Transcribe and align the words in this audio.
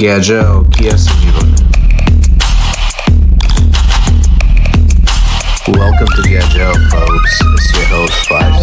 গ্যাজেও 0.00 0.52
কি 0.74 0.84
আছে 0.94 1.12
জীবনে 1.22 1.56
Welcome 5.80 6.10
to 6.16 6.22
Gajel, 6.32 6.74
folks. 6.92 7.32
It's 7.54 7.68
your 7.76 7.88
host, 7.94 8.18
Five. 8.28 8.54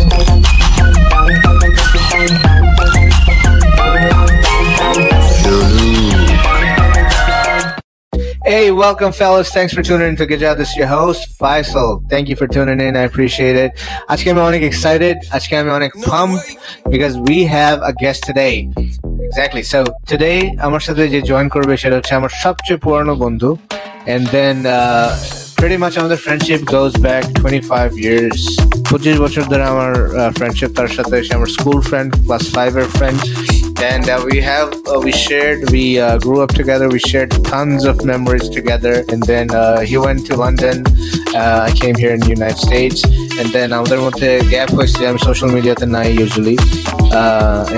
Hey, 8.46 8.72
welcome, 8.72 9.12
fellas. 9.12 9.50
Thanks 9.52 9.74
for 9.74 9.84
tuning 9.84 10.08
in 10.10 10.16
to 10.16 10.26
Gajal. 10.26 10.56
This 10.58 10.70
is 10.70 10.78
your 10.82 10.88
host, 10.88 11.22
Faisal. 11.40 11.90
Thank 12.10 12.26
you 12.30 12.36
for 12.36 12.48
tuning 12.48 12.80
in. 12.80 12.92
I 12.96 13.04
appreciate 13.12 13.58
it. 13.66 13.72
আজকে 14.14 14.28
আমি 14.34 14.42
অনেক 14.50 14.62
excited. 14.72 15.16
আজকে 15.38 15.54
আমি 15.62 15.72
অনেক 15.80 15.92
pumped 16.08 16.48
because 16.94 17.14
we 17.30 17.38
have 17.58 17.78
a 17.92 17.94
guest 18.04 18.20
today. 18.30 18.56
Exactly. 19.23 19.63
So 19.73 19.79
today 20.09 20.33
আমার 20.59 20.83
সাথে 20.87 21.03
যে 21.15 21.21
join 21.31 21.49
করবে 21.55 21.75
সেটা 21.77 21.97
হচ্ছে 21.99 22.15
আমার 22.21 22.33
সবচেয়ে 22.45 22.79
পুরনো 22.85 23.15
বন্ধু 23.25 23.51
and 24.07 24.25
then 24.33 24.57
uh, 24.69 25.09
pretty 25.61 25.79
much 25.85 25.95
আমাদের 25.99 26.19
ফ্রেন্ডশিপ 26.25 26.61
goes 26.75 26.95
back 26.99 27.25
25 27.37 28.07
years. 28.07 28.39
পঁচিশ 28.91 29.17
বছর 29.25 29.45
ধরে 29.53 29.65
আমার 29.65 29.93
ফ্রেন্ডশিপ 30.39 30.71
তার 30.79 30.91
সাথে 30.97 31.17
সে 31.27 31.33
আমার 31.35 31.51
স্কুল 31.57 31.79
ফ্রেন্ড 31.89 32.11
ক্লাস 32.25 32.45
ফাইভ 32.55 32.71
এর 32.77 32.89
friend 32.97 33.21
and 33.82 34.10
uh, 34.10 34.22
we 34.26 34.38
have 34.42 34.70
uh, 34.88 35.00
we 35.00 35.12
shared 35.12 35.70
we 35.72 36.00
uh, 36.00 36.18
grew 36.20 36.42
up 36.42 36.50
together 36.52 36.90
we 36.90 37.00
shared 37.00 37.32
tons 37.46 37.86
of 37.86 38.04
memories 38.04 38.50
together 38.50 39.04
and 39.10 39.22
then 39.24 39.46
uh, 39.52 39.80
he 39.82 39.98
went 39.98 40.26
to 40.26 40.36
london 40.36 40.84
uh, 41.36 41.68
i 41.68 41.72
came 41.74 41.96
here 41.96 42.14
in 42.14 42.20
the 42.20 42.30
united 42.30 42.60
states 42.60 43.00
and 43.40 43.48
then 43.56 43.68
আমাদের 43.78 44.00
মধ্যে 44.06 44.30
gap 44.54 44.70
হয়েছে 44.78 45.02
আমি 45.10 45.20
social 45.28 45.50
মিডিয়াতে 45.56 45.86
নাই 45.96 46.08
usually 46.20 46.56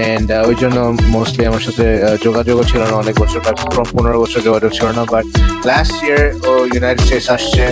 and 0.08 0.28
ওই 0.50 0.56
জন্য 0.62 0.78
mostly 1.16 1.44
আমার 1.50 1.64
সাথে 1.68 1.86
uh, 2.08 2.18
যোগাযোগও 2.26 2.66
ছিল 2.72 2.82
না 2.90 2.96
অনেক 3.04 3.16
বছর 3.24 3.40
প্রায় 3.44 3.58
পনেরো 3.96 4.18
বছর 4.24 4.40
যোগাযোগ 4.48 4.72
ছিল 4.78 4.88
না 4.98 5.04
বাট 5.14 5.26
লাস্ট 5.70 5.96
ইয়ার 6.06 6.24
ও 6.50 6.52
ইউনাইটেড 6.74 7.04
স্টেটস 7.06 7.28
আসছে 7.36 7.66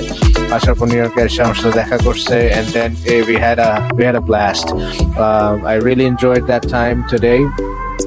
আসার 0.58 0.74
পর 0.78 0.86
নিউ 0.92 1.00
ইয়র্কে 1.02 1.22
এসে 1.28 1.40
আমার 1.46 1.58
সাথে 1.60 1.76
দেখা 1.82 1.98
করছে 2.08 2.36
and 2.58 2.68
then 2.76 2.90
eh, 3.12 3.22
we 3.30 3.36
had 3.46 3.58
a 3.70 3.72
we 3.98 4.02
had 4.10 4.16
a 4.22 4.24
blast 4.30 4.68
um, 5.26 5.56
i 5.74 5.76
really 5.88 6.06
enjoyed 6.14 6.44
that 6.52 6.64
time 6.78 6.98
today 7.14 7.42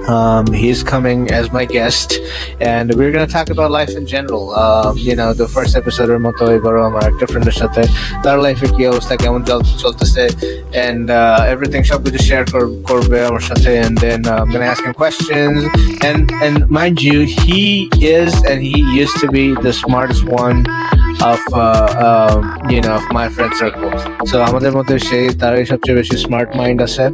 um, 0.08 0.46
he's 0.52 0.82
coming 0.84 1.30
as 1.30 1.52
my 1.52 1.64
guest, 1.66 2.08
and 2.60 2.86
we're 2.94 3.12
going 3.12 3.26
to 3.26 3.32
talk 3.32 3.48
about 3.50 3.70
life 3.70 3.90
in 3.90 4.06
general. 4.06 4.44
Um, 4.54 4.96
you 4.98 5.14
know, 5.14 5.32
the 5.34 5.48
first 5.48 5.72
episode 5.76 6.08
এর 6.10 6.20
মতো 6.26 6.42
এবারও 6.56 6.82
আমার 6.90 7.04
একটা 7.12 7.24
ফ্রেন্ডের 7.30 7.56
সাথে 7.62 7.82
তার 8.24 8.36
লাইফে 8.44 8.66
কি 8.76 8.82
অবস্থা 8.92 9.14
কেমন 9.22 9.40
চল- 9.48 9.68
চলতেছে 9.84 10.24
and 10.86 11.04
uh, 11.12 11.52
everything 11.54 11.82
সব 11.90 12.00
কিছু 12.06 12.20
শেয়ার 12.28 12.44
করবে 12.90 13.18
আমার 13.30 13.44
সাথে 13.50 13.70
and 13.84 13.94
then 14.04 14.20
uh, 14.24 14.40
I'm 14.40 14.48
going 14.52 14.64
to 14.66 14.70
ask 14.74 14.82
him 14.88 14.94
questions 15.04 15.58
and 16.08 16.22
and 16.46 16.54
mind 16.78 16.96
you 17.08 17.18
he 17.40 17.62
is 18.20 18.30
and 18.50 18.58
he 18.70 18.80
used 19.02 19.16
to 19.22 19.28
be 19.38 19.46
the 19.66 19.72
smartest 19.82 20.22
one 20.46 20.58
of 21.22 21.40
uh, 21.52 22.32
um, 22.34 22.70
you 22.70 22.80
know 22.80 22.94
of 22.96 23.04
my 23.12 23.28
friend 23.28 23.52
circle 23.62 23.90
so 24.30 24.36
আমাদের 24.50 24.72
মধ্যে 24.78 24.96
সেই 25.08 25.26
তারই 25.42 25.64
সবচেয়ে 25.72 25.96
বেশি 26.00 26.16
smart 26.24 26.50
mind 26.60 26.78
আছে 26.86 27.04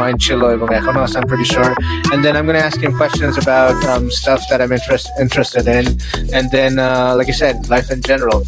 mind 0.00 0.18
ছিল 0.24 0.40
এবং 0.56 0.68
এখনো 0.78 1.00
আছে 1.06 1.16
I'm 1.20 1.28
pretty 1.32 1.48
sure 1.54 1.70
and 2.12 2.18
then 2.24 2.32
I'm 2.38 2.46
going 2.48 2.60
to 2.62 2.66
ask 2.70 2.78
him 2.86 2.94
questions 3.02 3.34
about 3.44 3.76
um, 3.92 4.04
stuff 4.20 4.40
that 4.50 4.58
I'm 4.62 4.72
interest, 4.78 5.06
interested 5.24 5.64
in 5.78 5.84
and 6.36 6.44
then 6.56 6.72
uh, 6.88 7.10
like 7.18 7.28
I 7.34 7.36
said 7.42 7.54
life 7.74 7.88
in 7.94 8.00
general 8.10 8.38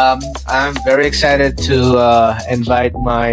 um, 0.00 0.18
I'm 0.58 0.74
very 0.90 1.06
excited 1.10 1.52
to 1.68 1.76
uh, 2.10 2.30
invite 2.56 2.94
my 3.12 3.30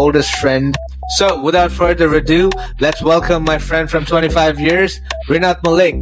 oldest 0.00 0.32
friend 0.42 0.70
so 1.18 1.26
without 1.46 1.70
further 1.80 2.08
ado 2.20 2.42
let's 2.84 3.00
welcome 3.12 3.42
my 3.52 3.58
friend 3.68 3.86
from 3.92 4.02
25 4.04 4.58
years 4.68 4.90
Rinat 5.30 5.58
Malik 5.66 6.00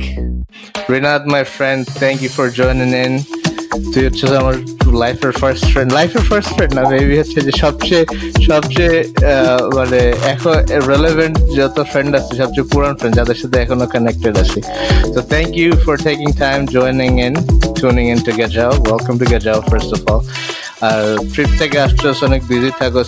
Rinat 0.92 1.22
my 1.34 1.42
friend 1.56 1.82
thank 2.00 2.18
you 2.24 2.30
for 2.36 2.46
joining 2.58 2.90
in 3.04 3.12
তুই 3.91 4.03
হচ্ছে 4.07 4.23
আমার 4.43 4.55
লাইফের 5.03 5.33
first 5.41 5.65
friend 5.71 5.89
লাইফের 5.97 6.23
first 6.29 6.49
friend 6.55 6.71
না 6.77 6.81
maybe 6.91 7.15
হচ্ছে 7.21 7.39
যে 7.47 7.53
সবচেয়ে 7.63 8.03
সবচেয়ে 8.49 8.97
মানে 9.77 10.01
এখন 10.33 10.55
রেলেভেন্ট 10.91 11.35
যত 11.57 11.77
ফ্রেন্ড 11.91 12.11
আছে, 12.19 12.31
সবচেয়ে 12.41 12.67
পুরান 12.71 12.93
ফ্রেন্ড 12.99 13.13
যাদের 13.19 13.37
সাথে 13.41 13.57
এখনও 13.63 13.87
কানেক্টেড 13.93 14.35
আছি 14.43 14.59
তো 15.13 15.19
thank 15.31 15.49
you 15.61 15.69
for 15.83 15.95
taking 16.07 16.27
time 16.43 16.59
joining 16.75 17.11
in 17.27 17.35
tuning 17.79 18.09
in 18.09 18.19
to 18.19 18.31
Gajal. 18.31 18.73
Welcome 18.89 19.17
to 19.19 19.25
যাও 19.45 19.59
ফার্স্ট 19.69 19.91
of 19.95 20.03
all. 20.11 20.21
আর 20.87 21.01
ট্রিপ 21.33 21.49
থেকে 21.61 21.77
আসছো 21.85 22.07
অনেক 22.29 22.41
বিজি 22.49 22.71
থাকো। 22.79 22.99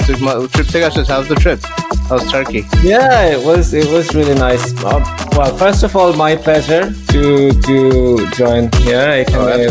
ট্রিপ 0.53 0.67
থেকে 0.73 0.85
আসছো 0.89 1.01
how's 1.13 1.25
the 1.31 1.37
trip 1.43 1.59
how's 2.09 2.23
Turkey 2.31 2.61
Yeah, 2.93 3.35
it 3.35 3.41
was 3.47 3.65
it 3.81 3.87
was 3.95 4.05
really 4.17 4.37
nice. 4.47 4.65
Uh, 4.89 4.99
well, 5.37 5.51
first 5.61 5.81
of 5.87 5.91
all, 5.99 6.11
my 6.25 6.33
pleasure 6.45 6.85
to 7.11 7.21
to 7.67 7.75
join 8.39 8.63
here. 8.83 9.07
এখানে 9.21 9.63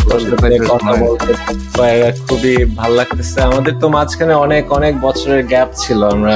কথা 0.73 0.93
বলতে 1.05 1.33
পারে। 1.79 2.09
খুবই 2.29 2.55
ভালো 2.81 2.95
লাগতেছে। 3.01 3.39
আমাদের 3.49 3.75
তো 3.83 3.87
মাঝখানে 3.97 4.35
অনেক 4.47 4.65
অনেক 4.79 4.95
বছরের 5.07 5.43
গ্যাপ 5.53 5.69
ছিল 5.83 6.01
আমরা। 6.15 6.35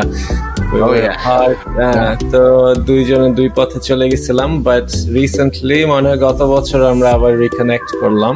Oh, 0.76 0.92
আহ, 1.28 2.12
তো 2.32 2.42
দুইজনে 2.88 3.28
দুই 3.38 3.48
পথে 3.56 3.78
চলে 3.88 4.04
গেছিলাম 4.12 4.50
বাট 4.62 4.86
রিসেন্টলি 5.16 5.78
মনে 5.92 6.06
হয় 6.08 6.20
গত 6.26 6.40
বছর 6.54 6.80
আমরা 6.92 7.08
আবার 7.16 7.32
রিকানেক্ট 7.44 7.90
করলাম। 8.02 8.34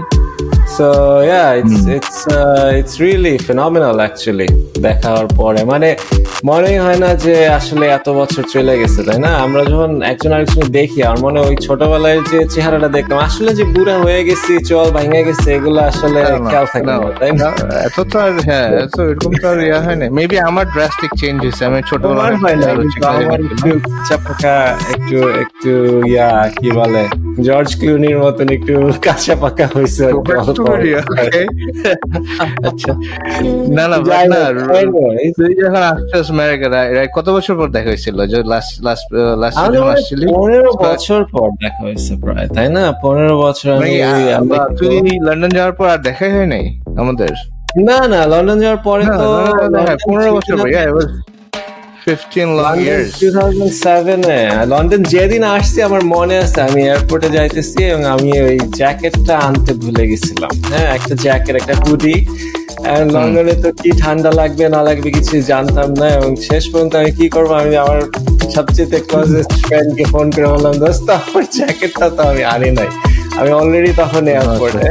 So 0.77 0.89
yeah 1.23 1.45
it's 1.55 1.83
it's 1.97 2.19
it's 2.79 2.95
really 3.01 3.35
phenomenal 3.47 3.97
actually 3.97 4.49
দেখা 4.81 5.09
হওয়ার 5.09 5.29
পরে। 5.37 5.61
মানে 5.65 5.89
মনেই 6.45 6.79
হয় 6.79 6.99
না 6.99 7.11
যে 7.25 7.35
আসলে 7.59 7.85
এত 7.89 8.07
বছর 8.11 8.43
চলে 8.55 8.75
গেছে 8.81 9.01
তাই 9.03 9.19
না? 9.19 9.31
আমরা 9.45 9.63
যখন 9.65 9.93
একজন 10.03 10.31
আরেকজন 10.33 10.65
দেখি 10.71 10.99
আমার 11.03 11.21
মনে 11.27 11.39
ওই 11.41 11.55
ছোটবেলায় 11.67 12.19
যে 12.31 12.39
চেহারাটা 12.55 12.89
দেখলাম 12.89 13.19
আসলে 13.19 13.51
যে 13.55 13.65
বুড়া 13.75 13.97
হয়ে 13.99 14.21
গেছি 14.29 14.53
চল 14.71 14.87
ভাঙে 14.91 15.21
গেছে 15.25 15.49
এগুলো 15.57 15.81
আসলে 15.91 16.21
খেয়াল 16.49 16.67
থাকে 16.73 16.87
না 16.89 16.95
তাই 17.21 17.33
না? 17.33 17.49
এত 17.87 17.97
তো 18.13 18.17
আর 18.19 18.33
হ্যাঁ 18.49 18.69
এত 18.85 18.97
এরকম 19.03 19.33
তো 19.43 19.47
আর 19.49 19.59
ইয়া 19.69 19.79
হয় 19.85 19.97
না 20.01 20.05
মেবি 20.11 20.37
আমার 20.51 20.67
ড্রাস্টিক 20.75 21.11
চেঞ্জ 21.21 21.39
হয়েছে 21.45 21.63
আমি 21.65 21.81
ছোটবেলায় 21.91 22.35
একটু 23.47 23.71
কাঁচা 24.27 24.55
একটু 24.95 25.17
একটু 25.43 25.71
ইয়া 26.13 26.29
কি 26.57 26.69
বলে? 26.71 27.05
জর্জ 27.39 27.71
ক্লুনির 27.81 28.19
মতন 28.19 28.49
একটু 28.49 28.75
কাঁচা 29.05 29.35
পাকা 29.37 29.67
হয়েছে 29.75 30.03
আচ্ছা। 32.69 32.93
না 33.69 33.85
না 33.89 33.97
যখন 35.61 35.83
আসছিস 35.91 36.29
কত 37.17 37.27
বছর 37.29 37.55
পর 37.57 37.69
দেখা 37.69 37.89
হয়েছিল? 37.89 38.17
যে 38.27 38.39
লাস্ট 38.45 38.73
লাস্ট 38.83 39.07
লাস্ট 39.39 39.57
আমাদের 39.59 39.77
যখন 39.77 39.91
আসছিলি? 39.91 40.25
পনেরো 40.35 40.71
বছর 40.85 41.21
পর 41.33 41.49
দেখা 41.63 41.81
হয়েছে 41.83 42.13
প্রায় 42.23 42.47
তাই 42.49 42.69
না? 42.69 42.85
পনেরো 43.03 43.35
বছর 43.43 43.69
আমি 43.75 43.93
তুই 44.79 44.95
লন্ডন 45.27 45.51
যাওয়ার 45.51 45.75
পর 45.75 45.87
আর 45.89 46.01
দেখাই 46.03 46.31
হয় 46.31 46.47
নাই 46.47 46.65
আমাদের? 46.97 47.33
না 47.89 47.99
না 48.09 48.21
লন্ডন 48.27 48.59
যাওয়ার 48.61 48.81
পরে 48.85 49.05
তো 49.19 49.27
পনেরো 50.07 50.31
বছর 50.37 50.57
15 52.09 52.57
long 52.57 52.79
years. 52.81 53.09
2007 53.21 54.23
এ। 54.31 54.41
লন্ডন 54.67 55.03
যেদিন 55.05 55.43
আসছি 55.45 55.79
আমার 55.83 56.03
মনে 56.05 56.37
আছে 56.39 56.59
আমি 56.63 56.81
এয়ারপোর্টে 56.83 57.29
যাইতেছি 57.31 57.79
এবং 57.85 58.03
আমি 58.07 58.31
ওই 58.41 58.57
জ্যাকেটটা 58.77 59.35
আনতে 59.39 59.73
ভুলে 59.75 60.05
গেছিলাম। 60.07 60.53
হ্যাঁ 60.71 60.89
একটা 60.95 61.15
জ্যাকেট 61.15 61.55
একটা 61.57 61.75
হুডি। 61.75 62.17
লন্ডনে 63.15 63.55
তো 63.55 63.69
কি 63.83 63.91
ঠান্ডা 63.99 64.31
লাগবে 64.31 64.65
না 64.69 64.81
লাগবে 64.83 65.09
কিছু 65.11 65.35
জানতাম 65.43 65.89
না 65.95 66.07
এবং 66.09 66.31
শেষ 66.49 66.65
পর্যন্ত 66.73 66.93
আমি 66.97 67.11
কি 67.13 67.27
করব 67.29 67.51
আমি 67.53 67.77
আমার 67.77 68.01
সবচেয়ে 68.55 69.01
ক্লোজেস্ট 69.01 69.53
ফ্রেন্ডকে 69.67 70.05
ফোন 70.05 70.27
করে 70.31 70.47
বললাম 70.47 70.75
দোস্ত 70.79 71.07
আমার 71.19 71.45
জ্যাকেটটা 71.57 72.07
তো 72.11 72.23
আমি 72.23 72.43
আনি 72.45 72.71
নাই। 72.71 72.91
আমি 73.39 73.51
অলরেডি 73.51 73.93
তখন 73.97 74.23
এয়ারপোর্টে 74.29 74.89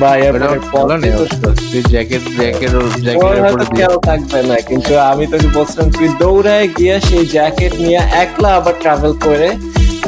বা 0.00 0.10
এয়ারপোর্টের 0.20 0.62
বলো 0.74 0.94
না, 1.02 1.06
পর 1.42 1.52
তুই 1.70 1.82
জ্যাকেট 1.92 2.22
জ্যাকেট 2.38 2.70
তোমার 2.74 2.90
জ্যাকেটের 3.06 3.40
হয়তো 3.44 3.64
খেয়াল 3.76 3.96
থাকবে 4.08 4.40
না 4.50 4.56
কিন্তু 4.68 4.92
আমি 5.10 5.24
তোকে 5.32 5.48
বলছিলাম 5.56 5.86
তুই 5.96 6.08
দৌড়ায় 6.22 6.66
গিয়ে 6.76 6.96
সেই 7.08 7.24
জ্যাকেট 7.36 7.72
নিয়ে 7.84 8.00
একলা 8.22 8.50
আবার 8.58 8.74
ট্রাভেল 8.82 9.12
করে 9.26 9.48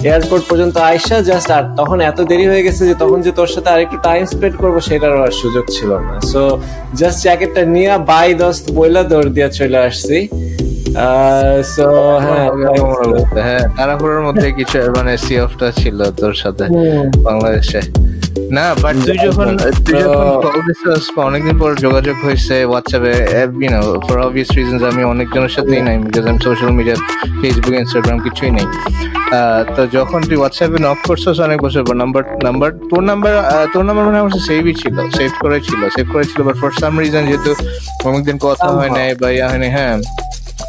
এয়ারপোর্ট 0.09 0.45
পর্যন্ত 0.51 0.77
আইসা 0.91 1.17
জাস্ট 1.29 1.49
আর 1.57 1.65
তখন 1.79 1.99
এত 2.11 2.19
দেরি 2.31 2.47
হয়ে 2.51 2.63
গেছে 2.67 2.83
যে 2.91 2.95
তখন 3.03 3.19
যে 3.27 3.31
তোর 3.39 3.51
সাথে 3.55 3.69
আর 3.75 3.81
একটু 3.85 3.97
টাইম 4.07 4.23
স্পেন্ড 4.33 4.55
করব 4.63 4.77
সেটার 4.89 5.13
আর 5.27 5.33
সুযোগ 5.43 5.65
ছিল 5.77 5.91
না। 6.07 6.15
সো 6.33 6.43
জাস্ট 7.01 7.19
জ্যাকেটটা 7.27 7.63
নিয়ে 7.75 7.93
বাই 8.11 8.29
দস্ত 8.41 8.65
বইলা 8.77 9.03
দৌড় 9.11 9.29
দিয়ে 9.37 9.49
চলে 9.59 9.79
আসছি। 9.89 10.19
সো 11.75 11.87
হ্যাঁ 12.25 12.49
হ্যাঁ 13.39 13.65
তাড়াহুড়োর 13.77 14.23
মধ্যে 14.27 14.47
কিছু 14.59 14.77
মানে 14.97 15.13
সি 15.25 15.35
অফটা 15.41 15.69
ছিল 15.81 15.99
তোর 16.21 16.35
সাথে 16.43 16.65
বাংলাদেশে। 17.23 17.81
না 18.51 18.65
বাট 18.83 18.95
তুই 19.07 19.17
যখন 19.27 19.49
তুই 19.85 19.95
যখন 20.03 20.27
কল 20.45 20.57
দিছিস 20.67 21.05
অনেকদিন 21.29 21.57
পর 21.63 21.71
যোগাযোগ 21.85 22.17
হয়েছে 22.25 22.55
হোয়াটসঅ্যাপে 22.65 23.13
you 23.57 23.69
know 23.75 23.81
for 24.07 24.17
obvious 24.27 24.51
reasons 24.57 24.83
আমি 24.93 25.03
অনেকজনের 25.13 25.53
সাথেই 25.57 25.83
নাই 25.87 25.97
বিকজ 26.05 26.25
আমি 26.31 26.41
সোশ্যাল 26.47 26.73
মিডিয়া 26.79 26.97
ফেসবুক 27.41 27.75
ইনস্টাগ্রাম 27.75 28.19
কিছুই 28.27 28.51
নেই। 28.51 28.67
তো 29.77 29.83
যখন 29.97 30.21
তুই 30.29 30.37
হোয়াটসঅ্যাপে 30.37 30.79
নক 30.87 30.99
করছিস 31.09 31.37
অনেক 31.41 31.59
বছর 31.65 31.83
পর 31.89 31.97
নাম্বার 32.03 32.23
নাম্বার 32.47 32.71
তোর 32.91 33.03
নাম্বার 33.11 33.33
তোর 33.73 33.85
নাম্বার 33.85 34.05
মানে 34.09 34.19
আমার 34.19 34.33
সেভই 34.49 34.75
ছিল 34.75 34.97
সেভ 35.19 35.33
করে 35.43 35.59
ছিল 35.61 35.81
সেভ 35.89 36.07
করে 36.15 36.25
ছিল 36.31 36.41
বাট 36.43 36.57
ফর 36.61 36.71
সাম 36.81 36.93
রিজন 37.01 37.25
যেহেতু 37.29 37.51
অনেকদিন 38.05 38.37
কথা 38.47 38.67
হয় 38.77 38.91
নাই 38.91 39.09
বা 39.21 39.29
ইয়া 39.31 39.47
হয় 39.51 39.61
নাই 39.63 39.71
হ্যাঁ। 39.71 39.97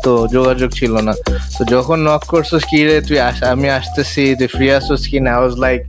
তো 0.06 0.14
যোগাযোগ 0.36 0.70
ছিল 0.80 0.94
না। 1.08 1.14
তো 1.56 1.62
যখন 1.74 1.98
নক 2.08 2.24
করছিস 2.32 2.64
কি 2.72 2.80
রে, 2.88 2.96
তুই 3.08 3.18
আমি 3.54 3.68
আসতেছি, 3.80 4.24
তুই 4.40 4.50
ফ্রি 4.56 4.68
আসছিস 4.78 5.04
কি 5.12 5.20
না? 5.26 5.30
I 5.36 5.40
was 5.42 5.56
like 5.64 5.82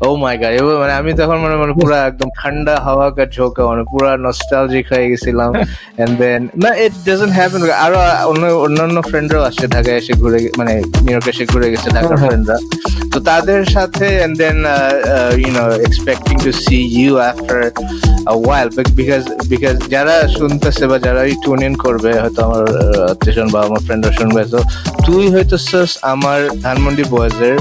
oh 0.00 0.16
my 0.16 0.38
God 0.38 0.54
মানে 0.82 0.92
আমি 0.92 1.12
তখন 1.14 1.36
মানে 1.36 1.56
মানে 1.56 1.72
পুরো 1.72 1.94
একদম 1.94 2.28
ঠান্ডা 2.38 2.74
হাওয়া 2.76 3.10
কা 3.10 3.24
ঝোঁকা 3.26 3.62
মানে 3.66 3.82
পুরো 3.82 4.16
নস্টালজিক 4.16 4.92
হয়ে 4.92 5.10
গেছিলাম। 5.10 5.50
এন্ড 5.98 6.18
দেন 6.18 6.48
না 6.62 6.70
ইট 6.74 6.92
ডাজন্ট 7.06 7.32
হ্যাপেন 7.32 7.62
আরও 7.70 7.98
অন্য 8.26 8.46
অন্যান্য 8.46 9.02
ফ্রেন্ডরাও 9.02 9.42
আসছে 9.42 9.66
ঢাকায় 9.66 9.96
এসে 9.96 10.12
ঘুরে 10.12 10.50
মানে 10.58 10.74
নিউ 10.74 11.10
ইয়র্কে 11.10 11.30
এসে 11.30 11.46
ঘুরে 11.46 11.70
গেছে 11.70 11.90
ঢাকার 11.90 12.16
ফ্রেন্ডরা 12.16 12.58
তো 13.12 13.20
তাদের 13.20 13.64
সাথে 13.64 14.06
and 14.24 14.38
then 14.38 14.64
you 15.36 15.50
know 15.58 15.64
expecting 15.70 16.34
to 16.44 16.52
see 16.52 16.76
you 16.76 17.18
after 17.18 17.70
a 18.26 18.36
while 18.46 18.70
because 18.96 19.22
because 19.48 19.88
যারা 19.88 20.28
শুনতেছে 20.28 20.86
বা 20.86 20.98
যারা 20.98 21.22
টুন 21.44 21.62
ইন 21.62 21.74
করবে 21.74 22.20
হয়তো 22.20 22.44
আমার 22.44 22.64
আত্মীয় 23.10 23.46
বা 23.50 23.62
আমার 23.62 23.80
ফ্রেন্ডরা 23.86 24.12
শুনবে 24.12 24.44
তো 24.44 24.58
তুই 25.06 25.28
হয়তো 25.28 25.56
আমার 26.02 26.48
Dhanmondi 26.62 27.04
বয়েজের 27.10 27.56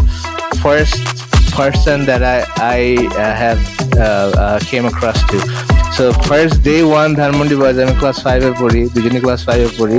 first 0.64 1.13
person 1.54 2.06
that 2.06 2.24
I 2.24 2.46
I 2.58 3.08
uh, 3.16 3.36
have 3.36 3.62
uh, 3.98 4.02
uh, 4.02 4.60
came 4.60 4.86
across 4.86 5.24
to. 5.30 5.73
So 5.98 6.06
first 6.30 6.58
day 6.70 6.82
one 7.00 7.12
Dhanmondi 7.22 7.56
Boys 7.62 7.78
আমি 7.84 7.94
ক্লাস 8.02 8.18
ফাইভে 8.26 8.52
পড়ি 8.62 8.82
দুজনে 8.94 9.20
ক্লাস 9.26 9.42
ফাইভে 9.48 9.70
পড়ি। 9.80 9.98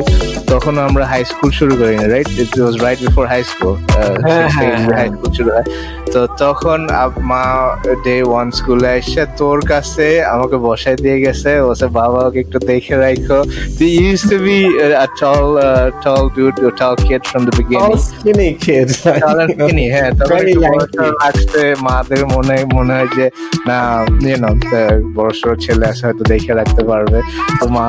তখন 0.52 0.74
আমরা 0.88 1.04
হাই 1.12 1.22
স্কুল 1.30 1.50
শুরু 1.58 1.74
করি 1.80 1.94
না 2.00 2.06
right 2.14 2.28
it 2.42 2.52
was 2.62 2.74
right 2.84 2.98
before 3.06 3.24
high 3.32 3.40
school 3.52 3.74
high 4.98 5.06
school 5.14 5.30
শুরু 5.38 5.50
হয়। 5.56 5.66
তো 6.12 6.20
তখন 6.44 6.80
মা 7.30 7.42
ডে 8.04 8.16
ওয়ান 8.30 8.46
স্কুলে 8.58 8.90
এসে 9.00 9.22
তোর 9.40 9.58
কাছে 9.72 10.06
আমাকে 10.34 10.56
বসাই 10.66 10.94
দিয়ে 11.04 11.18
গেছে 11.24 11.50
বলছে 11.66 11.86
বাবা 12.00 12.20
ওকে 12.28 12.38
একটু 12.44 12.58
দেখে 12.70 12.94
রাখো। 13.02 13.38
তুই 13.76 13.88
use 14.00 14.20
to 14.30 14.36
be 14.46 14.58
uh, 15.66 15.90
tall 16.04 16.28
dude 16.36 16.58
a 16.68 16.70
tall 16.80 16.96
kid 17.06 17.22
from 17.30 17.42
the 17.48 17.52
All 17.52 17.58
beginning 17.60 17.96
skinny 18.08 18.50
kids. 18.66 18.94
tall 19.24 19.38
হ্যাঁ 19.94 20.10
তখন 20.18 20.44
লাগছে 21.22 21.64
মাদের 21.86 22.22
মনে 22.34 22.56
মনে 22.76 22.92
হয় 22.96 23.08
যে 23.16 23.26
না 23.68 23.78
ইউনো 24.30 24.50
বড়সড় 25.16 25.56
ছেলে 25.64 25.83
আছে 25.84 26.02
হয়তো 26.06 26.24
দেখে 26.24 26.52
রাখতে 26.54 26.82
পারবে। 26.84 27.18
তো 27.60 27.68
মা 27.68 27.86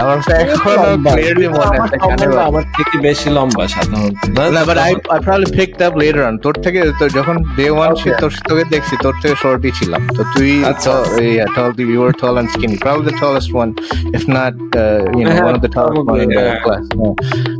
আমার 0.00 0.18
কাছে 0.18 0.32
এখনও 0.44 0.96
ক্লিয়ারলি 1.04 1.48
মনে 1.48 1.76
আছে 1.80 1.96
আমার 2.40 2.62
থেকে 2.76 2.96
বেশি 2.98 3.28
লম্বা 3.30 3.64
সাধারণত। 3.68 4.16
না 4.50 4.64
but 4.64 4.78
I 4.78 4.92
I 5.08 5.20
probably 5.20 5.46
picked 5.58 5.82
up 5.82 5.94
later 5.96 6.24
on 6.26 6.38
তোর 6.38 6.54
থেকে 6.54 6.78
তো 6.98 7.08
যখন 7.08 7.36
ডে 7.56 7.66
ওয়ান 7.70 7.92
Okay. 7.96 8.12
তোর 8.20 8.30
তোকে 8.48 8.64
দেখছি 8.70 8.94
তোর 9.02 9.14
থেকে 9.22 9.34
শর্টই 9.42 9.70
ছিলাম। 9.70 10.02
তো 10.16 10.22
তুই। 10.34 10.52
Tall 11.54 11.70
you 11.90 12.00
are 12.06 12.12
tall 12.20 12.34
and 12.38 12.50
skinny 12.50 12.76
probably 12.76 13.02
the 13.08 13.14
tallest 13.20 13.50
one 13.54 13.68
if 14.14 14.22
not 14.28 14.54
you 15.16 15.24
know 15.28 15.34
one 15.42 15.54
of 15.54 15.60
the 15.60 15.68
tallest 15.68 16.08
one 16.08 16.20
in 16.20 16.28
the 16.28 16.44
class 16.64 16.84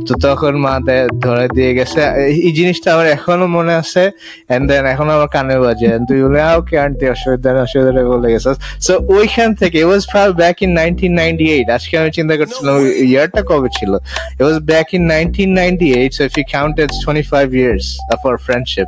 তো 0.07 0.13
তখন 0.21 0.53
মা 0.55 0.73
ধরে 1.19 1.45
দিয়ে 1.47 1.71
গেছে 1.73 2.01
এই- 2.25 2.53
জিনিসটা 2.55 2.93
আমার 2.93 3.07
এখনও 3.07 3.47
মনে 3.47 3.73
আছে। 3.73 4.03
এন্ড 4.49 4.65
দেন 4.71 4.85
এখন 4.85 5.07
আমার 5.09 5.27
কানে 5.27 5.55
বাজে। 5.59 5.89
তুই 6.07 6.19
বলে 6.23 6.39
ওকে 6.57 6.75
আন্টি 6.79 7.05
অসুবিধা 7.09 7.49
নেই, 7.53 7.61
অসুবিধা 7.61 7.91
বলে 8.05 8.27
গেছিস 8.33 8.57
সো 8.81 8.93
ওইখান 9.17 9.49
থেকে 9.61 9.77
it 9.85 9.89
was 9.93 10.03
probably 10.11 10.35
back 10.43 10.57
in 10.65 10.71
1998 10.79 11.67
আজকে 11.77 11.93
আমি 12.01 12.09
চিন্তা 12.17 12.33
করছিলাম 12.39 12.75
ইয়ারটা 13.11 13.41
কবে 13.49 13.69
ছিল? 13.77 13.91
It 14.39 14.43
was 14.49 14.57
back 14.73 14.87
in 14.97 15.01
1998 15.11 16.11
so 16.15 16.21
if 16.29 16.33
you 16.39 16.45
count 16.57 16.75
it's 16.85 16.97
25 17.05 17.49
years 17.61 17.83
of 18.13 18.19
our 18.27 18.37
friendship 18.47 18.87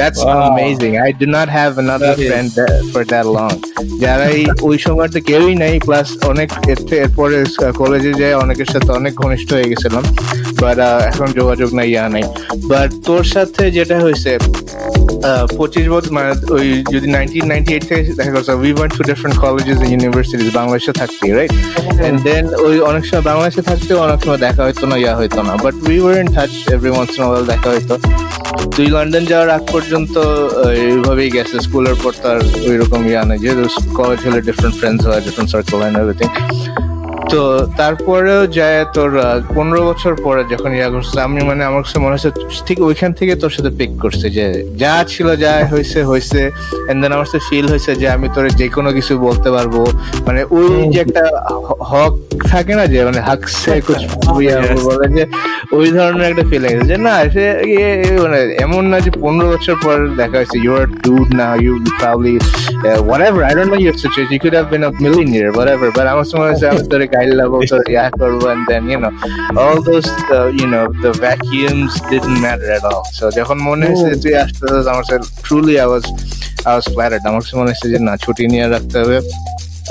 that's 0.00 0.20
Wow. 0.24 0.40
amazing 0.52 0.92
I 1.08 1.10
do 1.22 1.26
not 1.36 1.48
have 1.60 1.72
another 1.84 2.10
That 2.10 2.22
is- 2.24 2.28
friend 2.30 2.48
that, 2.58 2.74
for 2.92 3.02
that 3.12 3.26
long 3.36 3.56
যারা 4.04 4.24
এই 4.36 4.44
ওই 4.68 4.76
সময়টা 4.86 5.20
কেউই 5.30 5.54
নাই 5.62 5.74
প্লাস 5.86 6.08
অনেক 6.32 6.48
এরপরে 7.04 7.36
কলেজে 7.80 8.12
যে 8.20 8.28
অনেকের 8.44 8.68
সাথে 8.72 8.90
অনেক 9.00 9.12
ঘনিষ্ঠ 9.22 9.48
হয়ে 9.56 9.68
গেছিলাম। 9.72 10.04
বাট 10.62 10.78
এখন 11.10 11.28
যোগাযোগ 11.40 11.68
নাই 11.78 11.88
ইয়া 11.94 12.04
নাই। 12.14 12.24
বাট 12.72 12.88
তোর 13.08 13.22
সাথে 13.34 13.62
যেটা 13.76 13.96
হয়েছে 14.04 14.32
পঁচিশ 15.58 15.86
বছর 15.94 16.12
মানে 16.16 16.30
ওই 16.56 16.66
যদি 16.94 17.06
নাইনটিন 17.16 17.44
নাইনটি 17.52 17.70
এইট 17.74 17.84
থেকে 17.90 18.02
দেখা 18.18 18.32
গেছে 18.36 18.52
we 18.62 18.70
went 18.76 18.92
to 18.98 19.02
different 19.10 19.36
colleges 19.68 19.90
universities 19.94 20.50
বাংলাদেশে 20.58 20.92
থাকতে 21.00 21.24
রাইট 21.38 21.52
এন্ড 22.08 22.18
দেন 22.26 22.44
ওই 22.66 22.74
অনেক 22.90 23.02
সময় 23.08 23.24
বাংলাদেশে 23.30 23.62
থাকতে 23.70 23.92
অনেক 24.06 24.18
সময় 24.24 24.40
দেখা 24.46 24.62
হইতো 24.66 24.84
না, 24.90 24.96
ইয়া 25.02 25.14
হইতো 25.20 25.40
না। 25.48 25.52
But 25.64 25.74
we 25.88 25.96
were 26.02 26.14
in 26.22 26.28
touch 26.36 26.52
every 26.74 26.90
once 26.94 27.12
in 27.18 27.22
while 27.28 27.44
দেখা 27.52 27.68
হইতো। 27.74 27.94
তুই 28.76 28.86
লন্ডন 28.94 29.24
যাওয়ার 29.30 29.48
আগ 29.56 29.62
পর্যন্ত 29.74 30.14
এইভাবেই 30.82 31.30
গেছে। 31.36 31.56
স্কুলের 31.66 31.96
পর 32.02 32.12
তার 32.22 32.38
ওই 32.68 32.76
রকম 32.82 33.00
ইয়া 33.10 33.22
নেই 33.28 33.38
যেহেতু 33.42 33.64
কলেজ 33.98 34.18
হলে 34.26 34.40
ডিফারেন্ট 34.48 34.74
ফ্রেন্ডস 34.80 35.02
হয় 35.08 35.20
ডিফারেন্ট 35.26 35.48
সার্কেল 35.54 35.78
হয় 35.82 35.92
এভরিথিং 36.02 36.28
তো 37.30 37.42
তারপরেও 37.76 38.42
যায় 38.58 38.80
তোর 38.94 39.10
পনেরো 39.54 39.80
বছর 39.88 40.12
পরে 40.24 40.42
যখন 40.52 40.70
ইয়া 40.74 40.88
করছে 40.90 41.16
আমি 41.20 41.40
মানে 41.48 41.62
আমার 41.64 41.80
কাছে 41.84 41.98
মনে 41.98 42.14
হচ্ছে 42.16 42.30
ঠিক 42.66 42.78
ওইখান 42.80 43.10
থেকে 43.12 43.32
তোর 43.42 43.52
সাথে 43.56 43.70
পিক 43.78 43.92
করছে 43.98 44.26
যে 44.30 44.46
যা 44.76 44.94
ছিল 45.12 45.28
যা 45.36 45.52
হয়েছে 45.72 45.98
হয়েছে 46.02 46.40
এন্ড 46.88 46.98
দেন 47.02 47.12
আমার 47.12 47.28
সাথে 47.28 47.42
ফিল 47.48 47.66
হয়েছে 47.72 47.92
যে 48.00 48.06
আমি 48.16 48.26
তোর 48.34 48.44
যে 48.60 48.66
কোনো 48.68 48.90
কিছু 48.92 49.12
বলতে 49.26 49.48
পারব। 49.50 49.74
মানে 50.26 50.40
ওই 50.56 50.64
যে 50.92 50.98
একটা 51.00 51.22
হক 51.90 52.12
থাকে 52.44 52.72
না 52.74 52.84
যে 52.86 52.98
মানে 53.04 53.20
ইয়া 54.40 54.56
Yes. 54.60 54.80
বলে 54.86 55.06
যে 55.16 55.22
ওই 55.72 55.88
ধরনের 55.90 56.26
একটা 56.30 56.44
ফিলিং 56.50 56.72
যে 56.90 56.96
না 56.98 57.14
সে 57.34 57.44
এ- 57.76 57.98
এ 58.02 58.20
মানে 58.24 58.38
এমন 58.64 58.82
না 58.92 58.98
যে 59.00 59.10
পনেরো 59.22 59.46
বছর 59.52 59.76
পর 59.84 59.96
দেখা 60.20 60.36
হয়েছে 60.40 60.56
ইউ 60.58 60.72
আর 60.76 60.86
ডুড 61.04 61.28
না 61.34 61.46
you 61.56 61.72
probably 62.00 62.34
whatever 63.10 63.40
I 63.42 63.52
don't 63.52 63.68
know 63.68 63.80
your 63.80 63.96
situation 63.96 64.30
you 64.30 64.40
could 64.40 64.56
have 64.58 64.68
been 64.70 64.84
a 64.84 64.92
millionaire 65.04 65.50
whatever 65.52 65.86
but 65.90 66.06
আমার 66.14 66.26
সময় 66.32 66.48
হচ্ছে 66.50 66.66
আমি 66.72 66.82
তোর 66.90 67.00
লাগবো 67.38 67.56
তোর 67.72 67.82
ইয়া 67.94 68.06
করব 68.20 68.40
and 68.52 68.62
then 68.70 68.82
you 68.92 68.98
know 69.02 69.12
all 69.60 69.78
those 69.90 70.08
uh, 70.36 70.48
you 70.60 70.66
know 70.72 70.84
the 71.04 71.12
vacuums 71.26 71.92
didn't 72.10 72.38
matter 72.46 72.68
at 72.78 72.84
all 72.90 73.02
so 73.18 73.24
যখন 73.38 73.56
মনে 73.68 73.84
হয়েছে 73.88 74.10
তুই 74.24 74.34
আসতেছিস 74.44 74.86
আমার 74.92 75.04
truly 75.46 75.74
I 75.84 75.86
was 75.94 76.04
I 76.70 76.72
was 76.78 76.86
flattered 76.94 77.24
আমার 77.30 77.42
মনে 77.60 77.68
হচ্ছে 77.72 77.86
যে 77.92 77.98
না 78.08 78.14
ছুটি 78.24 78.42
নিয়ে 78.52 78.66
রাখতে 78.74 78.96
হবে 79.02 79.18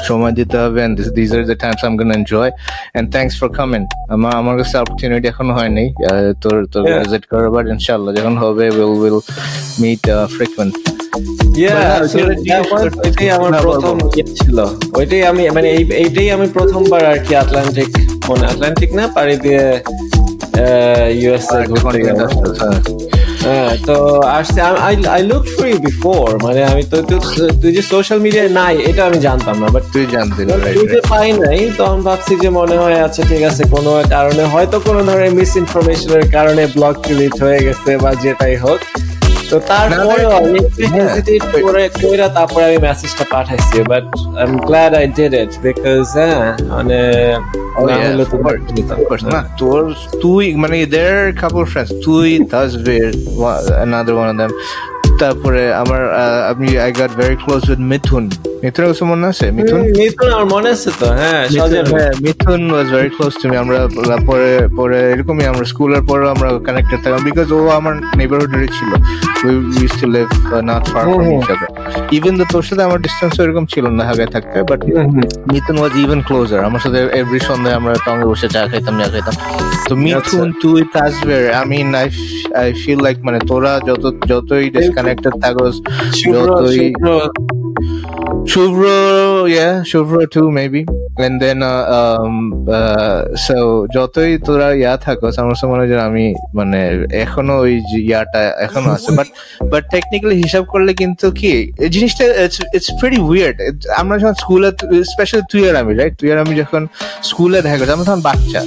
সময় 0.09 0.33
দিতে 0.39 0.57
হবে 0.63 0.79
and 0.85 0.93
this, 0.99 1.09
these 1.17 1.31
are 1.37 1.45
the 1.51 1.57
times 1.63 1.79
I'm 1.85 1.95
gonna 1.99 2.17
enjoy 2.23 2.47
and 2.95 3.05
thanks 3.15 3.33
for 3.39 3.47
coming 3.59 3.85
আমার 4.15 4.31
আমার 4.41 4.55
কাছে 4.59 4.75
opportunity 4.83 5.25
এখনও 5.33 5.53
হয়নি 5.59 5.85
তোর 6.43 6.55
তোর. 6.73 6.83
ভিজিট 7.01 7.23
করার 7.31 7.49
বাট 7.55 7.65
ইনশাআল্লাহ 7.75 8.11
যখন 8.19 8.35
হবে 8.43 8.65
we'll 8.77 8.95
will 9.03 9.21
meet 9.83 10.03
uh, 10.07 10.25
frequent 10.37 10.73
ওইটাই 12.99 13.29
আমার 13.37 13.51
প্রথম 13.67 13.95
ইয়ে 14.09 14.25
ছিল। 14.37 14.57
ওইটাই 14.97 15.21
আমি 15.23 15.43
মানে 15.49 15.67
এইটাই 15.97 16.27
আমি 16.31 16.47
প্রথমবার 16.49 17.01
আর 17.05 17.19
কি 17.19 17.31
আটলান্টিক 17.35 17.89
মানে 18.29 18.43
আটলান্টিক 18.45 18.89
না 18.93 19.05
পাড়ি 19.15 19.35
দিয়ে 19.37 19.63
ইউএসএ 21.13 21.59
ঘুরতে 21.71 21.99
গেলাম। 22.07 22.29
তো 23.87 23.95
আসছে 24.29 24.59
I 24.87 24.95
I 25.07 25.21
look 25.23 25.43
for 25.55 25.65
you 25.67 25.77
before 25.79 26.25
মানে 26.43 26.61
আমি 26.63 26.83
তো 26.83 26.97
তো- 27.01 27.25
তুই 27.61 27.71
যে 27.71 27.83
সোশ্যাল 27.91 28.19
মিডিয়ায় 28.19 28.51
নাই 28.51 28.75
এটা 28.89 29.01
আমি 29.05 29.17
জানতাম 29.19 29.55
না 29.59 29.67
বাট 29.67 29.83
তুই 29.93 30.05
জানতে 30.13 30.41
পাই 31.11 31.29
নাই 31.43 31.59
তো 31.77 31.81
আমি 31.85 32.01
ভাবছি 32.01 32.33
যে 32.43 32.49
মনে 32.49 32.75
হয় 32.77 32.97
আচ্ছা 33.01 33.21
ঠিক 33.29 33.41
আছে 33.43 33.63
কোনো 33.71 33.91
কারণে 34.09 34.43
হয়তো 34.45 34.77
কোনো 34.79 34.99
ধরনের 35.03 35.33
মিস 35.33 35.51
ইনফরমেশনের 35.55 36.25
কারণে 36.31 36.63
ব্লগ 36.67 36.95
ডিলিট 37.07 37.35
হয়ে 37.41 37.59
গেছে 37.63 37.91
বা 37.97 38.11
যেটাই 38.23 38.55
হোক। 38.55 38.79
তো 39.49 39.59
তারপরেও 39.67 40.29
আমি। 40.31 40.59
হেজিটেট 40.95 41.43
করে 41.61 41.83
কইরা 42.01 42.27
তারপরে 42.29 42.63
আমি 42.65 42.77
মেসেজটা 42.77 43.25
পাঠাইছি 43.31 43.77
but 43.81 44.05
I 44.37 44.43
am 44.43 44.53
glad 44.59 44.93
I 44.93 45.05
did 45.07 45.33
it 45.33 45.51
because 45.61 46.05
হ্যাঁ 46.13 46.41
মানে 46.69 46.99
Oh, 47.79 47.87
তোর 49.57 49.81
তুই 50.21 50.45
মানে 50.55 50.75
couple 51.41 51.61
of 51.61 51.69
friends 51.69 51.91
তুই 52.05 52.29
Das 52.51 52.71
one- 53.39 53.73
another 53.85 54.13
one 54.15 54.29
of 54.29 54.37
them 54.37 54.51
তারপরে 55.21 55.61
আমার 55.81 56.01
আমি 56.51 56.67
I 56.85 56.91
got 56.99 57.11
very 57.21 57.35
close 57.43 57.61
with 57.69 57.79
Mithun 57.91 58.25
মিথুনের 58.63 58.89
কিছু 58.91 59.05
মনে 59.11 59.25
আছে? 59.31 59.45
মিথুন? 59.57 59.79
মিথুন 59.99 60.29
আমার 60.35 60.47
মনে 60.55 60.69
আছে 60.75 60.89
তো 60.99 61.05
হ্যাঁ 61.19 61.43
হ্যাঁ, 61.93 62.13
Mithun 62.25 62.61
was 62.73 62.87
very 62.95 63.09
close 63.15 63.33
to 63.41 63.45
me 63.51 63.55
আমরা 63.63 63.79
পরে 64.29 64.51
পরে 64.77 64.97
এরকমই 65.13 65.45
আমরা 65.51 65.65
স্কুলের 65.71 66.03
পরে 66.09 66.23
আমরা 66.35 66.47
কানেক্টেড 66.67 66.99
থাকলাম 67.03 67.21
বিকজ 67.29 67.47
ও 67.51 67.59
আমার 67.79 67.93
নেবারহুডেরই 68.19 68.69
ছিল। 68.77 68.91
We 69.45 69.53
use 69.77 69.93
to 70.01 70.05
live 70.15 70.27
not 70.69 70.83
far 70.93 71.03
from 71.05 71.27
each 71.35 71.47
other 71.53 71.69
even 72.17 72.33
though 72.39 72.43
তোর 72.53 72.63
সাথে 72.67 72.81
আমার 72.87 72.99
ডিস্টেন্স 73.05 73.33
এরকম 73.43 73.65
ছিল 73.73 73.85
না 73.97 74.03
হাগায় 74.09 74.29
থাকতে 74.35 74.57
but 74.69 74.79
Mithun 75.51 75.75
was 75.81 75.93
even 76.03 76.19
closer 76.27 76.61
আমার 76.69 76.81
সাথে 76.85 76.99
এভরি 77.21 77.39
সন্ধ্যায় 77.49 77.75
আমরা 77.79 77.91
টঙ্গে 78.05 78.25
বসে 78.31 78.47
চা 78.53 78.61
খাইতাম 78.71 78.93
চা 79.01 79.07
খাইতাম। 79.13 79.35
তো 79.87 79.93
মিথুন 80.03 80.47
তুই 80.61 80.79
তাজবের 80.93 81.43
I 81.51 81.65
mean 81.71 81.89
I 82.01 82.07
I 82.59 82.67
feel 82.81 82.99
like 83.05 83.17
মানে 83.27 83.39
তোরা 83.49 83.71
যত 83.87 84.03
যতই 84.31 84.65
ডিসকানেক্টেড 85.07 85.35
থাকোস 85.43 85.75
শুভ্র 86.19 86.49
যতই 86.49 86.87
শুভ্র 88.51 88.77
Shuvro, 88.77 89.47
yeah, 89.47 89.83
Shuvro 89.83 90.29
too, 90.31 90.51
maybe. 90.51 90.85
And 91.25 91.41
then, 91.41 91.61
uh, 91.63 91.83
um, 91.97 92.35
uh, 92.77 93.35
so 93.45 93.55
যতই 93.95 94.31
তোরা 94.45 94.67
ইয়া 94.81 94.93
থাকো 95.05 95.25
আমার 95.41 95.55
মনে 95.71 95.81
হয় 95.81 95.89
যে 95.91 95.97
আমি 96.09 96.25
মানে 96.57 96.79
এখনও 97.23 97.55
ওই 97.63 97.73
ইয়াটা 98.09 98.41
এখনও 98.65 98.89
আছে। 98.97 99.09
বাট 99.19 99.27
বাট 99.71 99.83
টেকনিক্যালি 99.93 100.35
হিসাব 100.43 100.63
করলে 100.73 100.91
কিন্তু 101.01 101.25
কি 101.39 101.51
জিনিসটা 101.95 102.23
ইটস 102.77 102.89
ভেরি 103.01 103.19
উইয়ার্ড 103.29 103.57
আমরা 104.01 104.15
যখন 104.21 104.35
স্কুলে 104.43 104.69
স্পেশালি 105.11 105.43
তুই 105.51 105.61
আর 105.69 105.75
আমি 105.81 105.91
রাইট 105.99 106.13
তুই 106.19 106.29
আর 106.33 106.39
আমি 106.45 106.53
যখন 106.61 106.81
স্কুলে 107.29 107.57
দেখা 107.65 107.77
করছি 107.79 107.93
আমরা 107.95 108.05
তখন 108.09 108.21
বাচ্চা। 108.27 108.61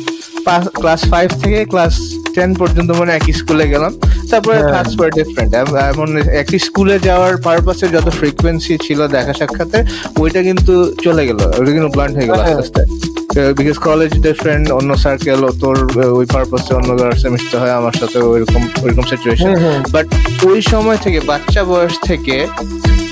ক্লাস 0.81 1.01
ফাইভ 1.13 1.29
থেকে 1.43 1.59
ক্লাস 1.73 1.95
টেন 2.35 2.51
পর্যন্ত 2.61 2.91
মানে 3.01 3.13
একই 3.19 3.33
স্কুলে 3.41 3.65
গেলাম। 3.75 3.93
তারপরে 4.31 4.57
হ্যাঁ। 4.59 4.71
ক্লাস 4.71 4.89
ওয়ার 4.99 5.11
ডিফারেন্ট 5.19 5.53
এমন 5.93 6.09
একই 6.43 6.59
স্কুলে 6.67 6.97
যাওয়ার 7.09 7.35
পারপাসে 7.47 7.87
যত 7.95 8.07
ফ্রিকোয়েন্সি 8.19 8.75
ছিল 8.87 9.01
দেখা 9.17 9.30
সাক্ষাতে 9.35 9.79
ওইটা 10.21 10.41
কিন্তু 10.43 10.73
চলে 11.03 11.23
গেল 11.27 11.41
ওইটা 11.59 11.73
কিন্তু 11.73 11.91
ব্লান্ট 11.91 12.15
হয়ে 12.17 12.29
গেল 12.29 12.41
হ্যাঁ। 12.41 12.59
আস্তে 12.59 12.81
আস্তে 12.81 13.41
বিকজ 13.55 13.77
কলেজ 13.81 14.11
ডিফারেন্ট 14.21 14.67
অন্য 14.71 14.91
সার্কেল 14.97 15.41
তোর 15.61 15.77
ওই 16.13 16.27
পারপাসে 16.27 16.73
অন্য 16.75 16.91
মিশতে 17.31 17.57
হয় 17.59 17.73
আমার 17.73 17.95
সাথে 18.01 18.19
ওইরকম 18.25 18.63
ওইরকম 18.83 19.05
সিচুয়েশন 19.05 19.51
হুম। 19.55 19.79
বাট 19.93 20.07
ওই 20.45 20.59
সময় 20.63 20.99
থেকে 20.99 21.19
বাচ্চা 21.27 21.63
বয়স 21.65 21.95
থেকে 22.03 22.37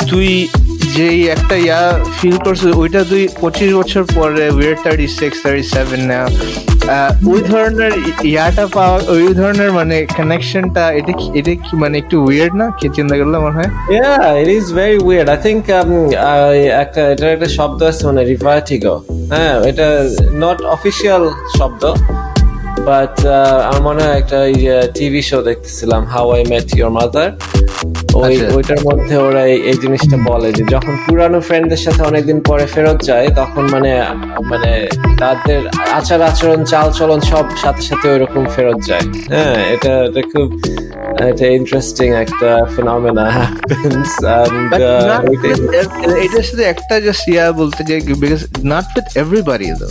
তুই 0.09 0.29
যেই 0.95 1.19
একটা 1.35 1.57
ইয়া 1.67 1.81
ফিল 2.19 2.37
করছিস 2.45 2.71
ওইটা 2.83 3.01
তুই 3.11 3.23
পঁচিশ 3.41 3.71
বছর 3.75 4.03
পরে 4.17 4.45
we're 4.57 4.77
thirty 4.85 5.07
six 5.19 5.37
thirty 5.43 5.65
seven 5.75 6.01
ওই 7.33 7.41
ধরনের 7.51 7.93
ইয়াটা 8.33 8.65
পাওয়া 8.77 8.97
ওই 9.15 9.33
ধরনের 9.41 9.71
মানে 9.79 9.97
কানেকশনটা 10.19 10.85
এটা 10.99 11.13
এটা 11.39 11.53
কি 11.65 11.73
মানে 11.83 11.95
একটু 11.99 12.17
উইয়ার্ড 12.29 12.55
না? 12.61 12.67
কি 12.79 12.87
চিন্তা 12.97 13.15
করলে 13.21 13.37
মনে 13.45 13.55
হয়? 13.59 13.71
It 14.43 14.49
is 14.59 14.67
very 14.73 14.99
weird. 15.09 15.27
I 15.37 15.39
think 15.45 15.61
um, 15.79 15.91
একটা 16.83 17.01
এটার 17.13 17.31
একটা 17.37 17.49
শব্দ 17.59 17.79
আছে 17.91 18.03
মানে 18.09 18.23
রিভার্টিগো 18.33 18.95
হ্যাঁ 19.33 19.55
এটা 19.71 19.89
নট 20.45 20.59
অফিসিয়াল 20.77 21.23
শব্দ। 21.59 21.83
বাট 22.87 23.15
আমার 23.67 23.83
মনে 23.83 24.01
হয় 24.03 24.17
একটা 24.19 24.39
টিভি 24.95 25.23
শো 25.23 25.39
দেখতেছিলাম 25.43 26.03
How 26.07 26.27
I 26.31 26.43
Met 26.45 26.67
Your 26.77 26.91
Mother 26.91 27.31
ওই 28.15 28.35
আচ্ছা। 28.35 28.47
ওইটার 28.57 28.81
মধ্যে 28.85 29.15
ওরা 29.19 29.43
এই- 29.47 29.79
জিনিসটা 29.83 30.17
বলে 30.27 30.49
যে 30.53 30.63
যখন 30.71 30.95
পুরানো 31.05 31.39
ফ্রেন্ডদের 31.41 31.81
সাথে 31.85 32.03
অনেকদিন 32.03 32.39
পরে 32.41 32.67
ফেরত 32.67 32.99
যায় 33.03 33.27
তখন 33.37 33.65
মানে 33.71 33.91
মানে 34.43 34.71
তাদের 35.19 35.61
আচার 35.93 36.21
আচরণ 36.23 36.61
চাল 36.65 36.89
চলন 36.93 37.21
সব 37.31 37.45
সাথে 37.57 37.83
সাথে 37.83 38.07
ওইরকম 38.09 38.43
ফেরত 38.57 38.79
যায়। 38.89 39.05
হ্যাঁ 39.31 39.59
এটা 39.75 39.93
এটা 40.05 40.23
খুব 40.33 40.49
এটা 41.29 41.47
ইন্টারেস্টিং 41.51 42.09
একটা 42.15 42.51
phenomena 42.75 43.25
happens 43.31 44.09
But 44.73 44.81
not 45.11 45.23
with 45.25 45.45
এটা 46.25 46.41
শুধু 46.43 46.63
একটা 46.63 46.95
জাস্ট 47.01 47.25
ইয়া 47.29 47.45
বলতে 47.53 47.81
যে 47.85 47.95
বিকজ 48.15 48.41
নট 48.65 48.87
উইথ 48.97 49.07
এভরিবাডি 49.17 49.69
তো 49.81 49.87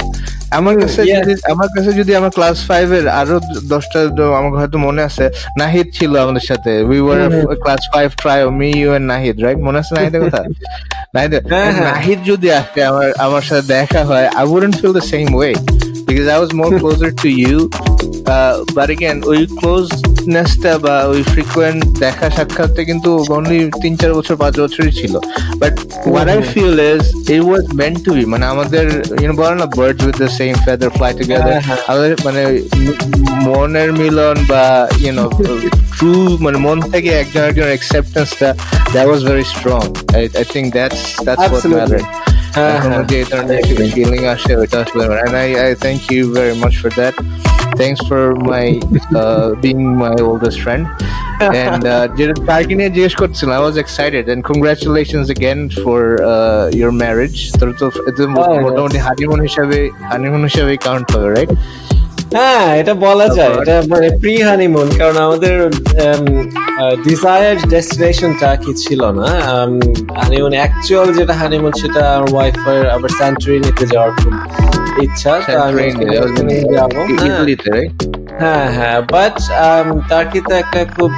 আমার 0.52 0.76
কাছে 0.82 1.00
যদি 1.14 1.34
আমার 1.54 1.70
কাছে 1.76 1.92
যদি 1.94 2.12
আমার 2.16 2.30
ক্লাস 2.30 2.58
ফাইভ 2.78 2.92
এর 2.94 3.08
আরও 3.22 3.38
দশটা 3.74 4.00
আমার 4.40 4.52
হয়তো 4.62 4.78
মনে 4.88 5.02
আছে 5.10 5.26
নাহিদ 5.58 5.88
ছিল 5.98 6.12
আমাদের 6.24 6.46
সাথে। 6.50 6.72
We 6.90 7.00
were 7.06 7.20
class 7.64 7.82
five 7.94 8.10
three 8.22 8.40
me 8.60 8.70
you 8.82 8.90
and 8.94 9.06
Nahid 9.14 9.36
right 9.46 9.60
মনে 9.68 9.78
আছে 9.82 9.92
নাহিদের 9.98 10.22
কথা? 10.26 10.42
নাহিদ 11.16 11.32
হ্যাঁ, 11.52 11.70
হ্যাঁ। 11.70 11.88
নাহিদ 11.90 12.20
যদি 12.26 12.48
আজকে 12.52 12.80
আমার 12.84 13.08
আমার 13.26 13.44
সাথে 13.48 13.64
দেখা 13.76 14.02
হয় 14.04 14.28
I 14.40 14.46
wouldn't 14.48 14.76
feel 14.80 14.94
the 14.94 15.04
same 15.12 15.28
way 15.36 15.52
because 16.02 16.28
I 16.28 16.38
was 16.40 16.54
more 16.54 16.80
closer 16.82 17.12
to 17.12 17.30
you. 17.30 17.70
Uh, 18.28 18.64
but 18.78 18.88
again, 18.96 19.18
ওই 19.32 19.40
ক্লোজনেসটা 19.60 20.72
বা 20.86 20.96
ওই 21.12 21.22
ফ্রিকোয়েন্ট 21.34 21.80
দেখা 22.04 22.28
সাক্ষাৎটা 22.38 22.82
কিন্তু 22.90 23.10
অনলি 23.38 23.60
তিন 23.84 23.94
চার 24.00 24.12
বছর 24.20 24.36
পাঁচ 24.44 24.54
বছরই 24.64 24.94
ছিল। 25.00 25.14
But 25.62 25.74
what 26.06 26.28
I 26.34 26.40
feel 26.54 26.76
is 26.94 27.04
it 27.36 27.44
was 27.50 27.66
meant 27.82 27.98
to 28.06 28.12
be 28.18 28.24
মানে 28.34 28.46
আমাদের 28.54 28.86
ইউনো 29.22 29.36
বলে 29.42 29.56
না 29.62 29.68
birds 29.78 30.00
with 30.08 30.16
the 30.24 30.30
same 30.40 30.54
feather 30.66 30.90
fly 30.98 31.12
together. 31.18 31.54
আমাদের 31.92 32.12
মানে 32.26 32.42
মনের 33.48 33.90
মিলন 34.02 34.38
বা 34.52 34.64
ইউনো 35.04 35.26
ট্রু 35.96 36.14
মানে 36.46 36.58
মন 36.66 36.78
থেকে 36.94 37.10
একজন 37.22 37.42
একজনের 37.50 37.72
অ্যাকসেপ্টেন্সটা 37.76 38.50
that 38.94 39.08
was 39.10 39.22
very 39.30 39.46
strong 39.54 39.82
I 40.18 40.44
think 40.54 40.66
that's 40.78 41.02
that's 41.26 41.46
what 41.52 41.66
matter 41.76 42.02
হ্যাঁ, 42.58 42.78
হ্যাঁ। 42.84 43.04
ফিলিং 43.96 44.22
আসে 44.34 44.52
ওইটা 44.62 44.78
আসলে 44.84 45.04
and 45.26 45.34
I, 45.38 45.48
I 45.68 45.70
thank 45.86 46.02
you 46.14 46.24
very 46.40 46.56
much 46.64 46.76
for 46.82 46.90
that 47.00 47.14
thanks 47.80 48.00
for 48.10 48.24
my 48.52 48.66
uh, 49.22 49.48
being 49.64 49.84
my 49.98 50.16
oldest 50.30 50.58
friend 50.64 50.84
and 51.64 51.82
uh, 51.86 52.06
যেটা 52.18 52.34
তাকে 52.50 52.74
নিয়ে 52.80 52.92
জিজ্ঞেস 52.96 53.16
করছিলাম 53.22 53.54
I 53.60 53.64
was 53.70 53.76
excited 53.84 54.24
and 54.32 54.40
congratulations 54.52 55.28
again 55.36 55.60
for 55.84 56.02
uh, 56.34 56.66
your 56.82 56.94
marriage 57.04 57.40
তোর 57.60 57.70
তো 57.80 57.86
Oh, 58.42 58.58
মোটামুটি 58.66 59.00
হানিমুন 59.08 59.40
হিসাবে 59.48 59.80
honeymoon 60.12 60.42
হিসাবে 60.50 60.74
কাউন্ট 60.88 61.08
হবে 61.14 61.28
রাইট 61.36 61.52
হ্যাঁ 62.36 62.68
এটা 62.82 62.94
বলা 63.08 63.28
যায়। 63.38 63.54
এটা 63.62 63.76
মানে 63.92 64.08
প্রি 64.22 64.34
হানিমুন 64.48 64.88
কারণ 65.00 65.18
আমাদের 65.28 65.56
ডিজায়ার্ড 67.08 67.60
ডেস্টিনেশনটা 67.74 68.50
কি 68.64 68.72
ছিল 68.84 69.02
না? 69.20 69.28
হানিমুন 70.22 70.54
অ্যাকচুয়াল 70.60 71.08
যেটা 71.18 71.34
হানিমুন 71.42 71.74
সেটা 71.82 72.02
আমার 72.16 72.30
ওয়াইফের 72.34 72.82
আবার 72.96 73.12
স্যান্টুরিনিতে 73.20 73.84
যাওয়ার 73.94 74.12
খুব 74.20 74.34
ইচ্ছা। 75.06 75.32
আমি 75.68 75.86
যাব। 76.76 76.94
হ্যাঁ। 77.22 77.44
হ্যাঁ 78.42 78.66
হ্যাঁ 78.78 79.00
বাট 79.14 79.36
টার্কিতে 80.10 80.54
একটা 80.64 80.82
খুব 80.96 81.12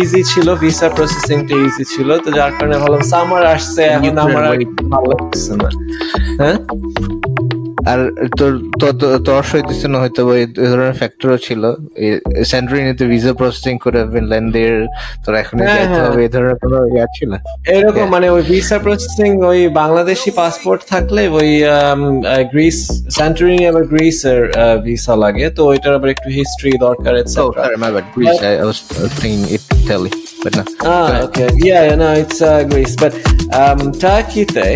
ইজি 0.00 0.20
ছিল 0.30 0.46
ভিসা 0.62 0.88
প্রসেসিংটা 0.96 1.54
ইজি 1.66 1.84
ছিল। 1.92 2.08
তো 2.24 2.28
যার 2.38 2.52
কারণে 2.56 2.76
ভাবলাম 2.82 3.02
সামার 3.12 3.44
আসছে 3.54 3.82
এখন 3.94 4.14
আমার 4.26 4.44
ভালো 4.94 5.08
লাগছে 5.12 5.52
না। 5.60 5.68
হ্যাঁ? 6.40 6.56
আর 7.90 8.00
তোর 8.38 8.52
তোর 8.80 9.42
না 9.92 9.98
হয়তো 10.02 10.20
এই 10.34 10.46
ধরনের 10.64 10.96
ফ্যাক্টরও 11.00 11.38
ছিল 11.46 11.62
সেন্ট্রিনিতে 12.52 13.04
ভিসা 13.12 13.32
প্রসেসিং 13.40 13.74
করে 13.84 13.98
ফিনল্যান্ডের 14.14 14.76
তোর 15.24 15.34
এখনই 15.42 15.60
হ্যাঁ, 15.60 15.76
যাইতে 15.76 15.90
হ্যাঁ। 15.92 16.06
হবে 16.06 16.20
এই 16.26 16.30
ধরনের 16.34 16.58
কোনো 16.62 16.76
ইয়া 16.92 17.06
ছিল 17.16 17.30
এরকম 17.76 18.06
মানে 18.14 18.26
ওই 18.36 18.42
ভিসা 18.52 18.78
প্রসেসিং 18.84 19.30
ওই 19.50 19.60
বাংলাদেশি 19.82 20.30
পাসপোর্ট 20.40 20.80
থাকলে 20.92 21.22
ওই 21.38 21.50
গ্রিস 22.52 22.78
স্যান্টরিনি 23.16 23.64
আবার 23.70 23.84
গ্রিসের 23.92 24.40
ভিসা 24.86 25.14
লাগে 25.24 25.46
তো 25.56 25.60
ওইটার 25.70 25.92
আবার 25.98 26.10
একটু 26.14 26.28
হিস্ট্রি 26.38 26.72
দরকার 26.86 27.12
etcetera. 27.20 27.64
Greece. 28.08 28.42
I, 28.42 28.54
I 28.54 28.64
was 28.64 28.82
uh, 28.92 29.08
thinking 29.10 29.60
Italy, 29.78 30.10
but 30.38 30.56
no. 30.56 30.64
Ah, 30.82 31.22
okay. 31.22 31.48
Yeah, 31.58 31.82
yeah, 31.84 31.94
no, 31.96 32.12
it's 32.14 32.40
uh, 32.42 32.64
Greece. 32.64 32.94
But 32.96 33.14
um, 33.52 33.78
টার্কিতে 34.02 34.66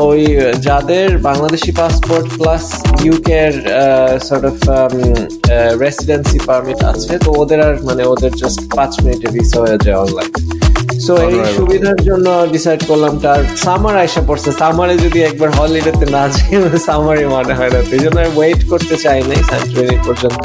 ওই 0.00 0.22
যাদের 0.66 1.08
বাংলাদেশি 1.28 1.70
পাসপোর্ট 1.72 2.26
প্লাস 2.38 2.64
ইউকে 3.04 3.34
এর 3.40 3.54
সর্ট 4.28 4.44
অফ 4.44 4.56
রেসিডেন্সি 5.80 6.38
পারমিট 6.48 6.80
আছে 6.90 7.12
তো 7.24 7.28
ওদের 7.40 7.58
আর 7.66 7.74
মানে 7.88 8.02
ওদের 8.12 8.32
জাস্ট 8.40 8.60
পাঁচ 8.76 8.92
মিনিটে 9.02 9.28
ভিসা 9.36 9.58
হয়ে 9.64 9.78
যায় 9.84 9.96
অনলাইন 10.04 10.30
সো 11.04 11.12
এই. 11.26 11.34
সুবিধার 11.56 11.98
জন্য 12.08 12.26
ডিসাইড 12.54 12.80
করলাম 12.90 13.14
তার 13.24 13.40
সামার 13.64 13.94
আইসা 14.02 14.22
পড়ছে 14.28 14.50
সামারে 14.60 14.94
যদি 15.04 15.18
একবার 15.28 15.50
হলিডেতে 15.58 16.06
না 16.16 16.22
যাই 16.28 16.50
সামারে 16.88 17.22
মনে 17.34 17.54
হয় 17.58 17.70
না 17.74 17.80
এই 17.96 18.00
জন্য 18.04 18.18
ওয়েট 18.36 18.60
করতে 18.70 18.94
চাই 19.04 19.18
নাই 19.28 19.40
স্যান্টুয়ারি 19.50 19.96
পর্যন্ত 20.06 20.44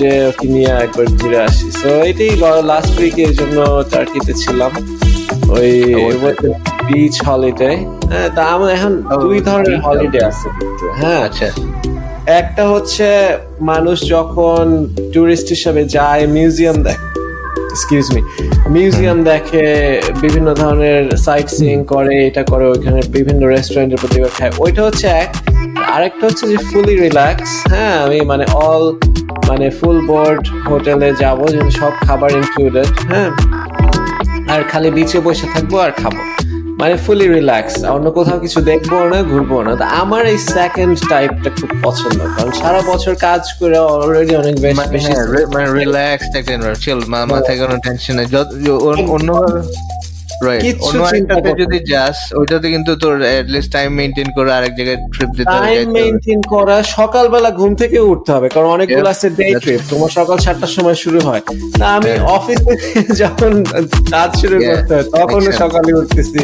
যে 0.00 0.10
ওকে 0.30 0.46
নিয়ে 0.54 0.70
একবার 0.84 1.06
ঘুরে 1.18 1.38
আসি। 1.48 1.68
সো 1.80 1.88
এটাই 2.10 2.32
লাস্ট 2.70 2.92
উইকে 3.00 3.22
এই 3.30 3.34
জন্য 3.40 3.58
টার্কিতে 3.92 4.32
ছিলাম। 4.42 4.72
ওই 5.56 5.72
বিচ 6.88 7.14
হলিডে 7.26 7.72
হ্যাঁ 8.12 8.28
তা 8.36 8.42
আমার 8.54 8.70
এখন 8.76 8.92
দুই 9.24 9.38
ধরনের 9.48 9.78
হলিডে 9.86 10.20
আছে 10.28 10.46
হ্যাঁ 11.00 11.20
আচ্ছা। 11.26 11.48
একটা 12.40 12.64
হচ্ছে 12.72 13.06
মানুষ 13.72 13.96
যখন 14.14 14.64
টুরিস্ট 15.14 15.46
হিসেবে 15.54 15.82
যায় 15.96 16.22
মিউজিয়াম 16.36 16.76
দেখে 16.86 17.06
এক্সকিউজ 17.72 18.06
মি 18.14 18.20
মিউজিয়াম 18.76 19.18
দেখে 19.30 19.66
বিভিন্ন 20.20 20.48
ধরনের 20.54 21.02
সাইট 21.26 21.48
সিইং 21.56 21.78
করে 21.84 22.14
এটা 22.28 22.42
করে 22.42 22.64
ওইখানে 22.72 23.00
বিভিন্ন 23.16 23.42
রেস্টুরেন্টের 23.54 23.98
প্রতি 24.02 24.18
খায়। 24.38 24.52
ওইটা 24.58 24.80
হচ্ছে 24.86 25.06
এক 25.22 25.30
আরেকটা 25.94 26.24
হচ্ছে 26.28 26.44
যে 26.52 26.58
ফুলি 26.68 26.94
রিল্যাক্স 26.96 27.50
হ্যাঁ 27.72 27.94
আমি 28.04 28.18
মানে 28.32 28.44
অল 28.66 28.84
মানে 29.48 29.66
ফুল 29.78 29.98
বোর্ড 30.08 30.42
হোটেলে 30.68 31.08
যাব 31.22 31.38
যেন 31.54 31.66
সব 31.80 31.92
খাবার 32.06 32.30
ইনক্লুডেড 32.40 32.90
হ্যাঁ? 33.10 33.30
আর 34.52 34.60
খালি 34.70 34.90
বিচে 34.96 35.18
বসে 35.26 35.46
থাকব 35.54 35.72
আর 35.86 35.92
খাব। 36.00 36.14
মানে 36.80 36.94
ফুলি 37.04 37.26
রিল্যাক্স 37.28 37.74
অন্য 37.94 38.06
কোথাও 38.10 38.38
কিছু 38.44 38.58
দেখব 38.70 38.92
না 39.12 39.18
ঘুরবো 39.22 39.56
না। 39.66 39.72
তো 39.80 39.84
আমার 40.02 40.22
এই 40.32 40.38
সেকেন্ড 40.56 40.94
টাইপটা 41.10 41.50
খুব 41.58 41.70
পছন্দ 41.84 42.18
কারণ 42.34 42.52
সারা 42.60 42.80
বছর 42.92 43.14
কাজ 43.26 43.42
করে 43.60 43.76
অলরেডি 43.92 44.32
অনেক 44.42 44.54
বেশ 44.62 44.74
মানে 44.80 44.98
হ্যাঁ, 45.06 45.24
মানে 45.54 45.66
রিল্যাক্সড 45.78 46.32
একটা 46.40 46.54
চিল 46.84 47.00
মাথায় 47.32 47.56
কোনো 47.62 47.76
টেনশন 47.84 48.14
নেই। 48.18 48.26
অন্য 49.14 49.28
রাইট 50.46 50.76
অন্য 50.80 51.00
চিন্তা 51.12 51.34
যদি 51.62 51.78
যাস 51.92 52.18
ওইটাতে 52.40 52.66
কিন্তু 52.70 52.92
তোর 52.96 53.14
লিস্ট 53.54 53.70
টাইম 53.72 53.88
মেইনটেইন 53.92 54.28
করে 54.36 54.50
আরেক 54.52 54.72
জায়গায় 54.76 54.98
ট্রিপ 55.14 55.30
দিতে 55.30 55.50
হবে 55.50 55.66
টাইম 55.66 55.88
যাইতে 55.94 56.32
করা 56.48 56.76
সকালবেলা 56.82 57.50
ঘুম 57.50 57.72
থেকে 57.74 57.98
উঠতে 58.00 58.30
হবে 58.32 58.48
কারণ 58.48 58.68
অনেকগুলো 58.70 59.08
আছে 59.08 59.26
ডে 59.30 59.46
ট্রিপ 59.62 59.80
তোমার 59.90 60.10
সকাল 60.10 60.36
সময় 60.66 60.94
শুরু 60.94 61.20
হয়। 61.20 61.42
না 61.78 61.86
আমি 61.96 62.10
অফিসে 62.36 62.72
যখন 63.22 63.52
কাজ 64.10 64.30
শুরু 64.40 64.56
করতে 64.58 64.92
হয় 64.94 65.06
তখন 65.12 65.42
সকালে 65.52 65.90
উঠতেছি। 65.92 66.42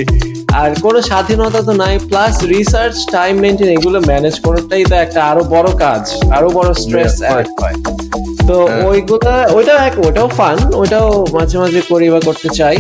আর 0.54 0.70
কোনো 0.82 0.98
স্বাধীনতা 1.00 1.60
তো 1.62 1.72
নাই 1.72 1.94
প্লাস 2.08 2.34
রিসার্চ 2.44 2.96
টাইম 3.12 3.34
মেনটেন 3.38 3.68
এগুলো 3.68 3.98
ম্যানেজ 4.00 4.34
করাটাই 4.40 4.84
তো 4.84 4.94
একটা 4.96 5.20
আরও 5.24 5.42
বড় 5.44 5.68
কাজ 5.78 6.02
আরও 6.30 6.48
বড় 6.50 6.68
স্ট্রেস 6.74 7.14
অ্যাড 7.22 7.46
হয়। 7.60 7.76
তো 8.48 8.56
হ্যাঁ। 8.66 8.82
ওইগুলা 8.84 9.34
ওইটাও 9.56 9.78
এক 9.78 9.94
ওটাও 9.98 10.28
ফান 10.28 10.56
ওটাও 10.74 11.08
মাঝে 11.32 11.56
মাঝে 11.58 11.80
করি 11.88 12.06
বা 12.10 12.20
করতে 12.20 12.48
চাই। 12.48 12.76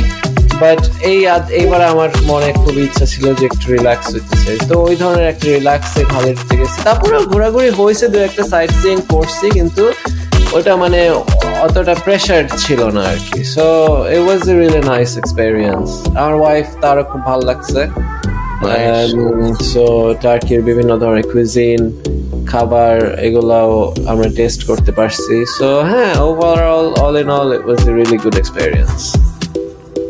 বাট 0.62 0.80
এই 1.10 1.18
এইবারে 1.60 1.86
আমার 1.94 2.10
মনে 2.30 2.48
খুব 2.62 2.74
ইচ্ছা 2.86 3.06
ছিল 3.12 3.24
যে 3.38 3.44
একটু 3.50 3.64
রিল্যাক্স 3.74 4.06
হইতে 4.14 4.34
চাই। 4.44 4.56
তো 4.70 4.74
ওই 4.86 4.94
ধরনের 5.00 5.26
একটা 5.32 5.46
রিল্যাক্সে 5.56 6.00
হলিডেতে 6.14 6.54
গেছি। 6.60 6.78
তারপরে 6.86 7.16
ঘোরাঘুরি 7.32 7.70
হয়েছে 7.80 8.04
দু 8.12 8.18
একটা 8.28 8.42
সাইট 8.52 8.70
সিইং 8.80 8.98
করছি 9.14 9.46
কিন্তু 9.56 9.84
ওটা 10.56 10.72
মানে 10.82 11.00
অতটা 11.66 11.94
প্রেশার 12.04 12.42
ছিল 12.62 12.80
না 12.96 13.02
আর 13.12 13.18
কি। 13.28 13.40
So 13.54 13.66
it 14.14 14.22
was 14.26 14.42
a 14.52 14.54
really 14.60 14.82
nice 14.92 15.10
experience 15.20 15.86
আমার 16.20 16.34
ওয়াইফ 16.42 16.66
তারও 16.82 17.04
খুব 17.10 17.20
ভালো 17.28 17.42
লাগছে। 17.50 17.80
সো 19.72 19.84
টার্কির 20.24 20.60
বিভিন্ন 20.68 20.90
ধরনের 21.02 21.26
কুইজিন 21.32 21.80
খাবার 22.52 22.94
এগুলাও 23.26 23.70
আমরা 24.12 24.28
টেস্ট 24.38 24.60
করতে 24.68 24.90
পারছি। 24.98 25.36
সো 25.56 25.68
হ্যাঁ 25.90 26.12
overall 26.28 26.86
all 27.04 27.14
in 27.22 27.28
all 27.38 27.48
it 27.56 27.62
was 27.68 27.80
a 27.88 27.92
really 27.98 28.18
good 28.24 28.36
experience 28.42 28.98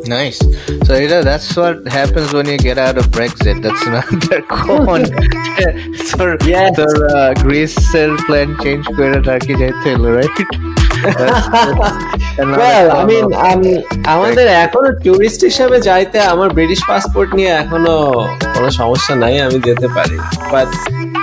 Nice. 0.06 0.38
So 0.86 0.96
you 0.96 1.08
know 1.08 1.22
that's 1.22 1.56
what 1.56 1.86
happens 1.88 2.32
when 2.32 2.46
you 2.46 2.58
get 2.58 2.78
out 2.78 2.96
of 2.98 3.06
Brexit. 3.08 3.62
That's 3.62 3.86
not 3.86 4.04
they're 4.22 4.42
gone. 4.42 5.06
so 6.08 6.36
Yes. 6.44 6.76
so 6.76 6.84
uh, 7.08 7.34
Greece 7.42 7.76
plan 8.26 8.48
change 8.62 8.86
করে 8.96 9.18
Turkey 9.28 9.54
যাইতে 9.62 9.88
হলো, 9.94 10.08
right? 10.18 10.38
I 12.68 12.82
all 12.88 13.04
mean 13.10 13.24
about- 13.26 13.84
আমাদের 14.14 14.46
এখনও 14.64 14.90
tourist 15.04 15.40
হিসাবে 15.50 15.76
যাইতে 15.88 16.18
আমার 16.32 16.48
British 16.56 16.80
passport 16.90 17.28
নিয়ে 17.38 17.52
এখনও 17.62 17.96
কোনো 18.54 18.68
সমস্যা 18.80 19.12
নাই 19.22 19.34
আমি 19.46 19.58
যেতে 19.68 19.88
পারি 19.96 20.16
but 20.52 20.68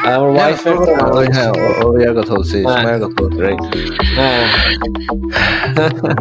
Our 0.04 0.32
wife 0.32 0.64
oh, 0.66 1.22
yeah, 1.22 1.52
oh, 1.56 1.94
oh 1.94 2.00
yeah, 2.00 2.14
got 2.14 2.28
got 2.98 3.34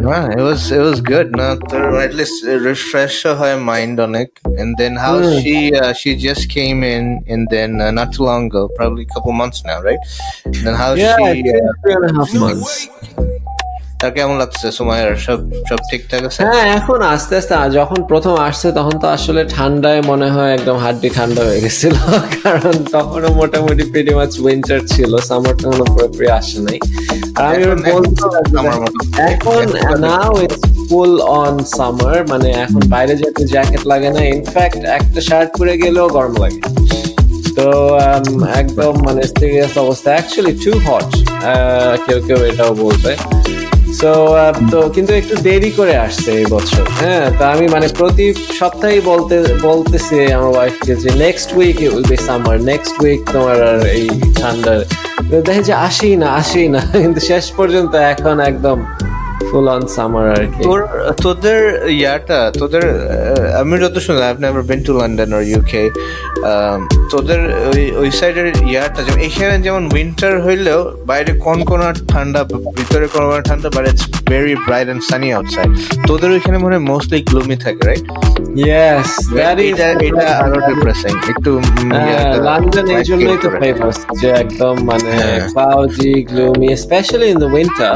right? 0.03 0.37
It 0.37 0.41
was 0.41 0.71
it 0.71 0.79
was 0.79 1.01
good. 1.01 1.35
Not 1.35 1.67
to 1.69 1.99
at 1.99 2.13
least 2.13 2.43
refresh 2.45 3.23
her 3.23 3.57
mind 3.57 3.99
on 3.99 4.13
it, 4.13 4.31
and 4.57 4.77
then 4.77 4.95
how 4.95 5.19
mm. 5.19 5.41
she 5.41 5.73
uh, 5.73 5.93
she 5.93 6.15
just 6.15 6.49
came 6.49 6.83
in, 6.83 7.23
and 7.27 7.47
then 7.49 7.81
uh, 7.81 7.89
not 7.91 8.13
too 8.13 8.23
long 8.23 8.47
ago, 8.47 8.69
probably 8.75 9.03
a 9.03 9.13
couple 9.13 9.31
months 9.31 9.63
now, 9.65 9.81
right? 9.81 9.99
And 10.45 10.55
then 10.55 10.75
how 10.75 10.93
yeah, 10.93 11.17
she 11.17 11.41
Yeah, 11.45 11.59
three 11.83 11.95
and 11.95 12.05
a 12.05 12.13
half 12.13 12.35
uh, 12.35 12.39
months. 12.39 12.87
তার 14.01 14.11
কেমন 14.17 14.35
লাগছে? 14.41 14.65
সুমাইয়ার 14.77 15.13
সব 15.25 15.39
সব 15.69 15.79
ঠিকঠাক 15.89 16.21
আছে? 16.27 16.39
হ্যাঁ 16.43 16.65
এখন 16.77 16.99
আস্তে 17.15 17.33
আস্তে 17.39 17.53
যখন 17.79 17.99
প্রথম 18.11 18.33
আসছে 18.47 18.67
তখন 18.77 18.95
তো 19.03 19.07
আসলে 19.17 19.41
ঠান্ডায় 19.55 20.01
মনে 20.11 20.27
হয় 20.35 20.51
একদম 20.57 20.77
হাড্ডি 20.85 21.09
ঠান্ডা 21.17 21.41
হয়ে 21.47 21.59
গেছিল। 21.65 21.93
কারণ 22.37 22.75
তখনও 22.95 23.29
মোটামুটি 23.39 23.83
প্রিটি 23.91 24.13
মাছ 24.17 24.31
উইন্টার 24.45 24.79
ছিল 24.93 25.11
সামার 25.29 25.55
তখনও 25.61 25.85
পুরোপুরি 25.93 26.27
আসে 26.39 26.57
নাই। 26.65 26.77
আর 27.37 27.43
আমি 27.49 27.63
বলতে। 27.87 28.25
এখন 29.29 29.61
now 30.05 30.31
it's 30.45 30.63
full 30.89 31.13
on 31.41 31.55
summer 31.77 32.19
মানে 32.31 32.49
এখন 32.63 32.81
বাইরে 32.93 33.13
যেতে 33.21 33.41
জ্যাকেট 33.53 33.83
লাগে 33.91 34.09
না 34.15 34.21
ইনফ্যাক্ট 34.35 34.81
একটা 34.97 35.19
শার্ট 35.27 35.49
পরে 35.57 35.73
গেলেও 35.83 36.07
গরম 36.15 36.35
লাগে। 36.43 36.61
তো 37.57 37.67
um, 38.05 38.27
একদম 38.61 38.93
মানে 39.07 39.23
সিরিয়াস 39.37 39.73
অবস্থা। 39.83 40.09
অ্যাকচুয়ালি 40.15 40.53
টু 40.63 40.71
হট 40.85 41.07
কেউ 42.05 42.19
কেউ 42.27 42.39
এটাও 42.49 42.71
বলবে। 42.83 43.13
সো 43.99 44.11
তো 44.71 44.79
কিন্তু 44.89 45.11
একটু 45.13 45.35
দেরি 45.41 45.71
করে 45.71 45.95
আসছে 45.97 46.29
এই 46.31 46.47
বছর 46.49 46.83
হ্যাঁ? 47.01 47.25
তা 47.39 47.45
আমি 47.55 47.65
মানে 47.67 47.87
প্রতি 47.99 48.25
সপ্তাহে 48.59 48.99
বলতে, 49.01 49.35
বলতেছি 49.61 50.17
আমার 50.37 50.51
ওয়াইফকে 50.55 50.93
যে 50.95 51.09
next 51.25 51.49
week 51.57 51.77
will 51.87 52.05
be 52.09 52.17
summer 52.27 52.57
next 52.61 52.95
week 53.03 53.19
তোমার 53.33 53.57
আর 53.69 53.79
এই 53.97 54.05
ঠান্ডার 54.41 54.77
দেখে 55.47 55.63
যে 55.63 55.73
আসি 55.87 56.09
না, 56.15 56.27
আসেই 56.41 56.67
না, 56.75 56.81
কিন্তু 57.03 57.19
শেষ 57.29 57.45
পর্যন্ত 57.57 57.93
এখন 58.13 58.35
একদম 58.41 58.77
ফুল 59.51 59.67
অন 59.75 59.83
সামার 59.95 60.25
আর 60.35 60.43
কি. 60.45 60.61
তোর 60.63 60.79
তোদের 61.23 61.61
ইয়াটা 61.95 62.39
তোদের 62.59 62.85
আমি 63.61 63.73
যত 63.83 63.95
শুনলাম 64.05 64.25
I 64.27 64.41
never 64.43 64.63
been 64.69 64.79
to 64.85 64.91
London 64.99 65.29
or 65.37 65.43
UK 65.51 65.83
তোদের 67.11 67.41
ওই 67.69 67.83
ওই 68.01 68.09
সাইডের 68.19 68.47
ইয়াটা 68.71 68.99
যেমন 69.05 69.19
এখানে 69.27 69.55
যেমন 69.65 69.83
উইন্টার 69.93 70.33
হইলেও 70.45 70.79
বাইরে 71.05 71.31
কোন 71.45 71.57
কোন 71.69 71.81
ঠান্ডা 72.11 72.39
ভিতরে 72.77 73.05
কোন 73.13 73.23
কোন 73.29 73.39
ঠান্ডা 73.49 73.67
but 73.75 73.83
it's 73.91 74.03
very 74.31 74.55
bright 74.67 74.87
and 74.93 75.01
sunny 75.09 75.27
outside 75.37 75.69
তোদের 76.07 76.29
ওইখানে 76.35 76.57
মনে 76.63 76.73
হয় 76.75 76.85
মোস্টলি 76.91 77.19
গ্লুমি 77.29 77.55
থাকে 77.65 77.81
রাইট 77.89 78.05
ইয়েস 78.61 79.09
দ্যাট 79.37 79.57
ইজ 79.67 79.79
এটা 80.07 80.27
আরও 80.43 80.57
ডিপ্রেসিং 80.69 81.13
একটু 81.31 81.51
লন্ডন 82.47 82.85
এই 82.97 83.03
জন্যই 83.09 83.37
তো 83.43 83.49
ফেমাস 83.59 83.97
যে 84.21 84.29
একদম 84.43 84.73
মানে। 84.89 85.11
Cloudy 85.51 86.11
gloomy 86.31 86.69
specially 86.83 87.27
in 87.33 87.37
the 87.43 87.49
winter 87.55 87.93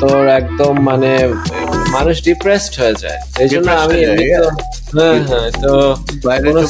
তোর 0.00 0.22
একদম 0.40 0.72
মানে 0.80 1.10
মানুষ 1.92 2.16
ডিপ্রেসড 2.24 2.72
হয়ে 2.80 2.94
যায় 2.94 3.18
এই 3.40 3.48
জন্য 3.48 3.68
আমি 3.84 3.98
হয়ে 4.10 4.26
তো 4.36 4.48
হ্যাঁ 4.96 5.18
হ্যাঁ 5.30 5.48
তো 5.62 5.72
বাইরে 6.24 6.48
তো 6.52 6.62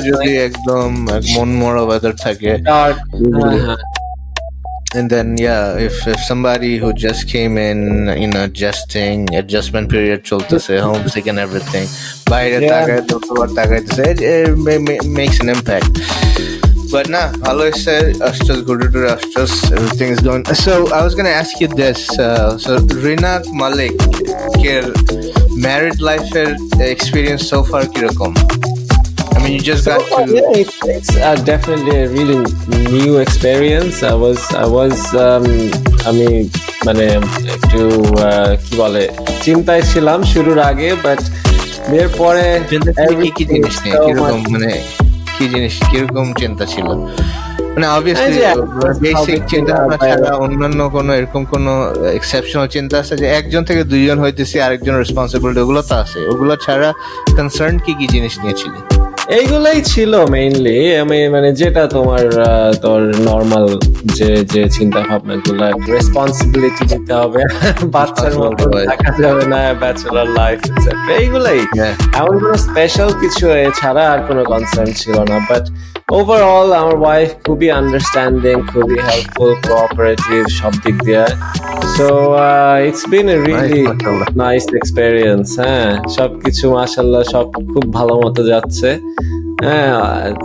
যদি 0.00 0.30
একদম 0.48 0.88
মন 1.34 1.48
মরা 1.60 1.82
ওয়েদার 1.82 2.14
থাকে 2.16 2.50
হ্যাঁ 2.68 3.80
And 4.92 5.08
then 5.08 5.28
yeah, 5.38 5.78
if 5.78 5.96
if 6.08 6.20
somebody 6.20 6.72
who 6.76 6.88
just 7.06 7.22
came 7.28 7.54
in, 7.70 7.78
you 8.22 8.26
know, 8.26 8.42
adjusting, 8.50 9.16
adjustment 9.32 9.86
period 9.88 10.20
চলতেছে, 10.24 10.72
homesick 10.80 11.26
and 11.26 11.38
everything, 11.38 11.86
বাইরে. 12.30 12.56
তাকায় 12.70 13.02
যতবার 13.10 13.48
তাকাইতেছে, 13.58 14.02
it, 14.12 14.18
it 14.32 14.48
ma- 14.66 14.82
ma- 14.86 15.04
makes 15.18 15.36
an 15.44 15.48
impact. 15.56 15.90
But 16.93 17.05
nah, 17.09 17.27
all 17.47 17.59
I 17.61 17.71
said, 17.85 18.05
আসছস, 18.27 18.59
ঘুরে 18.67 18.87
টুরে 18.93 19.09
আসছস, 19.17 19.51
everything 19.75 20.09
is 20.15 20.21
going. 20.27 20.43
So 20.65 20.73
I 20.97 21.01
was 21.07 21.13
gonna 21.17 21.35
ask 21.43 21.53
you 21.61 21.69
this. 21.81 21.99
Uh, 22.17 22.49
so 22.65 22.71
Rinat 23.05 23.43
Malik, 23.61 23.95
এর 24.73 24.85
married 25.65 25.97
life 26.09 26.29
এর 26.41 26.49
experience 26.95 27.43
so 27.53 27.59
far 27.69 27.83
কিরকম? 27.93 28.31
I 29.35 29.37
mean, 29.41 29.53
you 29.57 29.63
just 29.71 29.83
So, 29.83 29.91
got 29.91 30.01
to. 30.17 30.33
yeah, 30.37 30.61
it's, 30.61 30.75
it's 30.97 31.11
uh, 31.19 31.35
definitely 31.51 31.95
a 32.05 32.07
really 32.17 32.39
new 32.95 33.11
experience. 33.25 33.95
I 34.03 34.15
was, 34.25 34.39
I 34.65 34.67
was, 34.77 34.95
um, 35.25 35.45
আমি 36.09 36.27
মানে 36.87 37.05
একটু 37.55 37.81
uh, 38.27 38.49
কি 38.65 38.73
বলে 38.81 39.03
চিন্তায় 39.45 39.83
ছিলাম 39.91 40.19
শুরুর 40.33 40.59
আগে 40.71 40.89
বাট 41.05 41.19
বিয়ের 41.89 42.09
পরে 42.21 42.45
চিন্তা 42.71 42.89
ছিল 42.97 43.09
কি 43.23 43.29
কি 43.37 43.43
everything 43.43 43.49
জিনিস 43.53 43.75
নিয়ে 43.83 43.97
so 43.97 44.03
কিরকম 44.05 44.37
much- 44.37 44.49
মানে 44.53 44.71
কি 45.40 45.46
জিনিস 45.48 45.74
কীরকম 45.90 46.26
চিন্তা 46.32 46.64
ছিল? 46.66 46.88
মানে 47.74 47.86
অবভিয়াসলি 47.88 48.38
বেসিক 49.02 49.40
চিন্তা 49.48 49.74
ছাড়া 49.98 50.30
অন্যান্য 50.36 50.80
কোনো 50.88 51.10
এরকম 51.14 51.42
কোনো 51.44 51.72
এক্সেপশনাল 52.18 52.66
চিন্তা 52.68 52.94
আছে 52.98 53.14
যে 53.16 53.26
একজন 53.30 53.62
থেকে 53.64 53.82
দুইজন 53.84 54.18
হইতেছে 54.18 54.56
আরেকজন 54.62 54.94
রেসপন্সিবিলিটি 54.94 55.60
ওগুলো 55.60 55.80
তো 55.82 55.94
আছে। 55.94 56.18
ওগুলো 56.32 56.54
ছাড়া 56.56 56.88
কনসার্ন 57.36 57.76
কি 57.84 57.92
কি 57.98 58.06
জিনিস 58.06 58.34
নিয়েছিলি 58.38 58.80
এইগুলাই 59.30 59.78
ছিল 59.84 60.12
মেইনলি 60.26 60.78
আমি 60.98 61.18
মানে 61.28 61.48
যেটা 61.52 61.82
তোমার 61.86 62.24
তোর 62.82 63.00
নর্মাল 63.22 63.66
যে 64.14 64.30
যে 64.44 64.62
চিন্তা 64.70 65.00
ভাবনা 65.00 65.34
গুলো 65.36 65.66
রেসপন্সিবিলিটি 65.92 66.84
নিতে 66.90 67.12
হবে। 67.12 67.42
বাচ্চার 67.94 68.32
মতো 68.34 68.64
দেখাতে 68.64 68.66
হবে 68.66 68.86
দেখা 68.86 69.10
যাবে 69.22 69.44
না 69.46 69.60
ব্যাচেলার 69.74 70.28
লাইফ 70.30 70.58
এইগুলাই. 71.18 71.60
এমন 72.14 72.34
কোনো 72.38 72.56
স্পেশাল 72.58 73.10
কিছু 73.20 73.44
ছাড়া 73.74 74.04
আর 74.12 74.20
কোনো 74.28 74.42
কনসার্ন 74.44 74.90
ছিল 74.92 75.16
না 75.22 75.36
বাট 75.48 75.64
ওভারঅল 76.10 76.68
আমার 76.80 76.96
ওয়াইফ 77.02 77.30
খুবই 77.44 77.68
আন্ডারস্ট্যান্ডিং 77.80 78.56
খুবই 78.72 78.98
হেল্পফুল 79.08 79.50
কোঅপারেটিভ 79.64 80.40
সব 80.60 80.72
দিক 80.84 80.96
দিয়ে 81.06 81.24
so 81.96 82.06
it's 82.86 83.04
been 83.12 83.26
a 83.28 83.36
really 83.40 83.82
মাশাআল্লাহ। 83.84 84.28
নাইস 84.42 84.64
এক্সপেরিয়েন্স 84.80 85.46
হ্যাঁ 85.60 85.88
সবকিছু 86.16 86.64
মাশাল্লাহ 86.76 87.22
সব 87.34 87.46
খুব 87.72 87.84
ভালো 87.98 88.14
মতো 88.22 88.42
যাচ্ছে 88.50 88.90
হ্যাঁ 89.64 89.92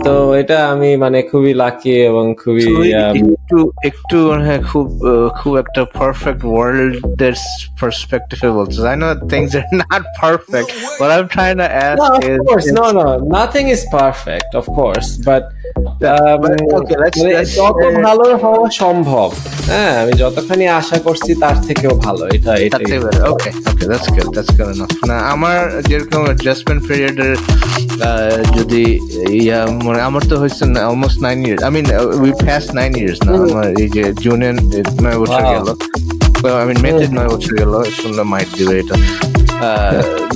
তো 0.04 0.12
এটা 0.40 0.58
আমি 0.72 0.90
মানে 0.96 1.18
খুবই 1.30 1.52
লাকি 1.62 1.94
এবং 2.10 2.24
খুবই 2.42 2.64
তুই 2.70 2.88
um, 2.94 3.16
একটু 3.28 3.58
একটু 3.90 4.18
হ্যাঁ 4.46 4.60
খুব 4.70 4.86
আহ, 5.02 5.26
খুব 5.40 5.52
একটা 5.62 5.82
পারফেক্ট 5.98 6.42
ওয়ার্ল্ড 6.46 6.94
এর 7.22 7.36
পার্সপেক্টিভে 7.80 8.48
বলছিস 8.58 8.82
I 8.84 8.96
know 8.96 9.08
things 9.32 9.50
are 9.56 9.66
not 9.82 10.04
perfect 10.22 10.70
what 11.00 11.10
i'm 11.10 11.28
trying 11.28 11.58
to 11.58 11.68
ask 11.86 12.00
No, 12.00 12.08
of 12.16 12.24
is 12.30 12.38
course, 12.42 12.66
no, 12.72 12.86
no, 12.92 13.06
nothing 13.38 13.66
is 13.68 13.82
perfect, 14.00 14.50
of 14.54 14.64
um, 15.66 16.36
মানে 16.42 16.56
যত 17.58 17.80
uh, 17.82 17.94
ভালো 18.06 18.24
হওয়া 18.42 18.68
সম্ভব 18.82 19.28
হ্যাঁ 19.70 19.92
আমি 20.02 20.12
যতখানি 20.22 20.64
আশা 20.80 20.96
করছি 20.98 21.30
তার 21.42 21.56
থেকেও 21.68 21.92
ভালো 22.06 22.24
এটা 22.36 22.52
এটাই 22.64 22.84
okay 23.32 23.50
okay 23.70 23.84
that's 23.90 24.08
good 24.14 24.28
that's 24.34 24.52
good 24.58 24.68
enough 24.74 24.92
না 25.10 25.16
আমার 25.34 25.58
যেরকম 25.88 26.22
অ্যাডজাস্টমেন্ট 26.28 26.80
পিরিয়ডের 26.88 27.34
যদি 28.56 28.84
ইয়া 29.40 29.60
মানে 29.86 30.00
আমার 30.08 30.22
তো 30.30 30.34
হয়েছে 30.42 30.62
almost 30.90 31.18
nine 31.26 31.38
years 31.44 31.62
I 31.66 31.70
mean 31.76 31.86
we 32.24 32.32
past 32.44 32.68
nine 32.78 32.90
years 33.00 33.20
না 33.26 33.30
আমার 33.46 33.66
এই 33.82 33.88
যে 33.96 34.04
জুনে 34.24 34.48
নয় 35.04 35.18
বছর. 35.22 35.42
গেল। 35.52 35.66
আই 36.60 36.64
মিন 36.70 36.78
মেতে 36.84 37.04
নয় 37.18 37.30
বছর 37.34 37.52
গেল 37.60 37.72
শুনলে 37.98 38.22
মাইট 38.32 38.48
দিবে 38.58 38.74
এটা। 38.82 38.96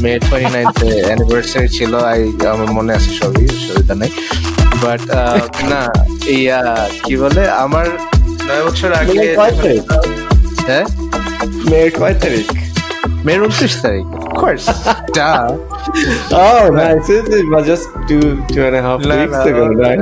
মে 0.03 0.13
টোয়েন্টি 0.21 0.51
নাইনথ 0.55 0.79
অ্যানিভার্সারি 1.09 1.69
ছিল 1.79 1.93
আই 2.11 2.21
আমার 2.55 2.71
মনে 2.79 2.93
আছে 2.99 3.11
সবই 3.21 3.45
অসুবিধা 3.55 3.95
নেই 4.03 4.11
বাট 4.83 5.01
না 5.71 5.83
ইয়া 6.35 6.61
কি 7.05 7.15
বলে 7.23 7.43
আমার 7.65 7.87
নয় 8.49 8.63
বছর 8.67 8.91
আগে? 9.01 9.19
হ্যাঁ 10.69 10.85
কয় 12.01 12.15
তারিখ 12.23 12.47
মেয়ের 13.25 13.41
উনত্রিশ 13.43 13.75
তারিখ 13.85 14.05
course 14.41 14.65
Oh, 16.41 16.65
nice. 16.73 17.09
It 17.11 17.27
it 17.31 17.47
was 17.49 17.65
just 17.67 17.87
two 18.09 18.25
two 18.49 18.63
and 18.63 18.75
a 18.77 18.83
half 18.83 18.99
weeks 19.03 19.41
ago, 19.45 19.65
right? 19.79 20.01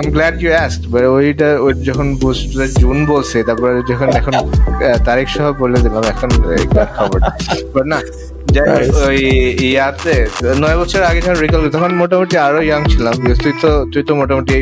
I'm 0.00 0.10
glad 0.10 0.34
you 0.40 0.50
asked 0.64 0.84
but 0.92 1.04
ওইটা 1.16 1.48
ওই 1.64 1.72
যখন 1.88 2.06
জুন 2.80 2.98
বলছে 3.06 3.38
তারপরে 3.48 3.72
যখন 3.90 4.08
এখন 4.20 4.34
তারিখ 5.08 5.26
সহ 5.28 5.46
বলে 5.62 5.78
দিলাম 5.84 6.04
এখন 6.14 6.30
খবর 6.96 7.18
বাট 7.74 7.86
না. 7.92 7.98
ওই 9.06 9.20
ইয়াতে 9.70 10.14
নয় 10.56 10.76
বছর 10.80 11.00
আগে 11.02 11.20
যখন 11.20 11.38
রিকল 11.40 11.62
তখন 11.70 11.92
মোটামুটি 11.94 12.36
আরও 12.38 12.60
ইয়াং 12.62 12.82
ছিলাম 12.84 13.14
তুই 13.42 13.52
তো 13.62 13.70
তুই 13.92 14.02
তো 14.02 14.12
মোটামুটি 14.14 14.56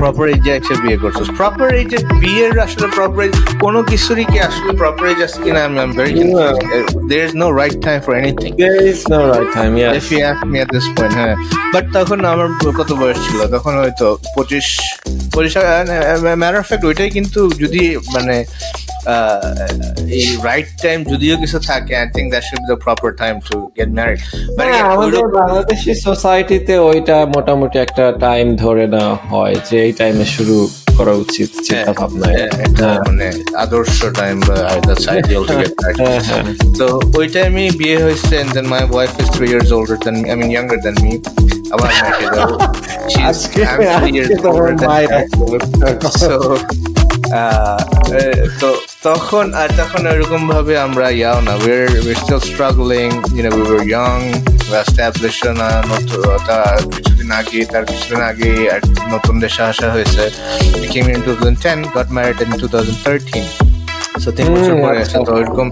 প্রপার 0.00 0.26
এজে 0.28 0.74
বিয়ে 0.82 0.96
করছিস। 0.96 1.28
প্রপার 1.36 1.68
এজে 1.74 1.98
বিয়ের 2.20 2.52
আসলে 2.60 2.86
প্রপার 2.96 3.22
এজ 3.24 3.34
কোনো 3.60 3.78
কিছুরই 3.82 4.24
কি 4.24 4.38
আসলে 4.40 4.72
প্রপার 4.72 5.04
এজ 5.08 5.18
আছে 5.22 5.38
কিনা 5.44 5.60
আমি 5.64 5.92
very 5.96 7.24
is 7.24 7.32
no 7.36 7.46
right 7.52 7.76
time 7.82 7.98
for 8.00 8.12
anything 8.16 8.50
is 8.90 9.00
no 9.08 9.18
right 9.32 9.50
time, 9.56 9.74
yes. 9.76 9.92
if 10.00 10.06
you 10.12 10.20
ask 10.30 10.42
me 10.44 10.58
at 10.60 10.68
this 10.68 10.86
point 10.96 11.12
হ্যাঁ। 11.12 11.34
বাট 11.74 11.84
তখন 11.92 12.18
আমার 12.24 12.48
কত 12.78 12.90
বয়স 12.92 13.18
ছিল? 13.26 13.38
তখন 13.46 13.72
হয়তো 13.78 14.06
পঁচিশ 14.36 14.66
পঁচিশ 15.34 15.54
ম্যাটার 16.40 16.60
অফ 16.60 16.66
ফ্যাক্ট 16.66 16.84
ওইটাই 16.84 17.10
কিন্তু 17.10 17.40
যদি 17.62 17.82
মানে 18.14 18.36
এই 20.16 20.26
রাইট 20.46 20.68
টাইম 20.84 20.98
যদিও 21.12 21.34
কিছু 21.42 21.58
থাকে 21.68 21.92
I 22.00 22.06
think 22.14 22.28
that 22.32 22.44
should 22.48 22.62
the 22.70 22.76
proper 22.84 23.08
time 23.22 23.34
to 23.48 23.56
get 23.76 23.90
married 23.98 24.18
হ্যাঁ, 24.58 24.82
আমাদের 24.86 25.26
বাংলাদেশি 25.38 25.92
সোসাইটিতে 26.06 26.74
ওইটা 26.88 27.16
মোটামুটি 27.34 27.76
একটা 27.86 28.04
টাইম 28.24 28.46
ধরে 28.64 28.84
নেওয়া 28.94 29.16
হয় 29.30 29.56
যে 29.68 29.76
এই 29.86 29.92
টাইমে 30.00 30.26
শুরু 30.36 30.56
করা 30.96 31.14
উচিত 31.24 31.48
চিন্তা 31.66 31.92
ভাবনা 31.92 32.26
একটা 32.66 32.88
মানে 33.06 33.26
আদর্শ 33.64 33.98
টাইম 34.18 34.36
বা 34.48 34.56
that's 34.80 35.06
ideal 35.12 35.42
to 35.48 35.54
get 35.60 35.72
married 35.76 35.98
হ্যাঁ 36.00 36.20
হ্যাঁ 36.28 36.44
তো 36.78 36.86
ওই 37.18 37.26
টাইমে 37.34 37.62
বিয়ে 37.80 37.98
হয়েছে 38.04 38.36
then 38.54 38.66
my 38.68 38.82
wife 38.88 39.14
is 39.22 39.28
three 39.34 39.50
years 39.54 39.68
older 39.72 39.96
than 39.96 40.14
me 40.20 40.26
I 40.30 40.34
mean 40.34 40.50
younger 40.50 40.78
than 40.86 40.96
me 41.04 41.12
আবার 41.74 41.88
মেয়েকে 41.94 42.26
দাও 42.34 42.52
আজকে 43.30 43.58
I'm 43.64 43.80
three 43.94 44.14
years 44.18 44.28
আজকে 44.28 44.36
তোমার 44.44 44.62
older 45.42 45.60
তো 48.60 48.68
তখন 49.06 49.46
আর 49.60 49.68
তখন 49.80 50.02
এরকম 50.12 50.42
ভাবে 50.52 50.74
আমরা 50.86 51.06
ইয়াও 51.18 51.38
না। 51.48 51.54
We're 51.64 51.88
we're 52.04 52.20
still 52.24 52.42
struggling 52.50 53.12
you 53.36 53.42
know 53.44 53.52
we 53.58 53.64
were 53.72 53.84
young 53.98 54.22
we 54.70 54.74
না 55.60 55.68
নতুন 55.92 56.20
কিছুদিন 56.94 57.30
আগে 57.40 57.60
তার 57.72 57.84
কিছুদিন 57.90 58.20
আগে 58.30 58.50
নতুন 59.12 59.34
দেশে 59.44 59.62
আসা 59.70 59.86
হয়েছে। 59.94 60.24
We 60.80 60.86
came 60.94 61.08
in 61.14 61.20
2010 61.26 61.78
got 61.96 62.08
married 62.16 62.38
in 62.44 62.50
2013 62.62 63.44
so 64.22 64.28
তিন 64.36 64.46
বছর 64.54 64.74
পরে 64.84 64.98
আচ্ছা। 65.04 65.18
তো 65.26 65.32
ওরকম 65.40 65.68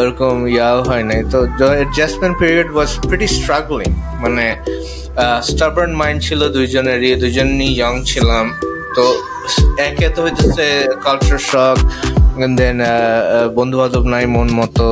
ওরকম 0.00 0.34
ইয়াও 0.54 0.78
হয় 0.88 1.04
নাই। 1.10 1.20
তো 1.32 1.38
adjustment 1.80 2.34
period 2.42 2.68
was 2.76 2.90
pretty 3.08 3.28
struggling 3.38 3.90
মানে 4.22 4.46
স্টাবার্ন 5.50 5.92
মাইন্ড 6.00 6.18
ছিল 6.26 6.40
দুইজনেরই 6.56 7.10
দুইজনই 7.22 7.68
ইয়ং 7.78 7.94
ছিলাম। 8.10 8.46
তো 8.94 9.04
একে 9.80 10.08
তো 10.08 10.20
হইতেছে 10.24 10.66
কালচার 11.04 11.40
শক 11.44 11.78
and 12.38 12.54
then 12.58 12.76
বন্ধু 13.54 13.76
বান্ধব 13.80 14.04
নাই 14.06 14.24
মন 14.26 14.48
মতো 14.52 14.86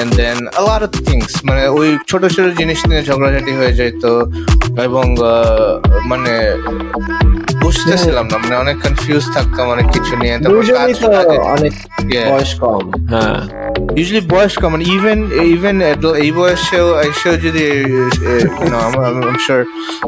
and 0.00 0.10
then 0.12 0.36
a 0.52 0.62
lot 0.62 0.80
of 0.82 0.92
things. 1.00 1.30
মানে 1.48 1.62
ওই 1.78 1.88
ছোট 2.10 2.22
ছোট 2.34 2.46
জিনিস 2.60 2.80
নিয়ে 2.88 3.02
ঝগড়াঝাটি 3.02 3.52
হয়ে 3.58 3.72
যেত 3.72 4.04
এবং 4.86 5.06
আহ, 5.18 5.72
মানে 6.10 6.32
বুঝতেছিলাম 7.62 8.26
না 8.26 8.36
মানে 8.38 8.54
অনেক 8.56 8.76
কনফিউজ 8.84 9.24
থাকতাম 9.36 9.64
অনেক 9.74 9.86
কিছু 9.94 10.12
নিয়ে 10.16 10.34
তারপর 10.36 10.62
অনেক 11.54 11.72
বয়স 12.28 12.52
কম 12.62 12.82
হ্যাঁ। 13.12 13.38
ইউজুয়ালি 13.98 14.26
বয়স 14.28 14.54
কম 14.58 14.68
মানে 14.72 14.84
ইভেন 14.88 15.18
ইভেন 15.54 15.76
এই 16.16 16.30
বয়সেও 16.32 16.86
এসেও 17.02 17.34
যদি 17.36 17.62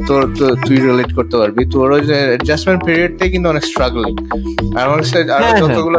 তোর 0.06 0.22
তো- 0.34 0.56
তুই 0.66 0.76
রিলেট 0.76 1.10
করতে 1.14 1.36
পারবি 1.36 1.62
তোর 1.70 1.86
ওই 1.92 2.00
যে 2.00 2.18
অ্যাডজাস্টমেন্ট 2.26 2.80
পিরিয়ডটাই 2.84 3.30
কিন্তু 3.30 3.48
অনেক 3.48 3.64
স্ট্রাগলিং 3.64 4.12
আর 4.76 4.82
আমার 4.86 4.98
আর 4.98 5.40
হ্যাঁ, 5.42 5.42
হ্যাঁ। 5.42 5.60
যতগুলো 5.62 5.98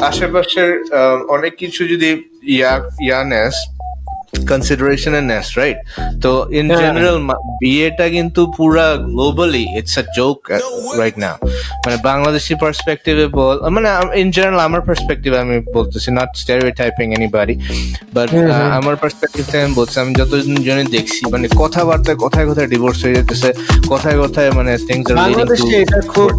আশেপাশের 0.00 0.70
অনেক 1.28 1.52
কিছু 1.56 1.80
যদি 1.88 2.10
ইয়া 2.48 2.72
ইয়ানেস 4.32 4.50
কনসিডারেশন 4.52 5.14
নেস 5.30 5.48
রাইট 5.58 5.78
তো 6.22 6.30
ইন 6.50 6.66
হ্যাঁ। 6.66 6.80
জেনারেল 6.80 7.18
বিয়েটা 7.62 8.06
কিন্তু 8.16 8.40
পুরা 8.56 8.86
globally 9.06 9.64
it's 9.78 9.94
a 9.98 10.02
joke 10.16 10.38
right 11.00 11.16
now 11.18 11.36
মানে 11.84 11.96
বাংলাদেশি 12.08 12.52
পার্সপেক্টিভে 12.62 13.26
বল 13.36 13.56
মানে 13.76 13.88
ইন 14.22 14.28
জেনারেল 14.36 14.60
আমার 14.68 14.82
পার্সপেক্টিভে 14.88 15.38
আমি 15.44 15.56
বলতেছি 15.76 16.08
নট 16.10 16.30
স্টেরিওটাইপিং 16.42 17.06
এনিবডি 17.16 17.54
বাট 18.14 18.28
আমার 18.78 18.94
পার্সপেক্টিভ 19.02 19.42
থেকে 19.46 19.62
আমি 19.64 19.74
বলছি 19.74 19.96
আমি 20.00 20.12
যতদিন 20.20 20.56
জনই 20.68 20.86
দেখছি 20.96 21.20
মানে 21.32 21.46
কথাবার্তায় 21.62 22.18
কথায় 22.24 22.46
কথায় 22.50 22.68
ডিভোর্স 22.74 22.98
হয়ে 23.04 23.14
যেতেছে 23.18 23.48
কথায় 23.92 24.16
কথায় 24.22 24.50
মানে 24.50 24.72
থিংস 24.88 25.06
আর 25.10 25.16
বাংলাদেশে 25.24 25.74
এটা 25.84 25.98
খুব 26.12 26.30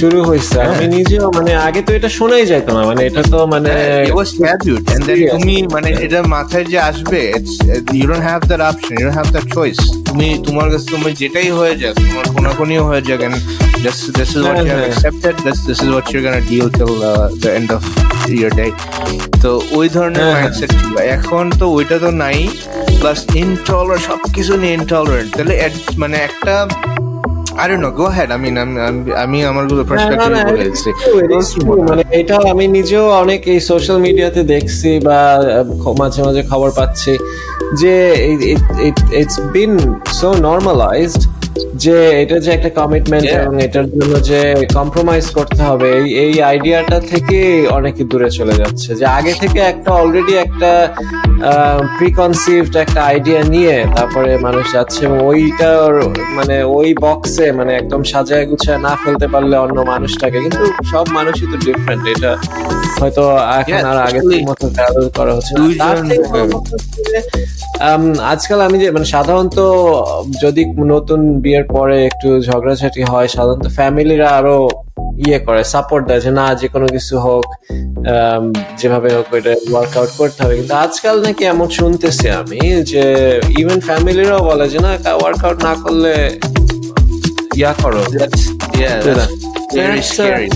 শুরু 0.00 0.18
হয়েছে। 0.28 0.56
আমি 0.66 0.86
নিজেও 0.96 1.26
মানে 1.36 1.52
আগে 1.66 1.80
তো 1.86 1.90
এটা 1.98 2.10
শোনাই 2.18 2.44
যেত 2.46 2.66
না 2.68 2.82
মানে 2.90 3.00
এটা 3.08 3.22
তো 3.32 3.38
মানে 3.46 3.70
was 4.12 4.30
tabooed 4.34 4.84
and 4.94 5.02
then 5.02 5.16
Serious. 5.16 5.32
তুমি 5.34 5.54
মানে 5.74 5.88
এটা 6.04 6.18
মাথায় 6.36 6.64
যে 6.64 6.78
আসবে 6.90 7.21
you 7.92 8.04
don't 8.06 8.24
have 8.28 8.40
that 8.48 8.60
option 8.62 8.92
you 8.92 9.02
don't 9.02 9.16
have 9.18 9.28
that 9.34 9.46
তুমি 10.06 10.28
তোমার 10.46 10.66
কাছে 10.72 10.86
তোমার 10.90 11.10
যেটাই 11.14 11.48
হয়ে 11.50 11.74
যাক 11.76 11.94
তোমার 12.28 12.52
হয়ে 12.82 13.02
যাক 13.08 13.20
and 13.20 13.36
just 13.84 14.02
this 14.18 14.30
is 14.30 14.42
what 14.44 14.58
you 14.58 14.66
have 14.68 14.82
accepted 14.82 15.34
this 15.46 15.58
this 15.66 15.78
is 15.78 15.88
what 15.88 16.06
you 16.12 16.20
are 16.28 16.42
তো 19.42 19.50
ওই 19.72 19.86
ধরনের 19.88 20.18
হ্যাঁ, 20.18 20.32
হ্যাঁ। 20.32 20.42
মাইন্ডসেট 20.42 20.70
ছিল 20.72 20.94
এখন 21.16 21.44
তো 21.60 21.64
ওইটা 21.72 21.96
তো 21.98 22.10
নাই 22.22 22.38
প্লাস 23.00 23.20
ইনটলার 23.34 23.98
সব 23.98 24.18
নিয়ে 24.56 24.74
ইনটলারেন্ট 24.74 25.30
তাহলে 25.32 25.54
মানে 25.96 26.16
একটা 26.20 26.54
I 27.54 27.64
don't 27.68 27.82
know 27.86 27.90
go 28.00 28.06
head 28.18 28.28
I 28.34 28.38
mean, 28.44 28.54
I'm, 28.62 28.72
I'm, 28.86 28.96
আমি 29.24 29.38
আমার 29.50 29.64
না, 29.64 29.74
না, 29.74 29.84
perspective 29.90 30.32
না, 30.34 30.40
বলে 30.48 30.64
দিচ্ছি। 30.66 30.90
true, 31.02 31.18
it 31.24 31.30
is 31.38 31.46
true. 31.52 31.80
মানে 31.90 32.02
এটা 32.20 32.36
আমি 32.52 32.64
নিজেও 32.76 33.04
অনেক 33.22 33.40
এই 33.54 33.60
সোশ্যাল 33.70 33.98
মিডিয়াতে 34.06 34.40
দেখছি 34.54 34.90
বা 35.06 35.18
মাঝে 36.00 36.20
মাঝে 36.26 36.42
খবর 36.50 36.70
পাচ্ছি 36.78 37.12
যে 37.80 37.94
ইটস 39.20 39.36
বিন 39.54 39.72
সো 40.18 40.28
নর্মালাইজড 40.48 41.22
যে 41.84 41.96
এটা 42.22 42.36
যে 42.44 42.50
একটা 42.56 42.70
কমিটমেন্ট 42.80 43.26
এবং 43.38 43.54
এটার 43.66 43.86
জন্য 43.94 44.12
যে 44.30 44.40
কম্প্রোমাইজ 44.78 45.24
করতে 45.38 45.60
হবে 45.68 45.88
এই 46.00 46.06
এই 46.24 46.34
আইডিয়াটা 46.50 46.98
থেকে 47.12 47.38
অনেকে 47.78 48.02
দূরে 48.10 48.28
চলে 48.38 48.54
যাচ্ছে। 48.60 48.90
যে 49.00 49.04
আগে 49.18 49.32
থেকে 49.42 49.58
একটা 49.72 49.90
অলরেডি 50.00 50.34
একটা 50.44 50.70
প্রিকনসিভড 51.98 52.74
একটা 52.84 53.00
আইডিয়া 53.10 53.40
নিয়ে 53.54 53.74
তারপরে 53.96 54.30
মানুষ 54.46 54.64
যাচ্ছে 54.76 55.00
এবং 55.06 55.18
ওইটার 55.30 55.92
মানে 56.36 56.56
ওই 56.78 56.88
বক্সে 57.04 57.46
মানে 57.58 57.72
একদম 57.80 58.00
সাজায় 58.12 58.44
গুছায় 58.50 58.80
না 58.86 58.92
ফেলতে 59.02 59.26
পারলে 59.32 59.56
অন্য 59.64 59.78
মানুষটাকে। 59.92 60.38
কিন্তু 60.44 60.64
সব 60.92 61.04
মানুষই 61.18 61.46
তো 61.52 61.56
ডিফারেন্ট 61.66 62.04
এটা 62.14 62.32
হয়তো 63.00 63.22
এখন 63.60 63.80
আর 63.90 63.98
আগের 64.06 64.24
মতো 64.50 64.64
ট্রাভেল 64.76 65.06
করা 65.16 65.32
হচ্ছে 65.36 65.52
আজকাল 68.32 68.58
আমি 68.68 68.76
যে 68.82 68.88
মানে 68.90 69.06
সাধারণত 69.14 69.58
যদি 70.42 70.62
নতুন 70.94 71.20
বিয়ের 71.42 71.64
পরে 71.74 71.96
একটু 72.10 72.28
ঝগড়াঝাটি 72.48 73.02
হয় 73.10 73.28
সাধারণত 73.34 73.66
ফ্যামিলিরা 73.78 74.28
আরও 74.38 74.56
ইয়ে 75.26 75.38
করে 75.46 75.62
সাপোর্ট 75.74 76.02
দেয় 76.08 76.22
যে 76.24 76.30
না 76.40 76.46
যে 76.60 76.66
কোনো 76.74 76.86
কিছু 76.94 77.14
হোক 77.26 77.46
যেভাবে 78.80 79.08
হোক 79.16 79.26
ওইটা 79.34 79.52
ওয়ার্কআউট 79.72 80.10
করতে 80.20 80.38
হবে। 80.42 80.54
কিন্তু 80.58 80.74
আজকাল 80.84 81.16
নাকি 81.26 81.42
এমন 81.52 81.68
শুনতেছি 81.78 82.26
আমি 82.40 82.60
যে 82.92 83.04
ইভেন 83.60 83.80
ফ্যামিলিরাও 83.88 84.40
বলে 84.50 84.66
যে 84.72 84.78
না 84.84 84.90
ওয়ার্কআউট 85.20 85.58
না 85.66 85.72
করলে 85.82 86.12
ইয়া 87.60 87.72
করো. 87.82 88.02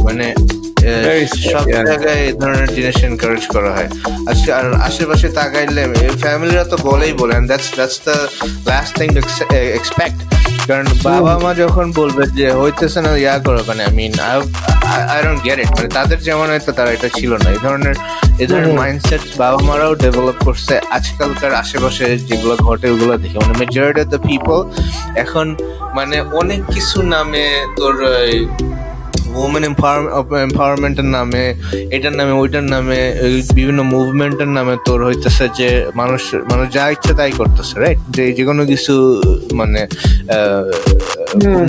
মানে 0.06 0.26
আহ, 0.88 1.20
সব 1.52 1.64
জায়গায় 1.88 2.18
এই 2.26 2.32
ধরনের 2.40 2.70
জিনিস 2.76 2.96
এনকারেজ 3.08 3.44
করা 3.54 3.70
হয়। 3.76 3.88
আজকে 4.30 4.50
আর 4.58 4.66
আশেপাশে 4.88 5.28
তাকাইলে 5.38 5.82
ফ্যামিলিরা 6.22 6.64
তো 6.72 6.76
বলেই 6.88 7.12
বলেন 7.22 7.40
that's 7.50 7.68
that's 7.78 7.98
the 8.06 8.16
last 8.70 8.92
thing 8.98 9.08
expect 9.78 10.18
কারণ 10.68 10.86
বাবা 11.08 11.32
মা 11.44 11.50
যখন 11.62 11.86
বলবে 12.00 12.22
যে 12.38 12.46
হইতেছে 12.60 12.98
না 13.04 13.10
ইয়া 13.24 13.34
করো 13.44 13.60
মানে 13.68 13.82
I 13.88 13.92
mean 14.00 14.12
I 15.12 15.18
don't 15.24 15.40
get 15.46 15.58
it 15.62 15.70
মানে 15.76 15.88
তাদের 15.98 16.18
যেমন 16.26 16.46
হয়তো 16.52 16.70
তারা 16.78 16.90
এটা 16.96 17.08
ছিল 17.18 17.30
না। 17.42 17.48
এই 17.56 17.60
ধরনের 17.64 17.96
এই 18.42 18.46
ধরনের 18.50 18.74
মাইন্ডসেট 18.80 19.22
বাবা 19.42 19.58
মারাও 19.68 19.92
ডেভেলপ 20.04 20.38
করছে 20.46 20.74
আজকালকার 20.96 21.52
আশেপাশে 21.62 22.04
যেগুলো 22.28 22.54
ঘটে 22.68 22.86
ওগুলো 22.94 23.12
দেখে। 23.22 23.36
মানে 23.42 23.54
মেজরিটি 23.60 24.00
অফ 24.04 24.08
দ্য 24.14 24.20
পিপল 24.28 24.58
এখন 25.22 25.46
মানে 25.96 26.16
অনেক 26.40 26.60
কিছু 26.74 26.98
নামে 27.14 27.44
তোর 27.78 27.94
উমেন 29.36 29.64
এম্পাওয়ারমেন্টের 29.64 31.04
নামে 31.04 31.54
এটার 31.90 32.16
নামে 32.16 32.32
ওইটার 32.32 32.62
নামে 32.62 33.14
বিভিন্ন 33.54 33.82
মুভমেন্টের 33.82 34.48
নামে 34.48 34.76
তোর 34.84 35.06
হইতেছে 35.06 35.48
যে 35.56 35.86
মানুষ 35.94 36.34
মানুষ 36.34 36.72
যা 36.72 36.90
ইচ্ছে 36.90 37.14
তাই 37.14 37.30
করতেছে 37.30 37.80
রাইট 37.80 37.98
যে 38.10 38.32
যে 38.32 38.44
কোনো 38.44 38.66
কিছু 38.66 39.22
মানে 39.52 39.86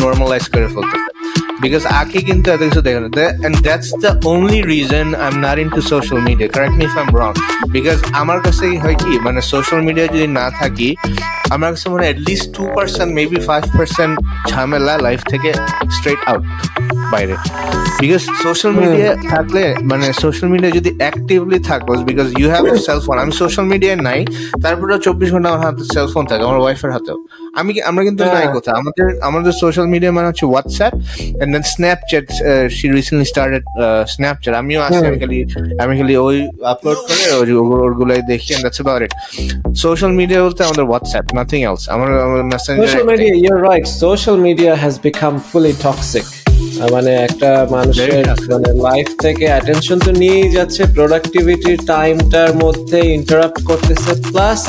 নর্মালাইজ 0.01 0.47
করে 0.47 0.67
ফেলতেছে। 0.67 1.07
বিকজ 1.61 1.85
আকি 1.85 2.17
কিন্তু 2.17 2.51
এত 2.51 2.59
কিছু 2.59 2.81
দেখে 2.81 2.99
না। 2.99 5.53
Into 5.69 5.81
social 5.81 6.19
media 6.19 6.49
correct 6.49 6.75
me 6.75 6.83
if 6.83 6.97
I 6.97 7.05
wrong 7.13 7.33
because 7.71 8.03
আমার 8.13 8.39
কাছে 8.39 8.77
হয় 8.77 8.95
কি 8.95 9.19
মানে 9.19 9.41
সোশ্যাল 9.41 9.81
মিডিয়া 9.81 10.07
যদি 10.07 10.27
না 10.27 10.49
থাকি 10.49 10.95
আমার 11.49 11.75
কাছে 11.75 11.89
মনে 11.89 12.13
হয় 13.47 14.15
ঝামেলা 14.47 14.97
লাইফ 14.97 15.23
থেকে 15.23 15.53
স্ট্রেট 15.91 16.17
আউট 16.25 16.43
বাইরে। 17.13 17.35
বিকজ 18.01 18.23
সোশ্যাল 18.43 18.73
মিডিয়া 18.81 19.11
থাকলে 19.31 19.63
মানে 19.91 20.05
সোশ্যাল 20.23 20.47
মিডিয়া 20.53 20.71
যদি 20.77 20.89
অ্যাক্টিভলি 21.01 21.59
থাকো 21.69 21.93
because 22.09 22.27
you 22.39 22.47
have 22.53 22.63
cell 22.87 22.99
phone 23.05 23.15
আমি 23.23 23.33
সোশ্যাল 23.41 23.65
মিডিয়ায় 23.73 23.99
নাই 24.07 24.19
তারপরে 24.63 24.91
চব্বিশ 25.05 25.29
ঘণ্টা 25.33 25.49
আমার 25.51 25.61
হাতে 25.65 25.83
সেল 25.95 26.07
ফোন 26.13 26.23
থাকে 26.29 26.43
আমার 26.47 26.59
ওয়াইফের 26.63 26.91
হাতেও। 26.95 27.17
আমি 27.59 27.71
আমরা 27.89 28.01
কিন্তু 28.07 28.21
নাই 28.35 28.47
কোথাও। 28.57 28.73
আমাদের 28.81 29.07
আমাদের 29.27 29.53
সোশ্যাল 29.61 29.87
মিডিয়া 29.93 30.11
মানে 30.17 30.27
হচ্ছে 30.29 30.45
WhatsApp 30.51 30.93
and 31.41 31.49
then 31.55 31.63
Snapchat 31.73 32.27
she 32.77 32.85
recently 32.97 33.27
started 33.31 33.63
Snapchat 34.13 34.53
আমিও 34.61 34.79
আছি 34.87 35.03
আমি 35.09 35.17
খালি 35.23 35.37
আমি 35.83 35.93
খালি 35.99 36.13
ওই 36.27 36.37
আপলোড 36.73 36.99
করে 37.07 37.25
ওগুলাই 37.91 38.21
দেখি 38.31 38.49
and 38.55 38.63
that's 38.65 38.79
about 38.79 39.01
it 39.05 39.13
social 39.83 40.11
media 40.19 40.39
বলতে 40.45 40.61
আমাদের 40.67 40.85
হোয়াটসঅ্যাপ 40.89 41.25
নাথিং 41.37 41.59
এলস 41.69 41.83
আমার 41.95 42.09
messenger 42.51 42.85
social 42.85 43.05
media 43.11 43.33
you're 43.43 43.59
right 43.69 43.85
social 44.03 44.37
media 44.47 44.71
has 44.81 44.93
become 45.07 45.33
fully 45.49 45.71
toxic 45.85 46.25
মানে 46.93 47.11
একটা 47.27 47.49
মানুষের 47.75 48.23
মানে 48.53 48.69
লাইফ 48.87 49.07
থেকে 49.23 49.45
অ্যাটেনশন 49.53 49.97
তো 50.05 50.11
নিয়েই 50.21 50.49
যাচ্ছে 50.57 50.81
প্রোডাক্টিভিটি 50.95 51.71
টাইমটার 51.91 52.51
মধ্যে 52.63 52.99
ইন্টারাপ্ট 53.17 53.59
করতেছে 53.69 54.11
প্লাস 54.29 54.59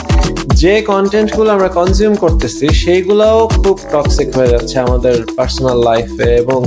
যে 0.63 0.75
কন্টেন্টগুলো 0.93 1.49
আমরা 1.57 1.71
কনজিউম 1.79 2.15
করতেছি 2.25 2.67
সেইগুলোও 2.83 3.41
খুব 3.63 3.77
টক্সিক 3.93 4.29
হয়ে 4.37 4.51
যাচ্ছে 4.55 4.77
আমাদের 4.87 5.15
পার্সোনাল 5.37 5.79
লাইফে 5.89 6.29
এবং 6.43 6.61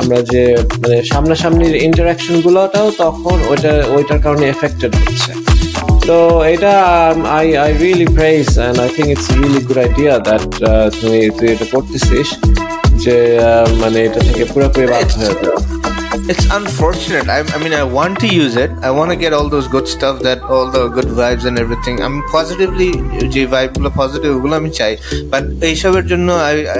আমরা 0.00 0.18
যে 0.32 0.42
মানে 0.82 0.96
সামনাসামনির 1.10 1.76
ইন্টারাকশন 1.88 2.36
গুলোটাও 2.46 2.88
তখন 3.02 3.36
ওইটা 3.50 3.72
ওইটার 3.96 4.20
কারণে 4.24 4.44
এফেক্টেড 4.54 4.92
হচ্ছে। 5.02 5.32
তো 6.08 6.16
এটা 6.54 6.72
I 7.38 7.46
I 7.64 7.70
really 7.82 8.08
praise 8.16 8.46
and 8.58 8.76
I 8.84 8.88
think 8.96 9.08
it's 9.14 9.28
really 9.38 9.60
good 9.68 9.78
idea 9.84 10.12
that 10.26 10.44
তুমি 11.00 11.20
তুই 11.36 11.48
এটা 11.54 11.66
করতেছিস। 11.74 12.28
যে 13.04 13.16
মানে 13.82 13.98
এটা 14.06 14.20
থেকে 14.28 14.44
পুরোপুরি 14.52 14.86
বাদ 14.92 15.08
হয়ে 15.18 15.26
যাবে 15.26 15.78
it's 16.28 16.46
unfortunate. 16.50 17.26
I, 17.28 17.40
I 17.54 17.58
mean, 17.58 17.72
I 17.72 17.82
want 17.82 18.20
to 18.20 18.28
use 18.28 18.54
it. 18.56 18.70
I 18.82 18.90
want 18.90 19.10
to 19.10 19.16
get 19.16 19.32
all 19.32 19.48
those 19.48 19.66
good 19.66 19.88
stuff, 19.88 20.20
that 20.20 20.42
all 20.44 20.70
the 20.70 20.88
good 20.88 21.06
vibes 21.06 21.44
and 21.46 21.58
everything. 21.58 21.96
I'm 22.02 22.16
positively 22.36 22.90
যে 23.34 23.42
vibe 23.54 23.72
গুলো 23.76 23.90
positive 24.00 24.32
ওগুলো 24.36 24.54
আমি 24.60 24.70
চাই 24.80 24.92
but 25.32 25.42
এইসবের 25.68 26.04
জন্য 26.10 26.28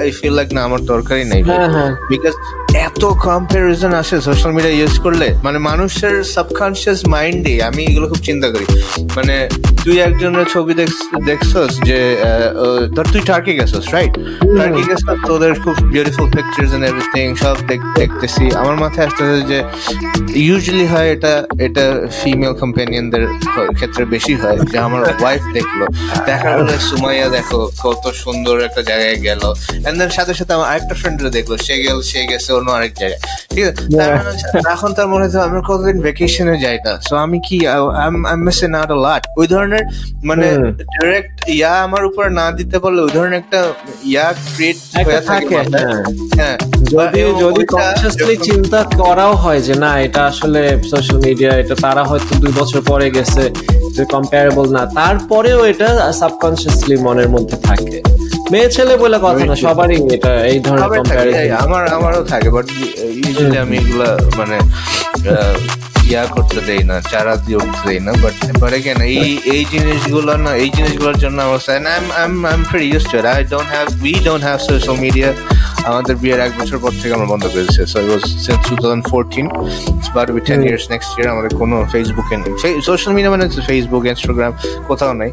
i 0.05 0.09
feel 0.19 0.33
like 0.39 0.51
না 0.55 0.61
আমার 0.67 0.81
দরকারই 0.93 1.25
নাই 1.31 1.41
because 2.13 2.35
হ্যাঁ। 2.35 2.51
এত 2.73 3.05
কম্পারিজন 3.05 3.93
আসে 3.93 4.21
সোশ্যাল 4.21 4.51
মিডিয়া 4.53 4.73
ইউজ 4.73 4.99
করলে। 4.99 5.35
মানে 5.43 5.57
মানুষের 5.57 6.23
সাবকনশিয়াস 6.23 7.07
মাইন্ডে 7.07 7.63
আমি 7.63 7.83
এগুলো 7.83 8.07
খুব 8.07 8.17
চিন্তা 8.17 8.49
করি। 8.49 8.65
মানে 9.15 9.49
তুই 9.83 9.99
একজনের 9.99 10.45
ছবি 10.53 10.73
দেখছস 11.25 11.79
যে 11.83 12.17
ধর 12.95 13.05
তুই 13.11 13.21
টার্কি 13.21 13.53
গেছস 13.53 13.93
রাইট 13.93 14.13
টার্কি 14.57 14.83
গেছস 14.89 15.03
তোদের 15.27 15.53
খুব 15.53 15.75
বিউটিফুল 15.81 16.31
পিকচার্স 16.31 16.73
এন্ড 16.73 16.85
এভরিথিং 16.85 17.35
সব 17.35 17.57
দেখ- 17.67 17.99
দেখতেছি। 17.99 18.51
আমার 18.55 18.75
মাথায় 18.75 19.07
আসতেছে 19.07 19.41
যে 19.41 19.63
ইউজুয়ালি 20.39 20.85
হয় 20.87 21.11
এটা 21.11 21.43
এটা 21.59 22.07
ফিমেল 22.23 22.53
কম্পেনিয়নদের 22.53 23.27
ক্ষেত্রে 23.73 24.05
বেশি 24.05 24.33
হয় 24.33 24.57
যে 24.57 24.79
আমার 24.79 25.03
ওয়াইফ 25.03 25.41
দেখল। 25.53 25.85
দেখার 26.25 26.63
পরে 26.63 26.79
সুমাইয়া 26.79 27.29
দেখো 27.29 27.71
কত 27.83 28.11
সুন্দর 28.13 28.59
একটা 28.59 28.81
জায়গায় 28.81 29.15
গেল। 29.15 29.53
এন্ড 29.73 29.99
দেন 29.99 30.09
সাথে 30.09 30.33
সাথে 30.33 30.53
আমার 30.53 30.69
আরেকটা 30.69 30.95
ফ্রেন্ডরা 30.95 31.29
দেখল 31.29 31.57
সে 31.57 31.83
গেল 31.83 32.01
সে 32.01 32.25
গেছে 32.25 32.53
অন্য 32.59 32.69
আরেক 32.71 32.93
জায়গায়। 33.01 33.21
ঠিক 33.51 33.63
আছে? 33.69 33.83
মানে 34.09 34.31
এখন 34.73 34.89
তার 34.97 35.07
মনে 35.13 35.23
হচ্ছে 35.25 35.39
আমরা 35.47 35.61
কতদিন 35.69 35.97
ভ্যাকেশনে 36.05 36.55
যাই 36.65 36.77
না? 36.85 36.93
সো 37.07 37.13
আমি 37.25 37.37
কি 37.47 37.57
আই 38.01 38.35
মিসিং 38.47 38.69
আউট 38.79 38.91
আ 38.91 39.15
ওই 39.39 39.47
ধরনের 39.47 39.83
মানে 40.23 40.47
ডাইরেক্ট 40.93 41.35
ইয়া 41.49 41.73
আমার 41.87 42.03
উপর 42.05 42.25
না 42.39 42.45
দিতে 42.51 42.77
পারলে 42.79 42.99
ওই 43.01 43.11
ধরনের 43.11 43.37
একটা 43.39 43.59
ইয়া 44.03 44.27
ক্রিয়েট 44.47 44.77
হয়ে 45.07 45.21
থাকে 45.21 45.55
হ্যাঁ। 45.75 46.01
হ্যাঁ। 46.39 46.57
যদি 46.93 47.21
যদি 47.43 47.63
কনসিয়াসলি 47.73 48.35
চিন্তা 48.49 48.79
করাও 49.01 49.33
হয় 49.35 49.61
যে 49.61 49.73
না 49.75 49.91
এটা 49.99 50.21
আসলে 50.25 50.61
সোশ্যাল 50.91 51.17
মিডিয়া 51.25 51.51
এটা 51.61 51.75
তারা 51.81 52.03
হয়তো 52.03 52.31
দুই 52.35 52.51
বছর 52.51 52.79
পরে 52.81 53.07
গেছে 53.11 53.43
কম্পারেবল 54.13 54.67
না। 54.71 54.81
তারপরেও 54.95 55.59
এটা 55.65 55.89
সাবকনসিয়াসলি 56.11 56.95
মনের 56.97 57.29
মধ্যে 57.29 57.57
থাকে। 57.63 57.97
মেয়ে 58.51 58.69
ছেলে 58.75 58.93
বলে 59.03 59.17
কথা 59.17 59.43
না 59.49 59.55
সবারই 59.65 59.97
এটা 60.15 60.31
এই 60.51 60.57
ধরনের 60.65 60.89
কম্পারিজন 60.91 61.51
আমার 61.65 61.83
আমারও 61.97 62.21
থাকে 62.31 62.49
বাট 62.55 62.65
ইউজুয়ালি 63.19 63.57
আমি 63.65 63.75
এগুলা 63.81 64.09
মানে 64.39 64.57
ইয়া 66.11 66.23
করতে 66.35 66.59
দেই 66.67 66.81
না 66.89 66.95
চারা 67.11 67.33
দিয়ে 67.45 67.57
উঠতে 67.63 67.81
দেই 67.89 67.99
না 68.07 68.11
বাট 68.23 68.35
বাট 68.61 68.71
এগেন 68.77 68.99
এই 69.11 69.29
এই 69.55 69.61
জিনিসগুলো 69.73 70.33
না 70.45 70.51
এই 70.63 70.69
জিনিসগুলোর 70.77 71.17
জন্য 71.23 71.37
আমার 71.47 71.59
I 71.73 71.77
am 71.99 72.05
I 72.19 72.23
am 72.27 72.33
I 72.49 72.53
am 72.57 72.61
pretty 72.69 72.87
use 72.93 73.03
to 73.11 73.15
it 73.19 73.25
I 73.33 73.39
don't 73.53 73.69
have 73.75 73.85
we 74.07 74.13
don't 74.27 74.43
have 74.47 74.57
social 74.69 74.95
media 75.05 75.29
আমাদের 75.89 76.15
বিয়ের 76.21 76.39
এক 76.47 76.51
বছর 76.59 76.77
পর 76.83 76.91
থেকে 77.01 77.13
আমরা 77.17 77.27
বন্ধ 77.33 77.43
করে 77.51 77.63
দিয়েছি। 77.65 77.81
So 77.93 77.97
it 78.03 78.09
was 78.11 78.23
since 78.45 78.59
2014 78.69 79.45
it's 79.89 80.07
about 80.11 80.25
to 80.29 80.33
be 80.37 80.41
10 80.49 80.59
years 80.67 80.83
next 80.93 81.09
year 81.17 81.27
আমাদের 81.33 81.51
কোনো 81.61 81.75
ফেসবুকে 81.91 82.35
নেই। 82.41 82.53
সোশ্যাল 82.89 83.11
মিডিয়া 83.15 83.31
মানে 83.35 83.45
ফেসবুক 83.69 84.03
ইনস্টাগ্রাম 84.11 84.51
কোথাও 84.89 85.13
নেই। 85.21 85.31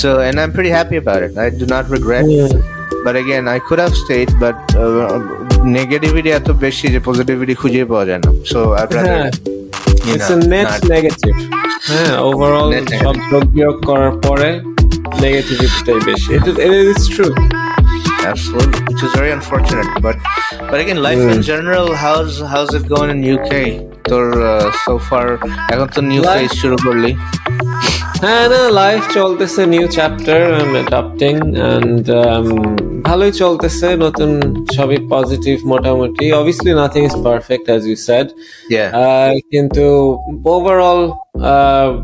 So 0.00 0.08
and 0.28 0.36
I 0.40 0.44
am 0.46 0.52
pretty 0.56 0.70
happy 0.76 0.94
about 0.98 1.22
it 1.26 1.32
I 1.42 1.48
do 1.60 1.66
not 1.74 1.84
regret 1.96 2.26
but 3.04 3.14
again 3.22 3.44
i 3.56 3.58
could 3.66 3.80
have 3.84 3.94
stayed 4.02 4.30
but 4.42 4.56
negativity 5.78 6.30
এত 6.38 6.48
বেশি 6.64 6.86
যে 6.94 7.00
পজিটিভিটি 7.08 7.54
খুঁজে 7.60 7.80
পাওয়া 7.90 8.04
যায় 8.08 8.20
না। 8.24 8.30
হ্যাঁ। 9.06 9.28
you 9.46 9.59
it's 10.08 10.28
know, 10.30 10.36
a 10.36 10.48
net 10.52 10.68
not- 10.68 10.84
negative 10.94 11.34
হ্যাঁ 11.90 12.12
ওভারঅল. 12.28 12.68
সব 13.02 13.14
যোগ 13.30 13.44
বিয়োগ 13.54 13.76
করার 13.88 14.12
পরে 14.26 14.48
নেগেটিভিটিটাই 15.20 16.00
বেশি 16.08 16.32
true 16.36 16.56
it's 16.82 17.04
true 17.14 17.26
absolutely 18.24 18.80
which 18.88 19.02
is 19.06 19.12
very 19.12 19.30
unfortunate 19.38 19.90
but 20.06 20.16
but 20.70 20.78
again 20.84 20.98
life 21.08 21.24
in 21.34 21.40
general 21.42 21.86
how's 22.04 22.32
how's 22.52 22.70
it 22.78 22.84
going 22.94 23.10
in 23.14 23.20
uk 23.36 23.50
তোর 24.10 24.24
uh, 24.44 24.66
so 24.86 24.92
far 25.08 25.26
এখন 25.72 25.88
তো 25.96 26.00
নিউ 26.10 26.22
Life- 26.22 26.34
ফেজ 26.36 26.50
শুরু 26.62 26.76
করলি 26.86 27.10
হ্যাঁ 28.22 28.46
না 28.48 28.62
লাইফ 28.80 29.02
চলতেছে 29.14 29.62
new 29.74 29.86
chapter 29.96 30.40
adapting 30.74 31.34
and 31.58 32.04
um, 32.26 32.46
ভালোই 33.04 33.32
চলতেছে 33.42 33.88
নতুন 34.04 34.30
সবই 34.76 34.98
পজিটিভ 35.14 35.56
মোটামুটি। 35.72 36.24
Obviously 36.32 36.72
nothing 36.80 37.02
is 37.08 37.16
perfect 37.26 37.66
as 37.70 37.82
you 37.86 37.96
said 38.08 38.26
yeah. 38.74 38.88
কিন্তু 39.52 39.84
overall 40.54 41.00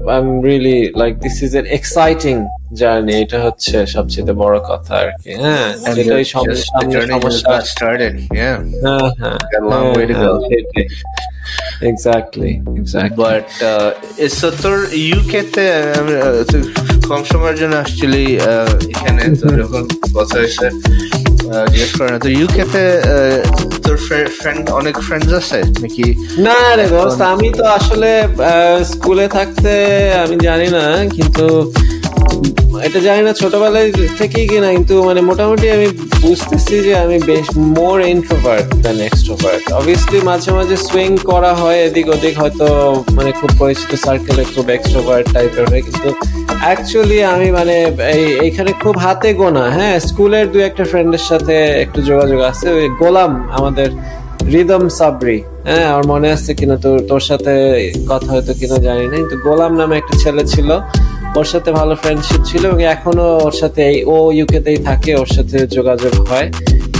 I 0.08 0.18
am 0.20 0.28
really 0.46 0.78
like 1.00 1.12
this 1.24 1.36
is 1.46 1.52
an 1.60 1.66
exciting 1.78 2.36
journey 2.76 3.12
এটা 3.22 3.38
হচ্ছে 3.46 3.76
সবচেয়ে 3.94 4.34
বড় 4.42 4.56
কথা 4.70 4.92
আর 5.00 5.08
কি 5.14 5.30
হ্যাঁ. 5.42 5.68
এক্স্যাক্টলি 11.82 12.52
এক্স্যাক্টলি 12.74 13.22
বাট 13.22 13.46
তোর 14.62 14.78
ইউকেতে 15.04 15.64
কম 17.08 17.22
সময়ের 17.24 17.56
জন্য 17.56 17.74
আসছিলি 17.76 18.24
uh, 18.42 18.70
এখানে 18.92 19.22
তো 19.40 19.46
যখন 19.60 19.82
কথা 20.16 20.34
হয়েছে 20.40 20.66
uh, 21.48 21.64
জিজ্ঞেস 21.72 21.92
করে 21.96 22.08
না 22.12 22.18
তো 22.18 22.28
ইউকেতে 22.38 22.82
তোর 23.84 23.96
ফ্রেন্ড 24.38 24.62
অনেক 24.70 24.96
ফ্রেন্ডস 25.06 25.30
আছে 25.40 25.58
নাকি? 25.82 26.06
না 26.38 26.58
রে 26.76 26.86
দোস্ত 26.92 27.20
আমি 27.32 27.48
তো 27.58 27.64
আসলে 27.78 28.10
স্কুলে 28.84 29.26
থাকতে 29.28 29.72
আমি 30.22 30.36
জানি 30.46 30.68
না 30.68 30.84
কিন্তু 31.16 31.46
এটা 32.86 33.00
জানি 33.06 33.22
না, 33.28 33.32
ছোটবেলায় 33.40 33.88
থেকেই 34.20 34.46
কিনা, 34.50 34.68
কিন্তু 34.76 34.94
মানে 35.08 35.20
মোটামুটি 35.30 35.66
আমি 35.76 35.88
বুঝতেছি 36.24 36.74
যে 36.86 36.92
আমি 37.04 37.16
বেশ 37.30 37.46
more 37.76 37.96
introvert 38.14 38.66
then 38.84 38.98
extrovert 39.08 39.62
obviously 39.78 40.18
মাঝে 40.30 40.50
মাঝে 40.58 40.76
সুইং 40.86 41.10
করা 41.30 41.52
হয় 41.60 41.78
এদিক 41.86 42.06
ওদিক, 42.14 42.34
হয়তো 42.42 42.66
মানে 43.16 43.30
খুব 43.40 43.50
পরিচিত 43.60 43.90
সার্কেলে 44.04 44.42
খুব 44.54 44.66
এক্সট্রোভার্ট 44.76 45.24
টাইপের 45.34 45.64
হয়, 45.70 45.82
কিন্তু 45.88 46.08
অ্যাকচুয়ালি 46.64 47.18
আমি 47.34 47.48
মানে 47.58 47.76
এই, 48.16 48.24
এইখানে 48.44 48.70
খুব 48.82 48.94
হাতে 49.04 49.28
গোনা 49.40 49.64
হ্যাঁ 49.76 49.94
স্কুলের 50.08 50.46
দু 50.52 50.58
একটা 50.68 50.84
ফ্রেন্ডের 50.90 51.24
সাথে 51.30 51.54
একটু 51.84 51.98
যোগাযোগ 52.10 52.40
আছে, 52.50 52.66
ওই 52.78 52.86
গোলাম, 53.02 53.32
আমাদের 53.58 53.88
রিদম 54.54 54.84
সাবরি 54.98 55.38
হ্যাঁ 55.68 55.84
আমার 55.92 56.04
মনে 56.12 56.28
আছে 56.36 56.50
কিনা, 56.58 56.76
তোর 56.84 56.96
তোর 57.10 57.22
সাথে 57.28 57.52
কথা 58.10 58.28
হয়তো 58.34 58.52
কিনা 58.60 58.76
জানি 58.86 59.04
না, 59.10 59.16
কিন্তু 59.20 59.36
গোলাম 59.46 59.72
নামে 59.80 59.94
একটা 60.00 60.14
ছেলে 60.22 60.42
ছিল 60.54 60.68
ওর 61.36 61.46
সাথে 61.46 61.70
ভালো 61.72 61.94
ফ্রেন্ডশিপ 61.96 62.40
ছিল 62.44 62.62
এবং 62.68 62.80
এখনও 62.88 63.26
ওর 63.38 63.54
সাথে 63.60 63.84
ও 64.06 64.16
ইউকেতেই 64.32 64.78
থাকে 64.88 65.10
ওর 65.16 65.30
সাথে 65.36 65.56
যোগাযোগ 65.76 66.14
হয় 66.26 66.48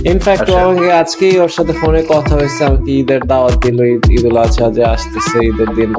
ইনফ্যাক্ট 0.06 0.42
আচ্ছা। 0.44 0.62
আমাকে 0.62 0.86
আজকেই 0.94 1.34
ওর 1.38 1.52
সাথে 1.56 1.72
ফোনে 1.80 2.00
কথা 2.08 2.32
হয়েছে 2.38 2.60
আমাকে 2.64 2.90
ঈদের 2.96 3.22
দাওয়াত 3.26 3.54
দিল 3.62 3.78
ঈদ 3.86 4.02
ঈদুল 4.16 4.36
আজহা 4.38 4.68
যে 4.76 4.82
আসতেছে 4.94 5.36
ঈদের 5.50 5.70
দিন 5.76 5.90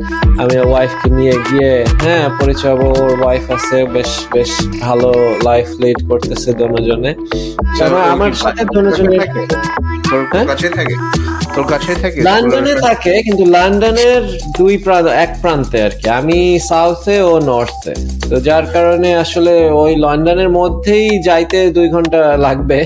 আমি 0.42 0.56
ওয়াইফকে 0.64 1.08
নিয়ে 1.18 1.36
গিয়ে 1.48 1.72
হ্যাঁ 2.04 2.26
পরিচয় 2.40 2.76
ওর 2.82 3.12
ওয়াইফ 3.18 3.46
আছে 3.56 3.78
বেশ 3.96 4.12
বেশ 4.34 4.52
ভালো 4.82 5.10
লাইফ 5.48 5.68
লিড 5.82 6.00
করতেছে 6.10 6.50
দুজনে 6.60 7.12
আমার 8.14 8.34
সাথে 8.36 8.62
দুজনে 8.68 9.18
হ্যাঁ? 10.28 10.46
কাছে 10.48 10.68
থাকে 10.78 10.96
তোর 11.58 11.68
কাছে 11.74 11.92
থাকে 12.04 12.18
লন্ডনে 12.28 12.76
থাকে। 12.88 13.14
কিন্তু 13.26 13.44
লন্ডনের 13.56 14.22
দুই 14.58 14.74
প্রান্ত 14.86 15.08
এক 15.24 15.32
প্রান্তে 15.42 15.78
আর 15.88 15.94
কি। 16.00 16.06
আমি 16.20 16.40
সাউথে 16.70 17.16
ও 17.30 17.34
নর্থে 17.50 17.94
তো 18.30 18.36
যার 18.48 18.66
কারণে 18.76 19.10
আসলে 19.24 19.54
ওই 19.82 19.92
লন্ডনের 20.06 20.50
মধ্যেই 20.60 21.08
যাইতে 21.28 21.60
দুই 21.78 21.88
ঘণ্টা 21.96 22.22
লাগবে। 22.46 22.80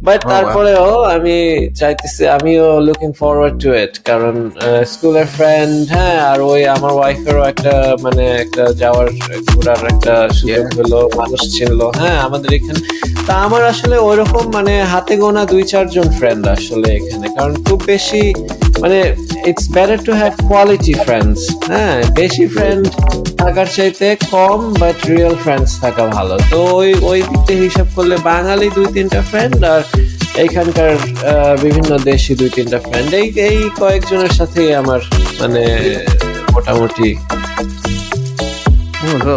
বাট 0.00 0.20
তারপরেও 0.32 0.86
আমি 1.14 1.36
চাইতেছি 1.80 2.22
আমিও 2.36 2.66
লুকিং 2.86 3.10
ফরওয়ার্ড 3.20 3.56
টু 3.62 3.70
ইট 3.82 3.94
কারণ 4.04 4.34
স্কুলের 4.92 5.28
ফ্রেন্ড 5.36 5.74
হ্যাঁ 5.94 6.16
আর 6.30 6.38
ওই 6.52 6.60
আমার 6.76 6.92
ওয়াইফেরও 6.98 7.42
একটা 7.42 7.74
মানে 8.02 8.24
একটা 8.44 8.64
যাওয়ার 8.72 9.06
ঘোরার 9.50 9.82
একটা 9.86 10.14
সুযোগ 10.38 10.66
হলো 10.78 10.98
মানুষ 11.16 11.40
ছিল 11.56 11.78
হ্যাঁ 12.00 12.18
আমাদের 12.26 12.50
এখানে। 12.54 12.80
তা 13.26 13.34
আমার 13.46 13.62
আসলে 13.64 13.96
ওইরকম 13.98 14.44
মানে 14.52 14.74
হাতে 14.84 15.14
গোনা 15.16 15.42
দুই 15.44 15.62
চারজন 15.64 16.08
ফ্রেন্ড 16.18 16.42
আসলে 16.48 16.88
এখানে 16.94 17.26
কারণ 17.36 17.54
খুব 17.64 17.78
বেশি 17.86 18.22
মানে 18.80 18.98
it's 19.50 19.66
better 19.72 19.98
to 20.06 20.12
have 20.12 20.32
quality 20.48 20.94
friends 21.04 21.40
হ্যাঁ 21.72 21.96
বেশি 22.14 22.44
ফ্রেন্ড 22.46 22.82
থাকার 23.38 23.68
চাইতে 23.76 24.06
কম 24.30 24.58
বাট 24.80 24.96
রিয়েল 25.08 25.34
ফ্রেন্ডস 25.44 25.70
থাকা 25.80 26.04
ভালো। 26.06 26.34
তো 26.50 26.58
ওই 26.78 26.90
ওই 27.02 27.18
দিক 27.22 27.40
থেকে 27.46 27.62
হিসাব 27.62 27.88
করলে 27.96 28.16
বাঙালি 28.24 28.66
দুই 28.74 28.86
তিনটা 28.86 29.20
ফ্রেন্ড 29.30 29.58
আর 29.64 29.82
এইখানকার 30.34 30.92
বিভিন্ন 31.62 31.90
দেশি 32.04 32.32
দুই 32.34 32.50
তিনটা 32.50 32.78
ফ্রেন্ড 32.78 33.10
এই 33.14 33.26
এই 33.48 33.58
কয়েকজনের 33.78 34.32
সাথে 34.32 34.60
আমার 34.74 35.00
মানে 35.40 35.62
মোটামুটি 36.52 37.08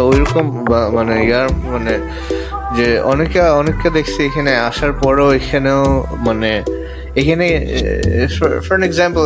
ওইরকম 0.02 0.46
মানে 0.94 1.14
ইয়ার 1.26 1.48
মানে 1.64 1.94
যে 2.76 2.88
অনেকে, 3.02 3.40
অনেককে 3.52 3.88
দেখছি 3.90 4.20
এখানে 4.24 4.52
আসার 4.60 4.92
পরেও 4.92 5.28
এখানেও 5.32 5.82
মানে 6.18 6.50
এখানে 7.16 7.46
ফর 8.66 8.76
এক্সাম্পল 8.82 9.24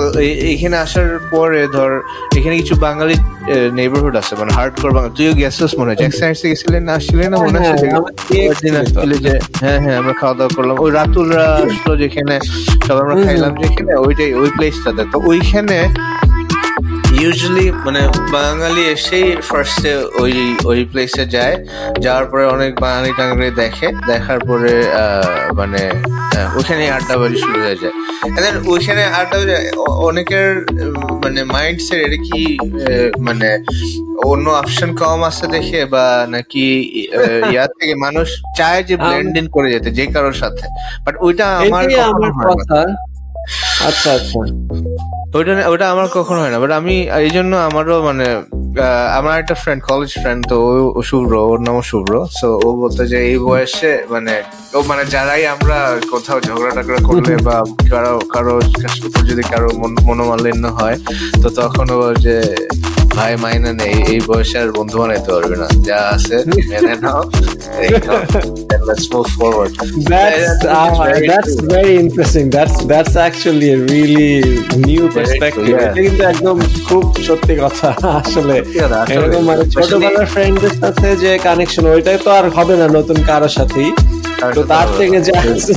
এখানে 0.53 0.77
আসার 0.85 1.09
পরে 1.31 1.61
ধর 1.68 1.92
এখানে 2.38 2.55
কিছু 2.61 2.74
বাঙালি 2.79 3.16
নেইবারহুড 3.79 4.14
আছে 4.20 4.33
মানে 4.40 4.51
হার্ড 4.53 4.74
কোর 4.81 4.90
বাঙালি। 4.96 5.12
তুইও 5.16 5.33
গেছিস 5.40 5.72
মনে 5.79 5.88
হয়? 5.90 5.98
জ্যাকসন 6.01 6.24
হাইটসে 6.24 6.46
গেছিলেন 6.53 6.83
না 6.85 6.92
আসছিলেন 6.98 7.29
না 7.33 7.37
মনে 7.38 7.59
হ্যাঁ, 7.59 7.72
আছে 7.74 7.87
আমার 7.90 8.12
দিয়ে 8.27 8.42
একদিন 8.44 8.72
গেছিলি 8.72 8.72
তো। 8.72 8.81
আসছিলে 8.83 9.16
যে 9.24 9.33
হ্যাঁ 9.62 9.79
হ্যাঁ 9.85 9.96
আমরা 10.01 10.14
খাওয়া 10.20 10.35
দাওয়া 10.38 10.53
করলাম। 10.57 10.77
ওই 10.85 10.90
রাতুলরা 10.90 11.46
আসলো 11.64 11.92
যেখানে 12.03 12.35
সবাই 12.87 13.03
আমরা 13.05 13.16
খাইলাম 13.24 13.53
যেখানে 13.62 13.92
ওইটাই 14.05 14.31
ওই 14.40 14.48
প্লেসটাতে 14.57 15.03
তো 15.12 15.16
ওইখানে 15.31 15.79
ইউজুয়ালি 17.18 17.70
মানে 17.70 18.09
বাঙালি 18.33 18.81
এসেই 18.81 19.37
ফার্স্টে 19.37 19.96
ওই 19.96 20.57
ওই 20.64 20.85
প্লেসে 20.85 21.26
যায়। 21.26 21.64
যাওয়ার 22.00 22.24
পরে 22.26 22.46
অনেক 22.46 22.81
বাঙালি 22.81 23.12
টাঙালি 23.16 23.50
দেখে। 23.50 23.88
দেখার 24.07 24.38
পরে 24.38 24.85
মানে 25.54 25.90
আহ, 26.38 26.59
আড্ডা 26.59 26.94
আড্ডাবাজি 26.94 27.37
শুরু 27.37 27.61
হয়ে 27.61 27.76
যায়। 27.76 27.92
Then 28.22 28.70
ওইখানে 28.70 29.04
আড্ডাবাজি 29.04 29.76
অ- 29.76 29.85
অনেকের 29.85 30.66
মানে 31.24 31.44
মাইন্ড 31.44 31.81
সেট 31.81 32.07
এটা 32.07 32.16
কি 32.16 32.59
মানে 33.18 33.64
অন্য 34.24 34.50
অপশন 34.50 34.94
কম 34.96 35.22
আছে 35.22 35.46
দেখে 35.46 35.85
বা 35.85 36.26
নাকি 36.31 36.81
ইয়ার 37.52 37.68
থেকে 37.81 37.94
মানুষ 37.94 38.42
চায় 38.57 38.83
যে 38.83 38.96
ব্লেন্ড 38.96 39.38
ইন 39.38 39.48
করে 39.48 39.72
যেতে 39.72 39.90
যে 39.90 40.07
কারোর 40.07 40.33
সাথে। 40.33 40.66
বাট 41.04 41.14
ওইটা 41.20 41.57
আমার। 41.57 41.85
কথা। 41.88 42.87
আচ্ছা 43.87 44.12
আচ্ছা। 44.12 45.17
ওইটা 45.32 45.52
ওটা 45.68 45.86
আমার 45.92 46.06
কখনো 46.16 46.38
হয় 46.42 46.52
না 46.54 46.58
বাট 46.62 46.72
আমি 46.80 46.94
এই 47.18 47.30
জন্য 47.36 47.52
আমারও 47.68 47.96
মানে 48.08 48.26
আমার 49.18 49.34
একটা 49.42 49.54
ফ্রেন্ড 49.62 49.80
কলেজ 49.88 50.10
ফ্রেন্ড 50.16 50.40
তো 50.50 50.56
ও- 50.68 51.04
শুভ্র 51.08 51.32
ওর 51.44 51.58
নামও 51.66 51.82
শুভ্র 51.90 52.12
সো 52.38 52.48
ও 52.58 52.78
বলতো 52.80 53.02
যে 53.06 53.18
এই 53.24 53.36
বয়সে 53.44 53.92
মানে 54.10 54.34
ও 54.72 54.88
মানে 54.88 55.02
যারাই 55.14 55.42
আমরা 55.54 55.78
কোথাও 56.12 56.38
ঝগড়া 56.40 56.70
টাগড়া 56.76 57.00
করলে 57.08 57.32
বা 57.46 57.56
কারও 57.90 58.16
কারও 58.34 58.54
যদি 59.28 59.42
কারও 59.44 59.68
মন- 59.80 60.00
মনোমালিন্য 60.06 60.64
হয় 60.78 60.96
তো 61.42 61.48
তখন 61.58 61.86
ও 61.96 62.10
যে 62.24 62.36
ভাই 63.18 63.33
মাইনে 63.42 63.72
নেই 63.81 63.94
এই 64.12 64.20
বয়সে 64.28 64.57
আর 64.62 64.70
বন্ধু 64.78 64.96
বানাইতে 65.00 65.31
পারবে 65.35 65.57
না। 65.62 65.68
যা 65.88 65.98
আছে 66.14 66.37
মেনে 66.70 66.94
নাও 67.04 67.22
let's 68.88 69.07
move 69.14 69.31
forward 69.38 69.70
That's 70.12 70.64
uh, 70.64 70.90
that's 71.31 71.54
very 71.74 71.94
interesting. 72.04 72.46
That's 72.57 72.76
that's 72.92 73.14
actually 73.28 73.68
a 73.78 73.81
really 73.94 74.33
new 74.88 75.04
perspective. 75.16 75.66
এটা 75.72 75.88
কিন্তু 76.07 76.22
একদম 76.33 76.57
খুব 76.88 77.04
সত্যি 77.26 77.54
কথা 77.64 77.88
আসলে। 78.20 78.57
এরকম 79.14 79.42
মানে 79.50 79.64
ছোটবেলার 79.74 80.26
ফ্রেন্ডের 80.35 80.74
সাথে 80.83 81.09
যে 81.22 81.31
কানেকশন 81.46 81.85
ওইটাই 81.94 82.18
তো 82.24 82.28
আর 82.38 82.44
হবে 82.57 82.74
না 82.81 82.87
নতুন 82.98 83.18
কারোর 83.28 83.52
সাথেই। 83.59 83.90
তো 84.57 84.61
তার 84.72 84.88
থেকে। 84.98 85.18
যা 85.28 85.37
আছে, 85.52 85.74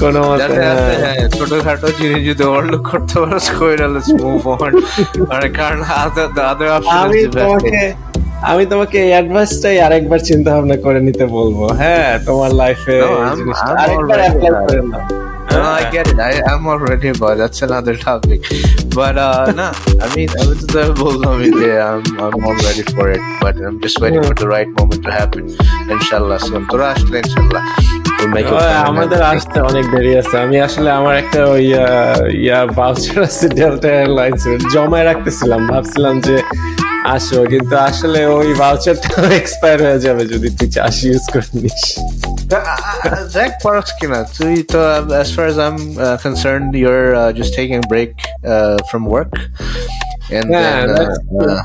কোনো 0.00 0.20
হ্যাঁ। 0.30 0.94
হ্যাঁ, 1.02 1.22
ছোটখাটো 1.36 1.88
জিনিস 1.98 2.20
যদি 2.28 2.42
ওভারলুক 2.48 2.82
করতে 2.90 3.14
পারো 3.20 3.38
কইরা 3.58 3.86
লেটস 3.94 4.10
মুভ 4.20 4.44
অন 4.54 4.72
মানে 5.30 5.48
কারণ 5.58 5.80
আদার 6.02 6.68
অপশন 6.76 6.96
আমি 7.02 7.20
তোমাকে 7.34 7.80
আমি 8.50 8.64
তোমাকে 8.72 8.96
এই 9.06 9.12
অ্যাডভাইসটাই 9.16 9.76
আরেকবার 9.86 10.20
চিন্তা 10.28 10.48
ভাবনা 10.54 10.76
করে 10.84 11.00
নিতে 11.06 11.24
বলব 11.36 11.58
হ্যাঁ 11.82 12.10
তোমার 12.26 12.50
লাইফে 12.60 12.96
আরেকবার 13.82 14.18
অ্যাপ্লাই 14.24 14.52
করে 14.60 14.82
নাও 14.92 15.04
No, 15.54 15.60
I 15.72 15.84
get 15.88 16.08
it. 16.08 16.18
I, 16.20 16.32
I'm 16.50 16.66
already 16.66 17.08
about 17.08 17.34
that's 17.38 17.60
another 17.62 17.96
topic. 17.98 18.40
But 18.98 19.14
uh, 19.18 19.44
না 19.60 19.68
আমি 20.04 20.22
আমি 20.40 20.54
তো 20.60 20.66
তোকে 20.72 20.92
বললামই 21.04 21.50
যে 21.60 21.70
I'm 21.88 22.02
I'm 22.24 22.36
all 22.46 22.58
ready 22.68 22.84
for 22.94 23.06
it. 23.16 23.22
But 23.42 23.54
I'm 23.66 23.76
just 23.84 23.96
waiting 24.02 24.22
for 24.28 24.36
the 24.42 24.48
right 24.54 24.70
moment 24.78 25.00
to 25.06 25.10
happen. 25.20 25.42
Inshallah 25.94 26.38
soon. 26.46 26.62
তোরা 26.70 26.88
আমাদের 28.90 29.20
আসতে 29.32 29.58
অনেক 29.70 29.84
দেরি 29.94 30.12
আছে। 30.20 30.34
আমি 30.44 30.56
আসলে 30.66 30.88
আমার 30.98 31.14
একটা 31.22 31.40
ওই 31.54 31.64
ইয়া 32.46 32.60
ভাউচার 32.78 33.18
আছে 33.28 33.46
ডেল্টা 33.58 33.88
এয়ারলাইন্স 33.98 34.40
জমায় 34.72 35.04
রাখতেছিলাম। 35.10 35.60
ভাবছিলাম 35.72 36.14
যে 36.26 36.36
আসো 37.16 37.38
কিন্তু 37.52 37.74
আসলে 37.88 38.20
ওই 38.38 38.48
ভাউচারটা 38.62 39.10
এক্সপায়ার 39.40 39.78
হয়ে 39.86 40.00
যাবে 40.06 40.22
যদি 40.32 40.48
তুই 40.58 40.68
চাষ 40.76 40.96
ইউজ 41.06 41.24
করে 41.32 41.48
নিস। 41.62 41.82
দেখ 43.36 43.50
পারস 43.64 43.88
কিনা। 43.98 44.18
তুই 44.38 44.54
তো 44.72 44.80
as 45.22 45.28
far 45.34 45.46
as 45.52 45.58
I'm 45.66 45.78
uh, 46.06 46.16
concerned 46.26 46.70
you're 46.82 47.10
uh, 47.22 47.30
just 47.38 47.50
taking 47.58 47.78
a 47.84 47.86
break 47.92 48.12
uh, 48.52 48.76
from 48.90 49.02
work. 49.14 49.34
And 50.36 50.46
Yeah, 50.56 50.80
then 50.96 51.10
uh, 51.42 51.62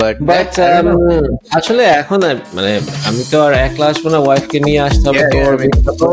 but 0.00 0.16
know. 0.84 0.98
আসলে 1.58 1.82
এখন 2.00 2.20
আর 2.30 2.36
মানে 2.56 2.72
আমি 3.08 3.22
তো 3.32 3.36
আর 3.46 3.52
একলা 3.66 3.86
আসব 3.92 4.04
না 4.14 4.18
ওয়াইফকে 4.24 4.58
নিয়ে 4.66 4.80
আসতে 4.88 5.04
হবে 5.08 5.22
তো 6.00 6.04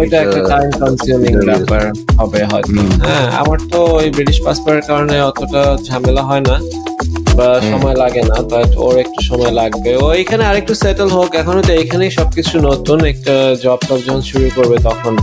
ওইটা 0.00 0.16
একটা 0.24 0.40
টাইম 0.52 0.68
কনজিউমিং 0.80 1.32
ব্যাপার 1.48 1.82
হয়তো। 2.52 2.80
হ্যাঁ 3.06 3.26
আমার 3.40 3.58
তো 3.72 3.78
ওই 3.98 4.06
ব্রিটিশ 4.16 4.38
পাসপোর্টের 4.46 4.84
কারণে 4.90 5.16
অতটা 5.30 5.62
ঝামেলা 5.88 6.22
হয় 6.30 6.44
না 6.48 6.56
বা 7.36 7.48
সময় 7.70 7.96
লাগে 8.02 8.22
না 8.30 8.36
বাট 8.52 8.70
ওর 8.84 8.94
একটু 9.04 9.20
সময় 9.30 9.52
লাগবে। 9.60 9.90
ও 10.04 10.06
এখানে 10.22 10.42
আরেকটু 10.50 10.72
সেটেল 10.82 11.08
হোক 11.16 11.30
এখনও 11.42 11.62
তো 11.68 11.72
এখানেই 11.82 12.12
সবকিছু 12.18 12.54
নতুন 12.68 12.98
একটা 13.12 13.34
জব 13.64 13.80
টব 13.88 14.00
যখন 14.06 14.22
শুরু 14.30 14.46
করবে 14.56 14.76
তখন 14.88 15.14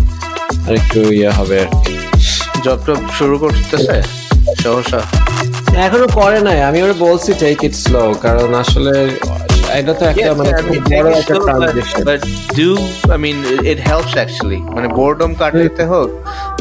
আরেকটু 0.68 1.00
ইয়ে 1.18 1.32
হবে 1.38 1.56
আর 1.64 1.70
কি। 1.84 1.94
জব 2.66 2.80
টব 2.86 3.00
শুরু 3.20 3.36
করতেছে? 3.44 3.98
সহসা? 4.64 5.02
এখনও 5.86 6.08
করে 6.20 6.40
নাই 6.48 6.58
আমি 6.70 6.80
ওরা 6.86 6.96
বলছি 7.08 7.32
টেক 7.44 7.60
ইট 7.68 7.74
স্লো 7.84 8.02
কারণ 8.26 8.50
আসলে 8.64 8.94
এটা 9.80 9.94
তো 10.00 10.04
একটা 10.12 10.30
মানে 10.40 10.52
বড় 10.94 11.08
একটা 11.22 11.36
transaction 11.46 12.00
but 12.10 12.22
do 12.60 12.70
I 13.16 13.18
mean 13.24 13.38
it 13.74 13.80
helps 13.90 14.14
actually 14.26 14.60
মানে 14.76 14.88
বোর্ডম 15.00 15.32
কাটাইতে 15.42 15.84
হোক 15.92 16.10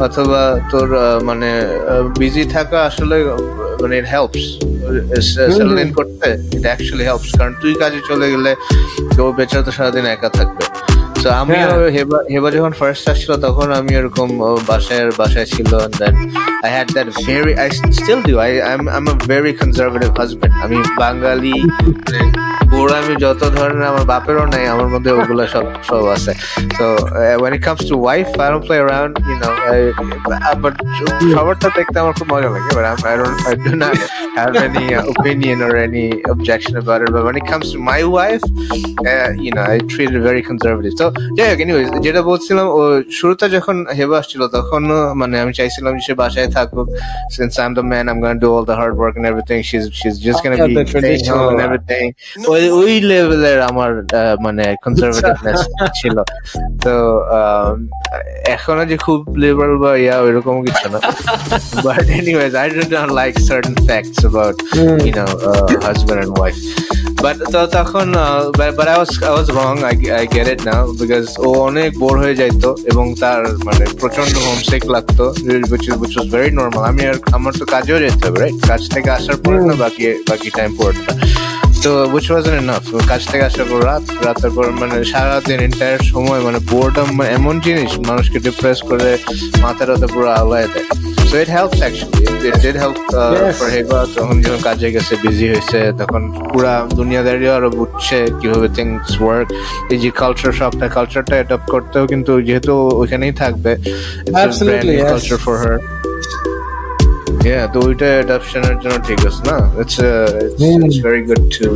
অথবা 0.06 0.40
তোর 0.72 0.88
মানে 1.28 1.50
বিজি 2.20 2.44
থাকা 2.56 2.78
আসলে 2.90 3.16
মানে 3.82 3.96
সেটেল 5.30 5.78
ইন 5.84 5.90
করতে 5.98 6.28
it 6.58 6.64
actually 6.74 7.04
helps 7.10 7.28
কারণ 7.38 7.52
তুই 7.62 7.72
কাজে 7.82 8.00
চলে 8.10 8.26
গেলে 8.32 8.52
তো 9.16 9.22
বেচারা 9.38 9.62
তো 9.66 9.70
সারাদিন 9.76 10.04
একা 10.14 10.28
থাকবে। 10.38 10.64
তো 11.22 11.28
আমিও 11.40 11.58
হ্যাঁ। 11.62 11.90
হেবা 11.96 12.18
হেবা 12.34 12.48
যখন 12.56 12.72
ফার্স্ট 12.80 13.04
আসছিল 13.12 13.32
তখন 13.46 13.68
আমি 13.78 13.92
এরকম 13.94 14.28
ও, 14.40 14.50
বাসায় 14.68 15.04
বাসায় 15.20 15.46
ছিল 15.46 15.70
then 15.98 16.14
I 16.64 16.70
had 16.76 16.88
that 16.94 17.08
very 17.20 17.52
I 17.62 17.68
still 17.94 18.20
do 18.28 18.34
I 18.44 18.50
I 18.60 18.74
am 18.94 19.06
a 19.10 19.14
very 19.30 19.52
conservative 19.60 20.10
husband 20.18 20.54
আমি 20.64 20.78
বাঙালি 21.02 21.54
মানে 21.98 22.20
পুরো 22.70 22.92
আমি 23.00 23.14
যত 23.24 23.42
ধরনের 23.56 23.86
আমার 23.92 24.04
বাপেরও 24.04 24.44
নাই 24.54 24.64
আমার 24.74 24.88
মধ্যে 24.94 25.10
ওগুলো 25.12 25.42
সব 25.54 25.64
সব 25.88 26.04
আছে। 26.16 26.32
তো 26.78 26.86
when 27.42 27.52
it 27.56 27.62
comes 27.66 27.82
to 27.90 27.94
wife 28.00 28.30
I 28.36 28.48
don't 28.52 28.64
play 28.68 28.80
around 28.86 29.12
you 29.30 29.36
know 29.40 29.52
I, 29.70 29.78
but 30.62 30.74
সবারটা 31.34 31.68
দেখতে 31.78 31.96
আমার 32.02 32.14
খুব 32.18 32.28
মজা 32.32 32.48
লাগে 32.54 32.70
but 32.70 32.84
I'm, 32.84 32.98
I 33.04 33.14
don't 33.20 33.38
I 33.50 33.54
do 33.66 33.72
not 33.76 33.96
have 34.38 34.54
any 34.68 34.86
uh, 34.90 35.12
opinion 35.12 35.56
or 35.60 35.72
any 35.78 36.06
objection 36.32 36.74
about 36.76 37.00
it 37.04 37.10
but 37.14 37.22
when 37.26 37.36
it 37.36 37.46
comes 37.52 37.66
to 37.72 37.78
my 37.90 38.00
wife 38.16 38.44
uh, 39.10 39.28
you 39.44 39.50
know 39.54 39.64
I 39.74 39.76
treat 39.92 40.10
যেটা 42.00 42.22
বলছিলাম 42.22 42.66
ও 42.68 43.02
শুরুতে 43.10 43.50
যখন 43.50 43.86
হেবা 43.96 44.18
আসছিল 44.18 44.48
তখন 44.48 44.82
মানে 45.14 45.40
আমি 45.40 45.52
চাইছিলাম 45.52 45.98
যে 45.98 46.06
সে 46.06 46.14
বাসায় 46.14 46.48
থাকুক 46.48 46.88
since 47.30 47.60
I 47.60 47.74
the 47.74 47.80
man 47.80 48.08
I 48.08 48.14
am 48.14 48.46
all 48.46 48.64
the 48.64 48.72
hard 48.72 48.94
work 48.98 49.16
and 49.16 49.26
ওই 52.48 52.70
ওই 52.70 53.00
লেভেলের 53.00 53.62
আমার 53.62 54.02
মানে 54.40 54.76
কনজারভেটিভনেস 54.84 55.60
ছিল। 55.94 56.22
তো 56.84 57.24
um, 57.38 57.88
এখনও 58.46 58.84
যে 58.86 58.96
খুব 58.96 59.36
লিবারাল 59.36 59.76
বা 59.76 59.96
ইয়া 59.96 60.16
এরকম 60.20 60.64
কিছু 60.64 60.88
না। 60.88 60.98
But 61.84 62.04
I 62.54 62.70
don't 62.70 63.12
like 63.12 63.38
certain 63.38 63.74
facts 63.74 64.18
about 64.18 64.62
you 64.74 65.12
and 66.18 66.38
wife 66.38 66.54
তো 67.52 67.60
তখন 67.78 68.06
uh, 68.16 68.92
I 68.92 68.96
was 68.98 69.10
I 69.22 69.32
was 69.38 69.48
wrong 69.52 69.76
I, 69.84 69.94
I 70.20 70.24
get 70.26 70.46
it 70.48 70.60
now 70.64 70.82
because 71.00 71.28
ও 71.38 71.48
অনেক 71.68 71.90
বোর 72.02 72.14
হয়ে 72.22 72.36
যাইতো 72.40 72.68
এবং 72.90 73.06
তার 73.22 73.40
মানে 73.66 73.84
প্রচণ্ড 74.00 74.32
হোমসেক 74.46 74.82
লাগতো 74.94 75.24
which 75.72 75.86
is 75.88 75.94
which 76.02 76.14
was 76.18 76.26
very 76.36 76.50
normal 76.60 76.82
আমি 76.90 77.02
আর 77.10 77.16
আমার 77.36 77.52
তো 77.60 77.64
কাজেও 77.74 77.98
যেতে 78.04 78.22
হবে 78.26 78.38
right 78.44 78.58
কাজ 78.70 78.82
থেকে 78.94 79.08
আসার 79.18 79.38
পরে 79.44 79.58
না 79.68 79.74
বাকি 79.84 80.04
বাকি 80.30 80.48
টাইম 80.56 80.70
পড়তে 80.78 81.10
তো 81.84 81.92
which 82.14 82.28
wasn't 82.34 82.58
enough. 82.64 82.86
কাজ 83.10 83.22
থেকে 83.30 83.44
আসার 83.48 83.66
পর 83.70 83.78
রাত 83.90 84.04
রাতের 84.26 84.52
পর 84.56 84.66
মানে 84.80 84.96
সারাদিন 85.12 85.58
এন্টায়ার 85.66 86.02
সময় 86.12 86.40
মানে 86.46 86.58
বোর্ডম 86.70 87.08
এমন 87.36 87.54
জিনিস 87.66 87.90
মানুষকে 88.08 88.38
ডিপ্রেস 88.46 88.78
করে 88.88 89.10
মাথা 89.64 89.84
রাতে 89.84 90.06
পুরো 90.12 90.28
আলায় 90.40 90.68
দেয়। 90.72 90.86
So 91.28 91.34
it 91.42 91.50
helps 91.56 91.80
actually 91.82 92.22
it 92.48 92.56
did 92.64 92.76
help 92.82 92.98
for 93.58 93.68
Heba 93.76 93.98
তখন 94.14 94.36
যখন 94.44 94.60
কাজে 94.68 94.88
গেছে 94.96 95.14
বিজি 95.22 95.46
হয়েছে 95.52 95.80
তখন 96.00 96.22
পুরা 96.50 96.74
দুনিয়াদারিও 96.98 97.52
আরও 97.58 97.70
বুঝছে 97.78 98.18
কীভাবে 98.40 98.68
থিংস 98.76 99.10
ওয়ার্ক 99.22 99.48
এই 99.92 99.98
যে 100.02 100.10
কালচার 100.22 100.52
সবটা 100.60 100.86
কালচারটা 100.96 101.34
অ্যাডাপ্ট 101.38 101.66
করতেও 101.74 102.04
কিন্তু 102.12 102.32
যেহেতু 102.48 102.72
ওইখানেই 103.00 103.34
থাকবে. 103.42 103.72
কালচার 105.10 105.38
ফর 105.44 105.56
হার 105.62 105.78
Yeah, 107.42 107.64
তো 107.72 107.78
ওইটা 107.86 108.06
অ্যাডাপশনের 108.14 108.76
জন্য 108.82 108.96
ঠিক 109.08 109.20
আছে 109.28 109.42
না 109.48 109.56
it's 109.80 109.96
it's 110.66 110.96
very 111.04 111.22
good 111.28 111.42
to 111.56 111.66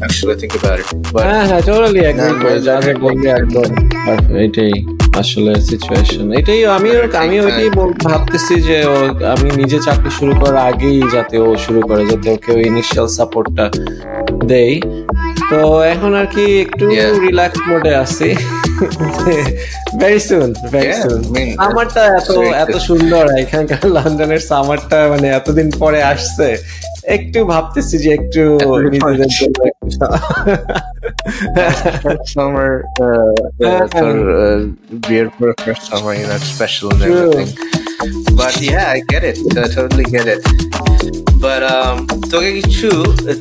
actually 0.00 0.34
think 0.40 0.52
about 0.54 0.78
it 0.82 0.88
but 1.14 1.22
হ্যাঁ 1.24 1.44
হ্যাঁ 1.50 1.62
টোটালি 1.66 2.00
না, 2.00 2.08
এগ্রি 2.10 2.28
না, 2.44 2.50
যা 2.66 2.74
যা 2.78 2.92
বললি 3.04 3.26
একদম 3.38 3.68
এটাই 4.44 4.72
আসলে 5.14 5.52
সিচুয়েশন 5.60 6.26
এটাই 6.32 6.60
আমিও 6.76 6.98
এটাই 7.48 7.70
বল- 7.70 7.96
ভাবতেছি 8.04 8.54
যে 8.60 8.76
আমি 9.26 9.48
নিজে 9.56 9.78
চাকরি 9.78 10.10
শুরু 10.10 10.32
করার 10.40 10.56
আগেই 10.64 10.98
যাতে 11.12 11.36
ও 11.38 11.56
শুরু 11.56 11.80
করে 11.88 12.02
যাতে 12.06 12.26
ওকে 12.30 12.50
ওই 12.52 12.62
ইনিশিয়াল 12.62 13.06
সাপোর্টটা 13.08 13.64
দেই। 14.46 14.74
তো 15.50 15.58
এখন 15.84 16.12
আর 16.14 16.26
কি 16.26 16.44
একটু 16.60 16.84
রিল্যাক্স 17.20 17.60
মোডে 17.68 17.92
আছি। 17.96 18.28
Very 20.00 20.20
soon 20.20 20.50
very 20.72 20.92
soon 20.94 21.20
I 21.34 21.44
সামারটা 21.56 22.02
এত 22.16 22.28
এত 22.62 22.74
সুন্দর 22.80 23.24
এখানকার 23.38 23.82
লন্ডনের 23.90 24.42
সামারটা 24.50 24.98
মানে 25.10 25.28
এতদিন 25.30 25.68
পরে 25.78 26.00
আসছে। 26.04 26.48
একটু 27.08 27.38
ভাবতেছি 27.44 27.96
যে 27.98 28.10
একটু 28.12 28.42
But 38.30 38.60
yeah, 38.62 38.94
um, 41.72 41.96
তোকে 42.30 42.50
কিছু 42.60 42.88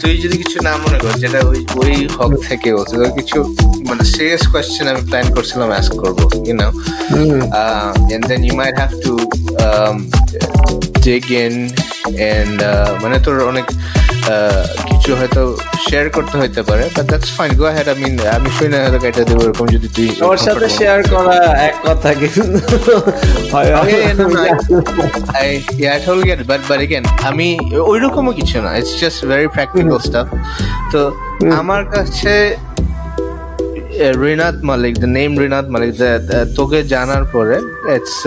তুই 0.02 0.14
যদি 0.18 0.36
কিছু 0.38 0.58
না 0.64 0.74
মনে 0.78 0.98
কর 1.00 1.14
যেটা 1.20 1.40
ওই 1.50 1.60
ওই 1.76 1.94
হক 2.18 2.32
থেকে 2.48 2.70
তোকে 2.92 3.10
কিছু 3.20 3.40
মানে 3.88 4.04
সিরিয়াস 4.06 4.44
কোয়েশ্চেন 4.48 4.86
আমি 4.88 5.02
প্ল্যান 5.02 5.28
করছিলাম 5.36 5.70
অ্যাস্ক 5.70 5.94
করব 6.04 6.20
you 6.48 6.56
know 6.62 6.68
and 8.14 8.24
then 8.28 8.42
you 8.44 8.54
and 12.30 12.58
uh, 12.62 12.90
মানে 13.04 13.18
তোর 13.26 13.38
অনেক 13.52 13.66
uh, 14.28 14.64
কিছু 14.90 15.12
হয়তো 15.20 15.42
শেয়ার 15.88 16.06
করতে 16.16 16.36
হইতে 16.42 16.62
পারে 16.70 16.84
but 16.96 17.06
that's 17.10 17.30
fine 17.38 17.52
go 17.60 17.66
had 17.78 17.88
I 17.92 17.98
mean 18.04 18.14
আমি 18.38 18.50
শুই 18.58 18.70
না 18.74 18.78
হয়তো 18.84 19.00
কেটে 19.04 19.24
দেবো 19.30 19.42
এরকম 19.48 19.66
যদি 19.76 19.88
তুই 19.96 20.08
ওর 20.30 20.40
সাথে 20.46 20.68
শেয়ার 20.78 21.00
করা 21.14 21.38
এক 21.70 21.76
কথা 21.86 22.10
কিন্তু 22.22 22.44
I 25.86 26.00
totally 26.00 26.26
get 26.26 26.40
it. 26.40 26.48
But 26.48 26.62
but 26.70 26.80
again, 26.82 27.04
আমি 27.30 27.48
ওইরকমও 27.92 28.34
কিছু 28.40 28.58
না 28.64 28.70
it's 28.80 28.94
just 29.02 29.20
very 29.32 29.48
practical 29.56 30.00
stuff 30.08 30.28
তো 30.92 31.02
আমার 31.62 31.82
কাছে 31.94 32.34
রিনাত 34.24 34.58
মালিক 34.72 34.94
দ্য 35.04 35.10
নেম 35.18 35.32
রিনাত 35.44 35.68
মালিক 35.74 35.92
তোকে 36.58 36.80
জানার 36.94 37.24
পরে 37.34 37.58
it's 37.96 38.18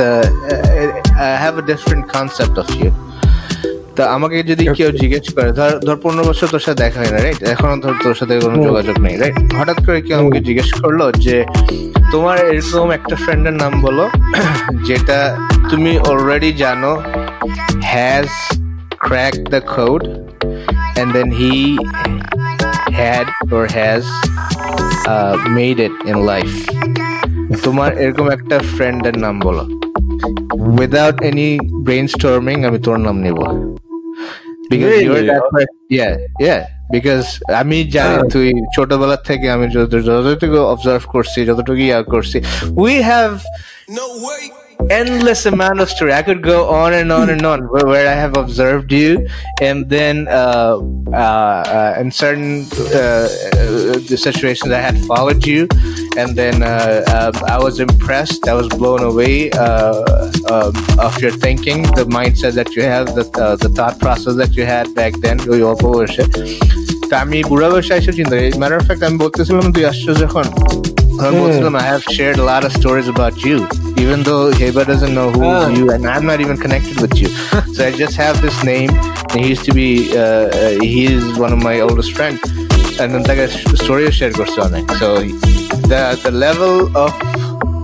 I 1.22 1.32
have 1.42 1.54
a 1.62 1.64
different 1.70 2.04
concept 2.14 2.56
of 2.62 2.68
you 2.80 2.90
তা 3.96 4.04
আমাকে 4.10 4.42
যদি 4.42 4.64
কেউ 4.76 4.90
জিজ্ঞেস 4.92 5.26
করে 5.34 5.50
ধর 5.52 5.72
ধর 5.86 5.96
পনেরো 5.96 6.24
বছর 6.24 6.46
তোর 6.46 6.60
সাথে 6.60 6.78
দেখা 6.82 6.98
হয় 7.00 7.10
না 7.10 7.18
রাইট 7.22 7.40
এখনও 7.42 7.76
ধর 7.80 7.94
তোর 8.02 8.14
সাথে 8.14 8.40
কোনো 8.40 8.56
যোগাযোগ 8.64 8.96
নেই 8.98 9.16
রাইট 9.16 9.36
হঠাৎ 9.54 9.78
করে 9.86 9.98
কেউ 10.02 10.16
আমাকে 10.18 10.40
জিজ্ঞেস 10.40 10.70
করল 10.80 11.00
যে 11.16 11.36
তোমার 12.12 12.36
এরকম 12.46 12.88
একটা 12.90 13.16
ফ্রেন্ডের 13.16 13.52
নাম 13.52 13.72
বলো 13.82 14.04
যেটা 14.88 15.18
তুমি 15.70 15.98
অলরেডি 15.98 16.52
জানো 16.52 16.92
has 17.82 18.28
crack 18.98 19.34
the 19.50 19.60
code 19.76 20.02
and 21.00 21.10
then 21.12 21.28
he 21.30 21.54
had 22.92 23.26
or 23.52 23.64
has 23.78 24.04
made 25.48 25.78
it 25.78 25.94
in 26.10 26.16
life. 26.32 26.56
তোমার 27.64 27.90
এরকম 27.98 28.26
একটা 28.30 28.56
ফ্রেন্ডের 28.74 29.16
নাম 29.18 29.40
বলো। 29.40 29.64
উইদাউট 30.78 31.16
এনি 31.22 31.48
ব্রেন 31.82 32.06
স্টর্মিং 32.06 32.56
আমি 32.64 32.78
তোর 32.78 32.96
নাম 32.96 33.16
নিব। 33.16 33.38
Because 34.70 34.86
Really? 34.86 35.04
you're 35.06 35.26
that 35.30 35.44
person. 35.52 35.76
Yeah, 35.90 36.12
yeah. 36.40 36.60
Because 36.90 37.22
আমি 37.60 37.78
জানি 37.94 38.14
হ্যাঁ। 38.14 38.28
তুই 38.34 38.48
ছোটবেলা 38.76 39.16
থেকে 39.28 39.46
আমি 39.50 39.66
যতটুকু 40.06 40.58
অবজার্ভ 40.74 41.02
করছি 41.14 41.38
যতটুকু 41.44 41.82
ইয়া 41.82 42.00
করছি 42.14 42.38
we 42.84 42.94
have 43.02 43.32
endless 44.90 45.46
amount 45.46 45.80
of 45.80 45.88
story. 45.90 46.12
I 46.12 46.22
could 46.22 46.42
go 46.42 46.68
on 46.68 46.92
and 46.92 47.10
on 47.12 47.30
and 47.30 47.44
on 47.44 47.68
where, 47.68 47.86
where 47.86 48.08
I 48.08 48.14
have 48.14 48.36
observed 48.36 48.92
you, 48.92 49.26
and 49.60 49.88
then 49.88 50.28
uh, 50.28 50.78
uh, 51.08 51.16
uh, 51.16 52.00
in 52.00 52.10
certain 52.10 52.66
uh, 52.72 52.96
uh, 52.96 53.28
the 54.08 54.16
situations 54.20 54.70
I 54.72 54.80
had 54.80 54.98
followed 55.04 55.46
you, 55.46 55.68
and 56.16 56.36
then 56.36 56.62
uh, 56.62 57.32
I 57.46 57.58
was 57.58 57.80
impressed. 57.80 58.48
I 58.48 58.54
was 58.54 58.68
blown 58.68 59.02
away 59.02 59.50
of 59.50 61.20
your 61.20 61.32
thinking, 61.32 61.82
the 61.82 62.06
mindset 62.08 62.54
that 62.54 62.74
you 62.76 62.82
have, 62.82 63.14
the 63.14 63.24
the 63.60 63.68
thought 63.68 63.98
process 63.98 64.36
that 64.36 64.54
you 64.54 64.64
had 64.64 64.94
back 64.94 65.14
then, 65.14 65.38
your 65.40 65.76
worship. 65.76 66.32
তা 67.09 67.15
আমি 67.23 67.37
বুড়া 67.49 67.67
বয়সে 67.71 67.93
এসে 67.99 68.11
চিন্তা 68.19 68.35
matter 68.61 68.77
of 68.79 68.83
fact 68.87 69.03
আমি 69.07 69.17
বলতেছিলাম 69.23 69.65
তুই 69.75 69.83
আসছো 69.91 70.11
যখন 70.23 70.47
I 71.23 71.29
Muslim, 71.29 71.73
I 71.75 71.85
have 71.93 72.03
shared 72.15 72.37
a 72.43 72.45
lot 72.51 72.63
of 72.67 72.71
stories 72.81 73.07
about 73.15 73.35
you, 73.47 73.57
even 74.03 74.19
though 74.27 74.43
Heba 74.59 74.83
doesn't 74.91 75.13
know 75.19 75.29
who 75.35 75.43
Ah. 75.45 75.67
you, 75.77 75.85
and 75.93 76.01
I'm 76.13 76.25
not 76.31 76.39
even 76.45 76.57
connected 76.63 76.97
with 77.03 77.13
you. 77.21 77.29
so 77.75 77.79
I 77.87 77.91
just 78.03 78.15
have 78.23 78.35
this 78.45 78.57
name. 78.71 78.91
And 79.31 79.37
he 79.43 79.47
used 79.53 79.65
to 79.69 79.73
be, 79.81 79.89
uh, 80.23 80.47
uh, 80.61 80.71
he 80.93 81.01
is 81.15 81.23
one 81.45 81.51
of 81.55 81.59
my 81.69 81.75
oldest 81.87 82.11
friends, 82.17 82.41
and 82.99 83.07
then 83.13 83.21
like 83.31 83.41
a 83.47 83.49
story 83.83 84.03
shared 84.19 84.35
on 84.65 84.71
it. 84.79 84.85
So 85.01 85.07
the 85.91 86.01
the 86.25 86.33
level 86.47 86.73
of 87.03 87.11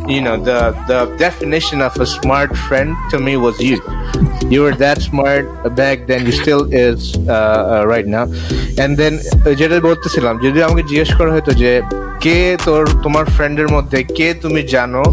you 0.07 0.21
know 0.21 0.35
the 0.39 0.59
the 0.89 0.99
definition 1.17 1.77
of 1.81 1.93
a 1.97 2.07
smart 2.07 2.51
friend 2.67 2.89
to 3.11 3.17
me 3.19 3.33
was 3.37 3.55
you 3.61 3.77
you 4.53 4.59
were 4.61 4.75
that 4.77 4.97
smart 5.01 5.43
back 5.75 5.97
then 6.09 6.21
you 6.27 6.33
still 6.33 6.61
is 6.75 6.99
uh, 7.27 7.33
uh, 7.73 7.83
right 7.93 8.07
now 8.07 8.25
and 8.77 8.91
then 8.95 9.13
uh, 9.19 9.53
যেটা 9.59 9.77
বলতেছিলাম 9.89 10.33
যদি 10.45 10.59
আমাকে 10.67 10.83
জিজ্ঞেস 10.89 11.11
করা 11.19 11.31
হতো 11.37 11.51
যে 11.63 11.71
কে 12.25 12.37
তোর 12.67 12.81
তোমার 13.05 13.25
ফ্রেন্ডের 13.35 13.69
মধ্যে 13.75 13.99
কে 14.17 14.27
তুমি 14.43 14.61
জানো 14.75 15.03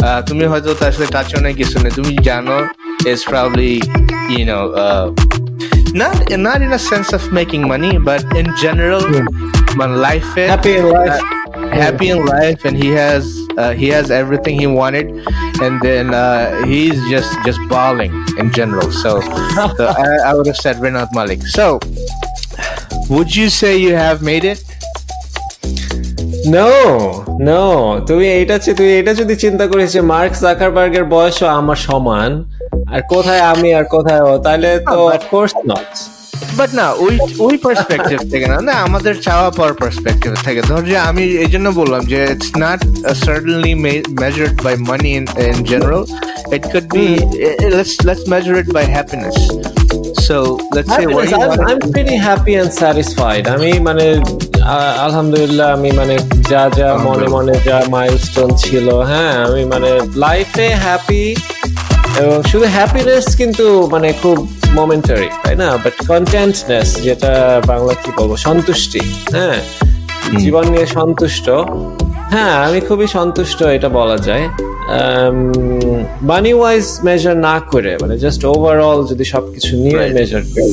আহ, 0.00 0.20
তুমি 0.28 0.44
হয়তো 0.52 0.70
তার 0.80 0.92
সাথে 0.94 1.08
টাচও 1.16 1.38
নেই 1.44 1.54
কিছু 1.60 1.76
নেই 1.82 1.92
তুমি 1.98 2.12
জানো 2.28 2.56
is 3.12 3.20
probably 3.30 3.72
you 4.36 4.44
know 4.50 4.64
uh, 4.84 5.06
not 5.94 6.14
not 6.46 6.58
in 6.66 6.70
a 6.72 6.82
sense 6.90 7.10
of 7.12 7.22
making 7.32 7.62
money 7.72 7.92
but 8.08 8.20
in 8.40 8.46
general 8.64 9.02
my 9.80 9.88
life 10.06 10.28
Happy 10.52 10.72
in 10.80 10.84
life. 10.98 11.18
happy 11.77 12.07
in 12.09 12.19
life 12.27 12.59
and 12.65 12.75
he 12.75 12.89
has 12.93 13.21
uh, 13.57 13.71
he 13.73 13.87
has 13.89 14.05
everything 14.11 14.55
he 14.59 14.67
wanted 14.73 15.07
and 15.63 15.73
then 15.81 16.05
uh, 16.15 16.23
he's 16.65 16.97
just 17.07 17.31
just 17.47 17.59
balling 17.69 18.13
in 18.37 18.47
general 18.51 18.89
so, 18.93 19.11
so 19.77 19.83
I, 20.03 20.09
I 20.27 20.31
would 20.35 20.47
have 20.47 20.57
said 20.57 20.75
Renat 20.77 21.09
Malik 21.13 21.41
so 21.49 21.65
would 23.09 23.29
you 23.35 23.47
say 23.51 23.71
you 23.77 23.93
have 23.97 24.19
made 24.23 24.45
it 24.45 24.59
no 26.47 26.69
no 27.47 27.61
তুমি 28.07 28.25
এইটা 28.37 28.55
চি- 28.63 28.75
তুই 28.79 28.89
এটা 28.99 29.11
যদি 29.21 29.33
চিন্তা 29.35 29.65
করিস 29.71 29.89
যে 29.95 30.01
mark 30.13 30.33
জাকারবার্গের 30.43 31.05
বয়সও 31.13 31.47
আমার 31.59 31.77
সমান 31.87 32.31
আর 32.93 33.01
কোথায় 33.13 33.41
আমি 33.51 33.69
আর 33.79 33.85
কোথায় 33.95 34.21
ও 34.29 34.31
তাহলে 34.45 34.69
তো 34.91 34.97
অফকোর্স 35.17 35.53
নট 35.71 35.89
বাট 36.57 36.69
না 36.79 36.85
ওই 37.05 37.15
ওই 37.39 37.55
পার্সপেক্টিভ 37.57 38.17
থেকে 38.31 38.45
না 38.53 38.57
না 38.69 38.75
আমাদের 38.87 39.13
চাওয়া 39.27 39.49
পাওয়ার 39.57 39.73
পার্সপেক্টিভ 39.81 40.31
থেকে। 40.47 40.61
ধর 40.69 40.81
যে 40.91 40.97
আমি 41.09 41.23
এই 41.43 41.49
জন্য 41.53 41.67
বললাম 41.81 42.01
যে 42.11 42.19
it's 42.33 42.51
not 42.63 42.79
certainly 43.25 43.73
measured 44.23 44.55
by 44.65 44.75
money 44.89 45.09
in 45.19 45.25
in 45.49 45.57
general 45.71 46.03
it 46.55 46.63
could 46.73 46.87
be 46.95 47.05
let's 47.75 47.95
let's 48.07 48.23
measure 48.33 48.53
it 48.61 48.69
by 48.77 48.85
happiness 48.95 49.35
so 50.25 50.37
let's 50.75 50.91
say 50.95 51.03
Happiness, 51.03 51.33
I'm, 51.35 51.53
I'm 51.69 51.81
pretty 51.95 52.17
happy 52.29 52.53
and 52.61 52.69
satisfied. 52.83 53.43
আমি 53.55 53.71
মানে 53.79 54.05
আলহামদুলিল্লাহ 55.05 55.67
আমি 55.77 55.89
মানে 55.99 56.15
যা 56.51 56.63
যা 56.77 56.89
মনে 57.07 57.27
মনে 57.35 57.53
যা 57.67 57.77
মাইলস্টোন 57.95 58.49
ছিল 58.63 58.87
হ্যাঁ 59.11 59.33
আমি 59.47 59.63
মানে 59.73 59.89
লাইফে 60.23 60.67
হ্যাপি 60.83 61.23
এবং 62.23 62.37
শুধু 62.51 62.65
হ্যাপিনেস 62.77 63.25
কিন্তু 63.41 63.65
মানে 63.93 64.09
খুব 64.21 64.37
মোমেন্টারি 64.77 65.29
তাই 65.43 65.55
না? 65.61 65.67
বাট 65.83 65.95
কন্টেন্টনেস 66.11 66.89
যেটা 67.05 67.33
বাংলা 67.71 67.93
কি 68.01 68.09
বলব? 68.17 68.31
সন্তুষ্টি 68.47 69.01
হ্যাঁ? 69.35 69.57
জীবন 70.41 70.65
নিয়ে 70.73 70.87
সন্তুষ্ট। 70.97 71.47
হ্যাঁ 72.33 72.53
আমি 72.67 72.79
খুবই 72.87 73.07
সন্তুষ্ট 73.17 73.59
এটা 73.77 73.89
বলা 73.99 74.17
যায়। 74.27 74.45
মানি 76.31 76.51
ওয়াইজ 76.59 76.85
মেজার 77.07 77.35
না 77.47 77.55
করে 77.71 77.91
মানে 78.01 78.15
জাস্ট 78.23 78.41
ওভারঅল 78.53 78.99
যদি 79.11 79.25
সবকিছু 79.33 79.71
নিয়ে. 79.83 79.99
মেজার 80.17 80.43
করি 80.53 80.69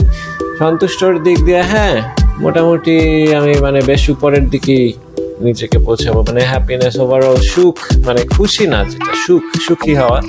সন্তুষ্টর 0.60 1.12
দিক 1.26 1.38
দিয়ে 1.46 1.62
হ্যাঁ 1.72 1.96
মোটামুটি 2.44 2.96
আমি 3.38 3.54
মানে 3.66 3.80
বেশ 3.90 4.02
উপরের 4.14 4.44
দিকেই 4.52 4.86
নিজেকে 5.46 5.78
পৌঁছাবো। 5.86 6.18
মানে 6.28 6.40
হ্যাপিনেস 6.52 6.94
ওভারঅল 7.04 7.38
সুখ 7.52 7.76
মানে 8.06 8.20
খুশি 8.34 8.64
না 8.72 8.80
যেটা 8.90 9.12
সুখ 9.24 9.44
সুখী 9.66 9.94
হওয়া। 10.00 10.20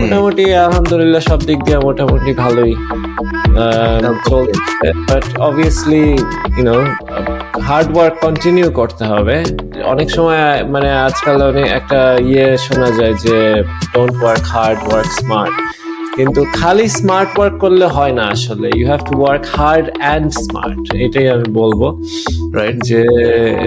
মোটামুটি 0.00 0.44
আলহামদুলিল্লাহ 0.64 1.22
সব 1.30 1.40
দিক 1.48 1.58
দিয়ে 1.66 1.78
মোটামুটি 1.86 2.30
ভালোই। 2.42 2.74
চলছে 4.28 4.88
but 5.08 5.24
obviously 5.48 6.04
you know 6.56 6.76
hard 7.68 7.88
work 7.96 8.14
continue 8.24 8.66
করতে 8.80 9.04
হবে। 9.12 9.36
অনেক 9.92 10.08
সময় 10.16 10.42
মানে 10.74 10.88
আজকাল 11.08 11.36
অনেক 11.50 11.66
একটা 11.78 12.00
ইয়ে 12.30 12.46
শোনা 12.64 12.88
যায় 12.98 13.14
যে 13.24 13.36
don't 13.92 14.14
work 14.22 14.42
hard 14.54 14.78
work 14.88 15.08
smart 15.18 15.54
কিন্তু 16.16 16.40
খালি 16.58 16.86
স্মার্ট 16.98 17.30
ওয়ার্ক 17.38 17.54
করলে 17.64 17.86
হয় 17.96 18.14
না 18.18 18.24
আসলে। 18.34 18.66
You 18.78 18.84
have 18.90 19.00
to 19.10 19.14
work 19.22 19.44
hard 19.56 19.86
and 20.02 20.28
smart 20.44 20.82
এটাই 21.04 21.26
আমি 21.34 21.48
বলব 21.60 21.80
রাইট 22.58 22.78
যে 22.90 23.02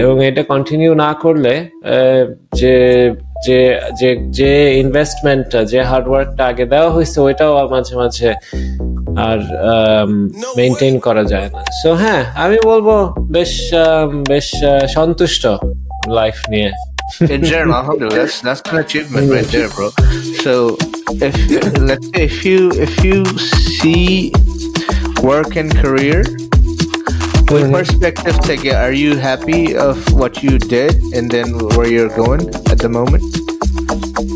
এবং 0.01 0.15
এটা 0.29 0.43
কন্টিনিউ 0.53 0.91
না 1.05 1.11
করলে 1.23 1.53
যে 2.59 2.75
যে 3.45 3.59
যে 3.99 4.09
যে 4.39 4.51
ইনভেস্টমেন্টটা 4.83 5.59
যে 5.71 5.79
হার্ডওয়ার্কটা 5.91 6.43
আগে 6.51 6.65
দেওয়া 6.73 6.89
হয়েছে 6.95 7.17
ওইটাও 7.27 7.51
মাঝে 7.73 7.93
মাঝে 8.01 8.29
আর 9.27 9.39
মেনটেন 10.57 10.95
করা 11.05 11.23
যায় 11.31 11.49
না। 11.53 11.61
সো 11.81 11.89
হ্যাঁ 12.01 12.21
আমি 12.43 12.57
বলব 12.71 12.87
বেশ 13.35 13.53
বেশ 14.31 14.47
সন্তুষ্ট 14.97 15.43
লাইফ 16.17 16.37
নিয়ে। 16.53 16.69
in 17.34 17.42
general, 17.44 17.74
alhamdulillah, 17.74 18.16
that's 18.16 18.40
that's 18.40 18.62
an 18.70 18.76
achievement 18.78 19.24
right 19.30 19.48
there, 19.54 19.68
bro. 19.68 19.88
So 20.44 20.52
if 21.28 21.34
let's 21.90 22.06
say 22.12 22.24
if 22.30 22.44
you 22.48 22.61
if 22.86 22.92
you 23.04 23.18
see 23.80 24.32
work 25.22 25.56
and 25.56 25.68
career 25.84 26.20
with 27.52 27.66
perspective 27.72 28.36
take 28.40 28.64
it, 28.64 28.76
are 28.84 28.92
you 29.04 29.16
happy 29.16 29.62
of 29.76 29.96
what 30.12 30.42
you 30.42 30.54
did 30.58 30.92
and 31.16 31.30
then 31.30 31.46
where 31.74 31.88
you're 31.88 32.14
going 32.24 32.42
at 32.72 32.78
the 32.84 32.90
moment? 32.98 33.24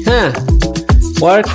হ্যাঁ 0.09 0.31
work 1.25 1.53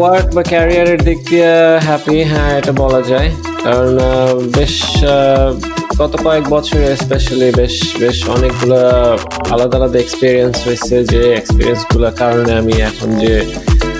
work 0.00 0.26
বা 0.36 0.42
ক্যারিয়ারের 0.52 1.00
দিক 1.08 1.18
দিয়ে 1.30 1.52
happy 1.88 2.18
হ্যাঁ 2.32 2.50
এটা 2.60 2.72
বলা 2.82 3.00
যায় 3.10 3.30
কারণ 3.64 3.92
আহ, 4.00 4.34
বেশ 4.56 4.74
আহ, 5.06 5.50
গত 5.99 6.13
কয়েক 6.25 6.45
বছরে 6.55 6.89
স্পেশালি 7.03 7.49
বেশ 7.59 7.75
বেশ 8.01 8.17
অনেকগুলো 8.35 8.79
আলাদা 9.53 9.75
আলাদা 9.79 9.97
এক্সপিরিয়েন্স 10.03 10.55
হয়েছে 10.65 10.95
যে 11.11 11.21
এক্সপিরিয়েন্সগুলোর 11.39 12.13
কারণে 12.21 12.51
আমি 12.61 12.73
এখন 12.89 13.09
যে 13.23 13.35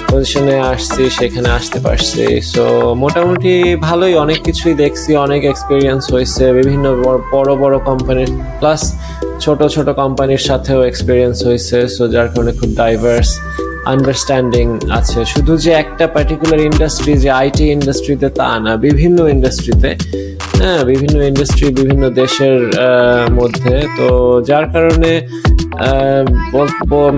পজিশনে 0.10 0.56
আসছি, 0.74 1.04
সেখানে 1.18 1.50
আসতে 1.58 1.80
পারছি। 1.86 2.24
সো 2.54 2.64
মোটামুটি 3.04 3.54
ভালোই 3.88 4.14
অনেক 4.24 4.40
কিছুই 4.48 4.76
দেখছি, 4.84 5.12
অনেক 5.26 5.42
এক্সপিরিয়েন্স 5.52 6.04
হয়েছে, 6.14 6.44
বিভিন্ন 6.60 6.86
বড় 7.34 7.52
বড় 7.64 7.76
কোম্পানির 7.90 8.32
প্লাস 8.60 8.82
ছোট 9.44 9.60
ছোট 9.76 9.88
কোম্পানির 10.02 10.42
সাথেও 10.50 10.80
এক্সপিরিয়েন্স 10.92 11.38
হয়েছে। 11.48 11.78
সো 11.96 12.04
যার 12.14 12.28
কারণে 12.32 12.52
খুব 12.60 12.70
ডাইভার্স 12.82 13.30
আন্ডারস্ট্যান্ডিং 13.94 14.66
আছে। 15.00 15.20
শুধু 15.34 15.54
যে 15.64 15.72
একটা 15.84 16.06
পার্টিকুলার 16.16 16.60
ইন্ডাস্ট্রি 16.70 17.14
যে 17.24 17.30
আইটি 17.42 17.66
ইন্ডাস্ট্রিতে 17.78 18.28
তা 18.40 18.50
না, 18.66 18.72
বিভিন্ন 18.86 19.18
ইন্ডাস্ট্রিতে 19.36 19.92
হ্যাঁ 20.60 20.82
বিভিন্ন 20.92 21.18
ইন্ডাস্ট্রি 21.32 21.68
বিভিন্ন 21.80 22.04
দেশের 22.22 22.58
মধ্যে। 23.40 23.76
তো 23.98 24.08
যার 24.50 24.66
কারণে 24.74 25.12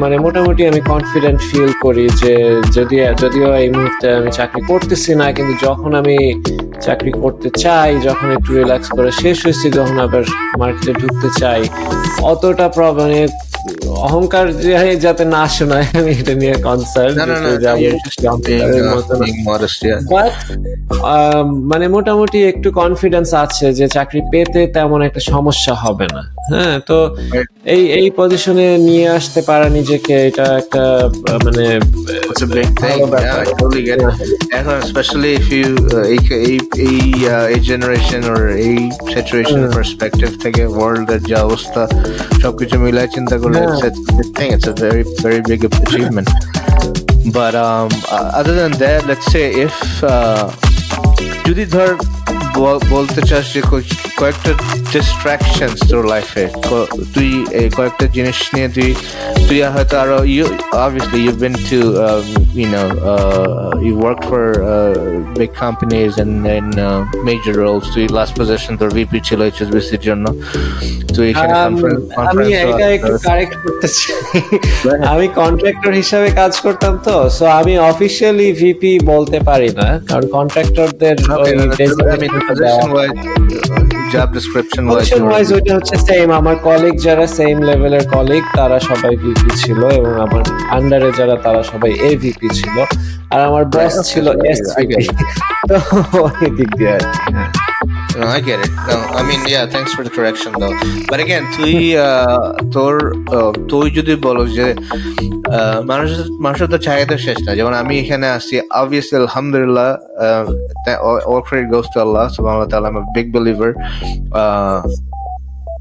মানে 0.02 0.16
মোটামুটি 0.26 0.62
আমি 0.72 0.82
কনফিডেন্ট 0.92 1.40
ফিল 1.50 1.72
করি 1.86 2.06
যে 2.22 2.34
যদি, 2.78 2.98
যদিও 3.22 3.48
এই 3.64 3.70
মুহূর্তে 3.76 4.08
আমি 4.20 4.30
চাকরি 4.40 4.62
করতেছি 4.72 5.12
না, 5.20 5.26
কিন্তু 5.38 5.54
যখন 5.66 5.92
আমি 6.02 6.18
চাকরি 6.86 7.12
করতে 7.24 7.48
চাই, 7.64 7.92
যখন 8.08 8.28
একটু 8.36 8.50
রিল্যাক্স 8.60 8.88
করে 8.98 9.10
শেষ 9.22 9.38
হয়েছি 9.46 9.68
যখন 9.78 9.98
আবার 10.06 10.24
মার্কেটে 10.62 10.94
ঢুকতে 11.02 11.30
চাই, 11.42 11.62
অতটা 12.32 12.68
প্রবলেম 12.78 13.28
অহংকার 13.88 14.54
যাতে 15.00 15.26
না 15.26 15.48
শোনায় 15.48 15.86
আমি 15.94 16.12
এটা 16.12 16.34
নিয়ে 16.34 16.54
কনসার্ন. 16.54 17.16
But, 20.10 20.32
আহ, 21.04 21.44
মানে 21.44 21.88
মোটামুটি 21.88 22.44
একটু 22.44 22.72
কনফিডেন্স 22.72 23.34
আছে 23.34 23.74
যে 23.74 23.88
চাকরি 23.88 24.22
পেতে 24.32 24.68
তেমন 24.68 25.02
একটা 25.02 25.20
সমস্যা 25.20 25.74
হবে 25.74 26.08
না 26.14 26.34
হ্যাঁ 26.50 26.80
তো 26.80 27.16
এই 27.66 27.92
এই 27.92 28.12
পজিশনে 28.18 28.78
নিয়ে 28.78 29.10
আসতে 29.10 29.42
পারা 29.42 29.70
নিজেকে 29.70 30.28
এটা 30.28 30.44
একটা 30.44 31.10
মানে. 31.44 31.80
এখন 34.52 34.80
if 35.38 35.46
you 35.52 35.70
uh, 35.78 35.98
এই 35.98 36.20
এই 36.32 36.60
এই 36.78 37.14
uh, 37.14 37.56
এই 37.56 37.60
or 38.26 38.42
এই 38.58 38.92
situation 39.08 39.62
perspective 39.74 40.42
থেকে 40.42 40.62
এর 40.62 41.20
যে 41.20 41.36
অবস্থা 41.36 41.88
সবকিছু 42.42 42.80
মিলাই 42.80 43.08
চিন্তা 43.08 43.38
করলে 43.38 43.53
it's, 43.56 43.84
it's, 43.84 44.20
it's 44.20 44.30
thing. 44.38 44.52
It's 44.54 44.68
a 44.68 44.74
very 44.74 45.04
very 45.22 45.42
big 45.42 45.64
achievement. 45.64 46.30
but 47.34 47.56
um, 47.56 47.90
uh, 48.12 48.32
other 48.36 48.54
than 48.54 48.72
that, 48.74 49.06
let's 49.06 49.26
say 49.32 49.54
if 49.54 50.04
uh, 50.04 50.52
Judith 51.46 51.74
her 51.74 51.98
বলতে 52.94 53.22
চাস 53.30 53.46
যে 53.56 53.62
কয়েকটা 54.22 54.52
ডিস্ট্রাকশনস 54.94 55.80
তোর 55.92 56.04
লাইফে 56.14 56.44
তুই 57.14 57.30
কয়েকটা 57.78 58.06
জিনিস 58.16 58.38
নিয়ে 58.54 58.68
তুই 58.76 58.90
তুই 59.48 59.60
হয়তো 59.76 59.96
আরও 60.04 60.20
you 60.36 60.46
obviously 60.86 61.20
you've 61.26 61.42
been 61.46 61.58
to 61.72 61.80
um, 62.06 62.26
you 62.62 62.70
know 62.74 62.88
uh, 63.12 63.72
you 63.86 63.94
worked 64.06 64.26
for 64.32 64.46
uh, 64.74 64.94
big 65.40 65.52
companies 65.66 66.14
and 66.24 66.34
in 66.60 66.68
uh, 66.80 66.90
major 67.30 67.54
roles. 67.64 67.86
তুই 67.94 68.06
last 68.18 68.34
position 68.42 68.72
তোর 68.82 68.90
ভিপি 68.98 69.20
ছিল 69.28 69.40
এর 69.50 70.02
জন্য। 70.08 70.26
তুই 71.16 71.26
এখানে 71.32 71.54
Um, 71.64 71.76
আমি 72.30 72.46
এটা 72.62 72.86
একটু 72.98 73.14
কারেক্ট 73.28 73.56
করতে 73.64 73.88
চাই। 73.98 74.16
আমি 75.14 75.26
কন্ট্রাক্টর 75.42 75.92
হিসাবে 76.02 76.28
কাজ 76.42 76.54
করতাম 76.66 76.94
তো 77.08 77.16
সো 77.38 77.46
আমি 77.60 77.74
অফিসিয়ালি 77.92 78.48
ভিপি 78.62 78.94
বলতে 79.12 79.38
পারি 79.50 79.70
না। 79.80 79.88
কারণ 80.10 80.26
কন্ট্রাক্টরদের 80.38 81.16
Okay, 82.44 82.56
wise 82.94 83.14
job 83.14 83.18
description 83.26 83.64
wise 83.64 83.74
position 83.74 84.02
wise, 84.04 84.12
job 84.14 84.30
description 84.36 84.84
wise, 84.86 84.96
position 84.96 85.24
wise 85.28 85.48
ওইটা 85.56 85.72
হচ্ছে 85.78 85.96
সেম 86.08 86.28
আমার 86.32 86.56
কলিগ 86.68 86.96
যারা 87.00 87.26
সেম 87.38 87.58
লেভেলের 87.62 88.04
কলিগ 88.08 88.44
তারা 88.58 88.78
সবাই 88.80 89.14
ভিপি 89.16 89.52
ছিল 89.58 89.80
এবং 90.00 90.14
আমার 90.26 90.44
আন্ডারে 90.70 91.10
যারা 91.20 91.36
তারা 91.46 91.62
সবাই 91.64 91.92
এভিপি 92.12 92.48
ছিল। 92.60 92.76
আর 93.30 93.40
আমার 93.50 93.64
বস 93.66 93.94
ছিল 94.10 94.26
এসভিপি. 94.52 95.04
তো 95.70 95.76
ওই 96.20 96.48
দিক 96.58 96.70
দিয়ে 96.78 96.94
আর। 96.96 97.04
No, 98.16 98.28
I 98.28 98.40
get 98.42 98.60
it. 98.60 98.70
No, 98.90 98.98
I 99.12 99.22
mean, 99.24 99.42
yeah, 99.48 99.66
thanks 99.66 99.92
for 99.94 100.04
the 100.04 100.10
correction 100.10 100.52
though. 100.54 100.74
But 101.12 101.20
again, 101.20 101.44
তুই 101.56 101.76
আহ, 101.98 102.48
তোর 102.76 102.94
তুই 103.72 103.88
যদি 103.98 104.14
বলো 104.28 104.44
যে 104.58 104.68
আহ, 105.56 105.78
মানুষের 105.92 106.22
মানুষের 106.46 106.68
তো 106.74 106.78
চাহিদা 106.88 107.16
শেষ 107.26 107.38
না 107.48 107.52
যেমন 107.60 107.74
আমি 107.82 107.94
এখানে 108.04 108.28
আসছি 108.38 108.56
obviously 108.82 109.16
আলহামদুলিল্লাহ 109.24 109.90
uh, 110.26 110.44
all, 111.08 111.20
all 111.30 111.42
credit 111.48 111.68
goes 111.74 111.88
to 111.94 111.98
Allah 112.06 112.26
subhanahu 112.36 112.64
wa 112.64 112.70
ta'ala 112.72 112.86
I'm 112.92 113.00
a 113.04 113.08
big 113.18 113.28
believer 113.38 113.72
uh, 114.42 114.80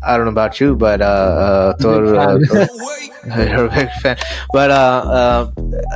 I 0.08 0.12
don't 0.16 0.26
know 0.28 0.36
about 0.38 0.54
you 0.60 0.68
but 0.84 0.98
uh, 1.02 1.08
uh, 1.08 1.46
uh, 1.46 1.70
তোর- 1.82 3.11
You're 3.24 3.66
a 3.66 3.70
big 3.70 3.90
fan. 3.92 4.16
But 4.52 4.70
uh, 4.72 4.74
uh, 4.74 5.52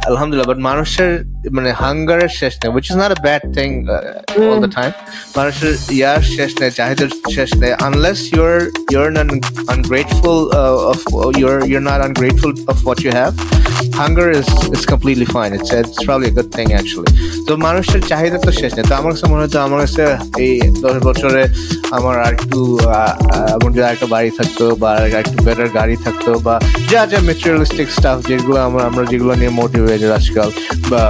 alhamdulillah, 0.07 0.47
but 0.47 0.59
মানুষের 0.70 1.11
মানে 1.57 1.70
হাঙ্গারের 1.83 2.33
শেষ 2.41 2.53
নেই 2.62 2.70
which 2.77 2.89
is 2.93 2.97
not 3.03 3.11
a 3.16 3.20
bad 3.29 3.43
thing 3.57 3.72
uh, 3.89 4.47
all 4.49 4.61
the 4.66 4.72
time. 4.79 4.93
মানুষের 5.39 5.72
ইয়ার 5.99 6.20
শেষ 6.37 6.51
নেই 6.61 6.70
চাহিদার 6.79 7.11
শেষ 7.37 7.51
নেই 7.62 7.72
unless 7.89 8.20
you're 8.35 8.62
you're 8.93 9.11
an 9.14 9.31
ungrateful 9.74 10.37
uh, 10.61 10.91
of 10.93 10.99
you're 11.41 11.61
you're 11.70 11.87
not 11.93 12.01
ungrateful 12.09 12.53
of 12.72 12.77
what 12.89 12.99
you 13.05 13.12
have 13.20 13.35
hunger 14.01 14.29
is 14.41 14.49
is 14.77 14.83
completely 14.93 15.29
fine 15.37 15.53
it's 15.59 15.70
it's 15.81 16.01
probably 16.07 16.29
a 16.33 16.37
good 16.39 16.51
thing 16.57 16.68
actually 16.81 17.11
তো 17.47 17.53
মানুষের 17.66 18.01
চাহিদা 18.11 18.39
তো 18.47 18.51
শেষ 18.61 18.70
নেই 18.77 18.85
তো 18.91 18.95
আমার 19.01 19.11
কাছে 19.14 19.27
মনে 19.33 19.43
হতো 19.47 19.59
আমার 19.66 19.79
কাছে 19.85 20.05
এই 20.45 20.55
দশ 20.85 20.97
বছরে 21.09 21.43
আমার 21.97 22.14
আর 22.27 22.33
একটু 22.39 22.61
আমার 23.57 23.70
যদি 23.74 23.85
আরেকটা 23.89 24.09
বাড়ি 24.14 24.31
থাকতো 24.39 24.64
বা 24.83 24.91
একটু 25.22 25.37
বেটার 25.47 25.68
গাড়ি 25.79 25.97
থাকতো 26.05 26.31
বা 26.47 26.55
যা 26.93 27.01
যা 27.12 27.15
মেটেরিয়ালিস্টিক 27.28 27.88
স্টাফ 27.90 28.18
যেগুলো 28.28 28.58
আমরা 28.60 28.82
আমরা 28.84 29.04
যেগুলো 29.04 29.34
নিয়ে 29.34 29.52
মোটিভেটেড 29.62 30.10
আজকাল 30.10 30.48
বা 30.90 31.02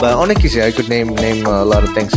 বা 0.00 0.08
অনেক 0.14 0.36
কিছু 0.42 0.56
I 0.62 0.70
could 0.72 0.88
name 0.90 1.06
name 1.24 1.36
lot 1.70 1.82
of 1.88 1.92
things 1.94 2.12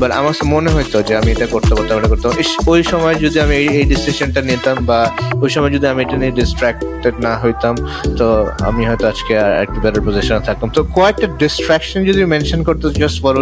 but 0.00 0.10
আমার 0.10 0.34
মনে 0.44 0.70
হতো 0.70 1.02
যে 1.02 1.16
আমি 1.16 1.30
এটা 1.32 1.46
করতে 1.46 1.72
পারতাম 1.74 1.98
এটা 1.98 2.08
করতাম। 2.08 2.30
ওই 2.66 2.82
সময় 2.82 3.14
যদি 3.14 3.40
আমি 3.40 3.54
এই 3.54 3.84
ডিসিশনটা 3.84 4.40
নিতাম 4.40 4.76
বা 4.86 5.10
ওই 5.34 5.50
সময় 5.50 5.70
যদি 5.70 5.86
আমি 5.86 6.02
এটা 6.02 6.16
নিয়ে 6.16 6.30
ডিস্ট্রাক্টেড 6.30 7.14
না 7.26 7.32
হইতাম 7.42 7.74
তো 8.18 8.26
আমি 8.60 8.82
হয়তো 8.86 9.04
আজকে 9.08 9.32
আর 9.38 9.52
একটু 9.62 9.80
বেটার 9.80 10.02
পজিশনে 10.06 10.40
থাকতাম। 10.40 10.68
তো 10.76 10.80
কয়েকটা 10.94 11.26
ডিস্ট্র্যাকশন 11.38 12.04
যদি 12.04 12.24
মেনশন 12.24 12.60
করতো 12.64 12.86
just 13.00 13.18
what 13.24 13.36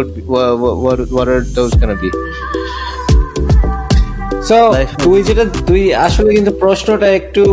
R 1.33 1.41
those 1.57 1.71
gonna 1.81 1.95
be 2.01 2.09
so 4.49 4.57
তুই 5.03 5.23
যেটা 5.23 5.45
তুই 5.67 5.93
আসলে 5.93 6.33
কিন্তু 6.35 6.51
প্রশ্নটা 6.51 7.07
একটু 7.19 7.43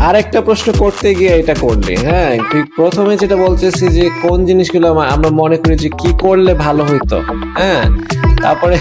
আরেকটা 0.00 0.38
প্রশ্ন 0.40 0.68
করতে 0.78 1.08
গিয়ে 1.14 1.32
এটা 1.38 1.54
করলি 1.60 1.94
হ্যাঁ 2.04 2.32
তুই 2.50 2.62
প্রথমে 2.76 3.12
যেটা 3.16 3.36
বলতেছিস 3.36 3.90
যে 3.92 4.06
কোন 4.22 4.38
জিনিসগুলো 4.46 4.86
আমা- 4.90 5.08
আমরা 5.14 5.30
মনে 5.40 5.56
করি 5.56 5.74
যে 5.76 5.90
কি 6.00 6.10
করলে 6.20 6.52
ভালো 6.66 6.82
হইতো 6.84 7.16
হ্যাঁ 7.58 7.84
তারপরে 8.42 8.76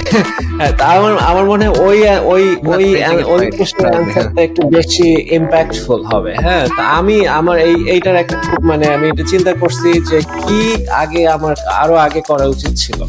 হ্যাঁ, 0.59 0.73
আমার 0.91 1.13
আমার 1.29 1.45
মনে 1.45 1.63
হয় 1.65 1.75
ওই 1.81 1.97
ওই 2.25 2.43
ওই 2.71 2.85
ওই 3.33 3.45
প্রশ্নের 3.57 3.87
অ্যান্সারটা 3.87 4.41
একটু 4.41 4.61
বেশি 4.69 5.07
ইম্প্যাক্টফুল 5.37 6.01
হবে 6.05 6.31
হ্যাঁ 6.45 6.63
তা 6.69 6.83
আমি 6.99 7.15
আমার 7.39 7.55
এই 7.67 7.75
এইটার 7.87 8.15
একটা 8.15 8.35
খুব 8.45 8.59
মানে 8.63 8.85
আমি 8.95 9.05
এটা 9.09 9.23
চিন্তা 9.31 9.51
করছি 9.53 9.89
যে 10.09 10.17
কি 10.39 10.59
আগে 11.01 11.21
আমার 11.27 11.53
আরও 11.81 11.95
আগে 11.97 12.21
করা 12.29 12.45
উচিত 12.45 12.73
ছিল 12.75 12.99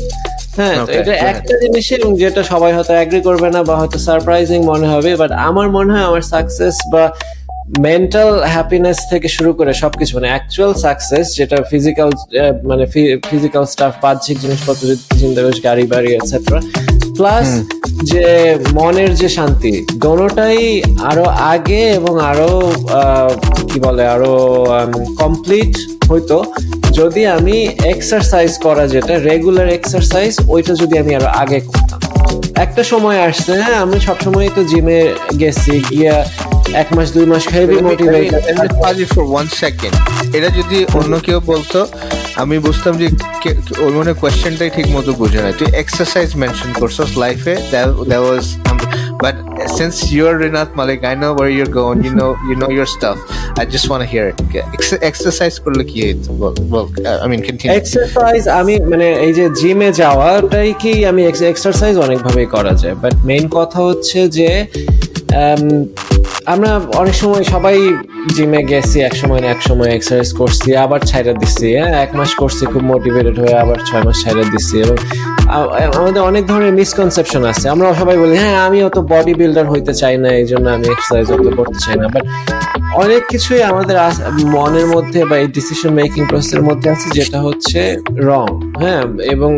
হ্যাঁ 0.57 0.77
তো 0.87 0.91
এটা 0.93 1.13
একটা 1.33 1.55
জিনিস 1.63 1.87
এবং 1.93 2.11
যেটা 2.15 2.43
সবাই 2.53 2.71
হয়তো 2.73 2.93
অ্যাগ্রি 2.93 3.21
করবে 3.21 3.49
না 3.51 3.61
বা 3.63 3.75
হয়তো 3.77 3.99
সারপ্রাইজিং 3.99 4.59
মনে 4.65 4.87
হবে 4.89 5.11
বাট 5.17 5.31
আমার 5.49 5.67
মনে 5.69 5.91
হয় 5.95 6.05
আমার 6.05 6.23
সাকসেস 6.33 6.77
বা 6.93 7.03
মেন্টাল 7.65 8.31
হ্যাপিনেস 8.55 8.99
থেকে 9.11 9.29
শুরু 9.37 9.51
করে 9.59 9.73
সবকিছু 9.83 10.13
মানে 10.17 10.29
অ্যাকচুয়াল 10.33 10.73
সাকসেস 10.85 11.27
যেটা 11.39 11.57
ফিজিক্যাল 11.73 12.11
মানে 12.71 12.85
ফিজিক্যাল 13.31 13.65
স্টাফ 13.67 13.93
বাহ্যিক 14.03 14.37
জিনিসপত্র 14.43 14.85
চিন্তা 15.21 15.41
গাড়ি 15.67 15.85
বাড়ি 15.93 16.09
এটসেট্রা 16.13 16.59
প্লাস 17.19 17.49
যে 18.11 18.25
মনের 18.79 19.11
যে 19.21 19.29
শান্তি 19.37 19.73
দোনোটাই 20.05 20.61
আরও 21.11 21.27
আগে 21.55 21.83
এবং 21.99 22.15
আরও 22.31 22.51
কি 23.71 23.79
বলে 23.87 24.05
আরও 24.15 24.33
কমপ্লিট 25.21 25.73
হইতো। 26.11 26.37
যদি 26.99 27.23
আমি 27.37 27.57
এক্সারসাইজ 27.95 28.51
করা 28.67 28.85
যেটা 28.95 29.15
রেগুলার 29.29 29.69
এক্সারসাইজ 29.79 30.33
ওইটা 30.55 30.73
যদি 30.83 30.95
আমি 31.03 31.13
আরও 31.19 31.29
আগে 31.43 31.59
করতাম। 31.69 32.01
একটা 32.65 32.83
সময় 32.93 33.19
আসছে 33.29 33.53
হ্যাঁ 33.65 33.79
আমি 33.85 33.97
সবসময় 34.07 34.49
তো 34.57 34.63
জিমে 34.71 35.01
গেছি 35.43 35.75
গিয়া 35.91 36.17
এক 36.83 36.89
মাস 36.97 37.09
দুই 37.17 37.27
মাস 37.33 37.45
heavy 37.55 37.79
motivate 37.89 38.27
for 39.15 39.25
one 39.33 39.47
second 39.63 39.95
এটা 40.37 40.49
যদি 40.59 40.79
অন্য 40.99 41.13
কেউ 41.27 41.39
বলতো 41.53 41.79
আমি 42.43 42.57
বুঝতাম 42.67 42.93
যে 43.01 43.07
ওই 43.85 43.93
মনে 43.99 44.13
কোয়েশ্চেনটাই 44.21 44.71
ঠিক 44.77 44.87
মতো 44.97 45.11
বুঝে 45.21 45.41
না। 45.45 45.51
তুই 45.59 45.69
এক্সারসাইজ 45.83 46.29
মেনশন 46.43 46.71
করছস 47.05 47.19
লাইফে 47.25 47.55
that 47.73 48.21
was 48.21 48.45
but 49.23 49.37
since 49.79 49.95
you 50.13 50.23
are 50.31 50.37
Rinath 50.45 50.71
Malik 50.81 50.99
I 51.11 51.15
know 51.23 51.29
where 51.37 51.49
your 51.57 51.69
gone 51.79 51.95
you 52.05 52.13
know 52.23 52.29
you 52.49 52.55
know 52.63 52.67
your 52.77 52.89
stuff 52.97 53.17
I 53.59 53.65
just 53.73 53.87
want 53.91 54.07
hear 54.13 54.27
it 54.29 54.39
exercise 55.11 55.53
করলে 55.65 55.83
কি 55.91 55.99
হইতো 56.07 56.31
বল 56.41 56.55
বল 56.73 56.85
আই 57.23 57.29
মিন 57.31 57.41
আমি 58.61 58.75
মানে 58.91 59.09
এই 59.27 59.33
যে 59.39 59.45
জিমে 59.61 59.89
যাওয়াটাই 60.01 60.71
কি 60.83 60.93
আমি 61.11 61.23
এক্সারসাইজ 61.53 61.95
অনেকভাবেই 62.07 62.47
করা 62.55 62.73
যায় 62.83 62.95
বাট 63.03 63.15
মেইন 63.29 63.45
কথা 63.59 63.79
হচ্ছে 63.89 64.19
যে 64.39 64.51
আমরা 66.47 66.71
অনেক 67.01 67.15
সময় 67.23 67.45
সবাই 67.55 67.77
জিমে 68.35 68.61
গেছি 68.71 68.97
এক 69.09 69.15
সময় 69.21 69.41
এক 69.55 69.61
সময় 69.69 69.91
এক্সারসাইজ 69.97 70.31
করছি, 70.41 70.69
আবার 70.85 71.01
ছাইরা 71.11 71.33
দিচ্ছি 71.41 71.67
হ্যাঁ? 71.79 71.93
এক 72.05 72.11
মাস 72.19 72.31
করছি, 72.41 72.63
খুব 72.73 72.83
মোটিভেটেড 72.93 73.37
হয়ে 73.43 73.55
আবার 73.65 73.79
ছয় 73.89 74.03
মাস 74.07 74.17
ছাইরা 74.23 74.45
দিচ্ছি 74.53 74.75
এবং 74.85 74.97
আমাদের 75.99 76.23
অনেক 76.31 76.45
ধরনের 76.51 76.75
মিসকনসেপশন 76.79 77.43
আছে। 77.53 77.67
আমরা 77.75 77.87
সবাই 78.01 78.17
বলি 78.23 78.35
হ্যাঁ 78.43 78.57
আমি 78.67 78.79
অত 78.89 78.97
বডি 79.13 79.33
বিল্ডার 79.41 79.67
হইতে 79.73 79.93
চাই 80.01 80.15
না 80.23 80.29
এই 80.41 80.47
জন্য 80.51 80.67
আমি 80.77 80.87
এক্সারসাইজ 80.95 81.27
অত 81.37 81.47
করতে 81.59 81.79
চাই 81.85 81.97
না। 82.03 82.07
বাট 82.15 82.25
অনেক 83.03 83.23
কিছুই 83.33 83.63
আমাদের 83.71 83.97
মনের 84.57 84.87
মধ্যে 84.95 85.21
বা 85.31 85.37
এই 85.43 85.49
ডিসিশন 85.57 85.91
মেকিং 86.01 86.23
প্রসেসের 86.31 86.63
মধ্যে 86.69 86.89
আছে, 86.95 87.07
যেটা 87.19 87.39
হচ্ছে 87.47 87.81
রং 88.31 88.49
হ্যাঁ? 88.83 89.03
এবং 89.35 89.51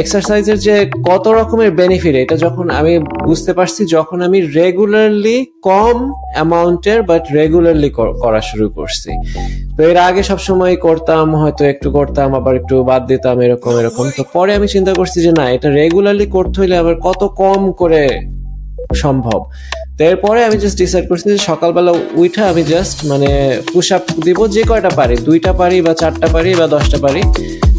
এক্সারসাইজের 0.00 0.58
যে 0.66 0.74
কত 1.08 1.24
রকমের 1.38 1.70
বেনিফিট 1.80 2.14
এটা 2.24 2.36
যখন 2.44 2.66
আমি 2.80 2.92
বুঝতে 3.28 3.52
পারছি, 3.58 3.80
যখন 3.96 4.18
আমি 4.26 4.38
রেগুলারলি 4.58 5.36
কম 5.68 5.96
অ্যামাউন্টের 6.34 7.00
বাট 7.10 7.22
রেগুলারলি 7.38 7.90
করা 8.24 8.40
শুরু 8.50 8.66
করছি। 8.78 9.10
তো 9.76 9.80
এর 9.90 9.98
আগে 10.08 10.22
সবসময় 10.30 10.74
করতাম, 10.86 11.26
হয়তো 11.40 11.62
একটু 11.72 11.88
করতাম, 11.98 12.28
আবার 12.38 12.54
একটু 12.60 12.74
বাদ 12.90 13.02
দিতাম, 13.10 13.36
এরকম 13.46 13.72
এরকম। 13.80 14.04
তো 14.18 14.22
পরে 14.36 14.50
আমি 14.58 14.68
চিন্তা 14.74 14.92
করছি 14.98 15.18
যে 15.26 15.32
না, 15.38 15.44
এটা 15.56 15.68
রেগুলারলি 15.80 16.26
করতে 16.36 16.56
হইলে 16.60 16.76
আবার 16.82 16.94
কত 17.06 17.22
কম 17.42 17.60
করে 17.80 18.02
সম্ভব? 19.02 19.40
তো 20.00 20.04
এরপরে 20.04 20.44
আমি 20.44 20.58
জাস্ট 20.58 20.78
ডিসাইড 20.78 21.08
করছি 21.08 21.28
যে 21.30 21.38
সকালবেলা 21.38 21.92
উইঠা 22.14 22.48
আমি 22.48 22.64
জাস্ট 22.64 23.04
মানে 23.04 23.60
পুশ 23.72 23.92
আপ 23.92 24.02
দিব 24.24 24.48
যে 24.48 24.62
কয়টা 24.62 24.90
পারি 24.90 25.16
দুইটা 25.16 25.52
পারি 25.52 25.80
বা 25.80 25.94
চারটা 25.94 26.26
পারি 26.26 26.54
বা 26.54 26.66
দশটা 26.66 26.98
পারি। 26.98 27.22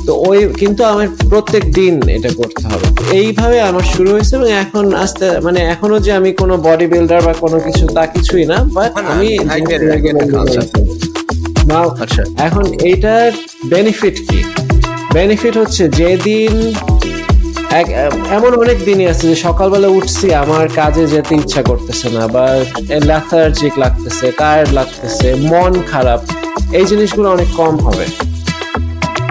তো 0.05 0.13
ওই 0.15 0.47
কিন্তু 0.57 0.83
আমার 0.83 1.07
প্রত্যেক 1.29 1.73
দিন 1.73 2.09
এটা 2.09 2.29
করতে 2.37 2.63
হবে। 2.63 2.87
এইভাবে 3.17 3.61
আমার 3.61 3.81
শুরু 3.81 4.11
হয়েছে 4.11 4.35
এবং 4.35 4.51
এখন 4.51 4.93
আস্তে 4.93 5.39
মানে 5.39 5.59
এখনও 5.59 5.99
যে 5.99 6.13
আমি 6.13 6.31
কোনো 6.31 6.57
বডি 6.57 6.87
বিল্ডার 6.87 7.21
বা 7.21 7.33
কোনো 7.33 7.59
কিছু 7.59 7.87
তা 7.87 8.05
কিছুই 8.05 8.45
না 8.45 8.63
বাট 8.63 8.91
আমি 8.97 9.37
concept. 10.31 10.77
Now, 11.67 11.87
আচ্ছা। 11.99 12.23
এখন 12.37 12.73
এইটার 12.73 13.31
বেনিফিট 13.69 14.15
কি? 14.29 14.43
বেনিফিট 15.13 15.57
হচ্ছে 15.57 15.89
যেদিন 15.89 16.73
এক- 17.71 18.11
এমন 18.31 18.55
অনেক 18.55 18.85
দিনই 18.85 19.07
আছে 19.07 19.27
যে 19.27 19.35
সকালবেলা 19.35 19.87
উঠছি, 19.87 20.33
আমার 20.33 20.67
কাজে 20.75 21.07
যেতে 21.07 21.35
ইচ্ছা 21.35 21.63
করতেছে 21.63 22.09
না, 22.09 22.27
বা 22.27 22.59
ল্যাথার্জিক 22.89 23.73
লাগতেছে 23.77 24.31
টায়ার্ড 24.31 24.73
লাগতেছে, 24.73 25.35
মন 25.35 25.83
খারাপ, 25.91 26.19
এই 26.73 26.85
জিনিসগুলো 26.85 27.31
অনেক 27.31 27.47
কম 27.57 27.77
হবে। 27.77 28.05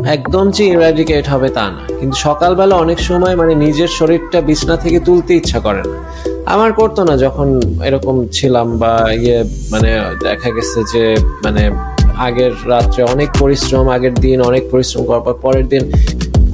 একদম 0.09 0.51
যে 0.51 0.65
ইরাডিকেট 0.65 1.29
হবে 1.29 1.49
তা 1.49 1.71
না। 1.71 1.79
কিন্তু 2.01 2.17
সকালবেলা 2.17 2.77
অনেক 2.77 3.01
সময় 3.01 3.37
মানে 3.37 3.55
নিজের 3.55 3.89
শরীরটা 3.89 4.41
বিছনা 4.41 4.77
থেকে 4.77 5.01
তুলতে 5.01 5.35
ইচ্ছা 5.35 5.61
করে 5.61 5.83
না। 5.83 6.05
আমার 6.47 6.73
করতো 6.73 7.05
না 7.05 7.17
যখন 7.17 7.61
এরকম 7.85 8.27
ছিলাম 8.33 8.79
বা 8.79 9.07
ইয়ে 9.13 9.45
মানে 9.71 10.01
দেখা 10.23 10.51
গেছে 10.51 10.83
যে 10.93 11.17
মানে 11.45 11.71
আগের 12.17 12.53
রাত্রে 12.67 13.03
অনেক 13.03 13.29
পরিশ্রম, 13.39 13.89
আগের 13.89 14.15
দিন 14.15 14.43
অনেক 14.43 14.71
পরিশ্রম 14.71 15.05
করার 15.05 15.21
পর 15.21 15.33
পরের 15.33 15.69
দিন 15.69 15.93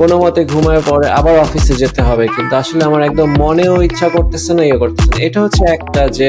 কোনো 0.00 0.14
মতে 0.22 0.40
ঘুমায় 0.52 0.82
পরে 0.88 1.06
আবার 1.18 1.34
অফিসে 1.44 1.74
যেতে 1.82 2.00
হবে। 2.08 2.24
কিন্তু 2.34 2.52
আসলে 2.62 2.82
আমার 2.88 3.02
একদম 3.08 3.28
মনেও 3.42 3.74
ইচ্ছা 3.88 4.08
করতেছে 4.16 4.50
না 4.56 4.62
ইয়ে 4.68 4.78
করতেছে 4.82 5.08
না। 5.12 5.18
এটা 5.26 5.38
হচ্ছে 5.44 5.62
একটা 5.76 6.02
যে 6.18 6.28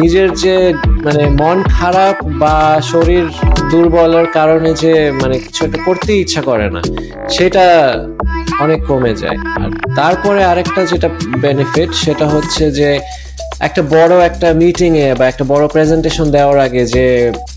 নিজের 0.00 0.28
যে 0.42 0.54
মানে 1.06 1.22
মন 1.40 1.58
খারাপ 1.78 2.16
বা 2.42 2.56
শরীর 2.92 3.24
দুর্বলের 3.70 4.26
কারণে 4.38 4.70
যে 4.82 4.92
মানে 5.20 5.36
কিছু 5.44 5.60
একটা 5.66 5.78
করতে 5.86 6.10
ইচ্ছা 6.22 6.42
করে 6.48 6.66
না, 6.74 6.80
সেটা 7.36 7.64
অনেক 8.64 8.80
কমে 8.88 9.12
যায়। 9.22 9.38
আর 9.60 9.70
তারপরে 9.98 10.40
আরেকটা 10.50 10.80
যেটা 10.90 11.08
বেনিফিট 11.44 11.90
সেটা 12.04 12.26
হচ্ছে 12.34 12.64
যে 12.78 12.90
একটা 13.68 13.82
বড় 13.92 14.14
একটা 14.28 14.48
মিটিং 14.54 14.90
এ 14.98 15.08
বা 15.18 15.24
একটা 15.28 15.44
বড় 15.52 15.64
প্রেজেন্টেশন 15.74 16.26
দেওয়ার 16.36 16.58
আগে 16.66 16.82
যে 16.94 17.04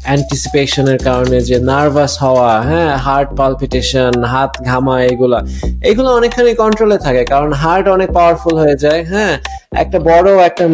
অ্যান্টিসিপেশনের 0.08 1.00
কারণে 1.08 1.38
যে 1.50 1.58
নার্ভাস 1.70 2.14
হওয়া 2.24 2.50
হ্যাঁ 2.70 2.92
হার্ট 3.06 3.30
পালপিটেশন 3.38 4.14
হাত 4.34 4.52
ঘামা 4.68 4.96
এগুলা 5.12 5.40
এগুলো 5.90 6.10
অনেকখানি 6.18 6.52
কন্ট্রোলে 6.64 6.98
থাকে 6.98 7.22
কারণ 7.24 7.50
হার্ট 7.54 7.86
অনেক 7.88 8.10
পাওয়ারফুল 8.12 8.56
হয়ে 8.64 8.78
যায় 8.84 9.02
হ্যাঁ। 9.14 9.36
একটা 9.84 9.98
বড় 10.10 10.28
একটা 10.46 10.66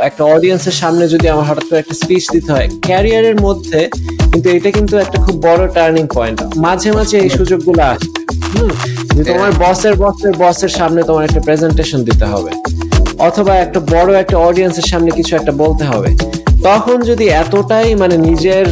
একটা 0.00 0.22
অডিয়েন্সের 0.24 0.76
সামনে 0.82 1.04
যদি 1.08 1.26
আমার 1.28 1.44
হঠাৎ 1.48 1.64
করে 1.68 1.80
একটা 1.80 1.96
স্পিচ 2.02 2.24
দিতে 2.32 2.50
হয় 2.52 2.68
ক্যারিয়ারের 2.82 3.36
মধ্যে 3.40 3.80
কিন্তু 4.32 4.48
এটা 4.50 4.70
কিন্তু 4.70 4.94
একটা 4.96 5.18
খুব 5.24 5.36
বড় 5.42 5.62
টার্নিং 5.74 6.04
পয়েন্ট 6.14 6.38
মাঝে 6.56 6.90
মাঝে 6.92 7.16
এই 7.18 7.30
সুযোগগুলো 7.30 7.82
আসে। 7.84 8.08
হুম 8.52 8.70
যে 9.16 9.22
তোমার 9.24 9.50
বসের 9.60 9.94
বসের 9.96 10.34
বসের 10.38 10.72
সামনে 10.78 11.00
তোমার 11.02 11.22
একটা 11.24 11.40
প্রেজেন্টেশন 11.40 12.00
দিতে 12.04 12.26
হবে। 12.26 12.52
অথবা 13.28 13.52
একটা 13.64 13.80
বড় 13.94 14.10
একটা 14.22 14.36
অডিয়েন্সের 14.48 14.86
সামনে 14.90 15.10
কিছু 15.18 15.32
একটা 15.36 15.52
বলতে 15.62 15.84
হবে। 15.90 16.10
তখন 16.68 16.96
যদি 17.10 17.26
এতটাই 17.42 17.88
মানে 18.02 18.16
নিজের 18.28 18.66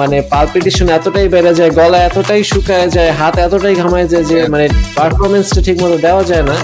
মানে 0.00 0.16
পালপিটেশন 0.32 0.86
এতটাই 0.98 1.28
বেড়ে 1.34 1.52
যায়, 1.58 1.70
গলা 1.80 1.98
এতটাই 2.08 2.42
শুকায় 2.52 2.88
যায়, 2.96 3.10
হাত 3.20 3.34
এতটাই 3.46 3.74
ঘামায় 3.82 4.08
যায় 4.12 4.24
যে 4.30 4.38
মানে 4.52 4.66
পারফরমেন্সটা 4.98 5.60
ঠিক 5.66 5.76
মতো 5.82 5.96
দেওয়া 6.06 6.22
যায় 6.30 6.44
না, 6.50 6.56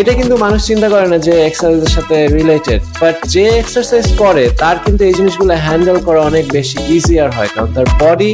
এটা 0.00 0.12
কিন্তু 0.20 0.34
মানুষ 0.44 0.60
চিন্তা 0.70 0.88
করে 0.92 1.06
না 1.12 1.18
যে 1.26 1.34
এক্সারসাইজের 1.48 1.92
সাথে 1.96 2.16
রিলেটেড 2.38 2.80
বাট 3.02 3.16
যে 3.34 3.44
এক্সারসাইজ 3.62 4.06
করে, 4.22 4.44
তার 4.62 4.76
কিন্তু 4.84 5.02
এই 5.08 5.14
জিনিসগুলো 5.18 5.52
হ্যান্ডেল 5.66 5.98
করা 6.06 6.20
অনেক 6.30 6.44
বেশি 6.56 6.78
ইজিয়ার 6.96 7.30
হয়, 7.36 7.50
কারণ 7.54 7.70
তার 7.76 7.88
বডি 8.02 8.32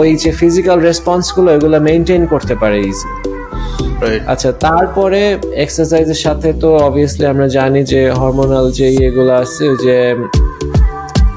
ওই 0.00 0.08
যে 0.22 0.30
ফিজিক্যাল 0.40 0.78
রেসপন্সগুলো, 0.88 1.48
এগুলো 1.56 1.76
মেনটেন 1.88 2.22
করতে 2.32 2.54
পারে 2.62 2.78
ইজি 2.90 3.08
আচ্ছা 4.26 4.50
তারপরে 4.60 5.20
এক্সারসাইজের 5.56 6.20
সাথে 6.26 6.48
তো 6.52 6.68
অবভিয়াসলি 6.78 7.24
আমরা 7.26 7.46
জানি 7.48 7.80
যে 7.84 8.00
হরমোনাল 8.10 8.66
যে 8.70 8.86
ইয়েগুলো 8.90 9.32
আছে 9.34 9.66
যে 9.84 9.96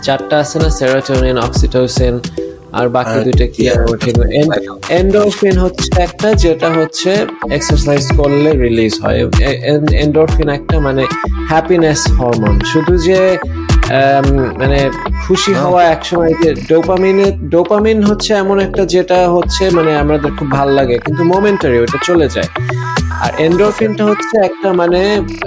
চারটা 0.04 0.36
আছে 0.40 0.58
না 0.60 0.70
সেরোটোনিন 0.70 1.38
অক্সিটোসিন 1.38 2.16
আর 2.72 2.88
বাকি 2.90 3.18
দুইটা 3.26 3.48
কি 3.48 3.64
আর 3.70 3.78
ঠিক 3.98 4.16
এন্ডোরফিন 4.94 5.56
হচ্ছে 5.58 5.88
একটা 6.02 6.30
যেটা 6.34 6.70
হচ্ছে 6.72 7.12
এক্সারসাইজ 7.52 8.04
করলে 8.18 8.50
রিলিজ 8.64 8.94
হয়। 9.04 9.20
এন্ডোরফিন 9.98 10.48
একটা 10.50 10.76
মানে 10.80 11.04
হ্যাপিনেস 11.50 12.02
হরমোন 12.18 12.56
শুধু 12.66 12.94
যে 12.98 13.20
মানে 14.60 14.80
খুশি 15.28 15.54
হওয়া 15.54 15.82
একসময় 15.84 16.34
যে 16.44 16.50
ডোপামিনে 16.70 17.28
ডোপামিন 17.54 18.04
হচ্ছে 18.04 18.34
এমন 18.34 18.60
একটা 18.60 18.86
যেটা 18.86 19.20
হচ্ছে 19.30 19.64
মানে 19.70 19.92
আমাদের 19.98 20.32
খুব 20.40 20.52
ভালো 20.52 20.72
লাগে 20.72 20.96
কিন্তু 21.06 21.24
মোমেন্টারি 21.24 21.78
ওটা 21.80 22.00
চলে 22.06 22.28
যায়। 22.30 22.50
আর 23.24 23.32
এন্ডোরফিনটা 23.38 24.04
হচ্ছে 24.06 24.36
একটা 24.46 24.74
মানে 24.74 25.02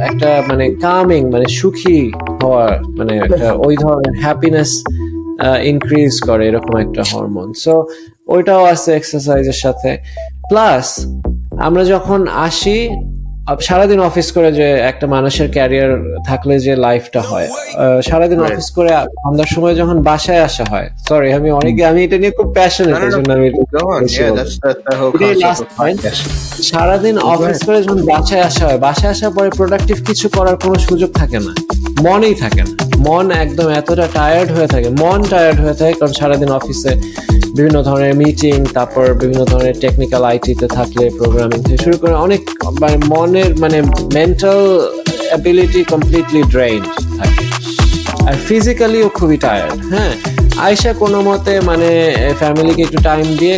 একটা 0.09 0.30
মানে 0.49 0.64
কামিং 0.84 1.22
মানে 1.30 1.47
সুখী 1.59 2.01
হওয়ার 2.43 2.72
মানে 2.99 3.12
একটা 3.16 3.49
ওই 3.66 3.74
ধরনের 3.76 4.14
হ্যাপিনেস 4.24 4.70
ইনক্রিজ 5.62 6.14
করে 6.20 6.43
এরকম 6.49 6.74
একটা 6.76 7.03
হরমোন 7.11 7.49
সো 7.64 7.74
ওইটাও 8.28 8.62
আছে 8.64 8.91
এক্সারসাইজের 8.95 9.59
সাথে। 9.64 9.91
প্লাস 10.49 10.87
আমরা 11.66 11.84
যখন 11.84 12.20
আসি 12.47 12.76
সারাদিন 13.61 14.01
অফিস 14.01 14.32
করে 14.32 14.53
যে 14.53 14.72
একটা 14.80 15.07
মানুষের 15.07 15.51
ক্যারিয়ার 15.53 16.22
থাকলে 16.24 16.61
যে 16.61 16.76
লাইফটা 16.76 17.20
হয়। 17.20 17.49
সারাদিন 18.03 18.40
অফিস 18.40 18.70
করে 18.70 18.90
সন্ধ্যার 19.24 19.47
সময় 19.47 19.74
যখন 19.74 20.03
বাসায় 20.03 20.42
আসা 20.42 20.64
হয় 20.70 20.90
সরি 21.09 21.32
আমি 21.32 21.51
অনেকে 21.51 21.84
আমি 21.86 22.05
এটা 22.05 22.18
নিয়ে 22.18 22.30
খুব 22.30 22.53
প্যাশনেট 22.53 22.97
এই 23.03 23.11
জন্য 23.11 23.32
আমি 23.32 23.49
সারাদিন 26.62 27.18
অফিস 27.18 27.66
করে 27.66 27.82
যখন 27.82 28.07
বাসায় 28.07 28.42
আসা 28.42 28.66
হয় 28.66 28.78
বাসায় 28.78 29.11
আসার 29.11 29.30
পরে 29.30 29.51
প্রোডাক্টিভ 29.51 30.07
কিছু 30.07 30.28
করার 30.28 30.57
কোনো 30.57 30.74
সুযোগ 30.74 31.12
থাকে 31.12 31.38
না। 31.38 31.55
মনেই 32.03 32.34
থাকে 32.34 32.62
না। 32.62 32.86
মন 32.99 33.30
একদম 33.44 33.68
এতটা 33.70 34.07
টায়ার্ড 34.12 34.51
হয়ে 34.51 34.66
থাকে, 34.66 34.88
মন 35.03 35.18
টায়ার্ড 35.30 35.59
হয়ে 35.61 35.74
থাকে 35.74 35.92
কারণ 35.92 36.12
সারাদিন 36.12 36.51
অফিসে 36.51 36.92
বিভিন্ন 37.55 37.82
ধরনের 37.82 38.14
মিটিং 38.14 38.64
তারপর 38.66 39.14
বিভিন্ন 39.14 39.44
ধরনের 39.44 39.74
টেকনিক্যাল 39.80 40.24
আইটিতে 40.24 40.66
থাকলে 40.68 41.11
প্রোগ্রামিং 41.11 41.62
থেকে 41.62 41.82
শুরু 41.84 41.97
করে 41.99 42.14
অনেক 42.14 42.40
মানে 42.80 42.97
মনের 43.07 43.51
মানে 43.59 43.82
মেন্টাল 44.14 44.61
অ্যাবিলিটি 45.30 45.84
কমপ্লিটলি 45.84 46.42
ড্রেইন 46.42 46.82
থাকে। 47.18 47.44
আর 48.26 48.34
ফিজিক্যালিও 48.49 49.09
খুবই 49.09 49.36
টায়ার্ড 49.36 49.78
হ্যাঁ? 49.92 50.12
আয়সা 50.64 50.92
কোনো 51.02 51.18
মতে 51.28 51.52
মানে 51.70 51.90
ফ্যামিলিকে 52.40 52.82
একটু 52.86 52.98
টাইম 53.09 53.26
দিয়ে 53.40 53.54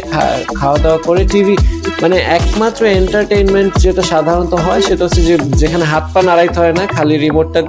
খাওয়া 0.58 0.78
দাওয়া 0.84 1.00
করে 1.06 1.22
টিভি 1.32 1.56
মানে 2.02 2.16
একমাত্র 2.38 2.82
এন্টারটেইনমেন্ট 3.00 3.72
যেটা 3.84 4.02
সাধারণত 4.12 4.52
হয় 4.64 4.82
সেটা 4.88 5.02
হচ্ছে 5.06 5.22
যে 5.28 5.34
যেখানে 5.62 5.84
হাত 5.92 6.04
পা 6.12 6.20
নাড়াইতে 6.28 6.58
হয় 6.62 6.74
না 6.78 6.84
খালি 6.96 7.14
রিমোটটা 7.24 7.60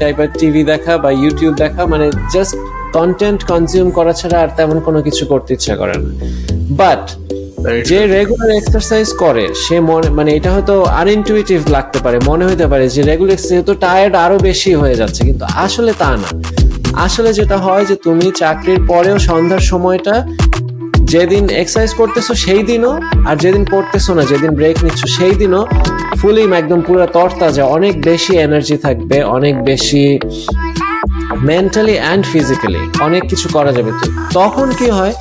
টাইপের 0.00 0.28
টিভি 0.40 0.62
দেখা 0.72 0.92
বা 1.04 1.10
ইউটিউব 1.22 1.52
দেখা 1.64 1.82
মানে 1.92 2.06
জাস্ট 2.34 2.54
কন্টেন্ট 2.96 3.40
কনজিউম 3.50 3.88
করা 3.98 4.12
ছাড়া 4.20 4.38
আর 4.44 4.50
তেমন 4.58 4.76
কোনো 4.86 4.98
কিছু 5.06 5.22
করতে 5.32 5.50
ইচ্ছা 5.56 5.74
করে 5.80 5.94
না। 6.02 6.08
বাট 6.80 7.02
যে 7.88 7.98
রেগুলার 8.16 8.50
এক্সারসাইজ 8.60 9.08
করে 9.22 9.44
সে 9.64 9.76
মনে 9.90 10.08
মানে 10.18 10.30
এটা 10.38 10.50
হয়তো 10.54 10.74
আনইনটুইটিভ 11.00 11.60
লাগতে 11.76 11.98
পারে 12.04 12.18
মনে 12.30 12.44
হতে 12.50 12.66
পারে 12.72 12.84
যে 12.94 13.00
রেগুলার 13.10 13.32
এক্সারসাইজ 13.34 13.62
তো 13.70 13.74
টায়ার্ড 13.84 14.14
আরও 14.24 14.36
বেশি 14.48 14.70
হয়ে 14.80 14.96
যাচ্ছে 15.00 15.20
কিন্তু 15.28 15.44
আসলে 15.64 15.92
তা 16.02 16.10
না। 16.22 16.30
আসলে 16.94 17.32
যেটা 17.32 17.58
হয় 17.58 17.84
যে 17.86 17.96
তুমি 17.96 18.32
চাকরির 18.36 18.80
পরেও 18.86 19.18
সন্ধ্যার 19.18 19.60
সময়টা 19.60 20.26
যেদিন 21.02 21.44
এক্সারসাইজ 21.50 21.94
করতেছো 22.00 22.34
সেই 22.34 22.62
দিনও 22.62 22.92
আর 23.28 23.36
যেদিন 23.36 23.64
করতেছো 23.64 24.14
না, 24.14 24.22
যেদিন 24.22 24.50
ব্রেক 24.50 24.84
নিচ্ছ 24.84 25.00
সেই 25.06 25.34
দিনও 25.34 25.66
ফুলি 26.20 26.42
একদম 26.56 26.80
পুরো 26.80 27.06
তরতাজা, 27.06 27.64
অনেক 27.64 28.02
বেশি 28.02 28.36
এনার্জি 28.36 28.76
থাকবে, 28.76 29.22
অনেক 29.22 29.64
বেশি 29.64 30.18
মেন্টালি 31.50 31.98
অ্যান্ড 31.98 32.26
ফিজিক্যালি 32.26 32.78
অনেক 33.00 33.22
কিছু 33.28 33.48
করা 33.52 33.72
যাবে। 33.72 33.90
তো 34.00 34.06
তখন 34.34 34.68
কি 34.78 34.90
হয়? 34.90 35.14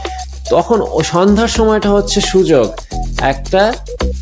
তখন 0.49 0.86
সন্ধ্যার 1.03 1.47
সময়টা 1.47 1.89
হচ্ছে 1.89 2.22
সুযোগ। 2.22 2.67
একটা 3.22 3.74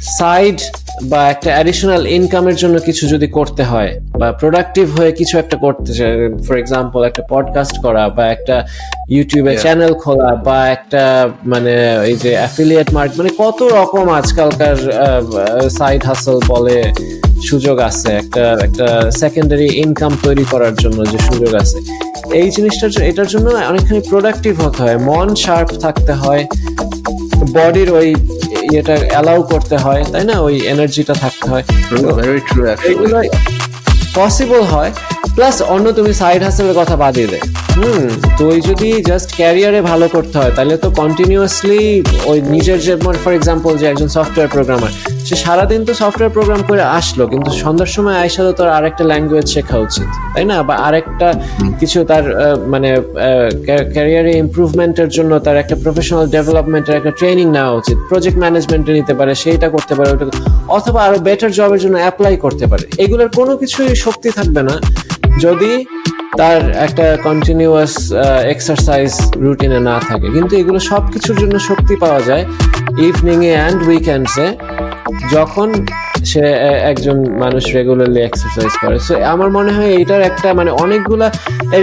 সাইড 0.02 0.62
বা 1.04 1.30
একটা 1.30 1.54
অ্যাডিশনাল 1.54 2.08
ইনকামের 2.08 2.56
জন্য 2.56 2.80
কিছু 2.80 3.08
যদি 3.08 3.28
করতে 3.28 3.64
হয় 3.64 4.00
বা 4.20 4.32
প্রোডাক্টিভ 4.32 5.00
হয়ে 5.00 5.12
কিছু 5.12 5.40
একটা 5.40 5.58
করতে 5.58 5.94
চায় 5.94 6.38
ফর 6.38 6.58
এক্সাম্পল 6.58 7.04
একটা 7.04 7.24
পডকাস্ট 7.30 7.78
করা 7.82 8.10
বা 8.10 8.28
একটা 8.28 8.68
ইউটিউবে 9.10 9.58
চ্যানেল 9.58 9.94
খোলা 9.94 10.36
বা 10.36 10.68
একটা 10.68 11.30
মানে 11.46 11.98
এই 12.06 12.16
যে 12.16 12.30
অ্যাফিলিয়েট 12.30 12.94
মার্ক 12.94 13.12
মানে 13.18 13.30
কত 13.38 13.64
রকম 13.64 14.10
আজকালকার 14.10 14.78
সাইড 15.70 16.04
হাসল 16.04 16.40
বলে 16.48 16.94
সুযোগ 17.44 17.80
আছে 17.80 18.12
একটা 18.12 18.58
একটা 18.64 19.12
সেকেন্ডারি 19.12 19.70
ইনকাম 19.74 20.18
তৈরি 20.24 20.46
করার 20.52 20.76
জন্য 20.76 21.08
যে 21.08 21.18
সুযোগ 21.20 21.56
আছে। 21.56 21.78
এই 22.34 22.50
জিনিসটার 22.50 23.04
এটার 23.04 23.28
জন্য 23.28 23.50
অনেকখানি 23.50 24.02
প্রোডাক্টিভ 24.10 24.68
হতে 24.68 24.84
হয় 24.84 24.98
মন 24.98 25.36
শার্প 25.36 25.70
থাকতে 25.70 26.12
হয় 26.12 26.46
বডির 27.54 27.92
ওই 27.92 28.16
ইয়েটা 28.72 28.96
অ্যালাউ 29.12 29.40
করতে 29.44 29.76
হয় 29.78 30.02
তাই 30.12 30.24
না? 30.26 30.36
ওই 30.40 30.56
এনার্জিটা 30.68 31.14
থাকতে 31.14 31.46
হয়। 31.50 31.64
পসিবল 34.16 34.62
হয়। 34.64 34.92
প্লাস 35.36 35.62
অন্য 35.62 35.92
তুমি 35.92 36.14
সাইড 36.14 36.44
হাসেলের 36.44 36.76
কথা 36.78 36.96
বাদিয়ে 36.96 37.28
দে 37.28 37.40
হুম 37.78 38.08
তো 38.38 38.48
ওই 38.50 38.60
যদি 38.62 39.04
জাস্ট 39.04 39.30
ক্যারিয়ারে 39.36 39.82
ভালো 39.82 40.08
করতে 40.08 40.36
হয় 40.38 40.52
তাহলে 40.56 40.78
তো 40.78 40.88
কন্টিনিউয়াসলি 40.92 42.04
ওই 42.26 42.42
নিজের 42.42 42.80
যে 42.82 42.94
ফর 43.24 43.34
এক্সাম্পল 43.34 43.72
যে 43.78 43.86
একজন 43.88 44.08
সফটওয়্যার 44.08 44.52
প্রোগ্রামার 44.52 44.92
সে 45.28 45.36
সারাদিন 45.36 45.82
তো 45.86 45.94
সফটওয়্যার 45.94 46.34
প্রোগ্রাম 46.34 46.62
করে 46.70 46.84
আসলো 47.00 47.28
কিন্তু 47.28 47.50
সন্ধ্যার 47.64 47.88
সময় 47.88 48.16
আইসা 48.16 48.42
তো 48.44 48.52
তার 48.54 48.70
আরেকটা 48.70 49.04
ল্যাঙ্গুয়েজ 49.04 49.48
শেখা 49.48 49.78
উচিত 49.78 50.08
তাই 50.34 50.46
না? 50.46 50.64
বা 50.64 50.76
আরেকটা 50.76 51.28
কিছু 51.80 52.04
তার 52.04 52.24
মানে 52.68 52.90
ক্যারিয়ারে 53.94 54.32
ইম্প্রুভমেন্টের 54.38 55.10
জন্য 55.10 55.40
তার 55.40 55.58
একটা 55.58 55.76
প্রফেশনাল 55.76 56.26
ডেভেলপমেন্টের 56.28 56.96
একটা 56.96 57.12
ট্রেনিং 57.12 57.46
নেওয়া 57.52 57.72
উচিত 57.72 57.98
প্রজেক্ট 58.10 58.38
ম্যানেজমেন্টে 58.40 58.92
নিতে 58.94 59.14
পারে 59.14 59.36
সেইটা 59.36 59.70
করতে 59.70 59.96
পারে 59.96 60.10
ওটা 60.12 60.26
অথবা 60.68 61.00
আরও 61.04 61.18
বেটার 61.20 61.52
জবের 61.52 61.80
জন্য 61.80 61.96
অ্যাপ্লাই 61.98 62.38
করতে 62.38 62.66
পারে। 62.68 62.86
এগুলোর 62.98 63.30
কোনো 63.36 63.58
কিছুই 63.58 63.96
শক্তি 63.96 64.30
থাকবে 64.30 64.62
না। 64.64 64.76
যদি 65.44 65.72
তার 66.40 66.62
একটা 66.86 67.06
কন্টিনিউয়াস 67.28 67.94
এক্সারসাইজ 68.54 69.12
রুটিনে 69.46 69.80
না 69.90 69.98
থাকে। 70.10 70.28
কিন্তু 70.36 70.54
এগুলো 70.62 70.80
সব 70.92 71.04
কিছুর 71.14 71.38
জন্য 71.42 71.56
শক্তি 71.70 71.96
পাওয়া 72.04 72.22
যায় 72.30 72.44
ইভিনিং 73.08 73.38
এ 73.52 73.54
অ্যান্ড 73.60 73.80
উইকেন্ডসে 73.90 74.48
যখন 75.36 75.70
সে 76.32 76.44
একজন 76.92 77.18
মানুষ 77.44 77.64
রেগুলারলি 77.78 78.22
এক্সারসাইজ 78.24 78.74
করে। 78.84 78.98
সো 79.08 79.14
আমার 79.34 79.50
মনে 79.58 79.72
হয় 79.76 79.90
এইটার 80.00 80.22
একটা 80.30 80.48
মানে 80.60 80.72
অনেকগুলা 80.84 81.28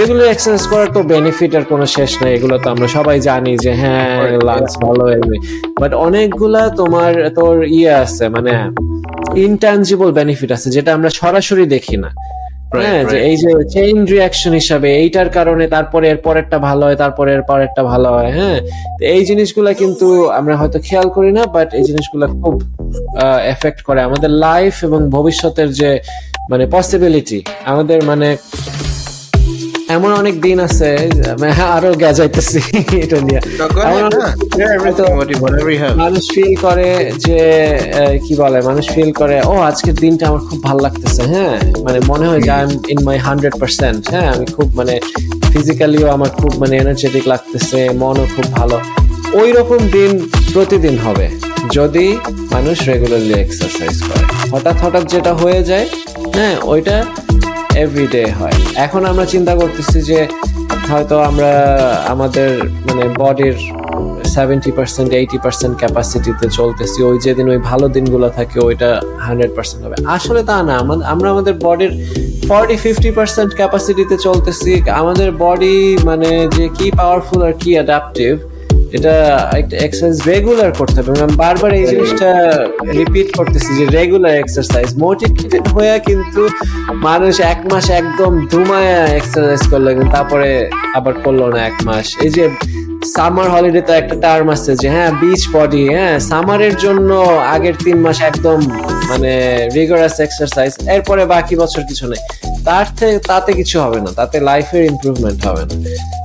রেগুলার 0.01 0.29
এক্সারসাইজ 0.35 0.65
করার 0.73 0.89
তো 0.97 1.01
বেনিফিট 1.15 1.51
আর 1.59 1.65
কোনো 1.73 1.85
শেষ 1.97 2.11
নাই। 2.23 2.31
এগুলো 2.37 2.57
তো 2.63 2.67
আমরা 2.75 2.89
সবাই 2.97 3.17
জানি 3.29 3.53
যে 3.65 3.73
হ্যাঁ 3.83 4.15
লাঞ্চ 4.49 4.71
ভালো 4.85 5.03
হয়ে 5.09 5.21
বাট 5.81 5.93
অনেকগুলা 6.07 6.63
তোমার 6.81 7.13
তোর 7.39 7.55
ইয়ে 7.79 7.93
আছে 8.05 8.25
মানে 8.35 8.53
ইনট্যাঞ্জিবল 9.47 10.11
বেনিফিট 10.19 10.51
আছে 10.57 10.69
যেটা 10.77 10.91
আমরা 10.97 11.11
সরাসরি 11.21 11.65
দেখি 11.75 11.97
না। 12.05 12.11
হ্যাঁ 12.77 13.01
যে 13.11 13.17
এই 13.29 13.37
যে 13.43 13.51
চেইন 13.75 13.97
রিয়াকশন 14.07 14.53
হিসাবে 14.61 14.89
এইটার 14.99 15.29
কারণে 15.29 15.65
তারপরে 15.75 16.05
এর 16.13 16.19
পরেরটা 16.27 16.59
ভালো 16.69 16.83
হয় 16.87 16.99
তারপরে 17.03 17.31
এর 17.35 17.45
পরেরটা 17.51 17.83
ভালো 17.93 18.09
হয় 18.17 18.31
হ্যাঁ। 18.33 18.59
এই 19.15 19.23
জিনিসগুলা 19.27 19.71
কিন্তু 19.75 20.07
আমরা 20.39 20.55
হয়তো 20.61 20.79
খেয়াল 20.87 21.09
করি 21.17 21.31
না 21.39 21.43
বাট 21.55 21.69
এই 21.79 21.85
জিনিসগুলা 21.85 22.27
খুব 22.35 22.55
এফেক্ট 23.55 23.81
করে 23.83 24.01
আমাদের 24.03 24.31
লাইফ 24.47 24.75
এবং 24.85 25.01
ভবিষ্যতের 25.17 25.69
যে 25.73 25.91
মানে 26.51 26.65
পসিবিলিটি 26.75 27.39
আমাদের 27.65 27.99
মানে 28.09 28.29
এমন 29.97 30.11
অনেক 30.21 30.35
দিন 30.47 30.59
আছে 30.67 30.89
হ্যাঁ, 31.57 31.71
আরও 31.77 31.91
গেজাইতেছি 32.03 32.61
এটা 33.05 33.19
নিয়ে। 33.27 33.41
মানুষ 36.03 36.25
ফিল 36.35 36.53
করে 36.65 36.89
যে 37.27 37.41
কি 38.25 38.33
বলে 38.43 38.59
মানুষ 38.69 38.85
ফিল 38.95 39.11
করে 39.21 39.37
ও 39.51 39.55
আজকের 39.71 39.97
দিনটা 40.03 40.25
আমার 40.31 40.43
খুব 40.49 40.59
ভালো 40.69 40.81
লাগতেছে। 40.87 41.23
হ্যাঁ 41.33 41.57
মানে 41.85 41.99
মনে 42.11 42.25
হয় 42.31 42.41
যে 42.47 42.51
I 42.59 42.63
am 42.67 42.73
in 42.93 42.99
my 43.09 43.17
hundred 43.27 43.55
percent 43.63 44.01
হ্যাঁ 44.13 44.29
আমি 44.35 44.47
খুব 44.57 44.69
মানে 44.79 44.95
ফিজিক্যালিও 45.53 46.07
আমার 46.17 46.31
খুব 46.41 46.53
মানে 46.61 46.75
এনার্জেটিক 46.83 47.25
লাগতেছে 47.33 47.79
মনও 48.03 48.25
খুব 48.35 48.47
ভালো। 48.59 48.77
ওই 49.41 49.49
রকম 49.59 49.81
দিন 49.97 50.11
প্রতিদিন 50.55 50.97
হবে 51.07 51.27
যদি 51.79 52.07
মানুষ 52.55 52.77
রেগুলারলি 52.91 53.35
এক্সারসাইজ 53.45 53.97
করে। 54.09 54.25
হঠাৎ 54.53 54.77
হঠাৎ 54.85 55.05
যেটা 55.13 55.33
হয়ে 55.43 55.61
যায় 55.71 55.87
হ্যাঁ 56.37 56.55
ওইটা 56.73 56.97
এভরিডে 57.83 58.25
হয়। 58.39 58.57
এখন 58.87 59.03
আমরা 59.11 59.25
চিন্তা 59.33 59.53
করতেছি 59.61 59.99
যে 60.11 60.19
হয়তো 60.91 61.17
আমরা 61.31 61.53
আমাদের 62.13 62.51
মানে 62.87 63.05
বডির 63.21 63.57
সেভেন্টি 64.35 64.71
পার্সেন্ট 64.79 65.09
এইটি 65.21 65.39
পার্সেন্ট 65.45 65.75
ক্যাপাসিটিতে 65.83 66.47
চলতেছি, 66.59 66.99
ওই 67.09 67.17
যেদিন 67.25 67.47
ওই 67.53 67.61
ভালো 67.71 67.87
দিনগুলো 67.97 68.27
থাকে 68.39 68.57
ওইটা 68.67 68.89
হান্ড্রেড 69.27 69.53
পার্সেন্ট 69.57 69.81
হবে। 69.85 69.97
আসলে 70.17 70.41
তা 70.51 70.57
না 70.69 70.75
আমরা 71.13 71.29
আমাদের 71.35 71.55
বডির 71.65 71.93
ফর্টি 72.49 72.77
ফিফটি 72.85 73.11
পার্সেন্ট 73.19 73.51
ক্যাপাসিটিতে 73.61 74.17
চলতেছি, 74.27 74.73
আমাদের 75.01 75.29
বডি 75.43 75.77
মানে 76.09 76.31
যে 76.57 76.65
কি 76.77 76.87
পাওয়ারফুল 76.99 77.41
আর 77.49 77.55
কি 77.63 77.71
অ্যাডাপটিভ 77.79 78.33
এটা 78.97 79.15
একটা 79.61 79.77
এক্সারসাইজ 79.87 80.17
রেগুলার 80.33 80.71
করতে 80.81 80.97
হবে। 81.01 81.11
আমি 81.27 81.37
বারবার 81.45 81.71
এই 81.81 81.87
জিনিসটা 81.93 82.29
রিপিট 82.99 83.29
করতেছি 83.39 83.71
যে 83.79 83.85
রেগুলার 83.99 84.35
এক্সারসাইজ 84.43 84.89
মোটিভেটেড 85.05 85.65
হয়ে 85.75 85.95
কিন্তু 86.09 86.43
মানুষ 87.09 87.35
এক 87.53 87.61
মাস 87.71 87.85
একদম 88.01 88.33
ধুমায়া 88.53 89.01
এক্সারসাইজ 89.19 89.63
করল, 89.73 89.87
কিন্তু 89.97 90.13
তারপরে 90.17 90.51
আবার 90.99 91.15
করল 91.25 91.41
না 91.55 91.59
এক 91.71 91.77
মাস। 91.89 92.07
এই 92.27 92.31
যে 92.37 92.45
সামার 93.13 93.49
হলিডে 93.51 93.83
তো 93.89 93.93
একটা 93.93 94.17
টার্ম 94.21 94.51
আছে 94.51 94.77
যে 94.77 94.89
হ্যাঁ 94.89 95.11
বিচ 95.21 95.43
বডি 95.55 95.89
হ্যাঁ 95.89 96.19
সামারের 96.31 96.75
জন্য 96.77 97.11
আগের 97.55 97.77
তিন 97.85 97.97
মাস 98.01 98.21
একদম 98.21 98.59
মানে 99.11 99.33
রেগুলার 99.77 100.11
এক্সারসাইজ 100.27 100.73
এরপরে 100.89 101.25
বাকি 101.27 101.57
বছর 101.57 101.83
কিছু 101.89 102.07
নেই। 102.11 102.23
তার 102.65 102.87
থেকে 102.97 103.19
তাতে 103.27 103.53
কিছু 103.53 103.81
হবে 103.81 104.01
না, 104.01 104.11
তাতে 104.17 104.41
লাইফের 104.41 104.85
ইম্প্রুভমেন্ট 104.85 105.47
হবে 105.47 105.63
না। 105.69 105.75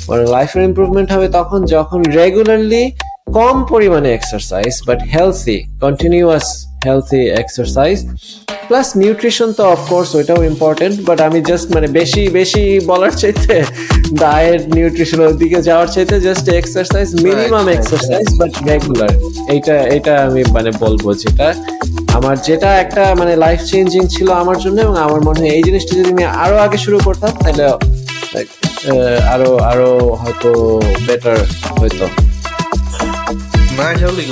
মানে 0.10 0.26
লাইফের 0.26 0.64
ইম্প্রুভমেন্ট 0.64 1.12
হবে 1.12 1.28
তখন 1.30 1.66
যখন 1.66 2.00
রেগুলারলি 2.04 2.92
কম 3.34 3.66
পরিমাণে 3.72 4.14
exercise 4.14 4.74
but 4.88 5.00
healthy 5.14 5.58
continuous 5.82 6.69
healthy 6.86 7.22
exercise 7.42 7.98
plus 8.68 8.88
nutrition 9.02 9.50
তো 9.54 9.64
অফকোর্স 9.76 10.10
ওইটাও 10.16 10.40
ইম্পর্টেন্ট 10.44 10.96
বাট 11.08 11.20
আমি 11.22 11.40
জাস্ট 11.42 11.68
মানে 11.76 11.88
বেশি 12.00 12.22
বেশি 12.30 12.64
বলার 12.86 13.14
চাইতে 13.22 13.56
ডায়েট 14.24 14.64
নিউট্রিশনের 14.76 15.34
দিকে 15.38 15.60
যাওয়ার 15.62 15.88
চাইতে 15.88 16.16
just 16.28 16.46
exercise 16.62 17.08
minimum 17.26 17.66
exercise 17.70 18.28
but 18.40 18.52
regular 18.70 19.12
এইটা 19.50 19.76
এটা 19.98 20.14
আমি 20.28 20.42
মানে 20.52 20.72
বলব 20.80 21.04
যেটা 21.14 21.48
আমার 22.18 22.36
যেটা 22.48 22.70
একটা 22.80 23.04
মানে 23.16 23.34
লাইফ 23.36 23.60
চেঞ্জিং 23.72 24.04
ছিল 24.08 24.28
আমার 24.42 24.58
জন্য 24.60 24.78
এবং 24.82 24.96
আমার 24.98 25.22
মনে 25.22 25.40
হয় 25.40 25.52
এই 25.58 25.64
জিনিসটা 25.64 25.94
যদি 25.98 26.10
আমি 26.12 26.26
আরও 26.44 26.58
আগে 26.58 26.78
শুরু 26.78 26.98
করতাম 27.06 27.32
তাহলে 27.40 27.64
আরও 29.34 29.50
আরও 29.72 29.90
হয়তো 30.16 30.50
বেটার 31.08 31.38
হইতো। 31.80 32.06
I 33.82 33.96
totally 33.96 34.26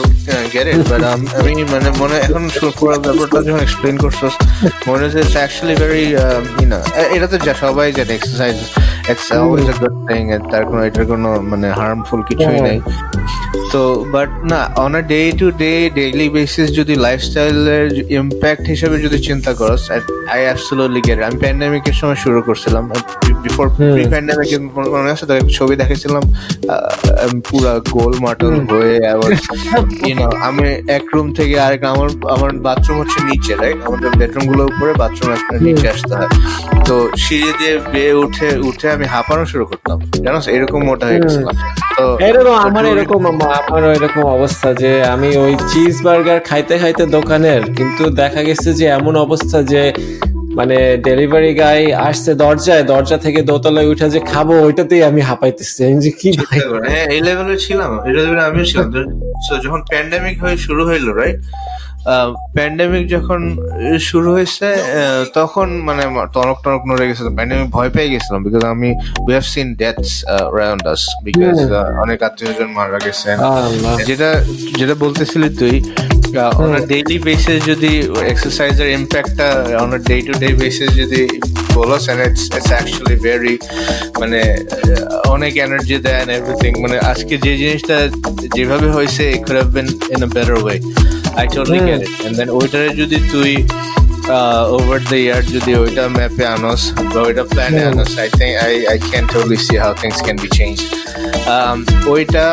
get 0.52 0.68
it, 0.68 0.88
but 0.90 1.02
um, 1.04 1.22
I 1.30 1.42
mean, 1.46 1.58
মানে 1.74 1.90
মনে 2.02 2.16
এখন 2.28 2.44
পুরো 2.78 2.96
ব্যাপারটা 3.06 3.40
যখন 3.48 3.62
এক্সপ্লেন 3.66 3.96
করছস 4.04 4.34
মনে 4.88 5.02
হচ্ছে 5.06 5.22
নো 6.72 6.80
এটা 7.16 7.28
তো 7.34 7.38
যা 7.48 7.54
সবাই 7.64 7.88
জানে 7.98 8.12
এক্সারসাইজ 8.16 8.58
তার 10.52 10.64
কোনো 10.70 10.82
এটার 10.88 11.06
কোনো 11.14 11.30
মানে 11.52 11.68
হার্মফুল 11.80 12.20
কিছুই 12.30 12.60
নেই। 12.68 12.80
তো 13.74 13.82
বাট 14.14 14.30
না 14.52 14.60
on 14.86 14.92
a 15.02 15.04
day 15.14 15.22
to 15.40 15.48
day 15.64 15.72
daily 16.00 16.28
basis 16.36 16.68
যদি 16.80 16.94
লাইফস্টাইলের 17.06 17.88
ইম্প্যাক্ট 18.22 18.64
হিসেবে 18.74 18.96
যদি 19.06 19.18
চিন্তা 19.28 19.52
করস 19.60 19.84
আই 20.34 20.42
অ্যাবসোলুটলি 20.48 21.02
গেট 21.08 21.20
আমি 21.28 21.38
প্যান্ডেমিকের 21.44 21.96
সময় 22.02 22.20
শুরু 22.26 22.40
করছিলাম 22.48 22.84
বিফোর 23.48 23.68
প্রি 23.96 24.04
প্যান্ডেমিক 24.12 24.50
মনে 24.96 25.10
আছে? 25.14 25.26
তো 25.30 25.34
ছবি 25.58 25.74
দেখেছিলাম 25.82 26.24
পুরা 27.48 27.74
গোল 27.96 28.14
মাটল 28.26 28.54
হয়ে 28.72 28.96
আবার 29.14 29.32
আমি 30.48 30.66
এক 30.98 31.06
রুম 31.14 31.28
থেকে 31.38 31.56
আরেক 31.66 31.82
আমার 31.94 32.10
আমার 32.36 32.52
বাথরুম 32.66 32.96
হচ্ছে 33.02 33.20
নিচে 33.30 33.52
রাইট 33.62 33.80
আমাদের 33.88 34.12
বেডরুমগুলো 34.20 34.62
উপরে 34.72 34.92
বাথরুম 35.02 35.30
নিচে 35.66 35.88
আসতে 35.94 36.14
হয়। 36.18 36.32
তো 36.88 36.96
সিঁড়ি 37.24 37.52
দিয়ে 37.60 37.76
বেয়ে 37.94 38.14
উঠে 38.24 38.50
উঠে 38.70 38.88
আমি 38.96 39.06
হাঁপানো 39.14 39.44
শুরু 39.52 39.64
করতাম 39.70 39.98
জানো? 40.26 40.40
এরকম 40.56 40.80
মোটা 40.90 41.06
হয়ে 41.10 41.20
গেছিলাম। 41.24 41.56
এরকম 42.30 42.56
আমার 42.68 42.84
এরকম 42.94 43.22
আমারও 43.60 43.90
এরকম 43.98 44.24
অবস্থা 44.38 44.70
যে 44.82 44.92
আমি 45.14 45.30
ওই 45.44 45.54
চিজ 45.70 45.96
বার্গার 46.06 46.40
খাইতে 46.50 46.74
খাইতে 46.82 47.04
দোকানের 47.18 47.62
কিন্তু 47.78 48.04
দেখা 48.22 48.42
গেছে 48.48 48.70
যে 48.80 48.86
এমন 48.98 49.14
অবস্থা 49.26 49.58
যে 49.72 49.82
মানে 50.58 50.78
ডেলিভারি 51.08 51.52
গাই 51.62 51.82
আসছে 52.10 52.32
দরজায়, 52.44 52.84
দরজা 52.92 53.18
থেকে 53.26 53.40
দোতলায় 53.50 53.88
উঠে 53.92 54.08
যে 54.16 54.20
খাব, 54.32 54.48
ওইটাতেই 54.68 55.02
আমি 55.10 55.22
হাঁপাইতেছি। 55.30 55.80
আমি 55.88 55.98
যে 56.06 56.12
কি 56.20 56.30
হ্যাঁ 56.92 57.06
এই 57.16 57.22
লেভেলে 57.28 57.56
ছিলাম 57.66 57.92
এই 58.08 58.14
লেভেলে 58.18 58.44
আমিও 58.50 58.66
ছিলাম। 58.72 58.88
যখন 59.66 59.82
প্যান্ডেমিক 59.92 60.36
হয়ে 60.44 60.56
শুরু 60.66 60.82
হইল 60.90 61.06
রাইট 61.20 61.40
প্যান্ডেমিক 62.56 63.04
যখন 63.16 63.42
শুরু 64.10 64.30
হয়েছে 64.36 64.68
তখন 65.38 65.68
মানে 65.88 66.04
টনক 66.36 66.58
টনক 66.64 66.82
নড়ে 66.90 67.06
গেছে। 67.10 67.22
প্যান্ডেমিক 67.38 67.68
ভয় 67.76 67.90
পেয়ে 67.96 68.10
গেছিলাম 68.14 68.40
বিকজ 68.46 68.64
আমি 68.76 68.90
we 69.26 69.32
have 69.38 69.46
seen 69.54 69.68
deaths 69.82 70.12
around 70.26 70.84
us 70.94 71.02
because 71.28 71.56
অনেক 72.04 72.20
আত্মীয় 72.28 72.50
স্বজন 72.50 72.70
মারা 72.78 73.00
গেছে। 73.06 73.30
যেটা 74.10 74.30
যেটা 74.80 74.96
বলতেছিলি 75.04 75.48
তুই 75.60 75.76
অন 76.64 76.72
ডেইলি 76.92 77.18
বেসিস 77.28 77.58
যদি 77.72 77.92
এক্সারসাইজের 78.32 78.90
ইম্প্যাক্টটা 79.00 79.48
on 79.84 79.92
day 80.10 80.16
to 80.28 80.34
day 80.44 80.50
basis 80.62 80.90
যদি 81.02 81.22
বলস 81.78 82.04
and 82.12 82.22
it's 82.28 82.44
it's 82.58 82.70
actually 82.76 83.16
very 83.26 83.56
মানে 84.20 84.40
অনেক 85.36 85.54
এনার্জি 85.66 85.98
দেয় 86.06 86.18
এন্ড 86.22 86.32
এভরিথিং 86.40 86.72
মানে 86.84 86.98
আজকে 87.12 87.34
যে 87.46 87.54
জিনিসটা 87.62 87.98
যেভাবে 88.56 88.88
হয়েছে 88.98 89.24
it 89.36 89.42
could 89.46 89.58
have 89.60 89.70
been 89.78 89.88
in 90.14 90.20
a 90.28 90.30
better 90.36 90.58
way 90.64 90.78
I 91.40 91.46
totally 91.56 91.80
get 91.88 92.02
it 92.06 92.20
and 92.26 92.36
then 92.40 92.50
ওইটারে 92.58 92.90
যদি 93.02 93.18
তুই 93.32 93.52
ওভার 94.78 95.00
দ্য 95.10 95.18
ইয়ার 95.26 95.42
যদি 95.56 95.72
ওইটা 95.84 96.04
ম্যাপে 96.18 96.44
আনস 96.56 96.82
বা 97.14 97.20
ওইটা 97.28 97.44
প্ল্যানে 97.52 97.82
আনস 97.92 98.12
I 98.22 98.28
think 98.38 98.54
I 98.66 98.74
I 98.92 98.98
can 99.10 99.24
totally 99.34 99.58
see 99.66 99.76
how 99.84 99.92
things 100.02 100.18
can 100.26 100.38
be 100.44 100.50
change 100.58 100.76
ওইটা 102.14 102.46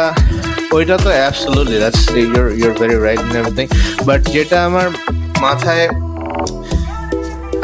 ওইটা 0.77 0.95
তো 1.05 1.11
absolutely 1.21 1.79
that's 1.83 2.03
your 2.25 2.47
your 2.61 2.73
very 2.81 2.97
right 3.07 3.21
in 3.29 3.35
everything 3.41 3.67
but 4.09 4.21
যেটা 4.35 4.57
আমার 4.69 4.87
মাথায় 5.45 5.87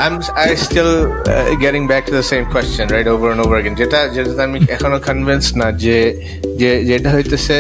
I'm 0.05 0.17
I 0.49 0.55
still 0.57 0.93
uh, 1.29 1.55
getting 1.57 1.85
back 1.87 2.03
to 2.07 2.13
the 2.13 2.23
same 2.23 2.47
question 2.47 2.85
right 2.89 3.07
over 3.07 3.27
and 3.33 3.41
over 3.45 3.57
again 3.61 3.75
যেটা 3.81 3.99
যেটা 4.15 4.43
আমি 4.49 4.59
এখনও 4.75 4.99
কনভিন্স 5.09 5.45
না 5.61 5.67
যে 5.85 5.99
যে 6.61 6.71
যেটা 6.91 7.09
হইতেছে 7.17 7.57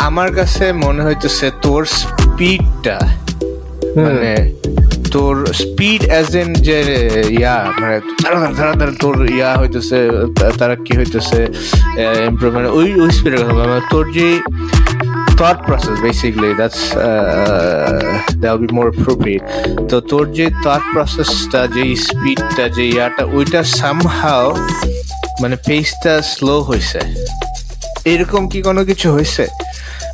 আমার 0.00 0.28
কাছে 0.32 0.64
মনে 0.84 1.02
হইতেছে 1.06 1.46
তোর 1.62 1.82
স্পিডটা 2.00 2.98
মানে 3.96 4.32
তোর 5.12 5.34
স্পিড 5.62 6.02
অ্যাজ 6.12 6.28
ইন 6.36 6.48
যে 6.66 6.78
ইয়া 7.38 7.56
মানে 7.80 7.96
তাড়াতাড়ি 8.56 8.94
তোর 9.00 9.14
ইয়া 9.36 9.50
হইতেছে 9.60 9.98
তারা 10.58 10.74
কি 10.84 10.92
হইতেছে 11.00 11.40
ইমপ্রুভমেন্ট 12.30 12.66
ওই 12.78 12.88
ওই 13.02 13.10
স্পিডের 13.10 13.38
কথা 13.40 13.54
মানে 13.70 13.84
তোর 13.90 14.04
যে 14.16 14.28
thought 15.38 15.60
process 15.64 15.96
basically 16.00 16.54
that's 16.54 16.82
uh, 16.96 18.22
that'll 18.40 18.58
be 18.58 18.70
more 18.78 18.88
appropriate. 18.88 19.44
তো 19.90 19.96
তোর 20.10 20.24
যে 20.38 20.46
thought 20.64 20.84
processটা 20.94 21.60
যে 21.76 21.84
স্পিডটা 22.08 22.64
যে 22.76 22.84
ইয়াটা 22.94 23.24
ওইটা 23.36 23.60
somehow 23.80 24.44
মানে 25.42 25.56
পেসটা 25.66 26.14
স্লো 26.32 26.54
হয়েছে 26.60 27.00
এরকম 28.12 28.42
কি 28.48 28.58
কোনো 28.62 28.82
কিছু 28.84 29.06
হয়েছে 29.10 29.44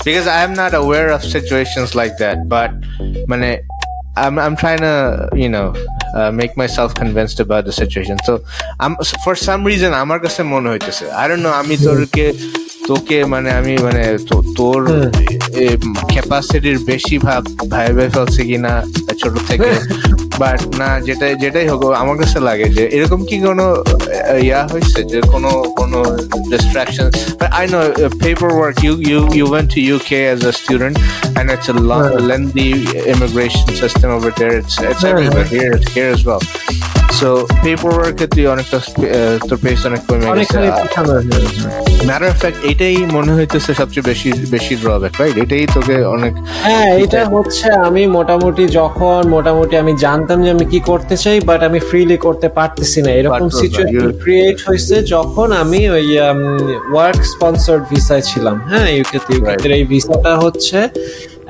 because 0.06 0.28
I 0.28 0.40
am 0.48 0.54
not 0.54 0.74
aware 0.74 1.10
of 1.16 1.22
situations 1.36 1.90
like 2.02 2.14
that 2.24 2.38
but 2.56 2.70
মানে 3.32 3.50
I'm 4.18 4.36
I'm 4.46 4.56
trying 4.64 4.82
to 4.90 4.96
you 5.44 5.50
know 5.56 5.68
uh, 6.18 6.32
make 6.42 6.54
myself 6.64 6.90
convinced 7.04 7.38
about 7.46 7.64
the 7.70 7.76
situation 7.82 8.16
so 8.28 8.34
I'm 8.84 8.94
for 9.26 9.36
some 9.48 9.62
reason 9.72 9.92
আমার 10.04 10.20
কাছে 10.26 10.42
মনে 10.54 10.68
হইতেছে 10.74 11.06
I 11.22 11.26
don't 11.30 11.44
know 11.46 11.54
আমি 11.62 11.76
তোরকে 11.86 12.26
তোকে 12.89 13.19
মানে 13.33 13.49
আমি 13.59 13.73
মানে 13.87 14.03
তোর 14.59 14.81
ক্যাপাসিটির 16.13 16.79
বেশি 16.91 17.17
ভাব 17.27 17.43
ভাইবে 17.75 18.05
ফেলছে 18.15 18.43
কিনা 18.49 18.73
ছোট 19.21 19.35
থেকে। 19.49 19.71
বাট 20.43 20.61
না 20.81 20.89
যেটা 21.07 21.27
যেটাই 21.43 21.67
হোক 21.71 21.83
আমার 22.03 22.17
কাছে 22.21 22.39
লাগে 22.49 22.67
যে 22.77 22.85
এরকম 22.97 23.21
কি 23.29 23.37
কোনো 23.49 23.67
ইয়া 24.49 24.61
হয়েছে 24.73 25.01
যে 25.13 25.19
কোনো 25.33 25.51
কোনো 25.79 25.99
distraction 26.51 27.07
I 27.59 27.65
know 27.73 27.81
paper 28.25 28.51
work 28.59 28.77
you 28.87 28.93
you 29.11 29.21
you 29.39 29.45
went 29.53 29.69
to 29.75 29.81
UK 29.91 30.19
as 30.29 30.41
a 30.51 30.53
student 30.61 30.97
it's 31.55 31.69
a 31.69 31.73
long, 31.73 32.09
lengthy 32.31 32.71
immigration 33.07 33.69
system 33.83 34.09
over 34.11 34.31
there. 34.31 34.59
It's 34.59 34.81
it's 34.81 35.05
everywhere 35.05 35.45
here, 35.45 35.73
it's 35.73 35.93
here 35.93 37.00
অনেকটা 38.55 38.79
তোর 39.49 39.59
পেস 39.65 39.81
অনেক 39.89 40.03
কমে 40.09 40.27
গেছে। 40.39 40.59
ম্যাটার 42.09 42.29
অফ 42.33 42.37
ফ্যাক্ট 42.43 42.59
এটাই 42.71 42.97
মনে 43.17 43.33
হইতেছে 43.39 43.71
সবচেয়ে 43.81 44.07
বেশি 44.11 44.31
বেশি 44.55 44.73
ড্রব্যাক 44.83 45.15
রাইট 45.21 45.37
এটাই 45.45 45.65
তোকে 45.77 45.97
অনেক 46.17 46.33
হ্যাঁ 46.67 46.91
এটা 47.05 47.21
হচ্ছে 47.35 47.67
আমি 47.87 48.03
মোটামুটি 48.17 48.65
যখন 48.81 49.21
মোটামুটি 49.37 49.75
আমি 49.83 49.93
জানতাম 50.05 50.39
যে 50.45 50.51
আমি 50.57 50.65
কি 50.73 50.81
করতে 50.91 51.15
চাই 51.23 51.37
বাট 51.49 51.61
আমি 51.69 51.79
ফ্রিলি 51.89 52.17
করতে 52.27 52.49
পারতেছি 52.59 52.99
না। 53.05 53.11
এরকম 53.21 53.49
সিচুয়েশন 53.61 54.11
ক্রিয়েট 54.23 54.59
হয়েছে 54.67 54.97
যখন 55.15 55.49
আমি 55.63 55.81
ওই 55.97 56.07
ওয়ার্ক 56.93 57.21
স্পন্সর্ড 57.33 57.83
ভিসায় 57.93 58.25
ছিলাম। 58.31 58.57
হ্যাঁ 58.71 58.89
ইউকেতে 58.97 59.31
ইউকেতে 59.37 59.69
এই 59.79 59.85
ভিসাটা 59.93 60.33
হচ্ছে 60.45 60.79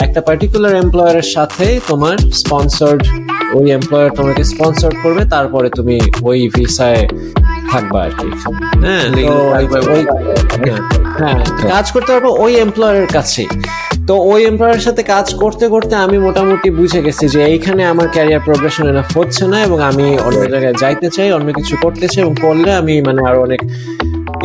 একটা 0.01 0.21
পার্টিকুলার 0.21 0.75
এমপ্লয়ারের 0.77 1.29
সাথে 1.35 1.67
তোমার 1.89 2.17
স্পন্সর্ড 2.35 3.03
ওই 3.55 3.67
এমপ্লয়ার 3.71 4.11
তোমাকে 4.11 4.43
স্পন্সর 4.45 4.93
করবে 5.03 5.23
তারপরে 5.35 5.69
তুমি 5.71 5.97
ওই 6.23 6.41
ভিসায় 6.49 7.03
থাকবা 7.71 7.99
আর 8.03 8.13
কি। 8.13 8.29
হ্যাঁ 8.85 9.05
হ্যাঁ। 11.21 11.39
কাজ 11.69 11.87
করতে 11.95 12.11
পারব 12.13 12.27
ওই 12.39 12.53
এমপ্লয়ারের 12.59 13.09
কাছে 13.13 13.43
তো 14.09 14.15
ওই 14.27 14.41
এমপ্লয়ারের 14.45 14.83
সাথে 14.83 15.03
কাজ 15.05 15.27
করতে 15.35 15.65
করতে 15.69 15.95
আমি 16.05 16.17
মোটামুটি 16.19 16.69
বুঝে 16.71 17.01
গেছি 17.07 17.25
যে 17.29 17.41
এইখানে 17.47 17.83
আমার 17.85 18.09
ক্যারিয়ার 18.15 18.43
প্রোগ্রেশন 18.45 18.85
এনাফ 18.89 19.09
হচ্ছে 19.17 19.45
না 19.47 19.59
এবং 19.67 19.79
আমি 19.91 20.07
অন্য 20.19 20.41
জায়গায় 20.53 20.77
যাইতে 20.83 21.09
চাই 21.11 21.29
অন্য 21.33 21.49
কিছু 21.53 21.75
করতে 21.77 22.07
চাই 22.09 22.21
এবং 22.25 22.35
করলে 22.41 22.71
আমি 22.81 22.95
মানে 23.01 23.21
আরও 23.29 23.41
অনেক 23.47 23.61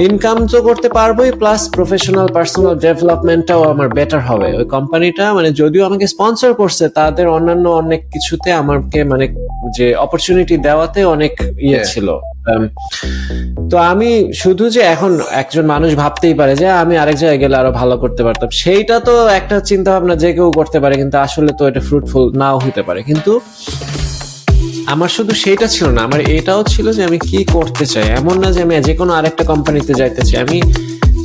ইনকাম 0.03 0.37
তো 0.51 0.57
করতে 0.67 0.87
পারবোই 0.97 1.31
প্লাস 1.41 1.61
প্রফেশনাল 1.75 2.27
পার্সোনাল 2.35 2.75
ডেভেলপমেন্টটাও 2.85 3.61
আমার 3.73 3.87
বেটার 3.97 4.21
হবে। 4.29 4.47
ওই 4.59 4.65
কোম্পানিটা 4.75 5.25
মানে 5.37 5.49
যদিও 5.61 5.83
আমাকে 5.89 6.05
স্পন্সর 6.13 6.51
করছে 6.61 6.85
তাদের 6.99 7.25
অন্যান্য 7.35 7.65
অনেক 7.81 8.01
কিছুতে 8.13 8.49
আমাকে 8.61 8.99
মানে 9.11 9.25
যে 9.77 9.87
অপরচুনিটি 10.05 10.55
দেওয়াতে 10.67 10.99
অনেক 11.15 11.33
ইয়ে 11.67 11.79
ছিল। 11.91 12.07
Um, 12.51 12.63
তো 13.71 13.75
আমি 13.91 14.09
শুধু 14.41 14.65
যে 14.75 14.81
এখন 14.93 15.11
একজন 15.41 15.65
মানুষ 15.73 15.91
ভাবতেই 16.01 16.35
পারে 16.39 16.53
যে 16.61 16.67
আমি 16.83 16.93
আরেক 17.03 17.17
জায়গায় 17.21 17.39
গেলে 17.43 17.55
আরও 17.61 17.71
ভালো 17.81 17.95
করতে 18.03 18.21
পারতাম। 18.27 18.49
সেইটা 18.61 18.95
তো 19.07 19.13
একটা 19.39 19.55
চিন্তা 19.69 19.89
ভাবনা 19.93 20.15
যে 20.23 20.29
কেউ 20.37 20.47
করতে 20.59 20.77
পারে 20.83 20.95
কিন্তু 21.01 21.17
আসলে 21.25 21.51
তো 21.59 21.63
এটা 21.69 21.81
ফ্রুটফুল 21.87 22.25
নাও 22.41 22.55
হতে 22.65 22.81
পারে। 22.87 22.99
কিন্তু 23.03 23.31
আমার 24.93 25.09
শুধু 25.17 25.33
সেইটা 25.43 25.67
ছিল 25.75 25.87
না, 25.95 26.01
আমার 26.07 26.21
এটাও 26.37 26.61
ছিল 26.73 26.87
যে 26.97 27.01
আমি 27.09 27.19
কি 27.29 27.39
করতে 27.55 27.85
চাই। 27.93 28.05
এমন 28.19 28.35
না 28.43 28.47
যে 28.55 28.59
আমি 28.65 28.73
যে 28.87 28.93
কোনো 28.99 29.11
আরেকটা 29.19 29.43
কোম্পানিতে 29.51 29.91
যাইতে 29.99 30.21
চাই। 30.29 30.39
আমি 30.45 30.59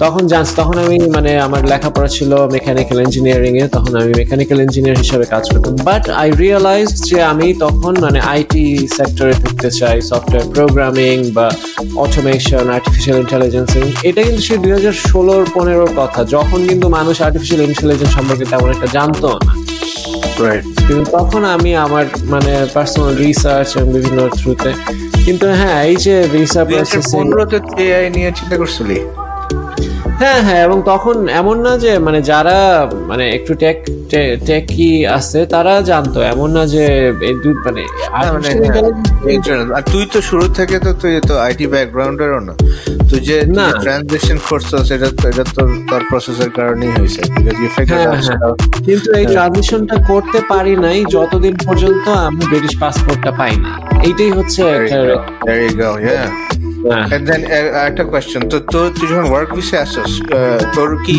তখন 0.02 0.22
জানস 0.32 0.50
তখন 0.60 0.76
আমি 0.84 0.96
মানে 1.16 1.30
আমার 1.46 1.62
লেখাপড়া 1.72 2.08
ছিল 2.16 2.30
মেকানিক্যাল 2.56 2.98
ইঞ্জিনিয়ারিং 3.06 3.52
এ, 3.62 3.64
তখন 3.76 3.92
আমি 4.00 4.12
মেকানিক্যাল 4.22 4.58
ইঞ্জিনিয়ার 4.66 4.98
হিসেবে 5.04 5.24
কাজ 5.34 5.44
করতাম। 5.52 5.74
বাট 5.88 6.04
আই 6.22 6.28
রিয়েলাইজ 6.42 6.88
যে 7.08 7.18
আমি 7.32 7.48
তখন 7.64 7.92
মানে 8.04 8.18
আইটি 8.34 8.64
সেক্টরে 8.96 9.34
ঢুকতে 9.42 9.68
চাই 9.80 9.96
সফটওয়্যার 10.10 10.46
প্রোগ্রামিং 10.54 11.16
বা 11.36 11.46
অটোমেশন 12.04 12.64
আর্টিফিশিয়াল 12.76 13.16
ইন্টেলিজেন্স 13.24 13.70
এটা 14.08 14.20
কিন্তু 14.26 14.42
সেই 14.48 14.58
দুই 14.64 14.72
হাজার 14.76 14.94
ষোলোর 15.08 15.42
পনেরোর 15.54 15.92
কথা। 16.00 16.20
যখন 16.34 16.60
কিন্তু 16.68 16.86
মানুষ 16.98 17.16
আর্টিফিশিয়াল 17.26 17.60
ইন্টেলিজেন্স 17.70 18.12
সম্পর্কে 18.16 18.44
তেমন 18.52 18.68
একটা 18.74 18.88
জানতো 18.96 19.28
না। 19.46 19.52
কিন্তু 20.86 21.04
তখন 21.10 21.42
আমি 21.44 21.70
আমার 21.76 22.04
মানে 22.24 22.52
পার্সোনাল 22.74 23.12
রিসার্চ 23.16 23.68
এবং 23.76 23.88
বিভিন্ন 23.92 24.20
থ্রুতে 24.38 24.70
কিন্তু 25.24 25.46
হ্যাঁ 25.50 25.78
এই 25.84 25.96
যে 25.96 26.14
ভিসা 26.32 26.62
প্রসেসিং 26.64 27.20
পনেরোতে 27.20 27.58
এআই 27.84 28.06
নিয়ে 28.10 28.30
চিন্তা 28.32 28.56
করছিলি? 28.56 28.98
হ্যাঁ 30.20 30.40
হ্যাঁ 30.46 30.62
এবং 30.66 30.78
তখন 30.86 31.16
এমন 31.40 31.56
না 31.60 31.72
যে 31.84 31.92
মানে 32.06 32.20
যারা 32.30 32.56
মানে 33.10 33.24
একটু 33.36 33.52
টেক 33.62 33.76
টেকি 34.46 34.88
আছে 35.10 35.40
তারা 35.46 35.74
জানতো 35.90 36.18
এমন 36.32 36.48
না 36.50 36.62
যে 36.74 36.84
এই 37.22 37.34
দু- 37.42 37.60
মানে 37.66 37.82
হ্যাঁ, 38.12 38.30
মানে 38.34 38.48
general। 39.40 39.68
আর 39.76 39.84
তুই 39.92 40.04
তো 40.12 40.18
শুরু 40.28 40.46
থেকে 40.58 40.76
তো 40.78 40.90
তুই 41.00 41.12
তো 41.28 41.34
আইটি 41.46 41.64
ব্যাকগ্রাউন্ডেরও 41.66 42.40
না 42.40 42.54
তুই 43.08 43.20
যে 43.28 43.36
না। 43.50 43.66
ট্রানজিশন 43.82 44.38
করছস 44.48 44.86
এটা 44.96 45.08
তো 45.12 45.24
এটা 45.32 45.44
তো 45.48 45.60
তোর 45.88 46.02
প্রসেসের 46.10 46.50
কারণেই 46.58 46.90
হয়েছে 46.96 47.20
হ্যাঁ, 47.90 48.06
হ্যাঁ। 48.20 48.54
কিন্তু 48.86 49.08
এই 49.12 49.26
ট্রানজিশনটা 49.34 49.96
করতে 50.10 50.38
পারি 50.50 50.72
নাই 50.84 50.98
যতদিন 51.16 51.54
পর্যন্ত 51.66 52.06
আমি 52.26 52.42
ব্রিটিশ 52.50 52.74
পাসপোর্টটা 52.82 53.30
পাই 53.40 53.54
না 53.56 53.70
এইটাই 54.00 54.30
হচ্ছে 54.38 54.60
একটা 56.80 57.16
then 57.28 57.42
uh, 58.00 58.10
কোয়েশ্চেন 58.10 58.42
তো 58.52 58.56
তোর 58.72 58.86
তুই 58.96 59.06
যখন 59.10 59.26
ওয়ার্ক 59.30 59.50
ভিসে 59.54 59.76
আসছিস 59.78 60.12
তোর 60.74 60.90
কি 61.06 61.16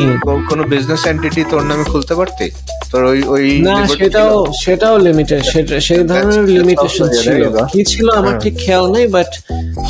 কোনো 0.50 0.64
বিজনেস 0.64 1.02
এন্টিটি 1.08 1.42
তোর 1.52 1.62
নামে 1.64 1.86
খুলতে 1.92 2.14
পারতি? 2.16 2.48
তোর 2.92 3.02
ওই 3.04 3.20
ওই 3.28 3.46
না 3.62 3.76
সেটাও 3.90 4.34
সেটাও 4.64 4.96
লিমিটেড 4.98 5.42
সেই 5.88 6.04
ধরনের 6.04 6.46
লিমিটেশন 6.58 7.08
ছিল. 7.20 7.42
কি 7.74 7.82
ছিল 7.84 8.08
আমার। 8.12 8.34
ঠিক 8.44 8.56
খেয়াল 8.58 8.86
নেই 8.96 9.06
বাট 9.08 9.30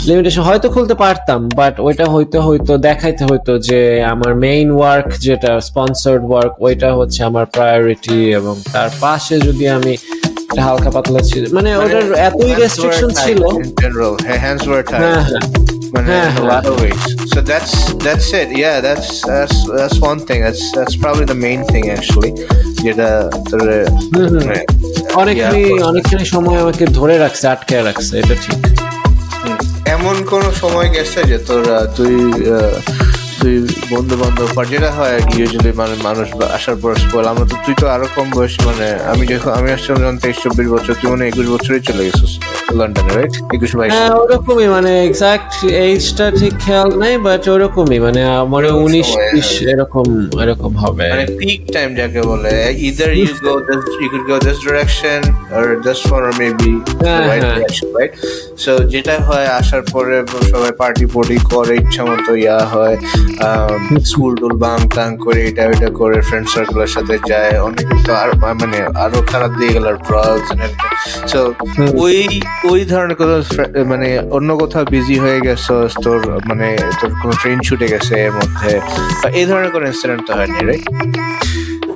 লিমিটেশন 0.06 0.44
হয়তো 0.44 0.68
খুলতে 0.70 0.96
পারতাম 0.96 1.40
বাট 1.56 1.76
ওইটা 1.80 2.06
হয়তো 2.06 2.38
হয়তো 2.42 2.74
দেখাইতে 2.88 3.24
হইতো 3.30 3.52
যে 3.60 3.80
আমার 4.04 4.32
মেইন 4.46 4.68
ওয়ার্ক 4.72 5.08
যেটা 5.20 5.52
স্পন্সর্ড 5.60 6.24
ওয়ার্ক 6.30 6.54
ওইটা 6.60 6.90
হচ্ছে 6.94 7.20
আমার 7.24 7.46
প্রায়োরিটি 7.46 8.18
এবং 8.40 8.56
তার 8.74 8.90
পাশে 9.02 9.36
যদি 9.40 9.66
আমি 9.70 9.94
হালকা 10.66 10.90
পাতলা 10.96 11.22
ছিল 11.30 11.44
মানে 11.58 11.70
ওটার 11.84 12.06
এতই 12.28 12.52
রেস্ট্রিকশন 12.62 13.10
ছিল 13.24 13.42
in 13.58 13.70
general 13.84 14.14
Ha- 14.28 14.42
hands 14.46 14.64
were 14.72 14.84
tied 14.84 15.02
হ্যাঁ 15.04 15.24
হ্যাঁ 15.30 15.44
মানে 15.94 16.08
হ্যাঁ, 16.10 16.28
a 16.28 16.34
হ্যাঁ। 16.34 16.48
lot 16.52 16.64
of 16.72 16.76
ways 16.84 17.04
so 17.34 17.38
that's 17.52 17.74
that's 18.06 18.28
it 18.42 18.50
yeah 18.64 18.76
that's 18.88 19.10
that's 19.30 19.58
that's 19.78 19.98
one 20.12 20.20
thing 20.28 20.40
that's 20.48 20.64
that's 20.78 20.96
probably 21.04 21.26
the 21.34 21.40
main 21.48 21.62
thing 21.72 21.86
actually 21.98 22.32
যেটা 22.86 23.10
তোর 23.50 23.62
মানে, 24.14 24.60
অনেকখানি 25.22 25.62
অনেকখানি 25.90 26.24
সময় 26.36 26.58
আমাকে 26.64 26.84
ধরে 27.00 27.16
রাখছে 27.18 27.46
আটকে 27.54 27.74
রাখছে 27.90 28.14
এটা 28.22 28.36
ঠিক 28.44 28.60
এমন 29.96 30.16
কোন 30.32 30.44
সময় 30.62 30.90
গেছে 30.96 31.20
যে 31.32 31.38
তোর 31.48 31.62
তুই 31.98 32.16
তুই 33.42 33.56
বন্ধু 33.92 34.16
বান্ধব 34.22 34.50
বা 34.58 34.64
যেটা 34.72 34.90
হয় 34.98 35.14
আর 35.18 35.24
কি 35.28 35.36
ইউজুয়ালি 35.42 35.72
মানে 35.82 35.96
মানুষ 36.08 36.28
আসার 36.58 36.76
পর 36.82 36.92
স্কুল 36.96 37.26
আমরা 37.28 37.46
তো 37.46 37.56
তুই 37.66 37.76
তো 37.82 37.86
আরও 37.96 38.08
কম 38.16 38.28
বয়স 38.36 38.56
মানে 38.68 38.88
আমি 39.12 39.24
যখন 39.32 39.52
আমি 39.60 39.70
আসছিলাম 39.76 39.98
যখন 40.04 40.18
তেইশ 40.24 40.38
চব্বিশ 40.44 40.68
বছর 40.76 40.94
তুই 41.00 41.08
মানে 41.14 41.24
একুশ 41.28 41.48
বছরই 41.56 41.82
চলে 41.82 42.04
গেছিস 42.08 42.34
লন্ডনে 42.80 43.12
রাইট 43.18 43.34
একুশ 43.56 43.72
বাইশ। 43.78 43.92
হ্যাঁ 43.94 44.12
ওরকমই 44.22 44.68
মানে 44.68 44.92
এক্সাক্ট 45.08 45.52
এইজটা 45.86 46.26
ঠিক 46.40 46.54
খেয়াল 46.66 46.90
নাই 47.02 47.14
বাট 47.18 47.44
ওরকমই 47.54 48.00
মানে 48.00 48.22
আমার 48.44 48.64
উনিশ 48.86 49.08
সময়, 49.08 49.30
বিশ 49.34 49.52
এরকম 49.74 50.08
এরকম 50.44 50.72
হবে। 50.84 51.06
মানে 51.14 51.26
পিক 51.40 51.62
টাইম 51.74 51.90
যাকে 51.96 52.22
বলে 52.22 52.54
this 54.42 54.60
direction 54.60 55.20
or 55.52 55.66
this 55.78 56.00
one 56.06 56.24
or 56.24 56.34
maybe 56.34 56.72
the 56.74 56.94
হ্যাঁ, 57.02 57.22
right 57.30 57.44
হ্যাঁ। 57.44 57.56
direction 57.56 57.88
right? 57.98 58.14
So 58.64 58.72
যেটা 58.94 59.16
হয় 59.28 59.48
আসার 59.60 59.84
পরে 59.94 60.16
সবাই 60.52 60.72
পার্টি 60.82 61.06
পটি 61.14 61.38
করে 61.52 61.74
ইচ্ছা 61.82 62.04
মতো 62.06 62.32
ইয়া 62.36 62.60
হয় 62.74 62.96
স্কুল 64.12 64.32
টুল 64.42 64.54
বাং 64.64 64.80
টাং 64.98 65.10
করে 65.26 65.40
এটা 65.50 65.64
ওইটা 65.72 65.90
করে 66.00 66.18
ফ্রেন্ড 66.28 66.48
সার্কেলের 66.54 66.92
সাথে 66.96 67.16
যায়। 67.32 67.54
অনেকে 67.68 67.96
তো 68.06 68.12
আর 68.22 68.30
মানে 68.62 68.80
আরও 69.04 69.20
খারাপ 69.32 69.52
দিয়ে 69.60 69.72
গেল 69.76 69.88
ড্রাগস 70.08 70.48
সো 71.32 71.40
ওই 72.06 72.18
ওই 72.72 72.82
ধরনের 72.92 73.18
কথা 73.22 73.36
মানে 73.92 74.08
অন্য 74.38 74.50
কোথাও 74.62 74.84
বিজি 74.94 75.16
হয়ে 75.24 75.40
গেছে 75.48 75.76
তোর 76.06 76.20
মানে 76.50 76.68
তোর 77.00 77.12
কোনো 77.22 77.34
ট্রেন 77.42 77.58
ছুটে 77.68 77.88
গেছে 77.94 78.14
এর 78.26 78.32
মধ্যে। 78.40 78.72
এই 79.40 79.46
ধরনের 79.50 79.72
কোনো 79.76 79.86
ইনসিডেন্ট 79.92 80.22
তো 80.28 80.32
হয়নি 80.38 80.60
রাইট 80.70 80.86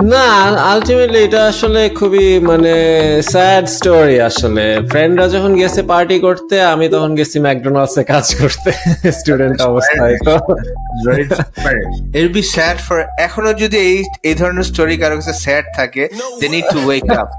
না 0.03 0.25
আলটিমেটলি 0.71 1.19
এটা 1.27 1.47
আসলে 1.47 1.89
খুবই 1.89 2.39
মানে 2.39 2.73
স্যাড 3.21 3.65
স্টোরি 3.67 4.19
আসলে। 4.19 4.65
ফ্রেন্ডরা 4.91 5.27
যখন 5.27 5.55
গেছে 5.61 5.81
পার্টি 5.83 6.19
করতে, 6.19 6.61
আমি 6.73 6.89
তখন 6.89 7.15
গেছি 7.15 7.39
ম্যাকডোনাল্ডস 7.39 7.95
কাজ 8.07 8.35
করতে। 8.35 8.71
স্টুডেন্ট 9.19 9.61
অবস্থায় 9.61 10.15
তো। 10.25 10.35
It'll 12.17 12.35
be 12.39 12.45
sad 12.55 12.77
for, 12.87 12.97
এখনও 13.19 13.53
যদি 13.53 13.77
এই 13.77 14.03
এই 14.23 14.35
ধরনের 14.35 14.63
স্টোরি 14.63 14.97
কারও 14.97 15.15
কাছে 15.19 15.33
স্যাড 15.45 15.65
থাকে 15.75 16.03
need 16.53 16.65
to 16.73 16.79
wake 16.91 17.11
up. 17.21 17.29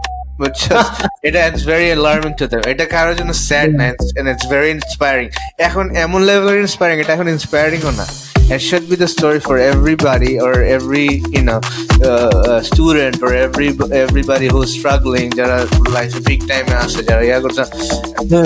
বুঝছস 0.41 0.87
এটা 1.23 1.47
it's 1.47 1.65
very 1.67 1.87
alarming 1.87 2.33
to 2.41 2.47
them 2.47 2.61
এটা 2.73 2.85
কারোর 2.85 3.15
জন্য 3.21 3.33
স্যাড 3.49 3.71
না 3.79 3.85
ইটস 4.33 4.47
ভেরি 4.55 4.71
ইন্সপায়ারিং 4.71 5.29
এখন 5.59 5.85
এমন 5.97 6.21
লেভেলের 6.29 6.59
ইন্সপায়ারিং 6.65 6.97
এটা 7.03 7.13
এখন 7.13 7.29
ইন্সপায়ারিংও 7.29 7.91
না। 8.01 8.07
it 8.54 8.60
should 8.60 8.90
be 8.90 8.96
the 8.96 9.08
story 9.08 9.40
for 9.40 9.58
everybody 9.58 10.40
or 10.40 10.54
every 10.62 11.24
you 11.36 11.44
know 11.48 11.60
uh, 12.04 12.08
uh, 12.08 12.62
student 12.62 13.22
or 13.22 13.34
every 13.34 13.70
everybody 14.06 14.48
who's 14.54 14.72
struggling 14.80 15.30
যারা 15.40 15.58
লাইফ 15.96 16.12
বিগ 16.28 16.40
টাইমে 16.52 16.76
আসে 16.84 17.02
যারা 17.10 17.22
ইয়া 17.30 17.40
করছে 17.44 17.64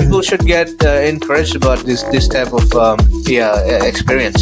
people 0.01 0.23
should 0.29 0.45
get 0.55 0.69
uh, 0.83 1.11
encouraged 1.13 1.55
about 1.61 1.79
this 1.87 2.01
this 2.13 2.25
type 2.35 2.51
of 2.59 2.65
um, 2.85 2.97
yeah 3.35 3.91
experience 3.91 4.39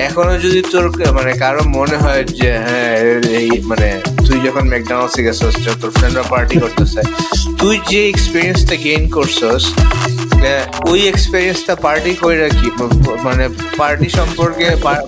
এখনও 0.00 0.38
যদি 0.38 0.60
তোর 0.62 0.84
মানে 1.12 1.32
কারও 1.38 1.62
মনে 1.68 1.96
হয় 1.96 2.24
যে 2.32 2.50
হ্যাঁ 2.58 2.92
এই 3.32 3.48
মানে 3.62 3.88
তুই 4.26 4.38
যখন 4.40 4.64
ম্যাকডোনাল্ডসে 4.68 5.20
গেছিস 5.22 5.54
তোর 5.80 5.90
ফ্রেন্ডরা 5.90 6.24
পার্টি 6.30 6.56
করতেছে 6.60 7.00
তুই 7.58 7.76
যে 7.88 8.00
এক্সপিরিয়েন্সটা 8.08 8.76
গেইন 8.76 9.04
করছস 9.10 9.62
ওই 10.88 11.00
এক্সপিরিয়েন্সটা 11.06 11.74
পার্টি 11.76 12.12
করে 12.14 12.36
রাখি 12.38 12.68
মানে 13.24 13.44
পার্টি 13.78 14.08
সম্পর্কে 14.10 14.66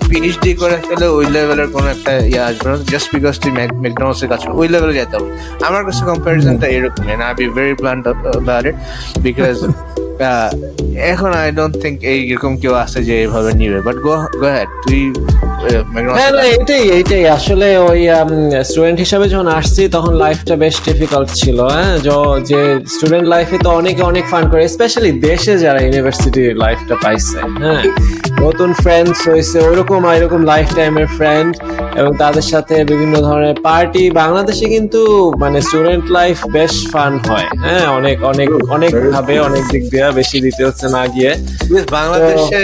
পিএইচডি 0.09 0.51
করে 0.55 0.77
ফেলে 0.89 1.07
ওই 1.09 1.27
লেভেলের 1.27 1.69
কোনো 1.73 1.89
একটা 1.89 2.13
ইয়ে 2.25 2.41
আসবে 2.41 2.67
না 2.69 2.77
জাস্ট 2.93 3.09
বিকজ 3.15 3.35
তুই 3.39 3.53
ম্যাকডোনাল্ডস 3.83 4.21
এর 4.23 4.29
কাজ 4.29 4.41
কর- 4.45 4.57
ওই 4.57 4.69
লেভেলে 4.69 4.93
যেতে 4.93 5.15
হবে। 5.17 5.29
আমার 5.65 5.83
কাছে 5.85 6.03
কম্পারিজনটা 6.05 6.67
এরকম 6.69 7.03
and 7.09 7.23
I 7.23 7.33
be 7.35 7.47
very 7.49 7.75
planned 7.75 8.03
about 8.07 8.65
it 8.67 8.77
because 9.23 9.57
এখন 11.11 11.31
আই 11.41 11.49
ডোন্ট 11.51 11.75
থিঙ্ক 11.83 11.97
এইরকম 12.11 12.53
কেউ 12.63 12.75
আছে 12.85 12.99
যে 13.05 13.15
এইভাবে 13.23 13.51
নিবে 13.61 13.79
বাট 13.87 13.97
গো 14.05 14.15
গো 14.41 14.49
হ্যাড 14.49 14.71
তুই 14.83 15.03
হ্যাঁ 16.19 16.33
না 16.33 16.43
এটাই 16.55 16.85
এইটাই 16.97 17.25
আসলে 17.37 17.69
ওই 17.89 18.01
স্টুডেন্ট 18.69 18.99
হিসাবে 19.05 19.27
যখন 19.29 19.49
আসছি 19.59 19.83
তখন 19.97 20.13
লাইফটা 20.25 20.55
বেশ 20.57 20.77
ডিফিকাল্ট 20.87 21.29
ছিল 21.41 21.59
হ্যাঁ 21.75 21.95
যে 22.51 22.61
স্টুডেন্ট 22.95 23.27
লাইফে 23.29 23.57
তো 23.65 23.69
অনেকে 23.71 24.03
অনেক 24.03 24.25
ফান 24.33 24.45
করে 24.53 24.63
স্পেশালি 24.69 25.11
দেশে 25.23 25.53
যারা 25.59 25.79
ইউনিভার্সিটি 25.81 26.43
লাইফটা 26.63 26.95
পাইছে 27.05 27.39
হ্যাঁ 27.63 27.83
নতুন 28.45 28.71
ফ্রেন্ডস 28.83 29.19
হয়েছে 29.29 29.57
ওইরকম 29.69 30.01
এরকম 30.09 30.41
লাইফ 30.53 30.69
টাইমের 30.77 31.09
ফ্রেন্ড 31.19 31.51
এবং 31.99 32.11
তাদের 32.19 32.47
সাথে 32.53 32.75
বিভিন্ন 32.85 33.15
ধরনের 33.21 33.57
পার্টি 33.67 34.05
বাংলাদেশে 34.21 34.67
কিন্তু 34.75 35.01
মানে 35.43 35.59
স্টুডেন্ট 35.61 36.05
লাইফ 36.11 36.37
বেশ 36.49 36.75
ফান 36.93 37.13
হয় 37.27 37.47
হ্যাঁ 37.65 37.87
অনেক 37.99 38.17
অনেক 38.33 38.49
অনেক 38.77 38.93
ভাবে 39.15 39.35
অনেক 39.49 39.63
দিক 39.73 39.85
দিয়ে 39.93 40.08
বেশি 40.19 40.37
ডিটেলসে 40.47 40.87
না 40.97 41.03
গিয়ে 41.15 41.33
Because 41.69 41.87
বাংলাদেশে 41.99 42.61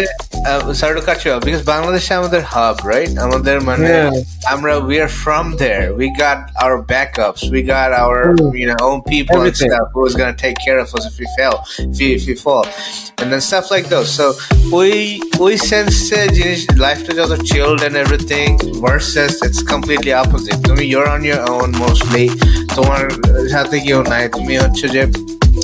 sorry 0.81 0.93
to 0.99 1.03
cut 1.09 1.19
you 1.27 1.33
because 1.47 1.63
বাংলাদেশে 1.73 2.13
আমাদের 2.21 2.43
হাব 2.53 2.77
রাইট 2.91 3.13
আমাদের 3.27 3.57
মানে 3.71 3.93
Yeah. 3.95 4.53
আমরা 4.55 4.73
we 4.91 4.97
are 5.05 5.13
from 5.25 5.47
there 5.65 5.85
we 6.01 6.07
got 6.25 6.39
our 6.65 6.77
backups 6.93 7.43
we 7.55 7.61
got 7.75 7.91
our 8.03 8.19
you 8.61 8.67
know 8.71 8.79
own 8.89 8.99
people 9.13 9.39
and 9.39 9.47
Everything. 9.47 9.71
stuff 9.73 9.89
who's 9.95 10.15
gonna 10.21 10.41
take 10.47 10.59
care 10.67 10.79
of 10.85 10.89
us 10.97 11.03
if 11.11 11.15
we 11.21 11.27
fail 11.39 11.57
if 11.91 11.97
we, 12.01 12.07
if 12.19 12.23
we 12.29 12.35
fall 12.47 12.67
and 13.21 13.27
then 13.31 13.41
stuff 13.51 13.67
like 13.75 13.87
those 13.95 14.11
so 14.19 14.27
ওই 14.81 14.93
ওই 15.45 15.55
সেন্সে 15.71 16.21
জিনিস 16.39 16.61
লাইফটা 16.85 17.13
যত 17.21 17.33
chilled 17.51 17.81
and 17.87 17.95
everything 18.05 18.51
versus 18.87 19.33
it's 19.47 19.61
completely 19.75 20.13
opposite 20.23 20.59
তুমি 20.69 20.85
you're 20.93 21.11
on 21.17 21.23
your 21.33 21.43
own 21.55 21.69
mostly 21.85 22.25
তোমার 22.77 23.03
সাথে 23.55 23.77
কেউ 23.87 24.01
নাই 24.13 24.23
তুমি 24.37 24.55
হচ্ছে 24.63 24.87
যে 24.95 25.03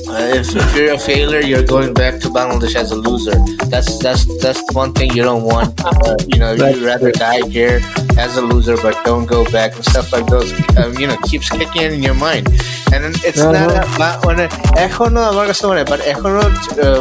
uh, 0.09 0.39
if, 0.39 0.55
if 0.55 0.75
you're 0.75 0.93
a 0.93 0.99
failure, 1.01 1.41
you're 1.41 1.63
going 1.65 1.93
back 1.93 2.19
to 2.21 2.27
Bangladesh 2.29 2.75
as 2.75 2.91
a 2.91 2.95
loser. 2.97 3.35
That's 3.65 3.97
that's 3.99 4.23
that's 4.39 4.61
one 4.73 4.91
thing 4.93 5.09
you 5.11 5.23
don't 5.23 5.43
want. 5.45 5.69
Uh, 5.83 6.15
you 6.27 6.39
know, 6.39 6.51
you'd 6.53 6.83
rather 6.83 7.11
die 7.13 7.41
here 7.49 7.77
as 8.17 8.37
a 8.37 8.43
loser, 8.43 8.77
but 8.77 8.95
don't 9.03 9.25
go 9.27 9.39
back 9.51 9.75
and 9.75 9.85
stuff 9.85 10.11
like 10.11 10.27
those. 10.27 10.49
Um, 10.77 10.97
you 10.97 11.07
know, 11.07 11.17
keeps 11.23 11.49
kicking 11.49 11.91
in 11.93 12.01
your 12.01 12.17
mind, 12.17 12.47
and 12.91 12.99
then 13.03 13.13
it's 13.23 13.41
not 13.45 13.55
a, 13.55 13.83
বা- 13.99 14.17
মানে 14.27 14.43
এখনো 14.85 15.19
আমার 15.31 15.45
কাছে 15.49 15.63
মনে 15.69 15.83
but 15.91 16.01
এখনো 16.13 16.41
আহ, 16.41 16.51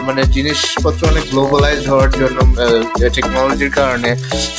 মানে 0.06 0.22
জিনিসপত্র 0.36 1.00
অনেক 1.12 1.24
গ্লোবালাইজ 1.32 1.80
হওয়ার 1.90 2.10
জন্য 2.20 2.38
টেকনোলজির 3.16 3.72
কারণে 3.78 4.10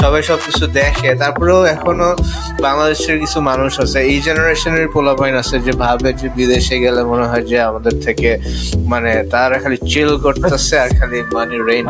সবাই 0.02 0.22
সবকিছু 0.24 0.64
দেখে 0.80 1.10
তারপরেও 1.22 1.62
এখনো 1.76 2.08
বাংলাদেশের 2.62 3.18
কিছু 3.24 3.38
মানুষ 3.42 3.72
আছে 3.80 4.00
এই 4.12 4.18
জেনারেশনের 4.22 4.88
পোলাপাইন 4.96 5.34
আছে 5.42 5.56
যে 5.60 5.74
ভাবে 5.84 6.10
যে 6.14 6.28
বিদেশে 6.38 6.76
গেলে 6.80 7.02
মনে 7.04 7.26
হয় 7.28 7.44
যে 7.52 7.58
আমাদের 7.70 7.94
থেকে 8.06 8.30
মানে 8.85 9.11
তারা 9.31 9.57
খালি 9.59 9.79
চিল 9.87 10.11
করতেছে 10.19 10.75
আর 10.79 10.91
খালি 10.99 11.19
মানি 11.35 11.57
রেইন 11.69 11.85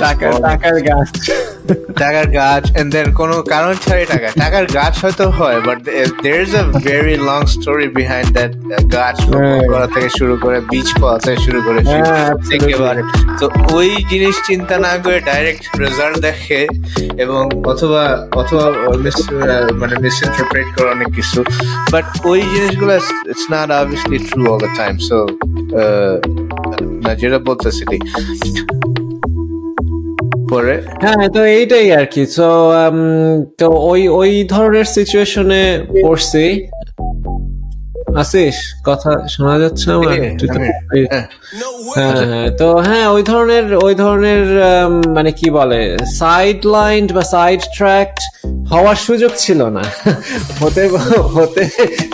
টাকার 0.00 0.76
গাছ। 0.80 1.08
টাকার 1.98 2.26
গাছ 2.30 2.64
এন্ড 2.76 2.90
দেন 2.92 3.08
কোনো 3.12 3.36
কারণ 3.42 3.72
ছাড়াই 3.74 4.06
টাকা। 4.06 4.28
টাকার 4.38 4.64
গাছ 4.74 4.94
হয়তো 5.04 5.24
হয় 5.30 5.58
but 5.60 5.78
there 6.22 6.40
is 6.40 6.52
a 6.54 6.62
very 6.84 7.16
long 7.28 7.40
story 7.46 7.86
behind 7.88 8.28
that 8.32 8.52
গাছ 8.92 9.16
হ্যাঁ। 9.30 9.60
করা 9.68 9.86
থেকে 9.86 10.08
শুরু 10.18 10.34
করে 10.36 10.58
বীজ 10.60 10.88
পাওয়া 11.00 11.18
থেকে 11.18 11.38
শুরু 11.40 11.58
করে 11.62 11.80
হ্যাঁ. 11.80 12.30
তো 13.40 13.44
ওই 13.72 13.88
জিনিস 14.10 14.36
চিন্তা 14.46 14.74
না 14.78 14.92
করে 14.98 15.18
ডাইরেক্ট 15.20 15.64
রেজাল্ট 15.78 16.16
দেখে 16.18 16.60
এবং 17.16 17.42
অথবা 17.64 18.02
অথবা 18.32 18.64
মানে 19.72 19.94
মিসইন্টারপ্রেট 20.00 20.68
করে 20.76 20.88
অনেক 20.90 21.08
কিছু। 21.14 21.38
বাট 21.92 22.04
ওই 22.24 22.40
জিনিসগুলো 22.42 22.92
it's 22.96 23.44
not 23.52 23.68
obviously 23.90 24.18
all 24.40 24.58
the 24.58 24.66
time. 24.66 24.96
So, 24.96 25.16
uh, 25.72 26.30
না 26.84 27.38
both 27.38 27.58
the 27.62 27.70
পরে? 30.50 30.82
হ্যাঁ 31.02 31.28
তো 31.28 31.44
এইটাই 31.44 31.92
আর 31.92 32.06
কি। 32.06 32.26
তো 32.26 32.72
তো 33.58 33.68
ওই 33.68 34.08
ওই 34.08 34.44
ধরনের 34.48 34.84
সিচুয়েশনে 34.84 35.86
পড়ছি। 36.02 36.68
আসিস? 38.16 38.56
কথা 38.84 39.10
শোনা 39.28 39.58
যাচ্ছে 39.58 39.86
আমার? 39.92 40.12
হ্যাঁ, 40.12 40.32
তো- 40.40 40.46
হ্যাঁ। 41.96 42.14
হ্যাঁ। 42.24 42.48
তো 42.50 42.66
হ্যাঁ 42.78 43.06
ওই 43.10 43.22
ধরনের 43.22 43.74
ওই 43.76 43.94
ধরনের 43.94 44.42
মানে 45.14 45.30
কি 45.32 45.50
বলে 45.50 45.80
সাইড 46.18 46.58
লাইন 46.66 47.06
বা 47.06 47.22
সাইড 47.26 47.60
ট্র্যাক 47.76 48.10
হওয়ার 48.70 48.96
সুযোগ 48.96 49.32
ছিল 49.36 49.60
না। 49.68 49.82
হতে 50.60 50.82
হতে 51.32 51.62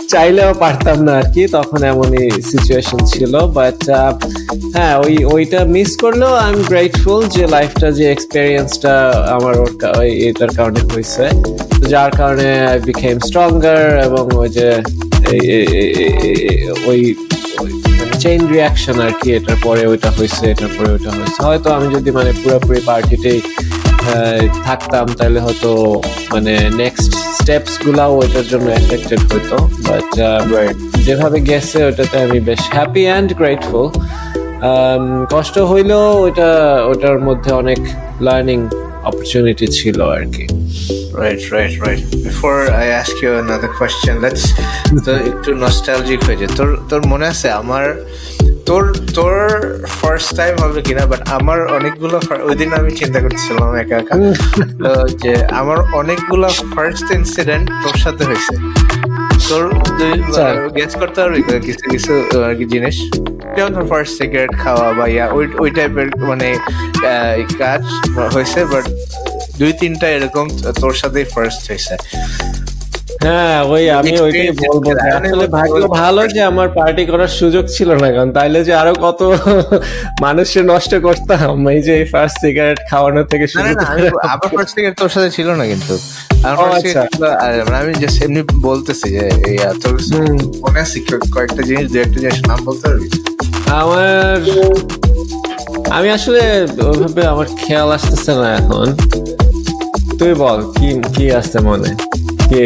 চাইলেও 0.09 0.53
পারতাম 0.53 0.97
না 1.03 1.13
আর 1.17 1.23
কি 1.33 1.47
তখন 1.47 1.83
এমনই 1.83 2.31
সিচুয়েশন 2.41 2.99
ছিল 3.05 3.33
বাট 3.49 3.79
হ্যাঁ 4.73 4.95
ওই 4.97 5.15
ওইটা 5.25 5.59
মিস 5.65 5.91
করলেও 5.97 6.33
আই 6.35 6.53
এম 6.53 6.61
গ্রেটফুল 6.63 7.27
যে 7.27 7.47
লাইফটা 7.47 7.91
যে 7.91 8.11
এক্সপেরিয়েন্সটা 8.11 8.93
আমার 9.29 9.53
ওর 9.57 9.69
ওই 9.97 10.09
এটার 10.21 10.51
কারণে 10.55 10.79
হয়েছে। 10.93 11.25
যার 11.89 12.11
কারণে 12.11 12.61
আই 12.65 12.79
বিকেম 12.79 13.19
স্ট্রঙ্গার 13.19 13.99
এবং 13.99 14.23
ওই 14.35 14.49
যে 14.49 14.67
ওই 16.89 17.01
চেইন 18.19 18.41
রিয়াকশন 18.53 18.97
আর 19.01 19.13
কি 19.21 19.27
এটার 19.33 19.57
পরে 19.63 19.83
ওইটা 19.85 20.09
হয়েছে 20.09 20.43
এটার 20.51 20.71
পরে 20.77 20.89
ওইটা 20.91 21.11
হয়েছে। 21.11 21.39
হয়তো 21.47 21.67
আমি 21.73 21.87
যদি 21.95 22.09
মানে 22.11 22.31
পুরোপুরি 22.43 22.79
পার্টিতেই 22.85 23.39
থাকতাম 24.65 25.05
তাহলে 25.17 25.39
হয়তো 25.39 25.69
মানে 26.33 26.53
নেক্সট 26.77 27.11
স্টেপস 27.39 27.73
গুলাও 27.85 28.11
ওইটার 28.17 28.45
জন্য 28.47 28.67
এফেক্টেড 28.71 29.21
হতো 29.31 29.57
বাট 29.87 30.07
যেভাবে 31.05 31.37
গেছে 31.39 31.79
ওটাতে 31.85 32.17
আমি 32.21 32.39
বেশ 32.39 32.61
হ্যাপি 32.75 33.03
অ্যান্ড 33.05 33.29
গ্রেটফুল 33.37 33.85
কষ্ট 35.33 35.55
হইলেও 35.71 36.05
ওইটা 36.25 36.49
ওটার 36.91 37.17
মধ্যে 37.19 37.49
অনেক 37.51 37.79
লার্নিং 38.21 38.59
অপরচুনিটি 39.09 39.65
ছিল 39.77 39.97
আর 40.15 40.23
কি। 40.33 40.45
Right 41.21 41.41
right, 41.55 41.73
right. 41.85 42.01
Before 42.29 42.61
I 42.83 42.85
ask 43.01 43.13
you 43.23 43.31
another 43.43 43.71
question, 43.79 44.13
let's 44.25 44.43
তো 45.05 45.11
একটু 45.29 45.49
নস্টালজিক 45.65 46.19
হয়ে 46.27 46.37
যায় 46.41 46.51
তোর 46.59 46.69
তোর 46.89 47.01
মনে 47.11 47.25
আছে 47.33 47.47
আমার 47.61 47.85
তোর 48.67 48.83
তোর 49.17 49.35
ফার্স্ট 49.99 50.29
টাইম 50.39 50.53
হবে 50.63 50.79
কিনা 50.87 51.03
বাট 51.11 51.21
আমার 51.37 51.59
অনেকগুলো 51.77 52.17
ওইদিন 52.19 52.39
ওই 52.49 52.55
দিন 52.59 52.69
আমি 52.79 52.91
চিন্তা 52.99 53.19
করছিলাম 53.25 53.69
একা 53.83 53.95
একা। 54.01 54.15
যে 55.21 55.31
আমার 55.59 55.79
অনেকগুলো 56.01 56.47
ফার্স্ট 56.73 57.07
ইনসিডেন্ট 57.17 57.65
তোর 57.83 57.95
সাথে 58.03 58.23
হয়েছে। 58.29 58.53
তোর 59.49 59.65
আচ্ছা। 60.17 60.45
করতে 61.01 61.19
পারবি 61.21 61.39
কিছু 61.67 61.85
কিছু 61.93 62.13
আর 62.39 62.53
কি 62.57 62.65
জিনিস 62.73 62.97
যেমন 63.55 63.71
তোর 63.75 63.85
ফার্স্ট 63.91 64.13
সিগারেট 64.19 64.53
খাওয়া 64.63 64.87
বা 64.97 65.05
ইয়া 65.07 65.25
ওই 65.29 65.45
ওই 65.61 65.69
টাইপের 65.75 66.07
মানে 66.29 66.47
কাজ 67.61 67.81
হয়েছে 68.33 68.59
বাট 68.71 68.85
দুই 69.59 69.71
তিনটা 69.81 70.07
এরকম 70.15 70.45
তোর 70.81 70.93
সাথেই 71.01 71.25
ফার্স্ট 71.33 71.61
হয়েছে 71.67 71.95
হ্যাঁ 73.21 73.57
ওই 73.73 73.83
আমি 73.99 74.11
ওইটাই 74.25 74.51
বলব 74.61 74.85
আসলে 75.17 75.45
ভাগ্য 75.57 75.73
ভালো 75.99 76.21
যে 76.27 76.41
আমার 76.51 76.67
পার্টি 76.77 77.03
করার 77.11 77.31
সুযোগ 77.39 77.63
ছিল 77.67 77.89
না 77.93 78.07
কারণ 78.11 78.29
তাইলে 78.31 78.59
যে 78.63 78.73
আরও 78.81 78.93
কত 79.05 79.19
মানুষের 80.25 80.63
নষ্ট 80.65 80.91
করতাম 81.05 81.55
এই 81.67 81.79
যে 81.81 81.95
ফার্স্ট 82.13 82.37
সিগারেট 82.43 82.79
খাওয়ানো 82.89 83.21
থেকে 83.23 83.45
শুরু 83.47 83.69
করে 83.79 84.07
আমার 84.25 84.49
ফার্স্ট 84.51 84.73
সিগারেট 84.75 84.95
তোর 85.01 85.11
সাথে 85.15 85.29
ছিল 85.31 85.47
না 85.51 85.65
কিন্তু। 85.65 85.93
আচ্ছা। 86.47 87.01
মানে 87.65 87.77
আমি 87.81 87.93
জাস্ট 88.01 88.17
এমনি 88.23 88.41
বলতেছি 88.61 89.07
যে 89.15 89.23
তোর 89.83 89.95
মনে 90.63 90.79
আছে 90.81 90.97
কয়েকটা 91.35 91.61
জিনিস 91.63 91.85
দু 91.91 91.97
একটা 91.99 92.17
জিনিস 92.23 92.39
নাম 92.49 92.59
বলতে 92.65 92.85
পারবি? 92.87 93.07
আমার 93.81 94.37
আমি 95.91 96.09
আসলে 96.09 96.41
ওইভাবে 96.83 97.21
আমার 97.27 97.47
খেয়াল 97.57 97.89
আসতেছে 97.91 98.31
না 98.33 98.47
এখন। 98.59 98.87
তুই 100.19 100.31
বল 100.33 100.59
কি 100.75 100.87
কি 101.15 101.25
আসছে 101.31 101.59
মনে? 101.59 101.91
কি? 102.49 102.63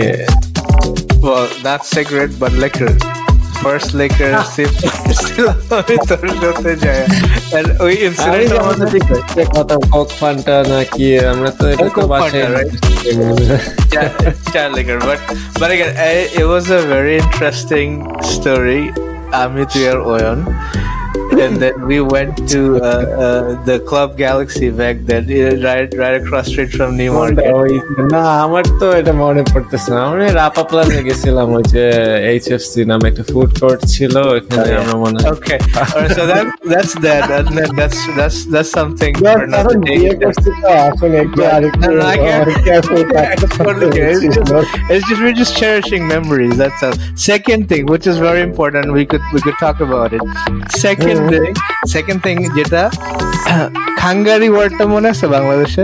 Well, 1.26 1.46
not 1.66 1.80
cigarette, 1.94 2.34
but 2.42 2.52
liquor. 2.64 2.92
First 3.64 3.90
liquor 4.00 4.32
sip 4.54 4.72
ছিল 5.20 5.46
আমি 5.78 5.96
তোর 6.08 6.26
সাথে 6.42 6.72
যায় 6.84 7.04
আর 7.56 7.64
ওই 7.84 7.94
আমি 7.94 8.04
ইনসিডেন্ট 8.08 8.46
যেমন 8.50 8.62
আমাদের 8.64 8.86
ঠিক 8.94 9.06
আছে, 9.16 9.40
কত 9.56 9.70
কক 9.92 10.08
ফান্টা 10.20 10.56
নাকি 10.72 11.06
আমরা 11.32 11.50
তো 11.58 11.64
এটা 11.72 11.88
তো 11.88 11.90
Coke 11.96 12.10
বাসায় 12.12 12.44
Fanta, 12.44 12.56
right? 12.56 12.72
child 14.52 14.72
liquor, 14.76 14.98
but 15.08 15.18
but 15.60 15.68
again, 15.74 15.90
I, 16.10 16.12
it 16.40 16.46
was 16.54 16.64
a 16.78 16.80
very 16.94 17.14
interesting 17.24 17.90
story. 18.34 18.82
Amit 19.40 19.68
Tuyer 19.72 19.98
Oyon. 20.12 20.40
And 21.44 21.54
then 21.58 21.74
we 21.86 21.98
went 22.00 22.32
to 22.52 22.60
uh, 22.76 22.88
uh, 23.26 23.64
the 23.68 23.76
Club 23.88 24.10
Galaxy 24.16 24.68
back 24.70 24.96
then, 25.08 25.24
uh, 25.24 25.56
right 25.66 25.88
right 26.02 26.16
across 26.20 26.46
street 26.52 26.70
from 26.78 26.90
New 27.00 27.10
কোনটা? 27.16 27.42
Market. 27.42 27.54
ওই- 27.60 27.82
না 28.14 28.22
আমার 28.46 28.64
তো 28.80 28.86
এটা 29.00 29.12
মনে 29.22 29.42
পড়তেছে 29.52 29.88
না 29.94 30.00
আমরা 30.08 30.24
রাপা 30.42 30.62
প্লাজে 30.70 31.00
গেছিলাম 31.08 31.48
ওই 31.58 31.64
যে 31.74 31.84
এইচএফসি 32.32 32.80
নামে 32.90 33.06
একটা 33.10 33.24
ফুড 33.32 33.50
কোর্ট 33.60 33.80
ছিল 33.94 34.14
ওখানে 34.38 34.70
আমরা 34.80 34.96
মনে 35.04 35.16
হয় 35.22 35.30
Okay, 35.36 35.58
Alright, 35.80 36.12
so 36.18 36.22
that 36.32 36.46
that's 36.72 36.94
that. 37.06 37.24
And 37.38 37.48
then 37.58 37.70
that's 37.80 38.00
that's 38.18 38.38
that's 38.52 38.70
something 38.80 39.14
না, 39.26 39.32
for 39.34 39.42
another 39.48 39.74
তখন 39.74 39.78
day. 39.88 39.96
বিয়ে 39.98 40.12
করছি 40.22 40.48
তো, 40.62 40.68
এখন 40.88 41.10
একটু 41.24 41.40
Yeah. 41.42 41.54
আরেকটু 41.56 41.86
No, 41.86 41.90
no, 42.00 42.04
I 42.14 42.16
get- 42.24 42.34
আরেকটু 42.38 42.62
careful 42.68 43.00
থাকতে 43.14 43.46
Totally 43.58 43.88
get 43.98 44.08
it. 44.14 44.22
It's 44.28 44.38
হবে। 44.38 44.50
just, 44.52 44.92
it's 44.92 45.04
just 45.08 45.20
we're 45.24 45.38
just 45.44 45.54
cherishing 45.62 46.02
memories. 46.14 46.54
That's 46.62 46.80
all. 46.86 46.96
Second 47.32 47.60
thing, 47.70 47.84
which 47.92 48.06
is 48.10 48.16
very 48.28 48.42
important, 48.50 48.84
we 48.98 49.04
could 49.10 49.24
we 49.34 49.40
could 49.46 49.58
talk 49.66 49.78
about 49.88 50.10
it. 50.16 50.22
Second 50.86 51.18
Second 51.87 52.19
thing, 52.25 52.39
যেটা 52.57 52.81
খাঙ্গারি 54.01 54.49
ওয়ার্ডটা 54.49 54.85
মনে 54.93 55.07
আছে 55.13 55.25
বাংলাদেশে 55.27 55.83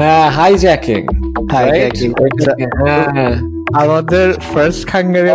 হ্যাঁ 0.00 0.26
হাইজ্যাকিং. 0.38 1.02
হ্যাঁ। 2.80 3.34
আমাদের 3.82 4.26
ফার্স্ট 4.52 4.82
খাঙ্গারি 4.90 5.30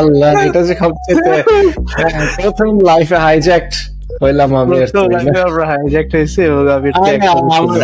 আল্লাহ 0.00 0.30
এটা 0.46 0.60
যে 0.68 0.74
সবচেয়ে 0.82 1.16
হ্যাঁ, 1.96 2.12
প্রথম 2.38 2.70
লাইফে 2.90 3.18
হাইজ্যাক্ট 3.26 3.72
হইলাম 4.22 4.50
আমি 4.54 4.74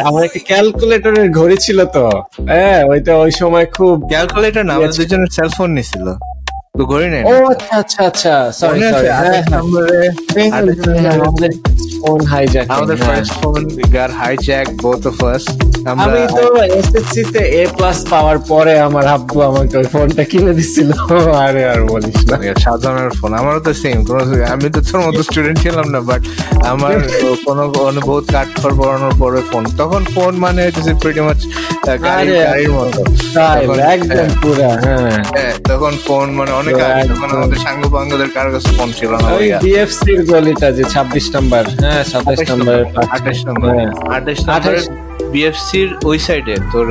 আমার 0.08 0.22
একটা 0.28 0.40
ক্যালকুলেটরের 0.50 1.28
ঘড়ি 1.30 1.56
ছিল 1.56 1.78
তো। 1.96 2.04
হ্যাঁ 2.52 2.80
ওইটা 2.90 3.12
ওই 3.24 3.32
সময় 3.40 3.66
খুব 3.76 3.94
ক্যালকুলেটর 4.12 4.64
না 4.68 4.72
আমাদের 4.76 4.96
দুজনের 5.00 5.30
সেলফোন 5.38 5.68
নিছিল। 5.78 6.06
তো 6.74 6.84
ঘড়ি 6.92 7.08
নেই 7.08 7.22
ও 7.24 7.34
আচ্ছা 7.52 7.74
আচ্ছা 7.80 8.00
আচ্ছা। 8.08 8.34
সরি 8.58 8.80
সরি 8.92 9.08
ফোন 12.04 12.20
হাইজ্যাক 12.32 12.66
আমাদের 12.74 12.96
ফার্স্ট 13.06 13.32
ফোন 13.40 13.60
গার 13.94 14.10
হাইজ্যাক 14.20 14.66
বোথ 14.82 15.02
অফ 15.10 15.18
আস 15.26 15.44
আমি 15.92 16.20
তো 16.32 16.44
এসএসসি 16.78 17.22
তে 17.32 17.42
এ 17.52 17.62
প্লাস 17.76 17.98
পাওয়ার 18.12 18.38
পরে 18.50 18.74
আমার 18.86 19.04
আব্বু 19.16 19.36
আমাকে 19.50 19.74
ওই 19.80 19.86
ফোনটা 19.92 20.22
কিনে 20.30 20.52
দিছিল। 20.58 20.88
আরে 21.44 21.62
আর 21.72 21.80
বলিস 21.90 22.18
না। 22.28 22.36
সাধারণ 22.66 23.08
ফোন 23.18 23.30
আমারও 23.40 23.60
তো 23.66 23.72
সেম 23.82 23.98
কোনো 24.08 24.20
আমি 24.54 24.68
তো 24.74 24.80
তোর 24.88 25.00
মতো 25.06 25.20
স্টুডেন্ট 25.28 25.58
ছিলাম 25.64 25.86
না 25.94 26.00
বাট 26.08 26.22
আমার 26.72 26.92
কোনো 27.44 27.62
পড়ানোর 28.80 29.14
পরে 29.20 29.40
ফোন 29.50 29.64
তখন 29.80 30.02
ফোন 30.14 30.32
মানে 30.44 30.60
হচ্ছে 30.66 30.92
প্রিটি 31.02 31.22
মাচ 31.26 31.40
গাড়ি 32.04 32.32
গাড়ির 32.40 32.70
মতো। 32.78 33.00
একদম 33.94 34.26
হ্যাঁ, 34.54 34.78
হ্যাঁ। 34.84 35.22
হ্যাঁ, 35.34 35.54
তখন 35.70 35.92
ফোন 36.06 36.26
মানে 36.38 36.52
অনেক 36.60 36.74
আগে 36.86 37.02
তখন 37.10 37.28
আমাদের 37.36 37.58
সাঙ্গ 37.64 37.82
পাঙ্গদের 37.94 38.30
কারও 38.36 38.50
কাছে 38.54 38.70
ফোন 38.78 38.88
ছিল 38.98 39.10
না 39.14 39.26
ওই 39.36 39.46
ডিএফসি 39.64 40.10
এর 40.12 40.20
গলিটা 40.30 40.68
যে 40.78 40.84
26 40.94 41.26
নাম্বার 41.34 41.64
হ্যাঁ। 41.84 41.93
27 41.94 42.40
নম্বর 42.50 42.78
আঠাশ 43.16 43.38
নম্বর। 43.46 43.68
হ্যাঁ। 43.70 43.90
আঠাশ 44.16 44.38
নম্বর 44.40 44.74
বিএফসির 45.32 45.88
ওই 46.04 46.18
সাইডে 46.18 46.54
তোর 46.72 46.86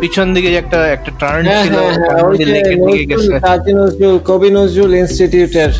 পিছন 0.00 0.26
দিকে 0.34 0.48
একটা 0.56 0.78
একটা 0.86 1.10
টার্ন 1.20 1.44
হ্যাঁ 1.46 1.64
ছিল 1.64 1.76
হ্যাঁ 1.76 1.96
হ্যাঁ 3.42 4.18
কবি 4.30 4.48
নজরুল 4.50 4.92
ইনস্টিটিউটের 4.94 5.72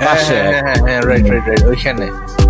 পাশে। 0.00 0.38
হ্যাঁ 0.42 0.62
হ্যাঁ 0.62 0.78
হ্যাঁ 0.86 1.00
রাইট 1.08 1.26
রাইট 1.30 1.44
রাইট 1.48 1.62
ওইখানে। 1.64 2.06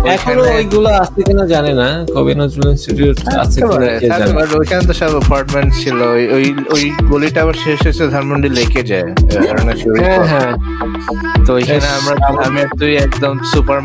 এখনও 0.07 0.43
ওইগুলো 0.51 0.89
আছে 0.93 1.19
কিনা 1.23 1.43
জানি 1.45 1.71
না 1.73 1.87
কবি 2.15 2.33
নজরুল 2.35 2.67
ইনস্টিটিউট 2.69 3.17
আছে 3.35 3.59
কিনা। 3.61 4.15
ওইখানে 4.59 4.81
তো 4.87 4.93
সব 4.93 5.11
অ্যাপার্টমেন্ট 5.11 5.69
ছিল 5.73 5.97
ওই- 6.11 6.65
ওই 6.75 6.83
গলিটা 7.09 7.39
আবার 7.41 7.55
শেষ 7.63 7.79
হয়েছে 7.83 8.03
ধানমন্ডি 8.07 8.49
লেকে 8.49 8.81
যায় 8.83 9.07
হ্যাঁ 10.01 10.23
হ্যাঁ। 10.25 10.51
তো 11.45 11.49
ওইখানে 11.53 11.87
আমরা 11.97 12.13
আমি 12.45 12.61
তুই 12.79 12.91
একদম 12.97 13.33
সুপার 13.43 13.77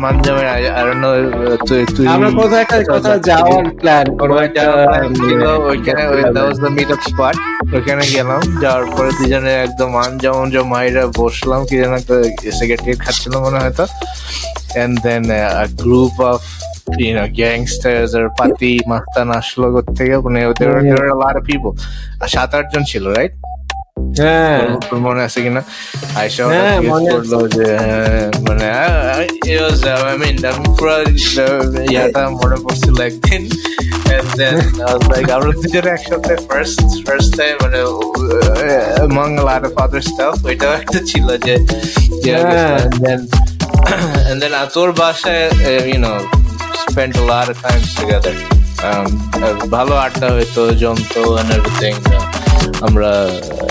তুই 1.67 1.81
তুই 1.95 2.05
আমরা 2.07 2.29
কোথাও 2.31 2.59
একটা 2.59 2.77
কোথাও 2.83 3.17
যাওয়ার 3.19 3.63
প্ল্যান 3.81 4.05
করব 4.17 4.33
ওইখানে 5.65 6.01
ওই 6.07 6.21
that 6.25 6.37
was 6.37 6.57
the 6.59 6.69
meet 6.69 6.89
up 6.91 7.01
spot 7.01 7.35
ওইখানে 7.73 8.03
গেলাম 8.07 8.41
যাওয়ার 8.61 8.85
পরে 8.85 9.11
দুজনে 9.11 9.53
একদম 9.63 9.89
আনজাম 9.97 10.35
আনজাম 10.41 10.65
মাইরা 10.67 11.03
বসলাম 11.17 11.65
কি 11.65 11.75
যেন 11.77 11.93
একটা 11.93 12.15
সিগারেট 12.51 12.81
মনে 13.35 13.57
হয় 13.57 13.63
হয়তো 13.63 13.85
and 14.75 14.97
then 14.99 15.23
uh, 15.31 15.65
a 15.65 15.67
group 15.73 16.08
of 16.19 16.41
you 16.97 17.13
know 17.13 17.27
gangsters 17.41 18.09
or 18.19 18.25
পাতি 18.39 18.71
মাস্তান 18.91 19.27
আসলো 19.39 19.67
থেকে 19.97 20.15
মানে 20.25 20.39
there 20.59 20.71
were, 20.73 20.83
there 20.89 20.99
were 21.01 21.11
a 21.17 21.19
lot 21.25 21.35
of 21.39 21.43
people 21.51 21.73
আর 22.21 22.27
সাত 22.35 22.51
আট 22.57 22.65
জন 22.73 22.83
ছিল 22.91 23.05
রাইট 23.17 23.33
হ্যাঁ 24.19 24.59
মনে 25.07 25.21
আছে 25.27 25.39
কিনা 25.45 25.61
আয়সা 26.19 26.41
ওটা 26.45 26.53
হ্যাঁ, 26.55 26.77
জিজ্ঞেস 26.77 26.91
মনে 26.91 27.09
করল 27.13 27.33
যে 27.55 27.65
হ্যাঁ, 27.83 28.27
মানে 28.47 28.67
it 29.51 29.57
was 29.63 29.79
uh, 29.83 30.11
I 30.11 30.15
mean 30.21 30.35
আমি 30.51 30.67
পুরো 30.77 30.95
uh, 31.45 31.91
ইয়াটা 31.93 32.21
মনে 32.41 32.57
পড়ছিল 32.63 32.97
একদিন 33.09 33.43
and 34.15 34.27
then 34.39 34.55
I 34.87 34.89
was 34.95 35.05
like 35.13 35.29
আমরা 35.35 35.51
দুজনে 35.61 35.89
একসাথে 35.97 36.33
first 36.49 36.79
first 37.07 37.29
time 37.39 37.57
মানে 37.63 37.79
uh, 37.85 39.07
among 39.07 39.31
a 39.41 39.43
lot 39.49 39.61
of 39.67 39.73
other 39.83 40.01
stuff 40.11 40.35
ওইটাও 40.47 40.73
একটা 40.81 40.99
ছিল 41.09 41.27
যে 41.45 41.55
যে 42.23 42.31
হ্যাঁ। 42.35 42.77
and 42.83 42.95
then 43.05 43.19
and 44.28 44.36
then 44.42 44.52
uh, 44.60 44.66
তোর 44.76 44.88
বাসায় 45.00 45.44
uh, 45.70 45.84
you 45.92 46.00
know 46.04 46.16
spent 46.84 47.12
a 47.22 47.24
lot 47.32 47.46
of 47.52 47.56
times 47.66 47.88
together 48.00 48.34
um, 48.86 49.10
uh, 49.44 49.54
ভালো 49.74 49.94
আড্ডা 50.04 50.28
হইতো 50.36 50.62
জমতো 50.80 51.20
and 51.40 51.48
everything 51.56 51.96
uh, 52.14 52.86
আমরা 52.86 53.10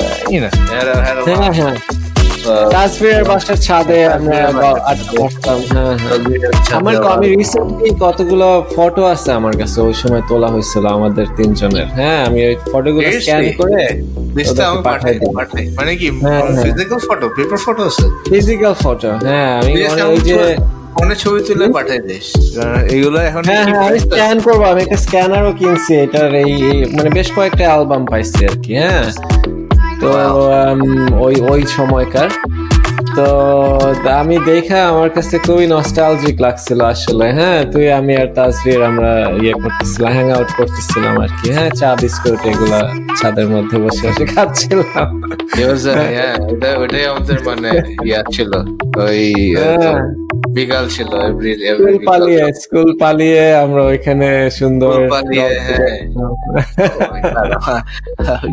uh, 0.04 0.34
you 0.34 0.40
know 0.44 0.52
had 0.76 0.88
a, 0.94 0.95
had 1.08 1.16
a 1.20 1.24
হ্যাঁ 2.49 2.59
হ্যাঁ 2.59 2.70
তাসফিরের 2.75 3.25
বাসার 3.25 3.59
ছাদে। 3.66 3.99
আমরা 4.09 4.37
হ্যাঁ 4.37 4.51
হ্যাঁ 5.69 5.95
আচ্ছা, 6.51 6.73
আমার 6.79 6.95
আমি 7.15 7.27
রিসেন্টলি 7.35 7.91
কতগুলো 8.01 8.47
ফটো 8.75 9.03
আছে 9.07 9.31
আমার 9.33 9.55
কাছে 9.57 9.79
ওই 9.81 9.95
সময় 9.95 10.23
তোলা 10.29 10.49
হয়েছিল 10.49 10.85
আমাদের 10.89 11.27
তিনজনের। 11.37 11.89
হ্যাঁ 11.99 12.19
আমি 12.29 12.41
ওই 12.47 12.55
ফটোগুলো 12.73 13.07
স্ক্যান 13.16 13.45
করে। 13.61 13.81
পাঠাই 14.85 15.15
মানে 15.79 15.93
কি 15.97 16.09
হ্যাঁ, 16.16 16.41
হ্যাঁ। 16.47 16.62
ফিজিক্যাল 16.65 16.99
ফটো 17.07 17.27
পেপার 17.37 17.59
ফটো 17.65 17.83
আছে? 17.91 18.07
ফিজিক্যাল 18.31 18.75
ফটো 18.75 19.11
হ্যাঁ 19.27 19.49
আমি 19.59 19.73
মানে 19.85 20.03
ওই 20.05 20.19
যে 20.29 20.37
ফোনে 20.95 21.15
ছবি 21.15 21.41
তুলে 21.47 21.65
পাঠাই 21.69 22.01
দিস। 22.01 22.27
কারণ 22.57 22.79
এগুলো 22.95 23.19
এখন 23.20 23.43
হ্যাঁ 23.49 23.65
হ্যাঁ 23.66 23.81
আমি 23.87 23.99
স্ক্যান 24.07 24.37
করব 24.41 24.62
আমি 24.73 24.81
একটা 24.83 24.99
স্ক্যানারও 25.05 25.53
কিনছি 25.53 25.93
এটার 25.97 26.31
এই- 26.43 26.87
মানে 26.97 27.09
বেশ 27.11 27.29
কয়েকটা 27.37 27.65
অ্যালবাম 27.65 28.03
পাইছি 28.07 28.41
আর 28.45 28.57
কি 28.65 28.73
হ্যাঁ। 28.75 29.05
তো 30.01 30.09
উম, 30.73 30.81
ওই 31.20 31.35
ওই 31.51 31.62
সময়কার। 31.69 32.31
তো 33.16 33.27
আমি 34.12 34.37
দেখা 34.47 34.79
আমার 34.89 35.11
কাছে 35.11 35.37
খুবই 35.39 35.66
নস্টালজিক 35.66 36.37
লাগছিল 36.41 36.81
আসলে 36.85 37.27
হ্যাঁ? 37.33 37.61
তুই 37.73 37.93
আমি 37.93 38.12
আর 38.16 38.29
তাসভির 38.35 38.81
আমরা 38.83 39.12
ইয়ে 39.43 39.55
করতেছিলাম 39.55 40.11
হ্যাং 40.12 40.27
আউট 40.31 40.51
করতেছিলাম 40.57 41.15
আর 41.20 41.31
কি 41.39 41.49
হ্যাঁ? 41.51 41.70
চা 41.70 41.91
বিস্কুট 42.01 42.41
এগুলা 42.47 42.81
ছাদের 43.19 43.49
মধ্যে 43.49 43.77
বসে 43.79 44.03
বসে 44.09 44.25
খাচ্ছিলাম। 44.27 45.09
ওটা- 46.45 46.77
ওটাই 46.79 47.05
আমাদের 47.07 47.39
মানে 47.47 47.70
ইয়া 48.05 48.20
ছিল 48.33 48.51
ওই 48.99 49.20
হ্যাঁ। 49.57 49.97
বিকাল 50.59 50.85
ছিল 50.95 51.11
এভরি 51.23 51.53
স্কুল 51.59 51.97
পালিয়ে 52.11 52.45
স্কুল 52.63 52.91
পালিয়ে 53.03 53.45
আমরা 53.65 53.83
ওইখানে 53.91 54.29
সুন্দর 54.59 54.95
পালিয়ে, 55.13 55.49
হ্যাঁ। 55.67 55.99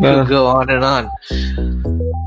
you 0.02 0.14
go 0.26 0.40
on 0.48 0.66
and 0.68 0.84
on. 0.86 1.04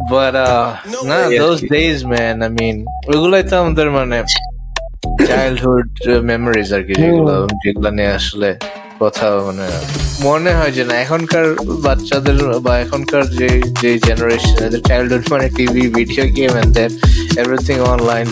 But 0.10 0.34
uh 0.38 0.68
no, 1.04 1.18
those 1.36 1.62
days 1.68 1.98
man, 2.06 2.36
I 2.42 2.50
mean 2.50 2.78
ওগুলোই 3.10 3.44
তো 3.50 3.56
আমাদের 3.62 3.88
মানে 3.98 4.18
চাইল্ডহুড 5.30 5.90
মেমোরিজ 6.30 6.70
আর 6.76 6.82
কি 6.88 6.94
যেগুলো 7.02 7.36
যেগুলো 7.64 7.90
নিয়ে 7.98 8.12
আসলে 8.20 8.50
কোথাও 9.02 9.36
মানে 9.48 9.66
মনে 10.24 10.52
হয় 10.58 10.72
যে 10.78 10.84
না 10.90 10.96
এখনকার 11.06 11.46
বাচ্চাদের 11.86 12.38
বা 12.66 12.74
এখনকার 12.86 13.24
যে 13.40 13.50
যে 13.82 13.92
জেনারেশন 14.08 14.56
এদের 14.66 14.82
চাইল্ডহুড 14.90 15.26
মানে 15.34 15.48
TV 15.58 15.84
video 15.98 16.26
game 16.38 16.54
and 16.62 16.78
everything 17.42 17.78
online 17.94 18.26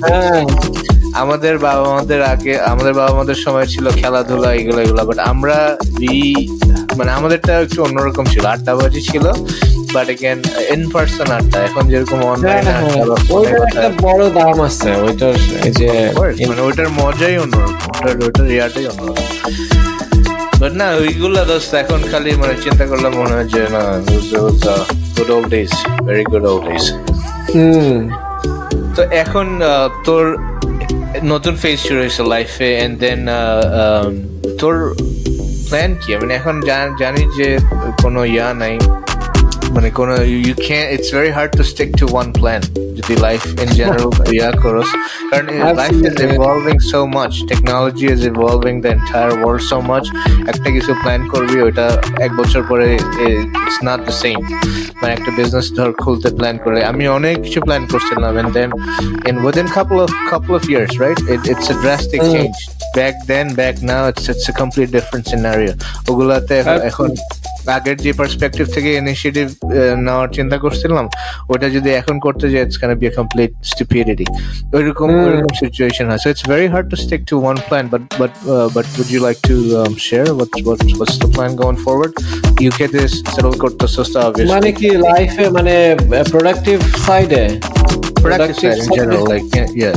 আমাদের 1.13 1.55
বাবা 1.57 1.87
মাদের 1.93 2.21
আগে 2.23 2.53
আমাদের 2.71 2.93
বাবা 2.93 3.13
মাদের 3.17 3.39
সময় 3.45 3.67
ছিল 3.67 3.85
খেলাধুলা 3.91 4.49
এগুলো 4.53 4.79
এগুলো 4.81 5.01
বাট 5.05 5.19
আমরা 5.31 5.57
বি 5.99 6.17
মানে 6.97 7.11
আমাদেরটা 7.11 7.53
একটু 7.59 7.79
অন্যরকম 7.83 8.25
ছিল। 8.25 8.43
আড্ডাবাজি 8.47 9.01
ছিল 9.01 9.25
বাট 9.93 10.07
এগেন 10.09 10.39
ইন 10.73 10.81
পার্সন 10.93 11.27
আড্ডা 11.31 11.59
এখন 11.69 11.83
যেরকম 11.91 12.17
হ্যাঁ, 12.17 12.31
অনলাইনে 12.33 12.71
হ্যাঁ, 12.71 13.05
ওইটার 13.35 13.61
একটা 13.67 13.89
বড় 14.01 14.23
দাম 14.37 14.57
আছে 14.67 14.89
ওইটার 15.05 15.33
এই 15.67 15.71
যে 15.79 15.87
মানে 16.49 16.61
ওইটার 16.61 16.89
মজাই 16.99 17.35
অন্যরকম 17.43 17.89
ওটার 17.89 18.15
ওইটার 18.25 18.45
ইয়াটাই 18.55 18.85
অন্যরকম। 18.91 19.25
বাট 20.61 20.73
না 20.81 20.87
ওইগুলা 21.01 21.41
দোস্ত 21.49 21.71
এখন 21.83 21.99
খালি 22.11 22.29
মানে 22.41 22.53
চিন্তা 22.63 22.83
করলে 22.91 23.07
মনে 23.19 23.33
হয় 23.37 23.47
যে 23.53 23.61
না 23.75 23.81
good 25.15 25.29
old 25.35 25.47
days 25.53 25.71
very 26.05 26.23
good 26.31 26.45
old 26.51 26.63
days 26.67 26.85
তো 28.95 29.01
এখন 29.23 29.47
তোর 30.05 30.25
নতুন 31.23 31.55
ফেজ 31.55 31.79
শুরু 31.79 31.99
হয়েছে 31.99 32.23
লাইফে 32.23 32.77
এন্ড 32.77 32.99
দেন 32.99 33.27
তোর 34.59 34.95
প্ল্যান 35.69 35.95
কি? 36.01 36.15
মানে 36.15 36.33
এখন 36.33 36.61
জান- 36.61 36.95
যে 37.37 37.57
কোনো 38.01 38.25
ইয়া 38.25 38.53
নাই 38.53 38.79
মানে 39.75 39.89
কোনো 39.91 40.13
you 40.45 40.53
can 40.67 40.85
it's 40.95 41.09
very 41.15 41.31
hard 41.37 41.51
to 41.57 41.63
stick 41.63 41.89
to 41.99 42.05
one 42.15 42.27
plan 42.33 42.61
যদি 42.97 43.13
লাইফ 43.25 43.41
ইন 43.63 43.69
জেনারেল 43.77 44.09
ইয়া 44.35 44.49
করস 44.63 44.89
কারণ 45.31 45.45
life 45.79 45.93
is 45.97 46.05
Absolutely. 46.07 46.27
Evolving 46.29 46.77
so 46.91 46.99
much 47.17 47.33
technology 47.49 48.05
is 48.15 48.21
evolving 48.31 48.73
the 48.83 48.89
entire 48.89 49.29
world 49.33 49.63
so 49.71 49.77
much 49.89 50.05
একটা 50.51 50.69
কিছু 50.75 50.91
প্ল্যান 51.03 51.21
করবি 51.33 51.57
ওটা 51.67 51.87
এক 52.25 52.31
বছর 52.39 52.61
পরে 52.69 52.85
ইটস 53.55 53.77
নট 53.87 53.99
দ্য 54.07 54.13
সেম 54.23 54.37
মানে 54.99 55.11
একটা 55.13 55.29
বিজনেস 55.37 55.67
ধর 55.77 55.89
খুলতে 56.03 56.29
প্ল্যান 56.37 56.55
করে 56.65 56.79
আমি 56.91 57.03
অনেক 57.17 57.35
কিছু 57.45 57.59
প্ল্যান 57.61 57.83
করছিলাম 57.91 58.33
and 58.41 58.51
then 58.57 58.69
in 59.29 59.35
within 59.45 59.67
couple 59.75 59.97
of 60.05 60.11
couple 60.31 60.51
of 60.55 60.63
years 60.69 60.93
right 61.03 61.19
it's 61.51 61.67
a 61.71 61.75
drastic 61.83 62.19
Mm. 62.19 62.31
Change 62.33 62.53
back 62.97 63.15
then 63.27 63.47
back 63.59 63.75
now 63.89 64.01
it's 64.09 64.25
it's 64.31 64.45
a 64.49 64.53
complete 64.61 64.87
different 64.91 65.25
scenario 65.31 65.73
ওগুলাতে 66.09 66.53
এখন- 66.61 66.83
এখন 66.89 67.09
আগের 67.77 67.97
যে 67.97 68.11
পার্সপেক্টিভ 68.13 68.65
থেকে 68.75 68.89
ইনিশিয়েটিভ 68.93 69.45
নেওয়ার 70.05 70.29
চিন্তা 70.37 70.57
করছিলাম 70.63 71.05
ওটা 71.53 71.67
যদি 71.75 71.89
এখন 71.99 72.15
করতে 72.25 72.45
যাই 72.51 72.61
it's 72.65 72.77
be 73.01 73.05
a 73.09 73.13
complete 73.19 73.51
stupidity 73.71 74.25
ওইরকম. 74.77 75.09
ওইরকম 75.27 75.53
সিচুয়েশন 75.63 76.05
হয়। 76.09 76.19
So 76.23 76.27
it's 76.33 76.43
very 76.51 76.67
hard 76.73 76.85
to 76.91 76.95
stick 77.05 77.21
to 77.29 77.35
one 77.45 77.55
plan 77.67 77.85
but 77.93 78.03
but 78.21 78.33
but 78.75 78.85
would 78.99 79.09
you 79.13 79.19
like 79.27 79.37
to 79.49 79.55
share 80.07 80.25
what 80.37 80.51
what 80.65 80.79
what's 80.97 81.15
the 81.23 81.29
plan 81.35 81.51
going 81.61 81.75
forward 81.85 82.13
UK 82.63 82.85
তে 82.93 83.01
settle 83.33 83.53
করতেছস 83.63 84.07
তো 84.13 84.17
obviously 84.27 84.53
মানে 84.55 84.69
কি 84.79 84.89
লাইফে 85.09 85.45
মানে 85.57 85.73
প্রোডাক্টিভ 86.33 86.77
সাইডে 87.07 87.43
productive 88.23 88.57
side 88.61 88.79
in 88.83 88.89
general 88.97 89.23
like 89.31 89.47
yeah, 89.57 89.67
yeah. 89.81 89.93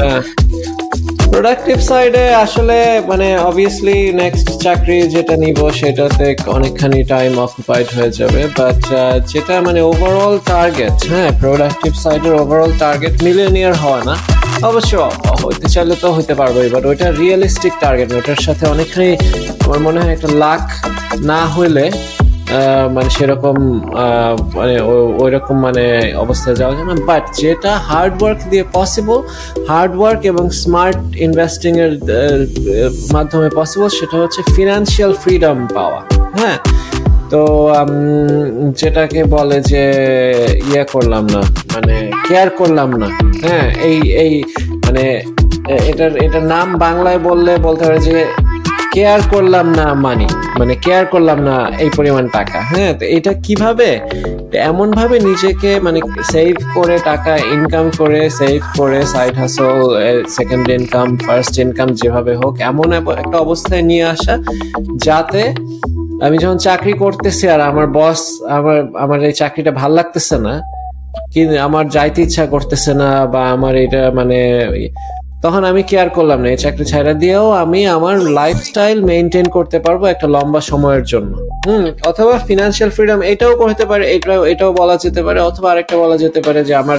Productive 1.40 1.78
সাইডে 1.80 2.24
আসলে 2.34 2.78
মানে 3.08 3.28
অবভিয়াসলি 3.38 3.98
নেক্সট 4.12 4.48
চাকরি 4.62 4.98
যেটা 5.08 5.34
নিব 5.36 5.58
সেটাতে 5.70 6.26
অনেকখানি 6.46 6.98
টাইম 7.04 7.32
অকুপাইড 7.38 7.88
হয়ে 7.96 8.10
যাবে 8.10 8.42
বাট 8.58 8.80
যেটা 9.26 9.54
মানে 9.60 9.80
ওভারঅল 9.82 10.34
টার্গেট 10.44 10.96
হ্যাঁ 11.08 11.30
প্রোডাক্টিভ 11.40 11.92
সাইডের 11.94 12.34
ওভারঅল 12.34 12.72
টার্গেট 12.78 13.14
মিলিয়নিয়ার 13.22 13.74
হওয়া 13.74 14.00
না। 14.04 14.14
অবশ্য 14.64 14.92
হইতে 15.44 15.66
চাইলে 15.68 15.94
তো 16.00 16.08
হইতে 16.12 16.34
পারব 16.34 16.56
এবার 16.58 16.82
ওইটা 16.86 17.06
রিয়েলিস্টিক 17.12 17.72
টার্গেট 17.80 18.08
ওটার 18.12 18.40
সাথে 18.42 18.64
অনেকখানি 18.66 19.10
আমার 19.64 19.78
মনে 19.78 19.98
হয় 20.00 20.12
একটা 20.12 20.28
লাখ 20.38 20.62
না 21.22 21.40
হইলে 21.46 21.84
মানে 22.94 23.08
সেরকম 23.16 23.56
মানে 24.58 24.74
ওই 25.22 25.30
রকম 25.36 25.56
মানে 25.66 25.84
অবস্থায় 26.24 26.56
যাওয়া 26.60 26.74
যায় 26.76 26.86
না। 26.90 26.94
বাট 27.10 27.24
যেটা 27.40 27.72
হার্ড 27.88 28.14
ওয়ার্ক 28.20 28.40
দিয়ে 28.50 28.64
পসিবল 28.78 29.18
হার্ড 29.70 29.92
ওয়ার্ক 30.00 30.20
এবং 30.32 30.44
স্মার্ট 30.62 30.98
ইনভেস্টিং 31.26 31.72
এর 31.84 31.92
মাধ্যমে 33.14 33.48
পসিবল 33.60 33.88
সেটা 33.98 34.16
হচ্ছে 34.22 34.40
ফিনান্সিয়াল 34.54 35.12
ফ্রিডম 35.22 35.58
পাওয়া। 35.76 36.00
হ্যাঁ? 36.38 36.58
তো 37.32 37.42
যেটাকে 38.80 39.20
বলে 39.36 39.58
যে 39.70 39.84
ইয়ে 40.70 40.84
করলাম 40.94 41.24
না 41.34 41.42
মানে 41.72 41.94
কেয়ার 42.26 42.48
করলাম 42.60 42.90
না। 43.00 43.08
হ্যাঁ 43.44 43.66
এই 43.88 43.98
এই 44.24 44.32
মানে 44.84 45.04
এটার 45.90 46.12
এটার 46.24 46.44
নাম 46.54 46.68
বাংলায় 46.86 47.20
বললে 47.28 47.52
বলতে 47.66 47.82
পারে 47.86 48.00
যে 48.08 48.16
কেয়ার 48.94 49.20
করলাম 49.34 49.66
না 49.78 49.86
মানি 50.04 50.28
মানে 50.58 50.74
কেয়ার 50.84 51.04
করলাম 51.12 51.38
না 51.48 51.56
এই 51.84 51.90
পরিমাণ 51.98 52.24
টাকা। 52.36 52.58
হ্যাঁ 52.70 52.92
তো 52.98 53.04
এটা 53.16 53.32
কীভাবে? 53.46 53.88
এমন 54.70 54.88
ভাবে 54.98 55.16
নিজেকে 55.28 55.70
মানে 55.86 55.98
সেভ 56.32 56.56
করে 56.76 56.96
টাকা 57.10 57.32
ইনকাম 57.54 57.86
করে 58.00 58.20
সেভ 58.38 58.60
করে 58.78 59.00
সাইড 59.12 59.34
হাসল 59.42 59.78
সেকেন্ড 60.36 60.64
ইনকাম 60.78 61.08
ফার্স্ট 61.24 61.54
ইনকাম 61.64 61.88
যেভাবে 62.00 62.32
হোক, 62.40 62.54
এমন 62.70 62.88
একটা 63.22 63.36
অবস্থায় 63.46 63.84
নিয়ে 63.90 64.04
আসা, 64.14 64.34
যাতে 65.06 65.42
আমি 66.24 66.36
যখন 66.42 66.58
চাকরি 66.66 66.92
করতেছি 67.04 67.44
আর 67.54 67.60
আমার 67.70 67.86
বস 67.98 68.20
আমার 68.56 68.78
আমার 69.04 69.18
এই 69.28 69.34
চাকরিটা 69.40 69.72
ভালো 69.80 69.94
লাগতেছে 69.98 70.36
না 70.46 70.54
কি 71.32 71.40
আমার 71.66 71.84
যাইতে 71.96 72.20
ইচ্ছা 72.26 72.44
করতেছে 72.54 72.92
না 73.02 73.08
বা 73.32 73.42
আমার 73.54 73.74
এটা 73.84 74.02
মানে 74.18 74.38
তখন 75.44 75.62
আমি 75.70 75.82
কেয়ার 75.90 76.08
করলাম 76.16 76.38
না 76.42 76.48
এই 76.54 76.58
চাকরি 76.64 76.84
ছাড়া 76.92 77.12
দিয়েও 77.22 77.46
আমি 77.62 77.80
আমার 77.96 78.16
লাইফস্টাইল 78.40 78.98
মেনটেন 79.10 79.46
করতে 79.56 79.78
পারব 79.84 80.02
একটা 80.04 80.26
লম্বা 80.34 80.60
সময়ের 80.70 81.04
জন্য। 81.12 81.32
হুম 81.66 81.84
অথবা 82.10 82.34
ফিনান্সিয়াল 82.48 82.90
ফ্রিডম 82.96 83.20
এটাও 83.32 83.52
করতে 83.62 83.84
পারে 83.90 84.04
এটাও 84.16 84.42
এটাও 84.52 84.70
বলা 84.80 84.96
যেতে 85.04 85.20
পারে 85.26 85.38
অথবা 85.40 85.66
আরেকটা 85.72 85.96
বলা 85.96 86.16
যেতে 86.16 86.40
পারে 86.46 86.60
যে 86.68 86.74
আমার 86.82 86.98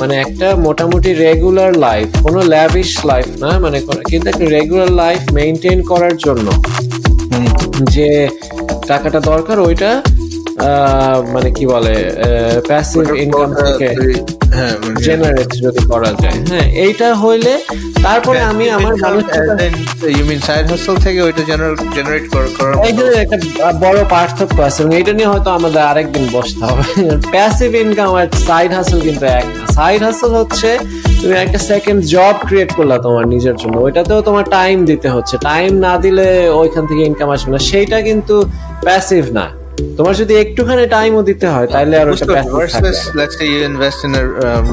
মানে 0.00 0.14
একটা 0.24 0.48
মোটামুটি 0.66 1.10
রেগুলার 1.24 1.72
লাইফ 1.86 2.08
কোনো 2.22 2.40
ল্যাভিশ 2.54 2.90
লাইফ 3.06 3.28
না 3.44 3.50
মানে 3.58 3.78
কিন্তু 4.10 4.26
একটা 4.32 4.44
রেগুলার 4.56 4.90
লাইফ 5.02 5.20
মেনটেন 5.32 5.78
করার 5.82 6.14
জন্য। 6.16 6.46
যে 7.94 8.08
টাকাটা 8.86 9.20
দরকার 9.30 9.56
ওইটা 9.60 9.90
মানে 11.34 11.48
কি 11.56 11.64
বলে 11.72 11.94
প্যাসিভ 12.70 13.04
ইনকাম 13.24 13.50
থেকে 13.60 13.88
জেনারেট 15.06 15.50
হ্যাঁ, 15.52 15.62
যদি 15.64 15.80
করা 15.90 16.10
যায়। 16.22 16.38
হ্যাঁ 16.50 16.66
এইটা 16.84 17.08
হইলে 17.22 17.54
তারপরে 18.06 18.40
আমি 18.50 18.64
আমার 18.76 18.92
ইউ 20.16 20.24
মিন 20.30 20.40
সাইড 20.48 20.64
হাসল 20.72 20.96
থেকে 21.06 21.18
ওইটা 21.26 21.42
জেনারেট 21.50 21.78
এই 22.88 22.92
যে 22.98 23.06
একটা 23.24 23.36
বড় 23.84 23.98
পার্থক্য 24.14 24.58
আছে 24.68 24.78
এবং 24.82 24.92
এটা 25.00 25.12
নিয়ে 25.18 25.30
হয়তো 25.32 25.50
আমাদের 25.58 25.82
আরেকদিন 25.90 26.24
বসতে 26.36 26.62
হবে। 26.68 26.84
প্যাসিভ 27.34 27.70
ইনকাম 27.84 28.10
আর 28.20 28.28
সাইড 28.48 28.70
হাসল 28.78 28.98
কিন্তু 29.06 29.24
এক 29.38 29.46
সাইড 29.76 30.00
হাসল 30.08 30.30
হচ্ছে 30.40 30.70
তুমি 31.20 31.34
একটা 31.44 31.58
সেকেন্ড 31.70 32.00
জব 32.14 32.34
ক্রিয়েট 32.48 32.70
করলা 32.78 32.96
তোমার 33.06 33.24
নিজের 33.34 33.56
জন্য। 33.62 33.74
ওইটাতেও 33.86 34.20
তোমার 34.28 34.44
টাইম 34.56 34.76
দিতে 34.90 35.08
হচ্ছে। 35.14 35.34
টাইম 35.50 35.70
না 35.86 35.92
দিলে 36.04 36.28
ওইখান 36.60 36.84
থেকে 36.90 37.02
ইনকাম 37.10 37.28
আসবে 37.34 37.50
না। 37.54 37.60
সেইটা 37.70 37.98
কিন্তু 38.08 38.34
প্যাসিভ 38.86 39.24
না। 39.38 39.46
তোমার 39.96 40.14
যদি 40.22 40.34
একটুখানি 40.42 40.84
টাইমও 40.96 41.22
দিতে 41.30 41.46
হয় 41.54 41.66
তাহলে 41.74 41.94
আর 42.02 42.06
ওটা 42.12 42.26
versus 42.54 42.98
let's 43.18 43.34
say 43.38 43.44
you 43.52 43.60
invest 43.70 44.00
in 44.06 44.12
a 44.14 44.22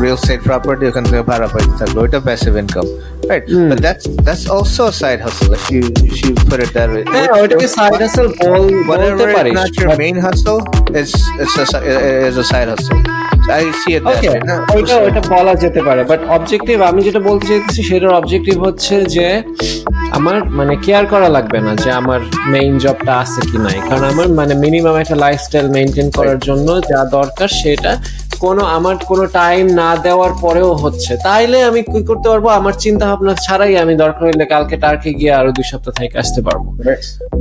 real 0.02 0.18
estate 0.20 0.42
property 0.50 0.84
ওখান 0.90 1.04
থেকে 1.10 1.24
ভাড়া 1.32 1.48
পাইতে 1.54 1.74
থাকবে 1.80 1.98
ওটা 2.06 2.20
passive 2.28 2.52
income 2.64 2.86
right 3.30 3.44
but 3.70 3.80
that's 3.86 4.04
that's 4.26 4.44
also 4.56 4.82
a 4.92 4.94
side 5.02 5.18
hustle 5.26 5.50
if 5.58 5.64
you 5.74 5.82
if 6.08 6.16
you 6.24 6.32
put 6.50 6.60
it 6.66 6.72
that 6.78 6.90
way 6.94 7.04
হ্যাঁ 7.14 7.30
ওটাকে 7.42 7.68
সাইড 7.78 7.94
হাসল 8.04 8.28
বল 8.40 8.64
বলতে 8.90 9.26
পারিস 9.36 9.56
is 12.28 12.38
a 12.38 12.44
side 12.44 12.68
hustle. 12.68 13.02
I 13.48 13.72
see 13.74 13.94
it 13.96 14.04
that 14.04 14.24
way. 14.24 14.40
ওইটা 14.76 14.96
ওইটা 15.06 15.22
বলা 15.34 15.54
যেতে 15.64 15.82
পারে 15.88 16.02
বাট 16.12 16.22
অবজেক্টিভ 16.38 16.78
আমি 16.90 17.00
যেটা 17.08 17.22
বলতে 17.30 17.46
চাইতেছি 17.50 17.82
সেটার 17.90 18.12
অবজেক্টিভ 18.20 18.56
হচ্ছে 18.66 18.96
যে 19.16 19.28
আমার 20.18 20.38
মানে 20.60 20.74
কেয়ার 20.86 21.06
করা 21.14 21.28
লাগবে 21.36 21.60
না 21.66 21.72
যে 21.84 21.90
আমার 22.02 22.20
মেইন 22.54 22.74
জবটা 22.84 23.14
আছে 23.24 23.40
কি 23.50 23.58
নাই 23.66 23.78
কারণ 23.88 24.04
আমার 24.14 24.28
মানে 24.40 24.54
মিনিমাম 24.64 24.95
একটা 25.04 25.18
লাইফস্টাইল 25.26 25.68
মেনটেন 25.76 26.08
করার 26.18 26.40
জন্য 26.48 26.68
যা 26.92 27.00
দরকার 27.18 27.50
সেটা 27.62 27.94
কোনো 28.44 28.62
আমার 28.78 28.96
কোনো 29.12 29.24
টাইম 29.40 29.66
না 29.82 29.90
দেওয়ার 30.06 30.34
পরেও 30.44 30.72
হচ্ছে। 30.84 31.12
তাইলে 31.28 31.58
আমি 31.70 31.82
কি 31.92 32.00
করতে 32.10 32.28
পারব? 32.32 32.46
আমার 32.60 32.76
চিন্তা 32.84 33.04
ভাবনা 33.10 33.34
ছাড়াই 33.46 33.74
আমি 33.84 33.94
দরকার 34.04 34.24
হইলে 34.30 34.46
কালকে 34.54 34.76
টার্কে 34.84 35.12
গিয়ে 35.20 35.34
আরও 35.40 35.52
দুই 35.58 35.66
সপ্তাহ 35.72 35.94
থেকে 36.00 36.16
আসতে 36.24 36.42
পারব। 36.48 36.64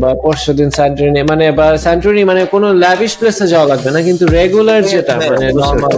বা 0.01 0.11
পরশু 0.25 0.51
দিন 0.59 0.71
স্যান্টুরিনি 0.79 1.23
মানে 1.31 1.47
বা 1.59 1.67
স্যান্টুরিনি 1.85 2.25
মানে 2.31 2.43
কোনো 2.55 2.69
ল্যাভিশ 2.85 3.13
প্লেসে 3.19 3.47
যাওয়া 3.53 3.67
লাগবে 3.73 3.91
না 3.95 4.01
কিন্তু 4.09 4.25
রেগুলার 4.37 4.83
যেটা 4.93 5.15
মানে 5.31 5.47
নর্মাল 5.61 5.97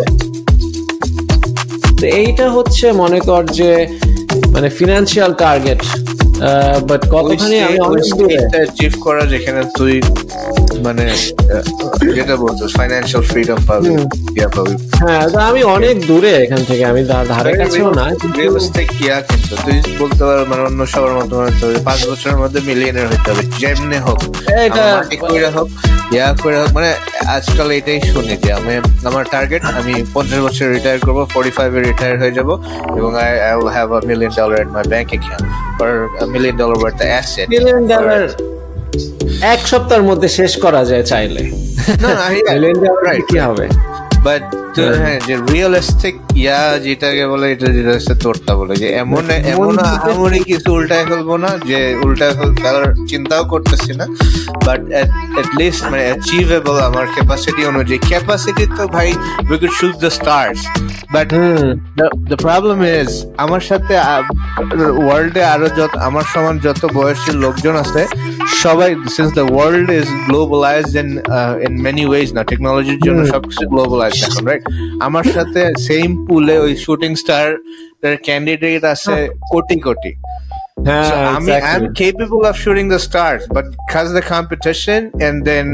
তো 1.99 2.05
এইটা 2.21 2.47
হচ্ছে 2.57 2.87
মনে 3.03 3.21
কর 3.29 3.43
যে 3.59 3.71
মানে 4.55 4.69
ফিনান্সিয়াল 4.79 5.33
টার্গেট 5.43 5.81
বাট 6.89 7.03
কতখানি 7.15 7.57
আমি 7.69 7.79
অনেক 7.89 8.93
করা 9.05 9.23
যেখানে 9.33 9.61
তুই 9.79 9.95
মানে 10.87 11.05
যেটা 12.17 12.35
ফাইন্যান্সিয়াল 12.79 13.23
ফ্রিডম 13.31 13.59
পাবি। 13.69 13.91
ইয়া 14.39 14.49
পাবি। 14.57 14.75
হ্যাঁ 15.01 15.23
আমি 15.51 15.61
অনেক 15.77 15.97
দূরে 16.09 16.33
এখান 16.45 16.63
থেকে। 16.69 16.85
আমি 16.93 17.03
ধারে 17.33 17.53
কাছেও 17.61 17.89
না 18.01 18.07
রিয়েলিস্টিক 18.39 18.89
ইয়া 19.05 19.17
কিন্তু। 19.29 19.55
তুই 19.65 19.77
বলতে 20.01 20.23
পার 20.27 20.39
মানে 20.51 20.63
অন্য 20.69 20.81
সবার 20.93 21.13
মতো 21.19 21.37
পাঁচ 21.89 22.01
বছরের 22.11 22.39
মধ্যে 22.43 22.61
মিলিয়নের 22.69 23.07
হইতে 23.11 23.29
হবে 23.33 23.45
যেমনি 23.61 23.99
হোক। 24.07 24.19
এটা 24.67 24.85
করে 25.23 25.49
হোক 25.57 25.69
ইয়া 26.15 26.27
করে 26.43 26.57
হোক। 26.61 26.71
মানে 26.79 26.91
আজকাল 27.37 27.69
এটাই 27.79 27.99
শুনি 28.13 28.35
যে 28.43 28.51
আমি 28.59 28.73
আমার 29.09 29.25
টার্গেট 29.35 29.63
আমি 29.79 29.95
পঞ্চাশ 30.15 30.41
বছর 30.47 30.67
রিটায়ার 30.77 30.99
করব 31.07 31.19
ফোর্টি 31.33 31.53
ফাইভে 31.57 31.79
রিটায়ার 31.89 32.17
হয়ে 32.23 32.35
যাব 32.39 32.49
এবং 32.99 33.11
I 33.25 33.31
have 33.77 33.89
a 33.97 33.99
million 34.11 34.33
dollar 34.39 34.59
in 34.65 34.71
my 34.77 34.85
bank 34.93 35.09
account 35.13 35.45
or 36.29 36.57
dollar 36.57 36.79
worth 36.81 37.01
asset 37.03 37.47
million 37.49 37.83
dollar 37.87 38.23
এক 39.55 39.61
সপ্তাহের 39.67 40.05
মধ্যে 40.05 40.29
শেষ 40.29 40.53
করা 40.61 40.83
যায় 40.85 41.03
চাইলে। 41.03 41.43
না 42.03 42.11
না 43.05 43.13
কি 43.29 43.37
হবে? 43.39 43.67
বাট 44.25 44.43
হ্যাঁ। 44.97 45.19
যে 45.27 45.35
রিয়েলিস্টিক 45.49 46.15
ইয়া 46.37 46.61
যেটাকে 46.85 47.25
বলে 47.33 47.47
এটা 47.55 47.69
যেটা 47.77 47.93
হচ্ছে 47.97 48.15
তোরটা 48.25 48.53
বলে 48.61 48.75
যে 48.83 48.89
এমন 49.03 49.25
এমন 49.53 49.75
আহামরি 49.87 50.41
কিছু 50.51 50.69
উল্টায় 50.73 51.05
ফেলব 51.09 51.31
না 51.37 51.51
যে 51.71 51.79
উল্টায় 52.05 52.35
ফেলার 52.61 52.87
চিন্তাও 53.11 53.43
করতেছি 53.53 53.93
না 54.01 54.07
বাট 54.67 54.81
এট 55.41 55.49
লিস্ট 55.61 55.83
মানে 55.85 56.03
অ্যাচিভেবল 56.09 56.77
আমার 56.89 57.07
ক্যাপাসিটি 57.15 57.63
অনুযায়ী। 57.73 58.01
ক্যাপাসিটি 58.11 58.65
তো 58.77 58.83
ভাই 58.95 59.09
we 59.51 59.57
could 59.59 59.75
shoot 59.81 59.95
the 60.05 60.11
stars 60.19 60.59
but 61.15 61.29
the 62.29 62.37
problem 62.45 62.79
is 62.97 63.11
আমার 63.37 63.63
সাথে 63.71 63.95
ওয়ার্ল্ডে 64.99 65.43
আরও 65.55 65.69
যত 65.79 65.93
আমার 66.09 66.25
সমান 66.33 66.55
যত 66.67 66.83
বয়সী 66.97 67.31
লোকজন 67.45 67.75
আছে 67.85 68.03
সবাই 68.63 68.91
since 69.17 69.31
the 69.39 69.45
world 69.55 69.89
is 69.99 70.07
globalized 70.29 70.95
in 71.03 71.09
in 71.67 71.73
many 71.87 72.05
ways 72.07 72.29
না 72.37 72.43
টেকনোলজির 72.51 73.01
জন্য 73.07 73.21
সবকিছু 73.33 73.63
গ্লোবালাইজড 73.73 74.23
এখন 74.27 74.43
রাইট 74.51 74.65
আমার 75.07 75.27
সাথে 75.35 75.61
সেম 75.89 76.11
পুলে 76.27 76.57
ওই 76.59 76.73
শুটিং 76.85 77.13
স্টার 77.23 77.47
ক্যান্ডিডেট 78.27 78.83
আছে 78.95 79.17
crore 79.53 79.77
crore. 79.87 80.13
I 81.69 81.73
am 81.77 81.85
capable 82.01 82.41
of 82.51 82.55
shooting 82.65 82.85
the 82.95 83.01
stars 83.09 83.43
but 83.55 83.67
cause 83.93 84.07
the 84.17 84.23
competition 84.35 85.01
and 85.27 85.39
then 85.51 85.67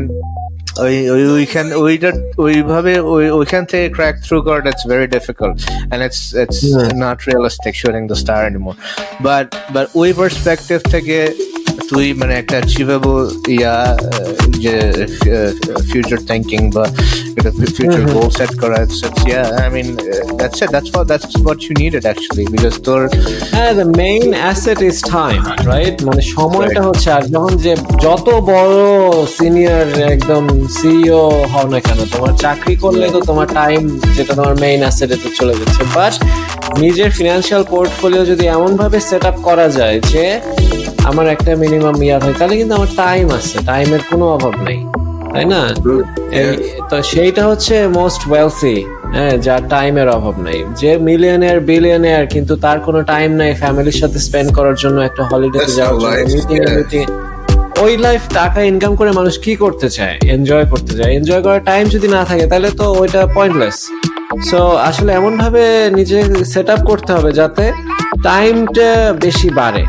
ওই 0.84 0.94
ওই 1.14 1.22
ওইখান 1.36 1.66
ওইটা 1.84 2.10
ওইভাবে 2.46 2.92
ওই 3.14 3.24
ওইখান 3.38 3.62
থেকে 3.70 3.86
ক্র্যাক 3.96 4.16
থ্রু 4.26 4.36
করাটা 4.46 4.68
it's 4.72 4.84
very 4.92 5.06
difficult 5.16 5.56
and 5.92 6.00
it's 6.08 6.22
it's 6.42 6.60
not 7.04 7.18
realistic 7.28 7.74
shooting 7.82 8.02
the 8.10 8.16
star 8.22 8.38
anymore 8.50 8.74
but 9.26 9.46
but 9.74 9.86
ওই 10.02 10.10
পার্সপেক্টিভ 10.20 10.78
থেকে 10.94 11.18
তুই 11.88 12.12
মানে 12.12 12.34
একটা 12.34 12.56
অ্যাচিভেবল 12.56 13.18
ইয়া 13.48 13.98
যে 14.58 14.74
ফিউচার 15.92 16.18
থিঙ্কিং 16.28 16.70
বা 16.70 16.84
একটা 17.36 17.50
ফিউচার 17.76 18.02
গোল 18.12 18.30
সেট 18.30 18.52
করা 18.60 18.78
yeah 19.26 19.42
I 19.62 19.70
mean 19.70 19.88
that's 20.36 20.62
it 20.62 20.70
that's 20.70 20.90
what 20.94 21.06
that's 21.06 21.24
what 21.38 21.58
you 21.62 21.72
needed 21.78 22.02
actually 22.02 22.44
because 22.50 22.74
তোর 22.84 23.08
হ্যাঁ 23.52 23.74
the 23.74 23.86
main 23.96 24.34
asset 24.34 24.82
is 24.82 25.02
time 25.02 25.40
right 25.64 26.02
মানে 26.02 26.22
সময়টা 26.22 26.82
হচ্ছে 26.82 27.08
আর 27.12 27.22
যখন 27.22 27.56
যে 27.56 27.76
যত 28.00 28.26
বড় 28.30 28.76
সিনিয়র 29.38 29.86
একদম 30.02 30.68
সিইও 30.68 31.30
হও 31.52 31.66
না 31.68 31.80
কেন 31.80 31.98
তোমার 32.12 32.38
চাকরি 32.38 32.76
করলে 32.76 33.08
তো 33.10 33.20
তোমার 33.20 33.46
টাইম 33.54 34.00
যেটা 34.16 34.34
তোমার 34.34 34.54
মেইন 34.60 34.80
অ্যাসেট 34.80 35.10
এটা 35.10 35.28
চলে 35.34 35.54
যাচ্ছে। 35.54 35.82
বাট 35.94 36.14
নিজের 36.78 37.10
ফিনান্সিয়াল 37.10 37.62
পোর্টফোলিও 37.62 38.24
যদি 38.26 38.46
এমন 38.46 38.76
ভাবে 38.76 39.00
সেট 39.00 39.24
আপ 39.24 39.36
করা 39.42 39.68
যায় 39.68 40.00
যে 40.00 40.40
আমার 41.10 41.26
একটা 41.34 41.50
মিনিমাম 41.62 41.96
ইয়ার 42.06 42.20
হয় 42.24 42.36
তাহলে 42.40 42.54
কিন্তু 42.60 42.74
আমার 42.78 42.90
টাইম 43.02 43.26
আছে 43.38 43.56
টাইমের 43.70 44.02
কোনো 44.10 44.24
অভাব 44.36 44.54
নেই 44.68 44.80
তাই 45.32 45.44
না? 45.54 45.60
তো 46.90 46.96
সেইটা 47.12 47.42
হচ্ছে 47.50 47.74
মোস্ট 47.98 48.22
ওয়েলথি 48.30 48.76
হ্যাঁ 49.16 49.34
যার 49.46 49.62
টাইমের 49.74 50.08
অভাব 50.16 50.36
নেই। 50.48 50.60
যে 50.80 50.90
মিলিয়নের 51.08 51.58
বিলিয়নের 51.70 52.24
কিন্তু 52.34 52.54
তার 52.64 52.78
কোনো 52.86 53.00
টাইম 53.12 53.30
নাই 53.40 53.50
ফ্যামিলির 53.60 53.98
সাথে 54.00 54.18
স্পেন্ড 54.26 54.50
করার 54.56 54.76
জন্য 54.82 54.98
একটা 55.08 55.22
হলিডেতে 55.30 55.72
যাওয়ার 55.78 55.98
জন্য 56.00 56.14
মিটিং. 56.34 56.58
মিটিং 56.78 57.04
ওই 57.84 57.92
লাইফ 58.06 58.22
টাকা 58.38 58.60
ইনকাম 58.70 58.92
করে 59.00 59.10
মানুষ 59.18 59.34
কি 59.44 59.52
করতে 59.64 59.88
চায়? 59.96 60.16
এনজয় 60.34 60.66
করতে 60.72 60.92
চায়। 60.98 61.10
এনজয় 61.18 61.42
করার 61.46 61.62
টাইম 61.70 61.84
যদি 61.94 62.08
না 62.16 62.22
থাকে 62.30 62.44
তাহলে 62.50 62.68
তো 62.80 62.86
ওইটা 63.00 63.20
পয়েন্টলেস 63.36 63.76
সো 64.50 64.60
আসলে 64.88 65.10
এমন 65.20 65.32
ভাবে 65.42 65.62
নিজে 65.98 66.18
সেট 66.52 66.68
আপ 66.74 66.80
করতে 66.90 67.10
হবে 67.16 67.30
যাতে 67.40 67.64
টাইমটা 68.26 68.88
বেশি 69.24 69.48
বাড়ে। 69.60 69.82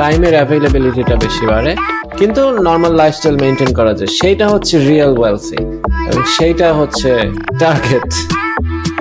টাইমের 0.00 0.34
অ্যাভেলেবিলিটিটা 0.38 1.14
বেশি 1.24 1.44
বাড়ে। 1.52 1.72
কিন্তু 2.18 2.42
নর্মাল 2.68 2.92
লাইফস্টাইল 3.00 3.36
মেনটেন 3.44 3.70
করা 3.78 3.92
যায়। 3.98 4.10
সেইটা 4.18 4.46
হচ্ছে 4.52 4.74
রিয়েল 4.90 5.12
ওয়েলথি। 5.20 5.58
এবং 6.08 6.22
সেইটা 6.36 6.68
হচ্ছে 6.80 7.10
টার্গেট। 7.62 8.08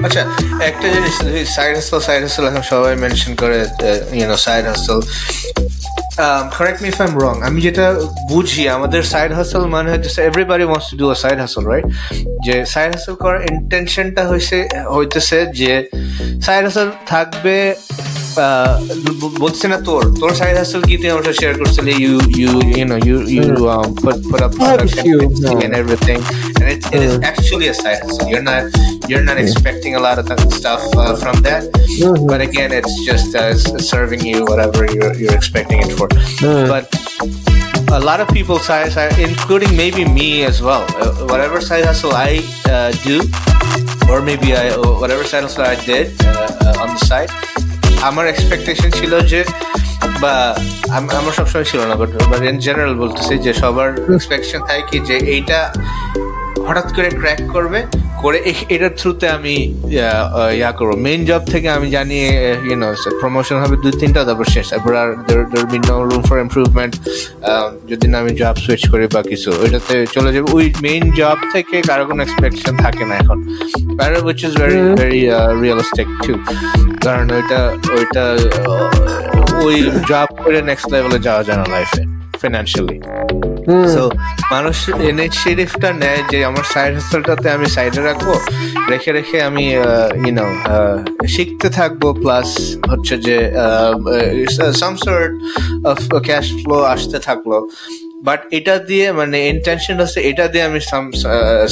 আচ্ছা 0.06 0.22
একটা 0.70 0.88
জিনিস 0.94 1.16
সাইড 1.56 1.74
হাসল 1.80 2.00
সাইড 2.08 2.22
হাসল 2.28 2.44
এখন 2.50 2.64
সবাই 2.72 2.94
মেনশন 3.04 3.32
করে 3.42 3.58
you know 4.20 4.38
side 4.48 4.64
hustle 4.72 5.00
correct 6.58 6.80
me 6.84 6.88
if 6.94 6.98
I 7.02 7.08
am 7.12 7.16
wrong 7.26 7.36
আমি 7.48 7.60
যেটা 7.68 7.86
বুঝি, 8.32 8.64
আমাদের 8.78 9.02
সাইড 9.14 9.32
হাসল 9.40 9.64
মানে 9.76 9.88
হচ্ছে 9.94 10.10
everybody 10.30 10.66
wants 10.70 10.88
to 10.92 10.96
do 11.02 11.06
a 11.16 11.18
side 11.24 11.38
hustle 11.46 11.64
right 11.72 11.86
যে 12.46 12.56
সাইড 12.74 12.90
হাসল 12.96 13.16
করার 13.24 13.42
ইন্টেনশনটা 13.52 14.24
হইছে, 14.32 14.58
হইতেছে 14.96 15.40
যে 15.60 15.74
সাইড 16.46 16.64
হাসল 16.68 16.88
থাকবে 17.12 17.56
বলছে 19.43 19.67
না 19.73 19.79
তোর 19.89 20.03
তোর 20.21 20.31
সাইড 20.41 20.57
হাসল 20.63 20.81
কি 20.89 20.95
তুই 21.01 21.09
আমার 21.13 21.25
সাথে 21.27 21.39
শেয়ার 21.43 21.55
করছিলি 21.61 21.93
you 22.05 22.15
you 22.41 22.51
you 22.79 22.85
know 22.93 22.97
you 23.09 23.17
you 23.37 23.45
put 24.05 24.17
put 24.31 24.41
up 24.47 24.53
products 24.61 24.95
few, 25.05 25.19
and, 25.21 25.33
yeah. 25.39 25.65
and 25.65 25.73
everything 25.83 26.21
and 26.59 26.67
it, 26.75 26.81
it 26.97 27.03
is 27.09 27.15
actually 27.31 27.67
a 27.75 27.75
side 27.83 27.99
hustle 28.03 28.29
you're 28.33 28.47
not 28.51 28.63
you're 29.11 29.27
not 29.31 29.39
expecting 29.45 29.93
a 30.01 30.03
lot 30.07 30.17
of 30.21 30.25
that 30.31 30.41
stuff 30.61 30.83
uh, 31.03 31.15
from 31.23 31.37
that 31.49 31.63
but 32.31 32.41
again 32.49 32.71
it's 32.79 32.95
just 33.09 33.29
uh, 33.35 33.43
s- 33.63 33.69
serving 33.93 34.23
you 34.31 34.39
whatever 34.51 34.83
you're, 34.97 35.15
you're 35.21 35.37
expecting 35.41 35.79
it 35.85 35.91
for 35.99 36.07
but 36.73 36.85
a 37.99 38.01
lot 38.09 38.19
of 38.23 38.29
people 38.29 38.57
side, 38.69 38.93
side 38.97 39.13
including 39.19 39.71
maybe 39.83 40.03
me 40.19 40.45
as 40.51 40.57
well 40.63 40.85
uh, 41.03 41.13
whatever 41.33 41.59
side 41.69 41.85
hustle 41.91 42.13
i 42.29 42.33
uh, 42.75 42.91
do 43.09 43.17
or 44.11 44.19
maybe 44.31 44.49
i 44.63 44.67
uh, 44.71 44.79
whatever 45.03 45.25
side 45.31 45.43
hustle 45.47 45.65
i 45.75 45.77
did 45.91 46.07
uh, 46.25 46.31
uh, 46.67 46.83
on 46.83 46.89
the 46.95 47.01
side 47.11 47.31
আমার 48.08 48.26
expectation 48.28 48.90
ছিল 48.92 49.14
যে 49.32 49.40
বা 50.22 50.34
আমি 50.96 51.08
আমার 51.20 51.34
সবসময় 51.40 51.68
ছিল 51.72 51.82
না 51.90 51.96
but 52.00 52.10
but 52.32 52.42
in 52.50 52.58
general 52.66 52.96
বলতেছি 53.04 53.34
যে 53.46 53.52
সবার 53.62 53.90
এক্সপেকটেশন 54.10 54.62
থাকে 54.68 54.84
কি 54.90 54.98
যে 55.10 55.16
এইটা 55.34 55.60
হঠাৎ 56.68 56.88
করে 56.96 57.10
ক্র্যাক 57.20 57.42
করবে 57.54 57.80
করে 58.24 58.38
এটার 58.76 58.94
থ্রুতে 59.00 59.26
আমি 59.38 59.56
ইয়া, 60.60 60.72
করব। 60.78 60.92
মেইন 61.06 61.22
জব 61.30 61.44
থেকে 61.54 61.68
আমি 61.78 61.88
জানি 61.96 62.18
ইউনো 62.68 62.88
প্রমোশন 63.22 63.58
হবে 63.64 63.76
দুই 63.84 63.94
তিনটা 64.02 64.22
তারপর 64.28 64.48
শেষ। 64.56 64.66
তারপর 64.74 64.94
আর 65.02 65.10
there 65.28 65.66
be 65.72 65.80
no 65.90 65.96
room 66.10 66.22
for 66.30 66.38
improvement 66.46 66.94
যদি 67.92 68.06
না 68.12 68.18
আমি 68.24 68.32
জব 68.42 68.56
সুইচ 68.64 68.84
করি 68.92 69.06
বা 69.16 69.22
কিছু 69.32 69.50
ওইটাতে 69.64 69.96
চলে 70.16 70.30
যাবে। 70.34 70.48
ওই 70.58 70.66
মেইন 70.86 71.04
জব 71.20 71.38
থেকে 71.54 71.76
কারও 71.90 72.04
কোনো 72.10 72.20
এক্সপেকশন 72.26 72.74
থাকে 72.84 73.04
না 73.10 73.16
এখন। 73.22 73.38
Which 74.28 74.40
is 74.48 74.54
very 74.62 74.78
very 75.02 75.22
realistic 75.64 76.08
too 76.26 76.34
কারণ 77.06 77.26
ওইটা 77.38 77.60
ওইটা 77.98 78.24
ওই 79.66 79.78
জব 80.10 80.30
করে 80.44 80.60
নেক্সট 80.70 80.88
লেভেলে 80.94 81.20
যাওয়া 81.28 81.42
যায় 81.48 81.58
না 81.62 81.68
লাইফে 81.76 82.04
ফিনান্সিয়ালি 82.42 82.98
সো 83.96 84.04
মানুষ 84.54 84.78
ইনিশিয়েটিভটা 85.12 85.90
নেয় 86.04 86.22
যে 86.32 86.38
আমার 86.50 86.66
সাইড 86.74 86.92
হাসলটাতে 86.98 87.48
আমি 87.56 87.68
সাইডে 87.76 88.02
রাখব 88.10 88.28
রেখে 88.92 89.12
রেখে 89.18 89.38
আমি 89.50 89.66
ইউনো 90.26 90.46
শিখতে 91.36 91.68
থাকব 91.78 92.04
প্লাস 92.22 92.50
হচ্ছে 92.92 93.16
যে 93.28 93.38
some 94.82 94.94
sort 95.06 95.32
of 95.92 96.00
cash 96.28 96.46
flow 96.62 96.78
আসতে 96.94 97.18
থাকল। 97.28 97.52
বাট 98.28 98.42
এটা 98.58 98.76
দিয়ে 98.90 99.08
মানে 99.20 99.38
ইন্টেনশন 99.54 99.96
হচ্ছে 100.02 100.20
এটা 100.30 100.46
দিয়ে 100.54 100.64
আমি 100.70 100.80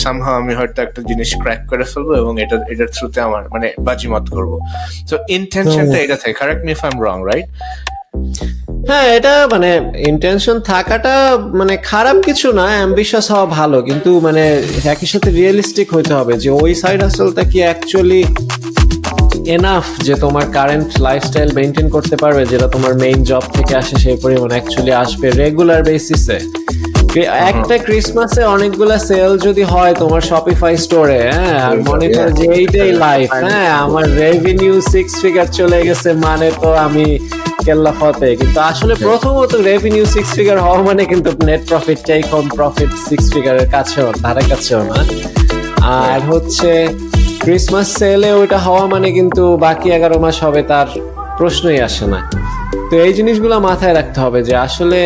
সামহাও 0.03 0.35
আমি 0.41 0.53
হয়তো 0.59 0.79
একটা 0.85 1.01
জিনিস 1.09 1.29
ক্র্যাক 1.41 1.61
করে 1.71 1.85
ফেলব 1.91 2.09
এবং 2.21 2.33
এটা 2.43 2.55
এটার 2.73 2.89
থ্রুতে 2.95 3.19
আমার 3.27 3.43
মানে 3.53 3.67
বাজিমত 3.87 4.25
করব। 4.35 4.51
তো 5.09 5.15
ইন্টেনশনটা 5.37 5.97
এটা 6.05 6.17
থাকে 6.21 6.35
correct 6.41 6.61
me 6.67 6.71
if 6.77 6.81
I 6.85 6.89
am 6.93 6.97
wrong 7.07 7.17
right 7.29 7.47
হ্যাঁ 8.87 9.05
এটা 9.17 9.47
মানে 9.51 9.69
ইন্টেনশন 10.11 10.59
থাকাটা 10.71 11.37
মানে 11.59 11.77
খারাপ 11.77 12.17
কিছু 12.27 12.51
না 12.51 12.63
অ্যাম্বিশাস 12.63 13.31
হওয়া 13.31 13.45
ভালো। 13.45 13.81
কিন্তু 13.81 14.19
মানে 14.19 14.43
একই 14.93 15.05
সাথে 15.05 15.29
রিয়েলিস্টিক 15.31 15.87
হইতে 15.95 16.13
হবে 16.13 16.33
যে 16.37 16.49
ওই 16.49 16.71
সাইড 16.75 16.99
হাসলটা 17.03 17.43
কি 17.51 17.59
অ্যাকচুয়ালি 17.59 18.21
এনাফ 19.55 19.85
যে 20.01 20.13
তোমার 20.15 20.45
কারেন্ট 20.51 20.89
লাইফস্টাইল 21.01 21.49
মেনটেন 21.53 21.89
করতে 21.89 22.15
পারবে, 22.15 22.45
যেটা 22.45 22.67
তোমার 22.67 22.93
মেইন 23.03 23.23
জব 23.23 23.43
থেকে 23.53 23.75
আসে, 23.75 23.95
সেই 24.03 24.17
পরিমাণ 24.23 24.49
অ্যাকচুয়ালি 24.49 24.91
আসবে 25.03 25.27
রেগুলার 25.31 25.83
বেসিসে 25.83 26.37
একটা 27.21 27.75
ক্রিসমাসে 27.77 28.41
অনেকগুলা 28.45 28.97
সেল 28.99 29.31
যদি 29.37 29.63
হয় 29.63 29.93
তোমার 29.93 30.21
শপিফাই 30.21 30.75
স্টোরে 30.77 31.19
হ্যাঁ? 31.29 31.59
আর 31.67 31.77
মনে 31.89 32.07
করো 32.07 32.29
যে 32.39 32.45
এইটাই 32.59 32.91
লাইফ 33.05 33.29
হ্যাঁ? 33.45 33.69
আমার 33.85 34.05
রেভিনিউ 34.23 34.75
সিক্স 34.93 35.11
ফিগার 35.21 35.47
চলে 35.59 35.79
গেছে 35.83 36.09
মানে 36.27 36.47
তো 36.61 36.69
আমি 36.85 37.05
কেল্লা 37.65 37.91
ফতে। 37.99 38.27
কিন্তু 38.35 38.59
আসলে 38.61 38.93
প্রথমত 39.05 39.51
রেভিনিউ 39.69 40.05
সিক্স 40.05 40.29
ফিগার 40.37 40.57
হওয়া 40.59 40.79
মানে 40.83 41.03
কিন্তু 41.05 41.29
নেট 41.45 41.61
হোম 42.31 42.45
প্রফিট 42.57 42.91
সিক্স 43.09 43.25
ফিগারের 43.33 43.67
কাছেও 43.71 44.07
ধারে 44.21 44.43
কাছেও 44.49 44.81
না। 44.83 44.99
আর 46.01 46.19
হচ্ছে 46.31 46.69
ক্রিসমাস 47.39 47.87
সেলে 47.99 48.29
ওইটা 48.33 48.57
হওয়া 48.57 48.83
মানে 48.87 49.07
কিন্তু 49.11 49.43
বাকি 49.57 49.87
এগারো 49.91 50.17
মাস 50.19 50.37
হবে 50.43 50.61
তার 50.63 50.87
প্রশ্নই 51.37 51.79
আসে 51.79 52.05
না। 52.05 52.19
তো 52.89 52.93
এই 53.05 53.13
জিনিসগুলো 53.13 53.55
মাথায় 53.59 53.93
রাখতে 53.93 54.17
হবে 54.19 54.39
যে 54.43 54.53
আসলে 54.55 55.01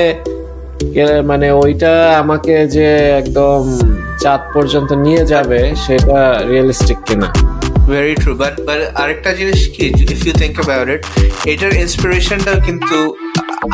মানে 1.30 1.48
ওইটা 1.64 1.94
আমাকে 2.22 2.54
যে 2.76 2.88
একদম 3.22 3.62
চাঁদ 4.24 4.42
পর্যন্ত 4.56 4.90
নিয়ে 5.06 5.24
যাবে 5.34 5.60
সেটা 5.86 6.20
রিয়েলিস্টিক 6.52 7.00
কিনা। 7.08 7.30
ভেরি 7.94 8.16
ট্রু 8.24 8.32
বাট 8.42 8.56
বাট 8.68 8.80
আরেকটা 9.02 9.30
জিনিস 9.40 9.60
কি 9.76 9.86
if 10.16 10.22
you 10.28 10.34
think 10.42 10.54
about 10.60 10.88
it 10.94 11.02
এটার 11.54 11.72
ইন্সপিরেশনটা 11.84 12.54
কিন্তু 12.68 12.98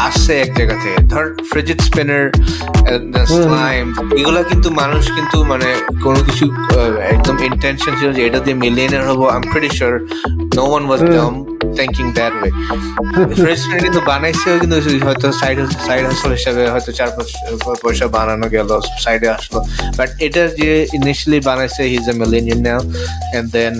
আসছে 0.07 0.31
এক 0.43 0.49
জায়গা 0.57 0.75
থেকে। 0.83 0.97
ধর 1.11 1.25
ফ্রিজিড 1.51 1.79
স্পিনার 1.87 2.23
স্লাইম 3.35 3.85
এগুলা 4.19 4.41
কিন্তু 4.51 4.67
মানুষ 4.81 5.03
কিন্তু 5.17 5.37
মানে 5.51 5.69
কোনো 6.05 6.19
কিছু 6.27 6.45
একদম 7.13 7.35
ইন্টেনশন 7.49 7.93
ছিল 7.99 8.09
যে 8.17 8.21
এটা 8.27 8.39
দিয়ে 8.45 8.57
মিলিয়নার 8.65 9.03
হব 9.09 9.19
I 9.33 9.37
am 9.39 9.45
pretty 9.51 9.69
sure 9.77 9.93
no 10.57 10.63
one 10.71 10.83
was 10.89 11.01
dumb 11.15 11.33
thinking 11.77 12.05
that 12.17 12.33
way 12.41 12.49
spinner 13.61 13.81
কিন্তু 13.85 14.01
বানাইছে 14.11 14.49
কিন্তু 14.61 14.77
হয়তো 15.07 15.27
সাইড 15.41 15.57
সাইড 15.87 16.03
হাসল 16.09 16.31
হিসাবে 16.39 16.61
হয়তো 16.73 16.91
চার 16.99 17.09
পয়সা 17.83 18.05
বানানো 18.17 18.47
গেল 18.55 18.69
সাইডে 19.03 19.27
আসলো। 19.37 19.59
বাট 19.97 20.09
এটা 20.25 20.43
যে 20.59 20.69
ইনিশিয়ালি 20.97 21.39
বানাইছে 21.49 21.81
he 21.91 21.97
is 22.01 22.07
a 22.13 22.15
millionaire 22.21 22.59
now 22.67 22.81
and 23.35 23.47
then 23.55 23.75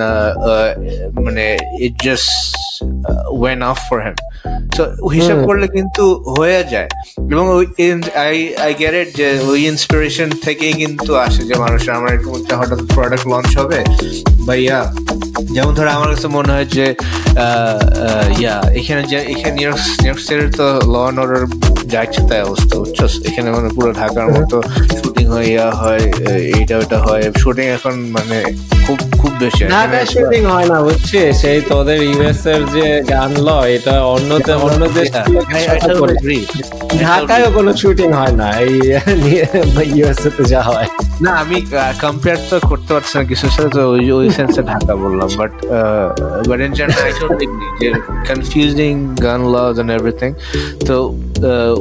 মানে 1.26 1.46
it 1.86 1.96
just 2.06 2.30
when 3.42 3.60
off 3.72 3.78
for 3.88 4.00
him 4.06 4.16
so 4.76 4.84
হিসাব 5.16 5.38
করলে 5.48 5.66
কিন্তু 5.76 6.04
হয়ে 6.38 6.62
যায়। 6.74 6.90
এবং 7.34 7.46
আই 8.26 8.36
আই 8.66 8.72
গেট 8.82 8.96
ইট 9.02 9.10
যে 9.20 9.28
ওই 9.52 9.60
ইন্সপিরেশন 9.74 10.30
থেকেই 10.46 10.74
কিন্তু 10.82 11.12
আসে 11.26 11.42
যে 11.50 11.56
মানুষের 11.64 11.94
আমার 12.00 12.10
এরকম 12.16 12.34
একটা 12.42 12.56
হঠাৎ 12.60 12.80
প্রোডাক্ট 12.96 13.26
লঞ্চ 13.32 13.52
হবে। 13.62 13.80
বা 14.48 14.54
ইয়া 14.66 14.80
যেমন 15.56 15.72
ধরো 15.78 15.92
আমার 15.98 16.10
কাছে 16.14 16.28
মনে 16.38 16.52
হয় 16.56 16.68
যে 16.78 16.86
আহ, 17.46 17.83
ইয়া 18.40 18.56
এখানে 18.80 19.02
যে 19.12 19.18
এখানে 19.34 19.54
নিউ 19.58 19.68
ইয়র্ক 19.68 19.82
নিউ 20.02 20.10
ইয়র্ক 20.10 20.22
সিটির 20.28 20.50
তো 20.60 20.66
ল 20.94 20.96
অ্যান্ড 20.96 21.18
অর্ডার 21.20 21.42
যা 21.92 22.00
ইচ্ছে 22.04 22.22
তাই 22.30 22.42
অবস্থা 22.42 22.76
বুঝছ? 22.80 23.00
এখানে 23.30 23.48
মানে 23.52 23.70
পুরো 23.76 23.90
ঢাকার 23.94 24.28
মতো 24.36 24.58
শুটিং 24.98 25.26
হয় 25.28 25.48
ইয়া 25.54 25.70
হয় 25.72 26.04
এইটা 26.58 26.76
ওটা 26.78 26.98
হয়। 27.08 27.24
শুটিং 27.42 27.66
এখন 27.68 27.94
মানে 28.10 28.38
খুব 28.86 29.00
খুব 29.22 29.32
বেশি 29.40 29.62
হয়। 29.64 30.06
শুটিং 30.06 30.42
হয় 30.46 30.68
না 30.72 30.78
বুঝছি? 30.82 31.20
সেই 31.42 31.60
তোদের 31.70 32.00
ইউএস 32.04 32.42
এর 32.46 32.62
যে 32.76 32.88
গান 33.10 33.32
ল 33.48 33.50
এটা 33.76 33.96
অন্য 34.16 34.30
অন্য 34.68 34.82
দেশ 34.98 35.10
ঢাকায়ও 37.00 37.50
কোনো 37.52 37.72
শুটিং 37.74 38.10
হয় 38.14 38.34
না 38.34 38.48
এই 38.62 38.74
ইউএসএ 39.92 40.30
তে 40.38 40.44
যা 40.46 40.62
হয়। 40.70 40.88
না 41.22 41.32
আমি 41.42 41.58
কম্পেয়ার 42.02 42.40
তো 42.50 42.56
করতে 42.70 42.90
পারছি 42.94 43.14
না 43.18 43.24
কিছুর 43.24 43.52
সাথে 43.56 43.70
তো 43.76 43.82
ওই 43.94 44.04
ওই 44.12 44.28
সেন্সে 44.30 44.62
ঢাকা 44.64 44.94
বললাম 44.96 45.30
but 45.40 45.54
but 46.48 46.60
in 46.60 46.72
general 46.80 47.04
I 47.04 47.14
don't 47.20 47.36
think 47.40 47.52
যে 47.80 47.88
confusing 48.30 48.94
gun 49.26 49.42
laws 49.54 49.76
and 49.80 49.92
everything 49.92 50.30
তো 50.88 50.96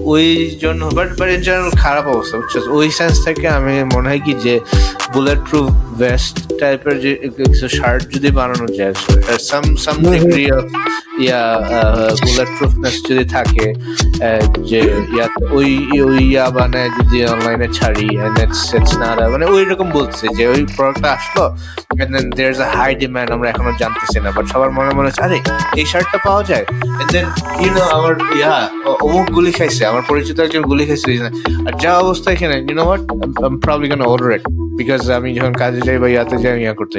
ওই 0.07 0.27
জন্য 0.61 0.83
বাট 0.99 1.09
বাট 1.19 1.29
ইন 1.29 1.41
জেনারেল 1.43 1.73
খারাপ 1.85 2.05
অবস্থা 2.15 2.35
বুঝছ? 2.41 2.55
ওই 2.79 2.89
সেন্স 2.91 3.17
থেকে 3.27 3.47
আমি 3.59 3.75
মনে 3.95 4.07
হয় 4.09 4.23
কি 4.27 4.33
যে 4.45 4.55
বুলেট 5.15 5.41
প্রুফ 5.49 5.67
ভেস্ট 6.03 6.35
টাইপের 6.61 6.95
যে 7.01 7.13
কিছু 7.39 7.67
শার্ট 7.79 8.03
যদি 8.15 8.31
বানানো 8.31 8.67
যায় 8.79 8.95
some 9.41 9.65
some 9.77 9.97
degree 10.07 10.45
of 10.53 10.65
yeah 11.21 11.43
bullet 12.23 12.51
proofness 12.59 12.97
যদি 13.09 13.25
থাকে 13.37 13.67
যে 14.71 14.81
ওই 15.51 16.01
ওই 16.01 16.25
ইয়া 16.25 16.51
বানায় 16.51 16.91
যদি 16.91 17.27
অনলাইনে 17.27 17.69
ছাড়ি 17.69 18.19
মানে 19.33 19.45
ওই 19.47 19.65
রকম 19.65 19.91
বলছে 19.91 20.29
যে 20.37 20.47
ওই 20.47 20.67
প্রোডাক্টটা 20.77 21.13
আসলো 21.13 21.57
a 21.95 22.77
high 22.77 22.95
demand, 23.03 23.33
আমরা 23.33 23.51
এখনও 23.51 23.73
জানতেছি 23.79 24.21
না। 24.21 24.31
বাট 24.31 24.47
সবার 24.47 24.71
মনে 24.71 24.95
মনে 24.95 25.11
আরে, 25.21 25.41
এই 25.77 25.87
শার্টটা 25.87 26.19
পাওয়া 26.19 26.43
যায়? 26.43 26.65
এন্ড 26.71 27.13
দেন 27.13 27.25
know, 27.65 27.81
আমার 27.81 28.15
ইয়া, 28.37 28.69
অমুক 29.01 29.31
গুলি 29.31 29.53
খাইছে, 29.53 29.87
আমার 29.87 30.03
পরিচিত 30.09 30.41
একজন 30.41 30.63
গুলি 30.63 30.87
খাইছে 30.87 31.25
আর 31.67 31.79
যা 31.81 31.99
অবস্থা 31.99 32.31
এখানে 32.31 32.63
I'm 32.63 33.61
probably 33.61 33.89
gonna 33.93 34.09
order 34.15 34.31
it. 34.37 34.43
Because 34.83 35.05
আমি 35.19 35.29
যখন 35.39 35.55
কাজে 35.63 35.81
যাই 35.89 35.99
বা 36.03 36.09
ইয়াতে 36.15 36.37
যাই 36.45 36.55
ইয়া 36.65 36.75
করতে 36.81 36.99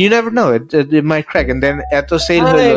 you 0.00 0.08
never 0.16 0.30
know 0.36 0.48
it, 0.56 0.64
it, 0.80 0.88
it 0.98 1.04
might 1.12 1.26
crack 1.30 1.46
and 1.52 1.60
then 1.64 1.76
এত 2.00 2.10
সেল 2.26 2.42
হলো 2.50 2.60
যে 2.64 2.70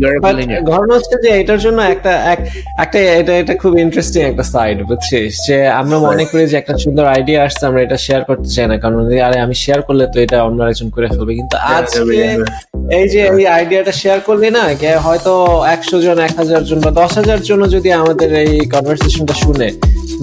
you're 0.00 0.16
a 0.16 0.20
But 0.24 0.34
billionaire. 0.34 0.62
ঘটনা 0.72 0.92
হচ্ছে 0.96 1.14
যে 1.24 1.30
এটার 1.40 1.60
জন্য 1.64 1.78
একটা 1.92 2.12
একটা 2.84 2.98
এটা 3.20 3.32
এটা 3.42 3.54
খুব 3.62 3.72
ইন্টারেস্টিং 3.84 4.20
একটা 4.30 4.44
সাইড 4.54 4.76
বুঝছিস? 4.90 5.32
যে 5.46 5.56
আমরা 5.80 5.96
মনে 6.08 6.24
করি 6.30 6.42
যে 6.52 6.56
একটা 6.62 6.74
সুন্দর 6.84 7.04
আইডিয়া 7.16 7.38
আসছে 7.46 7.62
আমরা 7.68 7.80
এটা 7.86 7.98
শেয়ার 8.06 8.22
করতে 8.28 8.48
চাই 8.54 8.66
না। 8.70 8.76
কারণ 8.84 8.98
আরে 9.28 9.38
আমি 9.46 9.56
শেয়ার 9.64 9.80
করলে 9.88 10.04
তো 10.12 10.16
এটা 10.24 10.38
অন্য 10.48 10.58
একজন 10.70 10.88
করে 10.94 11.06
ফেলবে। 11.12 11.32
কিন্তু 11.40 11.56
আজকে 11.76 12.20
এই 12.98 13.06
যে 13.12 13.20
এই 13.36 13.44
আইডিয়াটা 13.58 13.92
শেয়ার 14.02 14.18
করলে 14.28 14.48
না 14.56 14.62
হয়তো 15.06 15.32
একশো 15.74 15.96
জন 16.04 16.16
এক 16.28 16.34
হাজার 16.40 16.62
জন 16.68 16.78
বা 16.84 16.90
দশ 17.00 17.12
হাজার 17.20 17.38
জন 17.48 17.60
যদি 17.76 17.88
আমাদের 18.02 18.28
এই 18.44 18.52
কনভারসেশনটা 18.72 19.34
শুনে 19.44 19.68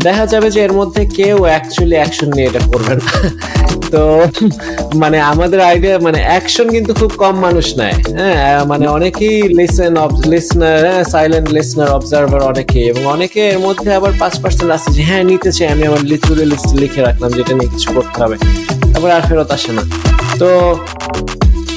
দেখা 0.07 0.25
যাবে 0.33 0.47
যে 0.55 0.59
এর 0.67 0.73
মধ্যে 0.79 1.01
কেউ 1.19 1.37
অ্যাকচুয়ালি 1.51 1.95
অ্যাকশন 2.01 2.29
নিয়ে 2.35 2.47
এটা 2.49 2.61
করবে 2.71 2.93
না। 2.99 3.05
তো 3.93 4.03
মানে 5.01 5.17
আমাদের 5.31 5.59
আইডিয়া 5.69 5.95
মানে 6.07 6.19
অ্যাকশন 6.29 6.67
কিন্তু 6.75 6.91
খুব 6.99 7.11
কম 7.23 7.35
মানুষ 7.47 7.67
নেয়। 7.79 7.95
হ্যাঁ 8.19 8.59
মানে 8.71 8.85
অনেকেই 8.97 9.37
লিসেন 9.59 9.93
লিসনার 10.33 10.79
হ্যাঁ 10.87 11.03
সাইলেন্ট 11.13 11.47
লিসনার 11.55 11.89
অবজারভার 11.97 12.41
অনেকে 12.51 12.79
এবং 12.91 13.01
অনেকে 13.15 13.41
এর 13.51 13.59
মধ্যে 13.59 13.89
আবার 13.99 14.13
পাঁচ 14.21 14.33
পার্সেন্ট 14.43 14.69
আসছে 14.75 14.89
যে 14.95 15.01
হ্যাঁ 15.09 15.23
নিতে 15.23 15.49
চাই 15.57 15.67
আমি 15.73 15.83
আমার 15.89 16.01
লিচুরে 16.11 16.45
লিস্ট 16.51 16.69
লিখে 16.81 17.01
রাখলাম, 17.01 17.29
যেটা 17.37 17.53
নিয়ে 17.57 17.69
কিছু 17.73 17.89
করতে 17.95 18.17
হবে। 18.23 18.35
তারপর 18.91 19.09
আর 19.17 19.23
ফেরত 19.27 19.49
আসে 19.57 19.71
না। 19.77 19.83
তো 20.39 20.49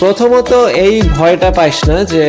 প্রথমত 0.01 0.53
এই 0.87 0.95
ভয়টা 1.19 1.49
পাইস 1.51 1.79
না 1.89 1.97
যে 2.05 2.25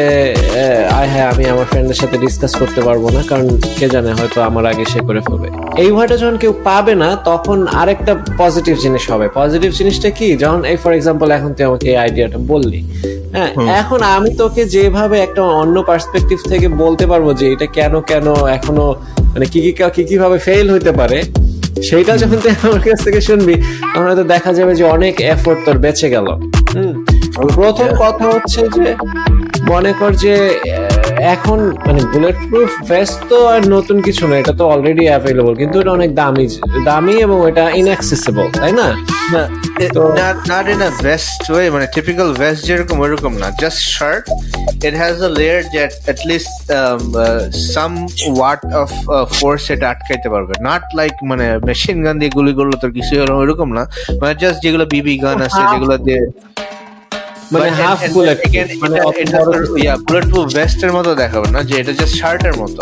আয় 1.00 1.10
হ্যাঁ 1.14 1.28
আমি 1.34 1.44
আমার 1.46 1.66
ফ্রেন্ডের 1.66 1.96
সাথে 1.96 2.18
ডিসকাস 2.18 2.54
করতে 2.56 2.82
পারব 2.82 3.04
না 3.10 3.22
কারণ 3.30 3.48
কে 3.80 3.88
জানে 3.90 4.12
হয়তো 4.14 4.40
আমার 4.42 4.66
আগে 4.66 4.84
সে 4.86 5.00
করে 5.00 5.22
ফেলবে। 5.22 5.48
এই 5.82 5.90
ভয়টা 5.92 6.16
যখন 6.18 6.38
কেউ 6.38 6.54
পাবে 6.64 6.94
না 6.96 7.10
তখন 7.26 7.58
আরেকটা 7.82 8.14
পজিটিভ 8.38 8.76
জিনিস 8.78 9.04
হবে। 9.12 9.26
পজিটিভ 9.34 9.70
জিনিসটা 9.72 10.10
কি? 10.10 10.28
যখন 10.38 10.62
এই 10.66 10.78
ফর 10.84 10.92
এক্সাম্পল 10.94 11.28
এখন 11.32 11.50
তুই 11.54 11.66
আমাকে 11.66 11.86
এই 11.90 11.98
আইডিয়াটা 11.98 12.38
বললি 12.38 12.80
হ্যাঁ 13.36 13.52
এখন 13.82 14.00
আমি 14.16 14.30
তোকে 14.36 14.62
যেভাবে 14.66 15.18
একটা 15.20 15.42
অন্য 15.62 15.76
পার্সপেক্টিভ 15.82 16.40
থেকে 16.50 16.68
বলতে 16.84 17.06
পারব 17.08 17.28
যে 17.34 17.46
এটা 17.52 17.68
কেন 17.78 17.94
কেন 18.02 18.28
এখনও 18.58 18.88
মানে 19.34 19.46
কি 19.46 19.60
কি 19.66 19.72
কি 19.96 20.04
কি 20.04 20.16
ভাবে 20.18 20.38
ফেল 20.38 20.66
হইতে 20.72 20.92
পারে 20.92 21.18
সেইটা 21.84 22.18
যখন 22.18 22.38
তুই 22.38 22.52
আমার 22.64 22.80
কাছ 22.80 23.04
থেকে 23.04 23.22
শুনবি 23.22 23.56
তখন 23.94 24.06
হয়তো 24.08 24.24
দেখা 24.24 24.54
যাবে 24.54 24.76
যে 24.76 24.84
অনেক 24.84 25.22
এফোর্ট 25.22 25.60
তোর 25.66 25.78
বেঁচে 25.78 26.10
গেল। 26.10 26.28
হুম? 26.76 27.06
প্রথম 27.56 27.88
কথা 28.00 28.26
হচ্ছে 28.26 28.62
যে 28.76 28.96
মনে 29.62 29.94
কর 30.00 30.12
যে 30.14 30.60
এখন 31.30 31.60
মানে 31.88 32.02
বুলেট 32.14 32.38
প্রুফ 32.50 32.72
ভেস্ট 32.92 33.20
তো 33.30 33.38
আর 33.54 33.62
নতুন 33.76 33.98
কিছু 34.08 34.24
না 34.28 34.36
এটা 34.42 34.54
তো 34.60 34.64
অলরেডি 34.74 35.06
অ্যাভেলেবল 35.12 35.54
কিন্তু 35.62 35.76
এটা 35.82 35.92
অনেক 35.92 36.12
দামি 36.22 36.46
দামি 36.86 37.16
এবং 37.26 37.38
এটা 37.50 37.64
ইনঅ্যাক্সেসিবল 37.82 38.46
তাই 38.60 38.74
না? 38.82 38.88
not 40.22 40.38
not 40.52 40.66
in 40.74 40.82
a 40.90 40.92
vest 41.06 41.42
way 41.56 41.66
মানে 41.76 41.86
typical 41.98 42.30
vest 42.42 42.62
যেরকম 42.70 42.98
ওইরকম 43.06 43.34
না 43.42 43.48
just 43.64 43.80
shirt 43.96 44.26
it 44.88 44.94
has 45.04 45.16
a 45.28 45.30
layer 45.38 45.62
that 45.76 45.92
at 46.12 46.20
least 46.30 46.54
um, 46.80 47.02
uh, 47.26 47.42
some 47.76 47.96
watt 48.40 48.62
of 48.82 48.92
uh, 49.16 49.26
force 49.38 49.66
এটা 49.74 49.86
আটকাইতে 49.94 50.28
পারবে। 50.34 50.54
Not 50.70 50.84
like 51.00 51.18
মানে 51.32 51.46
মেশিন 51.68 51.98
গান 52.06 52.16
দিয়ে 52.22 52.32
গুলি 52.38 52.54
করল 52.60 52.74
তোর 52.82 52.92
কিছু 52.98 53.14
হলো 53.22 53.34
ওইরকম 53.42 53.70
না 53.78 53.84
মানে 54.22 54.34
জাস্ট 54.42 54.58
যেগুলো 54.66 54.86
বিবি 54.94 55.14
গান 55.26 55.38
আছে 55.48 55.62
যেগুলো 55.72 55.96
দিয়ে 56.08 56.22
মানে 57.54 57.70
হাফ 57.80 58.00
বুলেট 58.16 58.40
মানে 58.82 58.96
বুলেট 60.08 60.26
প্রুফ 60.32 60.48
ভেস্টের 60.56 60.92
মতো 60.98 61.12
দেখাবে 61.16 61.48
না 61.56 61.60
যে 61.64 61.74
এটা 61.82 61.94
জাস্ট 62.00 62.16
শার্টের 62.22 62.56
মতো। 62.62 62.82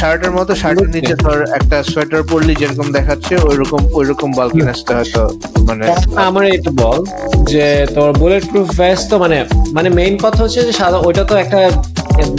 শার্টের 0.00 0.32
মতো 0.32 0.52
শার্টের 0.54 0.88
নিচে 0.94 1.14
ধর 1.14 1.38
একটা 1.58 1.76
সোয়েটার 1.92 2.22
পরলি 2.30 2.54
যেরকম 2.60 2.88
দেখাচ্ছে 2.92 3.34
ওইরকম 3.48 3.82
ওইরকম 3.92 4.28
বালকিন 4.32 4.66
আসতে 4.74 4.90
হয়তো 4.96 5.22
মানে 5.68 5.84
আমার 6.26 6.44
এটা 6.56 6.70
বল 6.80 6.98
যে 7.52 7.64
তোর 7.94 8.10
বুলেট 8.20 8.44
প্রুফ 8.50 8.68
ভেস্ট 8.80 9.04
তো 9.10 9.16
মানে 9.24 9.38
মানে 9.76 9.88
মেইন 9.98 10.14
কথা 10.24 10.40
হচ্ছে 10.44 10.60
যে 10.68 10.72
সাদা 10.80 10.98
ওইটা 10.98 11.22
তো 11.30 11.34
একটা 11.42 11.58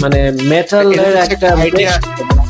মানে 0.04 0.20
মেটালের 0.52 1.16
একটা 1.26 1.50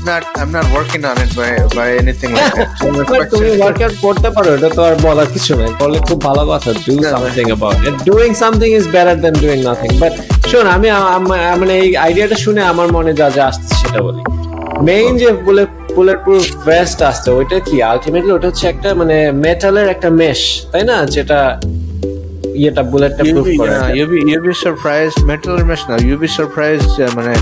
not, 0.10 0.24
I'm 0.40 0.52
not 0.52 0.68
working 0.78 1.04
on 1.10 1.18
it 1.24 1.32
by, 1.40 1.50
by 1.78 1.88
anything 2.02 2.32
like 2.36 2.54
that. 2.60 2.70
So 2.80 2.88
my 2.96 3.04
But 3.12 3.28
তুমি 3.34 3.50
ওয়ার্কআউট 3.60 3.96
করতে 4.06 4.30
পারো 4.36 4.50
এটা 4.58 4.70
তো 4.78 4.82
আর 4.88 4.96
বলার 5.06 5.30
কিছু 5.36 5.52
নাই। 5.60 5.72
করলে 5.80 5.98
খুব 6.08 6.18
ভালো 6.28 6.44
কথা 6.52 6.70
ডু 6.86 6.94
না, 7.04 7.10
something 7.16 7.46
about 7.52 7.80
it 7.88 7.96
doing 8.10 8.30
something 8.44 8.70
is 8.80 8.86
better 8.96 9.18
than 9.24 9.36
doing 9.44 9.60
nothing 9.68 9.90
শোন 10.50 10.66
আমি 10.76 10.88
মানে 11.62 11.74
এই 11.84 11.90
আইডিয়াটা 12.06 12.38
শুনে 12.46 12.62
আমার 12.72 12.88
মনে 12.96 13.12
যা 13.20 13.28
যা 13.38 13.44
আসছে 13.50 13.74
সেটা 13.82 14.00
বলি। 14.08 14.22
মেইন 14.90 15.12
যে 15.22 15.30
বুলেট 15.46 15.72
বুলেট 15.96 16.20
প্রুফ 16.26 16.46
ভেস্ট 16.70 16.98
আসছে 17.10 17.30
ওইটা 17.38 17.58
কি? 17.68 17.76
আলটিমেটলি 17.92 18.32
ওটা 18.38 18.48
হচ্ছে 18.50 18.66
একটা 18.74 18.90
মানে 19.02 19.18
মেটালের 19.46 19.88
একটা 19.94 20.10
মেশ 20.20 20.42
তাই 20.72 20.84
না? 20.90 20.98
যেটা 21.16 21.40
ইয়েটা 22.62 22.84
বুলেটটা 22.92 23.24
প্রুফ 23.26 23.46
করে। 23.60 23.74
হ্যাঁ, 23.74 23.92
you be 23.98 24.18
you be 24.32 24.54
surprise 24.64 25.12
metal 25.32 25.54
international 25.54 26.00
you be 26.10 26.30
surprise 26.38 26.82
মানে 27.18 27.34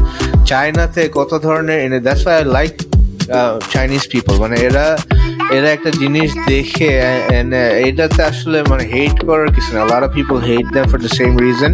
চায়নাতে 0.50 1.02
কত 1.18 1.32
ধরনের 1.46 1.80
এনে 1.86 2.00
that's 2.06 2.24
why 2.28 2.40
like 2.58 2.74
Chinese 3.74 4.08
people 4.14 4.34
মানে 4.40 4.56
এরা 4.68 4.98
এরা 5.58 5.70
একটা 5.72 5.92
জিনিস 5.92 6.30
দেখে 6.48 6.90
uh, 7.02 7.88
এটাতে 7.88 8.24
আসলে 8.24 8.64
মানে 8.70 8.84
হেট 8.84 9.26
করার 9.26 9.50
কিছু 9.56 9.70
না। 9.76 9.82
Lot 9.86 10.04
of 10.04 10.12
people 10.14 10.38
hate 10.40 10.66
them 10.74 10.86
for 10.92 11.00
the 11.00 11.10
same 11.10 11.38
reason 11.38 11.72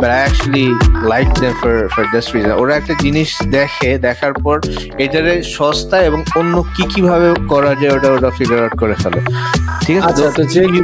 but 0.00 0.10
I 0.10 0.22
actually 0.24 0.66
like 1.02 1.28
them 1.40 1.52
for 1.62 1.88
for 1.88 2.04
this 2.14 2.26
reason 2.34 2.52
ওরা 2.52 2.76
একটা 2.76 2.94
জিনিস 2.94 3.42
দেখে 3.50 3.98
দেখার 3.98 4.32
পর 4.32 4.56
এটারে 4.98 5.42
সস্তা 5.42 6.00
এবং 6.00 6.22
অন্য 6.36 6.64
কি 6.76 6.84
কি 6.94 7.02
ভাবে 7.02 7.28
করা 7.48 7.74
যায় 7.74 7.92
ওটা 7.96 8.08
ওটা 8.12 8.30
ফিগার 8.30 8.58
আউট 8.62 8.74
করে 8.78 8.94
ফেলে। 8.94 9.20
ঠিক 9.86 9.96
আছে? 9.98 10.22
আচ্ছা, 10.26 10.60
কি? 10.72 10.80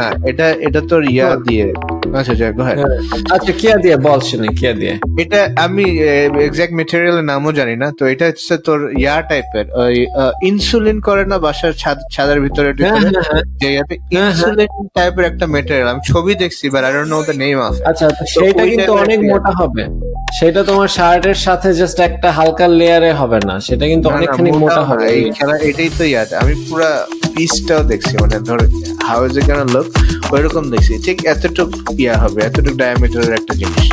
না 0.00 0.08
এটা 0.26 0.46
এটা 0.48 0.80
তোর 0.80 1.02
ইয়া 1.10 1.36
দিয়ে। 1.36 1.72
আচ্ছা 2.18 2.32
আচ্ছা 2.32 2.52
go 2.52 2.62
হ্যাঁ। 2.62 2.78
আচ্ছা 3.34 3.52
কিয়া 3.52 3.76
দিয়ে 3.76 3.96
বল 3.96 4.20
শুনি 4.20 4.48
কিয়া 4.48 4.72
দিয়ে। 4.72 4.94
এটা 5.22 5.40
আমি 5.56 5.84
এক্সাক্ট 6.48 6.72
মেটেরিয়ালের 6.74 7.24
নামও 7.24 7.52
জানি 7.52 7.76
না 7.76 7.92
তো 7.98 8.06
এটা 8.06 8.26
হচ্ছে 8.26 8.54
তোর 8.64 8.78
ইয়া 8.98 9.16
টাইপের 9.22 9.66
ওই 9.76 9.94
ইনসুলিন 10.50 10.98
করে 11.00 11.22
না 11.24 11.36
বাসার 11.38 11.72
ছাদ 11.74 11.98
ছাদের 12.14 12.38
ভিতরে 12.40 12.68
হ্যাঁ, 12.74 12.92
হ্যাঁ, 12.94 13.24
হ্যাঁ। 13.28 13.42
হ্যাঁ। 13.62 13.84
ইনসুলিন 14.18 14.68
টাইপের 14.96 15.24
একটা 15.24 15.46
মেটেরিয়াল 15.46 15.88
আমি 15.92 16.02
ছবি 16.10 16.32
দেখছি 16.34 16.64
but 16.68 16.82
I 16.84 16.92
don't 16.94 17.10
know 17.10 17.20
the 17.22 17.34
name 17.36 17.56
of 17.60 17.74
আচ্ছা 17.90 18.04
সেইটা 18.34 18.62
ওই 18.62 18.70
কিন্তু 18.72 18.92
অনেক 19.04 19.18
মোটা 19.30 19.52
হবে। 19.60 19.82
সেটা 20.38 20.60
তোমার 20.64 20.88
শার্টের 20.88 21.38
সাথে 21.46 21.68
জাস্ট 21.74 21.98
একটা 22.00 22.28
হালকা 22.32 22.66
লেয়ারে 22.78 23.10
হবে 23.12 23.38
না 23.46 23.54
সেটা 23.60 23.84
কিন্তু 23.86 24.06
অনেকখানি 24.10 24.50
মোটা 24.62 24.82
হবে। 24.82 25.04
এই 25.14 25.22
খেলা 25.30 25.54
এটাই 25.68 25.90
তো 25.98 26.04
ইয়াদ 26.04 26.30
আমি 26.42 26.54
পুরা 26.66 26.90
পিসটাও 27.34 27.82
দেখছি 27.84 28.14
মানে 28.22 28.36
ধর 28.40 28.60
how 29.08 29.20
is 29.26 29.34
it 29.38 29.44
gonna 29.46 29.66
look 29.74 29.86
ওইরকম 30.32 30.64
দেখছি। 30.70 30.92
ঠিক 31.06 31.18
এতটুক 31.26 31.70
ইয়া 31.98 32.14
হবে 32.18 32.38
এতটুক 32.44 32.74
ডায়ামিটারের 32.76 33.32
একটা 33.32 33.52
জিনিস। 33.54 33.86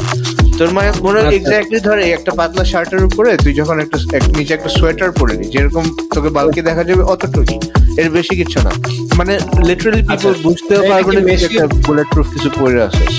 তোর 0.58 0.70
মানে 0.72 0.90
মনে 1.02 1.20
আচ্ছা। 1.20 1.36
এক্স্যাক্টলি 1.38 1.80
ধর 1.80 1.98
এই 2.00 2.12
একটা 2.12 2.32
পাতলা 2.32 2.64
শার্টের 2.66 3.02
উপরে 3.04 3.32
তুই 3.38 3.54
যখন 3.54 3.76
একটা 3.80 3.98
এক- 4.18 4.34
নিচে 4.46 4.58
একটা 4.60 4.72
সোয়েটার 4.80 5.12
পরে 5.20 5.34
নি 5.40 5.46
যেরকম 5.56 5.86
তোকে 6.16 6.30
বালকে 6.38 6.62
দেখা 6.70 6.84
যাবে 6.90 7.04
অতটুকুই 7.14 7.58
এর 8.02 8.10
বেশি 8.18 8.34
কিছু 8.42 8.58
না 8.66 8.72
মানে 9.20 9.34
লিটারালি 9.68 10.02
পিপল 10.02 10.14
আচ্ছা, 10.14 10.44
বুঝতেও 10.46 10.82
পারবে 10.90 11.12
না 11.16 11.22
যে 11.34 11.46
একটা 11.50 11.66
বুলেট 11.86 12.08
প্রুফ 12.14 12.28
কিছু 12.34 12.50
পরে 12.60 12.78
আসিস 12.88 13.14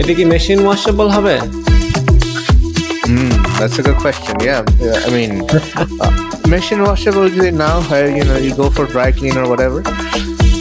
এটা 0.00 0.12
কি 0.18 0.24
মেশিন 0.32 0.58
ওয়াশেবল 0.64 1.08
হবে 1.16 1.34
হুম 3.06 3.32
that's 3.58 3.76
a 3.78 3.82
good 3.86 3.98
question. 4.04 4.34
Yeah 4.44 4.58
I 5.06 5.10
mean 5.14 5.32
machine 6.52 6.78
washable 6.84 7.24
যদি 7.36 7.50
নাও 7.62 7.78
হয়, 7.88 8.06
you 8.16 8.24
know 8.30 8.36
you 8.44 8.52
go 8.60 8.66
for 8.76 8.84
dry 8.92 9.08
clean 9.16 9.36
or 9.40 9.46
whatever. 9.52 9.80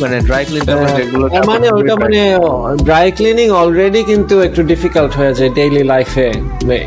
মানে 0.01 0.17
ড্রাই 0.27 0.43
ক্লিন 0.45 0.63
যেগুলো 0.97 1.25
মানে 1.51 1.67
ওটা 1.69 1.95
মানে 1.95 2.19
ড্রাই 2.85 3.07
ক্লিনিং 3.17 3.47
অলরেডি 3.61 4.01
কিন্তু 4.03 4.35
একটু 4.41 4.61
ডিফিকাল্ট 4.63 5.11
হয়ে 5.19 5.33
যায় 5.33 5.51
ডেইলি 5.57 5.83
লাইফে 5.83 6.27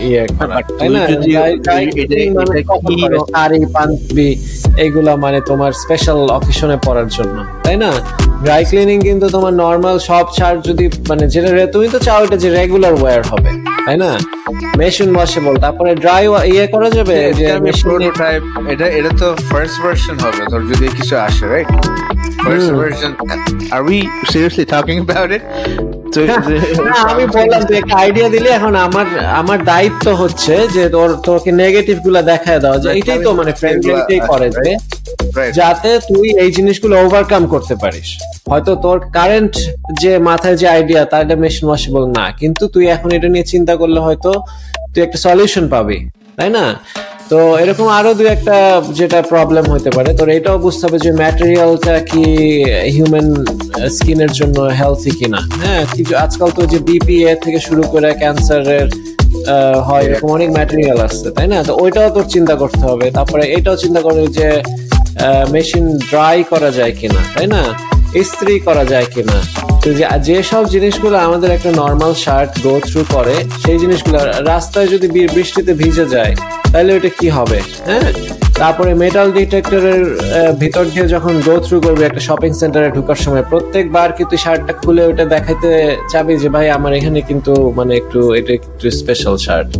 ইয়ে 0.09 0.23
ক্লিনিং 0.69 2.29
মানে? 2.39 2.59
শাড়ি 3.33 3.59
পাঞ্জাবি 3.75 4.29
এগুলা 4.85 5.13
মানে 5.17 5.39
তোমার 5.41 5.73
স্পেশাল 5.83 6.19
অকেশনে 6.31 6.77
পরার 6.87 7.09
জন্য 7.17 7.37
তাই 7.65 7.77
না? 7.77 7.91
ড্রাই 8.45 8.63
ক্লিনিং 8.65 8.99
কিন্তু 9.01 9.27
তোমার 9.29 9.53
নর্মাল 9.65 9.97
সব 10.09 10.27
শার্ট 10.39 10.59
যদি 10.69 10.85
মানে 11.09 11.25
যেটা 11.35 11.49
তুমি 11.75 11.87
তো 11.89 11.99
চাও 12.07 12.21
এটা 12.25 12.37
যে 12.37 12.49
রেগুলার 12.51 12.95
ওয়্যার 12.97 13.23
হবে 13.31 13.51
তাই 13.87 13.97
না? 14.05 14.11
মেশিন 14.79 15.09
ওয়াশেবল 15.17 15.55
তারপরে 15.65 15.91
ড্রাই 16.03 16.25
ইয়ে 16.53 16.65
করা 16.75 16.89
যাবে 16.97 17.17
যে 17.39 17.47
প্রোটোটাইপ 17.83 18.43
এটা 18.73 18.87
এটা 18.99 19.11
তো 19.21 19.27
ফার্স্ট 19.51 19.77
ভার্সন 19.83 20.17
হবে 20.25 20.43
তোর 20.53 20.63
যদি 20.71 20.87
কিছু 20.99 21.15
আসে 21.27 21.45
right 21.47 21.69
first 22.45 22.71
version 22.79 22.98
we 23.89 23.99
seriously 24.33 24.65
talking 24.75 24.97
about 25.01 25.31
it 25.37 25.45
তো 26.15 26.21
না 26.89 26.97
আমি 27.11 27.25
বললাম 27.37 27.61
একটা 27.81 27.95
আইডিয়া 28.03 28.29
দিলে 28.35 28.49
এখন 28.59 28.75
আমার 28.87 29.07
আমার 29.41 29.59
দায়িত্ব 29.73 30.07
হচ্ছে 30.23 30.55
যে 30.75 30.85
তোর 30.95 31.09
তোকে 31.27 31.51
নেগেটিভগুলা 31.63 32.21
দেখায় 32.33 32.61
দাও 32.65 32.77
যে 32.83 32.89
এটাই 32.99 33.19
তো 33.27 33.31
মানে 33.39 33.53
ফ্রেন্ডলিটাই 33.61 34.21
করে 34.31 34.49
যে 34.57 34.73
যাতে 35.59 35.91
তুই 36.09 36.27
এই 36.43 36.51
জিনিসগুলো 36.57 36.95
ওভারকাম 37.05 37.43
করতে 37.55 37.75
পারিস। 37.83 38.09
হয়তো 38.51 38.73
তোর 38.85 38.99
কারেন্ট 39.17 39.55
যে 40.03 40.13
মাথায় 40.29 40.57
যে 40.61 40.67
আইডিয়া 40.77 41.03
তার 41.11 41.23
এটা 41.25 41.37
মেশিন 41.45 41.65
ওয়াশেবল 41.69 42.05
না। 42.17 42.25
কিন্তু 42.41 42.65
তুই 42.75 42.85
এখন 42.95 43.09
এটা 43.17 43.29
নিয়ে 43.35 43.47
চিন্তা 43.53 43.75
করলে 43.81 44.01
হয়তো 44.07 44.31
তুই 44.93 45.01
একটা 45.07 45.19
সলিউশন 45.27 45.65
পাবি 45.75 45.99
তাই 46.37 46.51
না? 46.57 46.65
তো 47.31 47.39
এরকম 47.63 47.87
আরও 47.99 48.11
দু 48.19 48.25
একটা 48.37 48.57
যেটা 48.99 49.19
প্রবলেম 49.33 49.65
হতে 49.75 49.91
পারে। 49.97 50.11
তোর 50.19 50.29
এটাও 50.39 50.57
বুঝতে 50.65 50.83
হবে 50.87 50.99
যে 51.07 51.11
ম্যাটেরিয়ালটা 51.23 51.95
কি 52.11 52.25
হিউম্যান 52.95 53.29
স্কিনের 53.97 54.33
জন্য 54.39 54.57
হেলথি 54.81 55.13
কিনা। 55.19 55.41
হ্যাঁ 55.63 55.83
কিছু 55.97 56.13
আজকাল 56.25 56.51
তো 56.59 56.63
যে 56.73 56.79
বিপিএ 56.89 57.33
থেকে 57.45 57.59
শুরু 57.69 57.83
করে 57.93 58.09
ক্যান্সারের 58.23 58.89
হয় 59.89 60.05
এরকম 60.09 60.29
অনেক 60.37 60.49
ম্যাটেরিয়াল 60.57 60.99
আসছে 61.07 61.29
তাই 61.37 61.47
না? 61.53 61.59
তো 61.69 61.73
ওইটাও 61.83 62.09
তোর 62.17 62.27
চিন্তা 62.35 62.55
করতে 62.63 62.83
হবে। 62.91 63.07
তারপরে 63.17 63.45
এটাও 63.57 63.77
চিন্তা 63.85 64.01
করবে 64.07 64.25
যে 64.39 64.49
মেশিন 65.55 65.85
ড্রাই 66.11 66.39
করা 66.53 66.71
যায় 66.79 66.93
কিনা, 66.99 67.21
তাই 67.35 67.47
না? 67.55 67.63
ইস্ত্রি 68.23 68.55
করা 68.67 68.85
যায় 68.93 69.07
কিনা? 69.15 69.37
তো 69.83 69.89
যেসব 70.29 70.63
জিনিসগুলো 70.75 71.17
আমাদের 71.27 71.51
একটা 71.57 71.71
নর্মাল 71.83 72.13
শার্ট 72.25 72.51
গো 72.65 72.75
থ্রু 72.89 73.01
করে, 73.15 73.37
সেই 73.65 73.79
জিনিসগুলো 73.83 74.19
রাস্তায় 74.53 74.89
যদি 74.95 75.07
বৃষ্টিতে 75.37 75.73
ভিজে 75.81 76.07
যায়, 76.15 76.33
তাহলে 76.73 76.91
ওটা 76.97 77.11
কি 77.19 77.29
হবে? 77.37 77.59
হ্যাঁ? 77.89 78.11
তারপরে 78.61 78.91
মেটাল 79.05 79.29
ডিটেক্টরের 79.39 80.03
ভিতর 80.63 80.85
দিয়ে 80.93 81.07
যখন 81.15 81.35
গো 81.47 81.55
থ্রু 81.67 81.77
করবে 81.87 82.03
একটা 82.07 82.23
শপিং 82.29 82.53
সেন্টারে 82.61 82.89
ঢোকার 82.97 83.19
সময়, 83.25 83.45
প্রত্যেকবার 83.53 84.09
কিন্তু 84.19 84.35
শার্টটা 84.45 84.73
খুলে 84.83 85.03
ওটা 85.11 85.25
দেখাইতে 85.35 85.71
চাবি 86.13 86.35
যে, 86.43 86.49
ভাই, 86.55 86.67
আমার 86.79 86.93
এখানে 86.99 87.21
কিন্তু 87.29 87.53
মানে 87.79 87.93
একটু, 88.01 88.21
এটা 88.39 88.53
একটু 88.59 88.87
স্পেশাল 89.01 89.35
শার্ট 89.47 89.71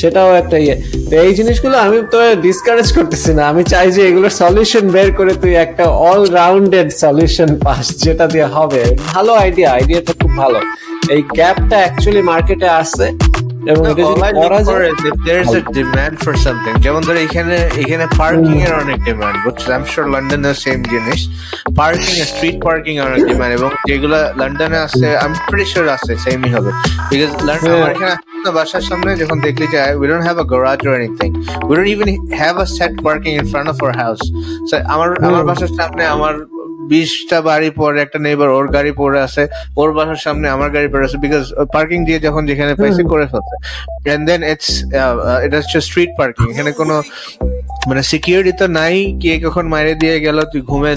সেটাও 0.00 0.30
একটা 0.42 0.56
ইয়ে। 0.64 0.76
তো 1.08 1.14
এই 1.24 1.32
জিনিসগুলো 1.38 1.76
আমি 1.86 1.98
তো 2.12 2.18
ডিসকারেজ 2.46 2.88
করতেছি 2.96 3.30
না। 3.38 3.42
আমি 3.52 3.62
চাই 3.72 3.86
যে 3.96 4.00
এগুলোর 4.10 4.34
সলিউশন 4.42 4.84
বের 4.94 5.08
করে 5.18 5.32
তুই 5.42 5.52
একটা 5.64 5.84
অল 6.08 6.22
রাউন্ডেড 6.40 6.88
সলিউশন 7.02 7.50
পাস 7.64 7.84
যেটা 8.04 8.24
দিয়ে 8.34 8.48
হবে। 8.56 8.82
ভালো 9.12 9.32
আইডিয়া 9.42 9.68
আইডিয়াটা 9.76 10.12
খুব 10.20 10.32
ভালো। 10.42 10.58
এই 11.14 11.20
গ্যাপটা 11.38 11.76
অ্যাকচুয়ালি 11.82 12.22
মার্কেটে 12.30 12.68
আসছে। 12.80 13.08
এবং 13.72 13.82
এটা 13.92 14.02
যদি 14.10 14.22
করা 14.44 14.60
যায় 14.68 14.90
there 15.26 15.40
is 15.44 15.52
a 15.60 15.62
demand 15.78 16.14
for 16.24 16.34
something 16.46 16.74
যেমন 16.84 17.00
ধর 17.06 17.16
এখানে 17.26 17.56
এখানে 17.82 18.04
পার্কিং 18.20 18.56
এর 18.66 18.74
অনেক 18.82 18.98
ডিমান্ড 19.08 19.36
বুঝছ 19.44 19.62
আই 19.70 19.76
এম 19.78 19.84
শিওর 19.92 20.06
লন্ডনে 20.14 20.50
সেম 20.64 20.78
জিনিস। 20.92 21.20
পার্কিং 21.80 22.12
স্ট্রিট 22.30 22.56
পার্কিং 22.66 22.92
এর 22.98 23.04
অনেক 23.10 23.22
ডিমান্ড 23.30 23.52
এবং 23.58 23.70
যেগুলো 23.88 24.18
লন্ডনে 24.40 24.78
আছে 24.86 25.06
আই 25.22 25.26
এম 25.28 25.34
প্রিটি 25.48 25.66
শিওর 25.72 25.86
আছে 25.96 26.12
সেমই 26.24 26.50
হবে। 26.56 26.70
বিকজ 27.10 27.30
লন্ডন 27.48 27.74
এখানে 27.94 28.14
আসলে 28.44 28.58
বাসার 28.60 28.84
সামনে 28.90 29.10
যখন 29.22 29.38
দেখলি 29.46 29.66
যে 29.72 29.78
we 29.98 30.06
don't 30.08 30.24
have 30.28 30.36
a 30.38 30.46
garage 30.52 30.80
or 30.86 30.94
anything 30.98 31.28
we 31.66 31.74
don't 31.76 31.90
even 31.94 32.08
have 32.40 32.54
a 32.58 32.66
set 32.76 32.92
parking 33.06 33.30
in 33.38 33.46
front 33.52 33.68
of 33.72 33.76
our 33.78 33.94
house 34.00 34.20
আমার 34.94 35.08
আমার 35.28 35.42
বাসার 35.48 35.72
সামনে 35.78 36.02
আমার 36.14 36.34
বিশটা 36.90 37.38
বাড়ি 37.48 37.68
পরে 37.80 37.98
একটা 38.04 38.18
নেইবার 38.26 38.48
ওর 38.56 38.66
গাড়ি 38.76 38.92
পড়ে 39.00 39.18
আছে 39.26 39.42
ওর 39.76 39.90
বাসার 39.96 40.20
সামনে 40.24 40.46
আমার 40.54 40.68
গাড়ি 40.76 40.88
পড়ে 40.92 41.04
আছে 41.08 41.18
বিকজ 41.24 41.44
পার্কিং 41.74 41.98
দিয়ে 42.08 42.18
যখন 42.26 42.42
যেখানে 42.50 42.72
পাইছে 42.80 43.02
করে 43.12 43.26
ফেলছে 43.32 43.56
এন্ড 44.08 44.24
দেন 44.28 44.40
ইটস 44.52 44.70
এটা 45.44 45.56
হচ্ছে 45.60 45.78
স্ট্রিট 45.88 46.10
পার্কিং 46.18 46.44
এখানে 46.52 46.70
কোনো 46.80 46.94
মানে 47.88 48.02
সিকিউরিটি 48.10 48.52
তো 48.60 48.66
নাই, 48.78 48.96
কে 49.22 49.32
কখন 49.44 49.64
মাইরে 49.72 49.92
দিয়ে 50.02 50.16
গেল, 50.24 50.38
তুই 50.52 50.60
ঘুমে 50.70 50.90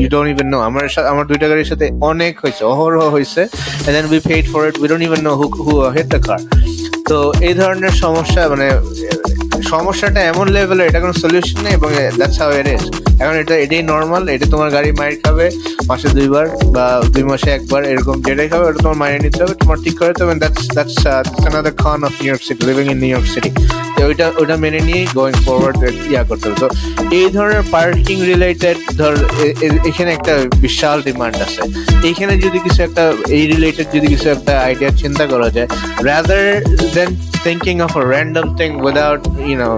ইউ 0.00 0.06
ডোন্ট 0.14 0.28
ইভেন 0.32 0.48
নো 0.52 0.58
আমার 0.68 0.84
সাথে 0.94 1.08
আমার 1.12 1.24
দুইটা 1.30 1.46
গাড়ির 1.50 1.68
সাথে 1.72 1.86
অনেক 2.10 2.32
হয়েছে, 2.42 2.62
অহরহ 2.72 3.04
হয়েছে 3.16 3.42
and 3.86 3.94
then 3.96 4.06
we 4.12 4.20
paid 4.28 4.44
for 4.52 4.60
it 4.68 4.76
we 4.82 4.86
don't 4.90 5.04
even 5.08 5.20
know 5.26 5.32
who 5.40 5.46
who 5.66 5.72
hit 5.96 6.06
the 6.14 6.20
car 6.26 6.40
তো 7.10 7.16
এই 7.48 7.54
ধরনের 7.60 7.94
সমস্যা 8.04 8.40
মানে 8.52 8.66
সমস্যাটা 9.72 10.20
এমন 10.32 10.46
লেভেলের 10.56 10.86
এটা 10.90 11.00
কোনো 11.04 11.14
সলিউশন 11.22 11.58
নেই, 11.64 11.72
এবং 11.78 11.88
দ্যাটস 12.18 12.38
হাউ 12.42 12.50
ইট 12.60 12.66
ইজ 12.74 12.82
এখন 13.22 13.34
এটা, 13.42 13.54
এটাই 13.64 13.82
নর্মাল 13.92 14.22
এটা 14.34 14.46
তোমার 14.54 14.68
গাড়ি 14.76 14.90
মাইর 15.00 15.14
খাবে 15.22 15.46
মাসে 15.88 16.08
দুইবার 16.16 16.46
বা 16.74 16.84
দুই 17.14 17.24
মাসে 17.30 17.48
একবার, 17.58 17.82
এরকম 17.92 18.16
যেটাই 18.26 18.48
খাবে, 18.52 18.64
ওটা 18.68 18.80
তোমার 18.84 18.98
মাইনে 19.02 19.18
নিতে 19.24 19.40
হবে, 19.44 19.54
তোমার 19.62 19.78
ঠিক 19.84 19.94
করে 19.98 20.10
দিতে 20.12 20.22
হবে 20.24 20.34
that's 20.42 20.66
that's 20.76 20.96
another 21.42 21.74
of 22.08 22.14
New 22.20 22.28
York 22.30 22.42
City 22.48 22.62
living 22.68 22.84
in 22.92 22.98
New 23.04 23.12
York 23.14 23.28
City 23.34 23.50
তো 23.96 24.00
ওইটা 24.08 24.26
ওইটা 24.40 24.56
মেনে 24.64 24.80
নিয়ে 24.88 25.02
গোয়িং 25.18 25.36
ফরওয়ার্ড 25.46 25.76
ইয়া 26.12 26.22
করতে 26.28 26.44
হবে। 26.48 26.58
তো 26.62 26.68
এই 27.18 27.28
ধরনের 27.36 27.64
পার্কিং 27.74 28.16
রিলেটেড 28.32 28.78
ধর 29.00 29.14
এখানে 29.90 30.10
একটা 30.16 30.32
বিশাল 30.64 30.96
ডিমান্ড 31.08 31.36
আছে। 31.46 31.62
এইখানে 32.08 32.32
যদি 32.44 32.58
কিছু 32.66 32.80
একটা 32.88 33.04
এই 33.36 33.44
রিলেটেড 33.52 33.86
যদি 33.96 34.06
কিছু 34.12 34.26
একটা 34.36 34.52
আইডিয়া 34.68 34.90
চিন্তা 35.02 35.24
করা 35.32 35.48
যায় 35.56 35.68
rather 36.08 36.44
than 36.96 37.10
thinking 37.46 37.80
of 37.86 37.92
a 38.02 38.04
random 38.14 38.46
thing 38.58 38.72
without 38.86 39.20
you 39.50 39.56
know 39.60 39.74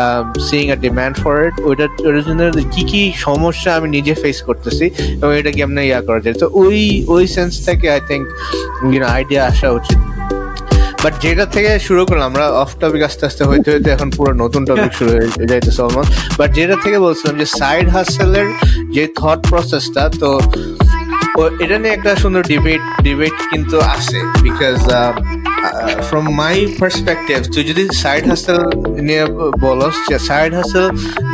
um, 0.00 0.24
seeing 0.46 0.68
a 0.76 0.78
demand 0.86 1.14
for 1.22 1.34
it 1.46 1.54
ওইটার 1.68 2.22
জন্য 2.28 2.40
কি 2.74 2.82
কি 2.90 3.02
সমস্যা 3.26 3.70
আমি 3.78 3.88
নিজে 3.96 4.14
ফেস 4.22 4.38
করতেছি 4.48 4.86
এবং 5.22 5.32
এটা 5.40 5.50
কেমনে 5.58 5.82
ইয়া 5.90 6.00
করা 6.08 6.20
যায়। 6.24 6.36
তো 6.42 6.46
ওই 6.62 6.78
ওই 7.14 7.24
সেন্স 7.36 7.52
থেকে 7.66 7.86
আই 7.94 8.00
থিঙ্ক 8.10 8.24
ইউনো 8.92 9.08
আইডিয়া 9.16 9.42
আসা 9.50 9.68
উচিত। 9.78 9.98
বাট 11.02 11.14
যেটা 11.24 11.44
থেকে 11.54 11.70
শুরু 11.78 12.02
করলাম, 12.08 12.26
আমরা 12.30 12.44
অফ 12.62 12.70
টপিক 12.80 13.02
আস্তে 13.08 13.22
আস্তে 13.28 13.42
হইতে 13.50 13.68
হইতে 13.72 13.88
এখন 13.90 14.08
পুরো 14.16 14.30
নতুন 14.42 14.62
টপিক 14.64 14.92
শুরু 14.98 15.10
হয়ে 15.14 15.26
যাইতেছে 15.50 15.80
অলমোস্ট 15.82 16.12
বাট 16.38 16.50
যেটা 16.58 16.76
থেকে 16.84 16.98
বলছিলাম 17.06 17.34
যে 17.42 17.46
সাইড 17.58 17.86
হাসেলের 17.88 18.48
যে 18.94 19.04
থট 19.18 19.40
প্রসেসটা 19.50 20.02
তো 20.20 20.30
এটা 21.64 21.76
নিয়ে 21.82 21.94
একটা 21.94 22.10
সুন্দর 22.22 22.42
ডিবেট 22.52 22.82
ডিবেট 23.02 23.36
কিন্তু 23.50 23.76
আছে 23.94 24.18
বিকজ 24.42 24.76
ফ্রম 26.07 26.25
মাই 26.41 26.55
পার্সপেক্টিভ 26.81 27.39
তুই 27.53 27.63
যদি 27.71 27.83
সাইড 28.03 28.23
হাসেল 28.31 28.59
নিয়ে 29.07 29.23
বলস 29.65 29.95
যে 30.09 30.17
সাইড 30.29 30.51
হাসেল 30.59 30.85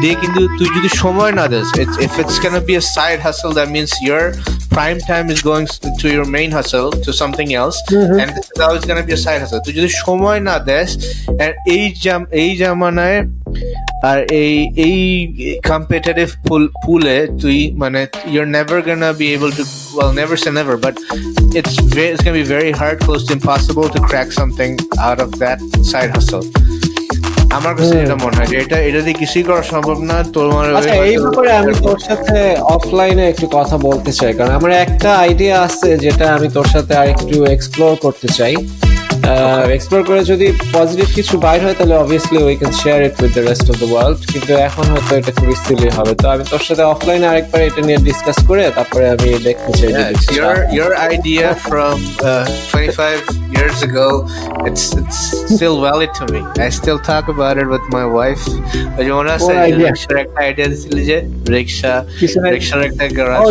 দিয়ে 0.02 0.16
কিন্তু 0.22 0.42
তুই 0.58 0.70
যদি 0.78 0.90
সময় 1.04 1.34
না 1.40 1.46
this 1.54 1.68
if 2.06 2.12
it's 2.22 2.38
can 2.44 2.54
be 2.70 2.74
a 2.82 2.84
side 2.98 3.18
hustle 3.28 3.50
that 3.58 3.70
means 3.76 3.92
your 4.10 4.24
prime 4.72 5.00
time 5.02 5.28
is 5.30 5.42
going 5.42 5.68
to 6.02 6.08
your 6.16 6.26
main 6.26 6.50
hustle 6.52 6.90
to 7.06 7.12
something 7.12 7.50
else 7.54 7.78
and 8.22 8.28
this 8.36 8.46
is 8.54 8.60
always 8.66 8.84
going 8.86 9.00
to 9.02 9.08
be 9.10 9.14
a 9.20 9.22
side 9.26 9.40
hustle 9.44 9.62
তুই 9.66 9.74
যদি 9.80 9.90
সময় 10.04 10.40
না 10.50 10.56
দেস 10.72 10.90
and 11.44 11.54
এই 11.76 11.86
জাম 12.04 12.22
এই 12.42 12.50
জামানায় 12.62 13.20
আর 14.10 14.20
এই 14.44 14.54
এই 14.88 14.98
কম্পিটিটিভ 15.72 16.28
পুল 16.48 16.64
পুলে 16.86 17.18
তুই 17.42 17.60
মানে 17.82 18.02
you're 18.34 18.52
never 18.60 18.78
gonna 18.88 19.12
be 19.22 19.28
able 19.38 19.52
to 19.58 19.64
well 19.98 20.12
never 20.22 20.36
say 20.42 20.52
never 20.52 20.76
but 20.78 20.96
it's 21.58 21.76
very, 21.96 22.10
it's 22.14 22.24
gonna 22.24 22.42
be 22.44 22.50
very 22.58 22.72
hard 22.72 22.98
close 23.06 23.24
to 23.28 23.32
impossible 23.34 23.88
to 23.96 24.00
crack 24.15 24.33
something 24.33 24.73
out 25.01 25.19
of 25.19 25.31
that 25.43 25.59
side 25.91 26.11
hustle. 26.17 26.45
আমার 27.59 27.73
কাছে 27.79 27.95
এটা 28.05 28.17
মনে 28.25 28.37
হয় 28.39 28.49
যে 28.53 28.57
এটা 28.65 28.77
এটা 28.89 29.01
দিয়ে 29.07 29.19
কিছুই 29.23 29.45
করা 29.49 29.63
সম্ভব 29.73 29.99
না 30.11 30.17
তোমার 30.35 30.67
আচ্ছা 30.79 30.95
এই 31.11 31.17
ব্যাপারে 31.25 31.51
আমি 31.61 31.73
তোর 31.87 31.99
সাথে 32.09 32.39
অফলাইনে 32.77 33.25
একটু 33.33 33.47
কথা 33.59 33.77
বলতে 33.89 34.11
চাই 34.19 34.33
কারণ 34.39 34.53
আমার 34.61 34.73
একটা 34.87 35.11
আইডিয়া 35.25 35.57
আছে 35.67 35.91
যেটা 36.05 36.27
আমি 36.37 36.49
তোর 36.57 36.69
সাথে 36.75 36.93
আর 37.01 37.07
একটু 37.15 37.35
এক্সপ্লোর 37.55 37.93
করতে 38.05 38.29
চাই। 38.39 38.55
এক্সপ্লোর 39.77 40.03
করে 40.09 40.21
যদি 40.33 40.47
পজিটিভ 40.77 41.07
কিছু 41.19 41.35
বাইর 41.45 41.61
হয় 41.65 41.77
তাহলে 41.79 41.95
obviously 42.03 42.39
we 42.47 42.55
can 42.61 42.73
share 42.83 42.99
it 43.07 43.15
with 43.23 43.31
the 43.37 43.43
rest 43.51 43.67
of 43.73 43.77
the 43.83 43.89
world 43.93 44.19
কিন্তু 44.33 44.53
এখন 44.69 44.85
হয়তো 44.93 45.13
এটা 45.21 45.33
খুব 45.39 45.49
সিলি 45.65 45.89
হবে 45.99 46.13
তো 46.21 46.27
আমি 46.35 46.45
তোর 46.53 46.63
সাথে 46.69 46.83
অফলাইনে 46.95 47.27
আরেকবার 47.33 47.61
এটা 47.69 47.81
নিয়ে 47.89 48.01
ডিসকাস 48.09 48.39
করে 48.49 48.63
তারপরে 48.79 49.05
আমি 49.15 49.29
দেখতে 49.49 49.71
চাই 49.79 49.91
your 50.39 50.57
your 50.79 50.93
idea 51.15 51.47
from 51.69 51.97
uh, 52.23 52.45
25 52.71 53.45
years 53.57 53.79
ago. 53.83 54.09
It's 54.67 54.85
it's 54.93 55.21
still 55.55 55.77
valid 55.81 56.11
to 56.15 56.25
me. 56.27 56.41
I 56.59 56.69
still 56.71 56.99
talk 57.01 57.29
about 57.29 57.59
it 57.59 57.69
with 57.69 57.87
my 57.91 58.07
wife. 58.09 58.45
Say 59.41 59.57
idea? 59.61 59.89
রিক্সার 59.89 60.17
একটা 60.25 60.39
আইডিয়া 60.47 60.69
দিছিল 60.73 60.97
যে 61.11 61.19
রিক্সা 61.55 61.93
কিসের 62.21 62.43
রিক্সার 62.55 62.81
একটা 62.89 63.05
garage 63.17 63.45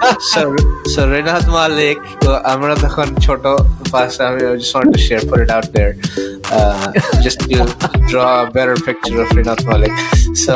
Oh, 0.00 0.14
rickshaw. 0.14 0.48
So 0.94 1.00
Rinat 1.12 1.44
Malik 1.58 1.98
তো 2.24 2.30
আমরা 2.52 2.74
তখন 2.84 3.08
ছোট 3.26 3.44
পাস 3.92 4.12
আমি 4.28 4.40
just 4.62 4.72
wanted 4.76 4.92
to 4.96 5.02
share 5.06 5.22
put 5.30 5.40
it 5.44 5.50
out 5.56 5.68
there 5.76 5.92
uh, 6.56 6.86
just 7.24 7.38
to 7.50 7.58
draw 8.10 8.32
a 8.44 8.48
better 8.56 8.76
picture 8.88 9.18
of 9.24 9.28
Renat 9.36 9.60
Malik 9.68 9.94
so 10.44 10.54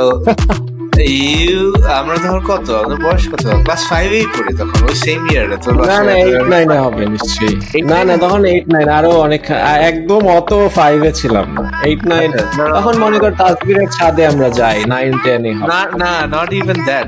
you 0.99 1.73
আমরা 1.84 2.17
তখন 2.17 2.39
কত? 2.39 2.69
আমাদের 2.69 3.05
বয়স 3.05 3.27
কত? 3.27 3.47
ক্লাস 3.63 3.89
ফাইভেই 3.89 4.26
পড়ি 4.26 4.57
তখন 4.57 4.84
ওই 4.89 4.95
সেম 4.95 5.27
ইয়ারে 5.31 5.57
তোর 5.63 5.85
না 5.85 6.03
না 6.03 6.11
এইট 6.11 6.43
নাইনে 6.43 6.77
হবে। 6.77 7.05
নিশ্চয়ই। 7.05 7.81
না 7.81 8.03
না 8.03 8.17
তখন 8.17 8.45
এইট 8.45 8.69
নাইন 8.69 8.89
আরও 8.89 9.09
অনেক 9.09 9.51
একদম 9.81 10.27
অত 10.27 10.67
ফাইভে 10.76 11.11
ছিলাম 11.11 11.53
না। 11.53 11.81
এইট 11.84 12.05
নাইন 12.05 12.34
আচ্ছা, 12.34 12.69
না। 12.69 12.76
তখন 12.76 12.97
মনে 12.97 13.19
কর 13.19 13.31
তাজবিরের 13.31 13.88
ছাদে 13.88 14.27
আমরা 14.27 14.49
যাই 14.49 14.85
নাইন 14.85 15.17
টেনে 15.23 15.53
না 15.53 15.97
না 15.97 16.27
নট 16.27 16.53
ইভেন 16.53 16.85
দ্যাট 16.85 17.07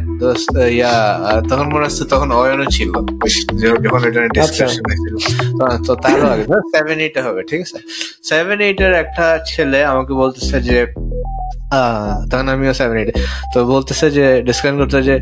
ইয়া 0.58 1.20
তখন 1.50 1.66
মনে 1.66 1.86
হচ্ছে 1.86 2.04
তখন 2.06 2.32
অয়নও 2.32 2.66
ছিল। 2.66 2.92
যখন 3.84 4.08
এটা 4.08 4.28
ডিসকাশন 4.28 4.66
হয়েছিল 4.66 5.16
তো- 5.52 5.84
তো 5.84 5.96
তারও 5.96 6.28
আগে। 6.28 6.44
সেভেন 6.44 7.00
এইটে 7.00 7.22
হবে 7.22 7.44
ঠিক 7.44 7.62
আছে? 7.62 7.78
সেভেন 8.24 8.60
এইটের 8.60 8.94
একটা 8.94 9.40
ছেলে 9.48 9.86
আমাকে 9.86 10.14
বলতেছে 10.14 10.62
যে 10.62 10.94
তখন 12.30 12.48
আমিও 12.50 12.74
সেভেন 12.74 12.98
এইটে 12.98 13.14
তো 13.54 13.66
বলতেছে 13.66 14.06
যে 14.12 14.26
ডিসকাশন 14.42 14.76
করতে 14.78 14.98
যে 15.02 15.16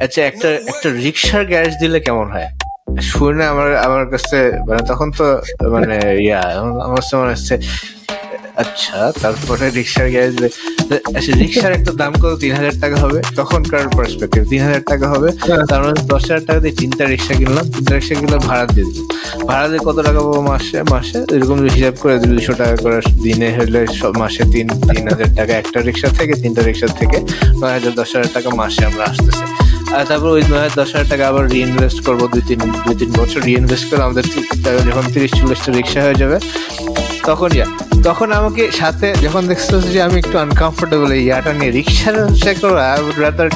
আচ্ছা 0.00 0.20
একটা 0.22 0.48
একটা 0.70 0.88
রিক্সার 0.98 1.42
গ্যারেজ 1.46 1.74
দিলে 1.76 1.98
কেমন 2.00 2.26
হয়? 2.32 2.48
শুনে 3.10 3.44
আমার 3.46 3.68
আমার 3.76 4.02
কাছে 4.10 4.38
মানে 4.66 4.82
তখন 4.82 5.08
তো 5.10 5.24
মানে 5.70 5.94
ইয়া, 6.20 6.40
আমার 6.84 6.96
কাছে 6.96 7.14
মনে 7.16 7.32
হচ্ছে 7.34 7.54
আচ্ছা 8.62 8.98
তারপরে 9.22 9.64
রিক্সার 9.78 10.06
গ্যারেজ 10.14 10.36
আচ্ছা 11.16 11.32
রিক্সার 11.42 11.70
একটা 11.78 11.92
দাম 12.00 12.12
কত? 12.22 12.32
তিন 12.42 12.52
হাজার 12.58 12.74
টাকা 12.82 12.96
হবে। 13.04 13.18
তখনকার 13.40 13.84
পার্সপেক্টিভ 13.96 14.42
তিন 14.52 14.60
হাজার 14.66 14.82
টাকা 14.92 15.06
হবে। 15.12 15.28
তার 15.70 15.80
মানে 15.84 15.96
দশ 16.12 16.22
হাজার 16.28 16.42
টাকা 16.48 16.60
দিয়ে 16.64 16.74
তিনটা 16.80 17.02
রিক্সা 17.12 17.34
কিনলাম। 17.40 17.64
তিনটা 17.74 17.92
রিক্সা 17.98 18.14
কিনলে 18.18 18.38
ভাড়া 18.48 18.64
দিয়ে 18.74 18.86
দিলাম। 18.88 19.06
ভাড়া 19.48 19.66
দিয়ে 19.70 19.82
কত 19.86 19.96
টাকা 20.06 20.20
পাবো 20.26 20.40
মাসে? 20.50 20.78
মাসে 20.92 21.18
এরকম 21.34 21.58
হিসাব 21.76 21.94
করে 22.02 22.14
দুশো 22.32 22.52
টাকা 22.60 22.76
করে 22.84 22.98
দিনে 23.24 23.48
হলে 23.58 23.80
মাসে 24.22 24.42
তিন 24.52 24.66
তিন 24.90 25.04
হাজার 25.12 25.30
টাকা 25.38 25.52
একটা 25.62 25.78
রিক্সা 25.88 26.08
থেকে 26.18 26.34
তিনটা 26.42 26.60
রিক্সা 26.68 26.88
থেকে 27.00 27.18
নয় 27.60 27.72
হাজার 27.76 27.92
দশ 28.00 28.08
হাজার 28.14 28.30
টাকা 28.36 28.48
মাসে 28.60 28.82
আমরা 28.90 29.04
আসতেছে। 29.10 29.44
আর 29.96 30.04
তারপর 30.10 30.28
ওই 30.36 30.42
নয় 30.52 30.70
দশ 30.78 30.88
হাজার 30.94 31.08
টাকা 31.12 31.24
আবার 31.30 31.44
রিইনভেস্ট 31.54 31.98
করব 32.06 32.20
দুই 32.32 32.42
তিন 32.48 32.60
দুই 32.86 32.96
তিন 33.00 33.10
বছর 33.20 33.40
রিইনভেস্ট 33.48 33.84
করে 33.90 34.00
আমাদের 34.06 34.24
যখন 34.88 35.04
তিরিশ 35.14 35.32
চল্লিশটা 35.38 35.70
রিক্সা 35.78 36.00
হয়ে 36.06 36.18
যাবে 36.22 36.36
তখন 37.30 37.50
ইয়া 37.58 37.66
তখন 38.08 38.28
আমাকে 38.38 38.62
সাথে 38.80 39.08
যখন 39.24 39.42
দেখছ 39.50 39.68
যে 39.94 39.98
আমি 40.06 40.16
একটু 40.22 40.36
আনকমফোর্টেবল 40.44 41.08
এই 41.18 41.22
ইয়াটা 41.28 41.52
নিয়ে 41.58 41.72
রিক্সার 41.78 42.54
করো 42.62 42.78
I 42.90 42.98
would 43.06 43.18
rather 43.24 43.48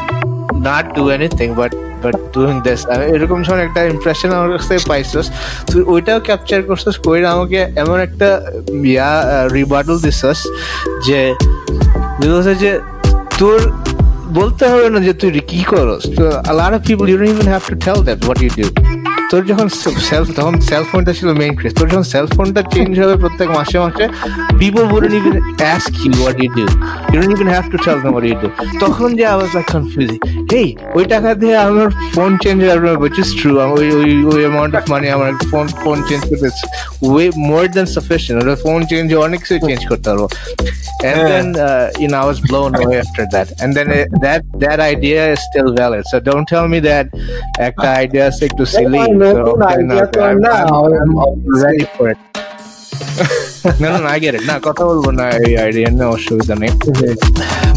not 0.68 0.84
do 0.96 1.02
anything 1.16 1.48
but 1.60 1.72
but 2.02 2.16
doing 2.34 2.56
this 2.66 2.80
এরকম 3.16 3.38
যখন 3.46 3.60
একটা 3.66 3.80
ইমপ্রেশন 3.92 4.30
আমার 4.38 4.50
কাছ 4.54 4.64
থেকে 4.70 4.82
পাইছস, 4.90 5.26
তুই 5.70 5.82
ওইটাও 5.92 6.18
ক্যাপচার 6.26 6.60
করছিস, 6.68 6.96
কইরা 7.06 7.28
আমাকে 7.36 7.60
এমন 7.82 7.98
একটা 8.06 8.28
ইয়া 8.92 9.10
রিবাটল 9.56 9.96
দিছস 10.04 10.40
যে 11.06 11.20
যে 12.62 12.72
তোর 13.40 13.58
বলতে 14.38 14.64
হবে 14.70 14.86
না 14.94 14.98
যে 15.08 15.12
তুই 15.20 15.30
কি 15.50 15.60
করস। 15.72 16.02
তো 16.18 16.24
of 16.78 16.82
people 16.88 17.04
you 17.10 17.16
don't 17.20 17.32
even 17.34 17.48
have 17.54 17.62
to 17.70 17.76
tell 17.86 17.98
that 18.06 18.18
what 18.26 18.38
you 18.44 18.50
do 18.58 18.66
তোর 19.30 19.42
যখন 19.50 19.68
সেলফ 20.08 20.28
তখন 20.38 20.54
সেল 20.68 20.82
ফোনটা 20.90 21.12
ছিল 21.18 21.28
মেইন 21.40 21.52
ক্রেজ 21.58 21.72
তোর 21.78 21.86
যখন 21.92 22.06
সেল 22.12 22.26
ফোনটা 22.34 22.60
চেঞ্জ 22.72 22.92
হবে 23.02 23.14
প্রত্যেক 23.22 23.48
মাসে 23.56 23.76
মাসে 23.84 24.04
people 24.60 24.84
wouldn't 24.92 25.14
even 25.20 25.36
ask 25.74 25.92
you 26.04 26.12
what 26.22 26.34
you 26.42 26.50
do 26.58 26.66
you 27.10 27.16
don't 27.20 27.34
even 27.36 27.48
have 27.56 27.66
to 27.72 27.78
tell 27.86 27.98
them 28.02 28.12
what 28.16 28.24
you 28.30 28.36
do 28.44 28.48
তখন 28.84 29.08
যে 29.18 29.24
I 29.34 29.36
was 29.42 29.50
like 29.56 29.70
confusing 29.76 30.20
ওই 30.96 31.04
টাকা 31.12 31.30
দিয়ে 31.40 31.56
আমার 31.68 31.88
ফোন 32.14 32.30
চেঞ্জ 32.42 32.58
হবে 32.70 32.90
which 33.04 33.18
is 33.22 33.30
true 33.40 33.56
ওই 33.76 33.86
ওই 33.98 34.10
ওই 34.32 34.40
অ্যামাউন্ট 34.46 34.72
অফ 34.78 34.84
মানি 34.92 35.06
আমার 35.16 35.30
ফোন 35.52 35.66
ফোন 35.82 35.96
চেঞ্জ 36.08 36.22
করতে 36.30 36.48
ওয়ে 37.08 37.26
মোর 37.50 37.62
দেন 37.76 37.86
সাফিসিয়েন্ট 37.96 38.38
ওটা 38.42 38.54
ফোন 38.64 38.78
চেঞ্জ 38.90 39.06
অনেক 39.26 39.38
কিছু 39.42 39.54
চেঞ্জ 39.68 39.82
করতে 39.90 40.06
পারব 40.10 40.24
and 41.04 41.20
then 41.30 41.46
uh, 41.58 41.90
you 42.00 42.08
know 42.08 42.18
I 42.24 42.26
was 42.32 42.40
blown 42.40 42.74
away 42.74 42.98
after 42.98 43.24
that 43.34 43.48
and 43.60 43.70
then 43.76 43.88
uh, 43.90 44.06
that 44.24 44.40
that 44.64 44.78
idea 44.80 45.20
is 45.34 45.40
still 45.50 45.70
valid 45.74 46.02
so 46.10 46.16
don't 46.20 46.46
tell 46.54 46.66
me 46.74 46.78
that 46.90 47.06
একটা 47.68 47.88
idea 48.04 48.24
is 48.30 48.38
to 48.58 48.64
silly 48.76 49.04
আমার 49.14 49.34
নতুন 49.38 49.60
okay, 49.62 49.74
idea 49.74 49.96
no, 49.96 50.06
তো 50.06 50.18
I'm, 50.22 50.38
না, 50.38 50.52
I'm, 50.60 50.92
I'm 50.94 51.12
I'm 51.22 51.34
ready 51.64 51.84
for 51.94 52.06
it. 52.12 52.18
No 53.80 53.86
no 53.88 53.98
no 53.98 54.08
I 54.08 54.18
get 54.18 54.34
it. 54.38 54.42
না 54.50 54.56
কথা 54.68 54.82
বলব 54.88 55.04
না 55.18 55.26
এই 55.44 55.52
আইডিয়া 55.64 55.88
নিয়ে 55.90 56.08
অসুবিধা 56.16 56.54
নেই 56.62 56.72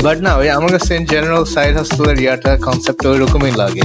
বাট 0.06 0.18
না 0.26 0.32
ওই 0.42 0.48
আমার 0.58 0.72
কাছে 0.76 0.92
ইন 0.96 1.04
জেনারেল 1.14 1.46
সাইড 1.56 1.74
হাসপাতালের 1.82 2.20
ইয়াটা 2.24 2.52
কনসেপ্ট 2.68 3.02
ওই 3.12 3.18
রকমই 3.24 3.54
লাগে 3.62 3.84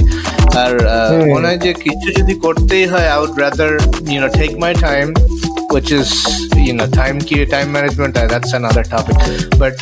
আর 0.61 0.73
আহ, 0.87 1.09
হুম। 1.11 1.23
মনে 1.33 1.45
হয় 1.49 1.59
যে 1.65 1.71
কিছু 1.83 2.07
যদি 2.19 2.33
করতেই 2.45 2.85
হয় 2.91 3.07
I 3.13 3.19
would 3.23 3.33
rather 3.43 3.71
you 4.11 4.19
know 4.23 4.29
take 4.39 4.51
my 4.63 4.73
time 4.85 5.07
which 5.75 5.91
is 5.91 6.09
you 6.67 6.73
know 6.77 6.87
time 6.93 7.17
কি 7.27 7.35
time 7.55 7.69
management 7.77 8.13
uh, 8.13 8.25
that's 8.27 8.51
another 8.53 8.83
topic. 8.85 9.17
But 9.61 9.73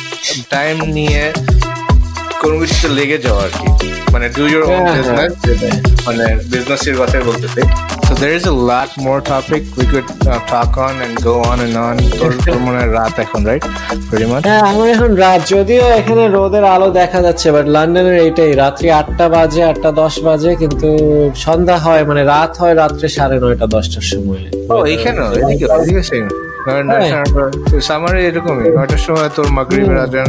time 0.56 0.78
নিয়ে 0.96 1.22
কোনো 2.44 2.56
কিছুতে 2.62 2.88
লেগে 2.98 3.18
যাওয়া 3.26 3.42
আর 3.46 3.52
কি। 3.58 3.66
মানে 4.12 4.26
ডু 4.36 4.44
ইউর 4.52 4.62
ওন 4.68 4.82
বিজনেস 4.96 5.32
মানে 6.06 6.24
বিজনেসের 6.52 6.94
কথাই 7.00 7.22
বলতেছি। 7.30 7.62
So 8.08 8.12
there 8.22 8.34
is 8.40 8.46
a 8.54 8.56
lot 8.70 8.90
more 9.06 9.20
topic 9.32 9.62
we 9.80 9.84
could 9.92 10.08
uh, 10.24 10.38
talk 10.52 10.72
on 10.86 10.94
and 11.04 11.12
go 11.28 11.34
on 11.50 11.58
and 11.66 11.74
on. 11.86 11.94
তোর 12.20 12.30
তোর 12.46 12.58
মনে 12.66 12.82
রাত 12.98 13.14
এখন 13.24 13.40
রাইট 13.48 13.64
pretty 14.08 14.26
much. 14.32 14.42
হ্যাঁ 14.48 14.62
আমার 14.70 14.86
এখন 14.94 15.10
রাত। 15.24 15.40
যদিও 15.54 15.84
এখানে 15.98 16.22
রোদের 16.36 16.64
আলো 16.74 16.88
দেখা 17.00 17.20
যাচ্ছে 17.26 17.46
বাট 17.54 17.66
লন্ডনের 17.76 18.16
এইটাই। 18.26 18.52
রাত্রি 18.62 18.88
আটটা 19.00 19.26
বাজে 19.36 19.62
আটটা 19.70 19.90
দশ 20.02 20.14
বাজে 20.26 20.50
কিন্তু 20.62 20.88
সন্ধ্যা 21.46 21.76
হয় 21.86 22.02
মানে 22.10 22.22
রাত 22.34 22.52
হয় 22.60 22.74
রাত্রে 22.82 23.06
সাড়ে 23.16 23.36
নয়টা 23.42 23.66
দশটার 23.74 24.06
সময়। 24.12 24.42
ও 24.72 24.76
এইখানেও? 24.92 25.28
এদিকে 25.40 25.64
এদিকে 25.76 26.02
same. 26.64 27.28
সামারে 27.88 28.20
এরকমই। 28.28 28.68
নয়টার 28.76 29.02
সময় 29.06 29.30
তোর 29.36 29.48
মাগরিবের 29.56 29.98
আজান 30.04 30.28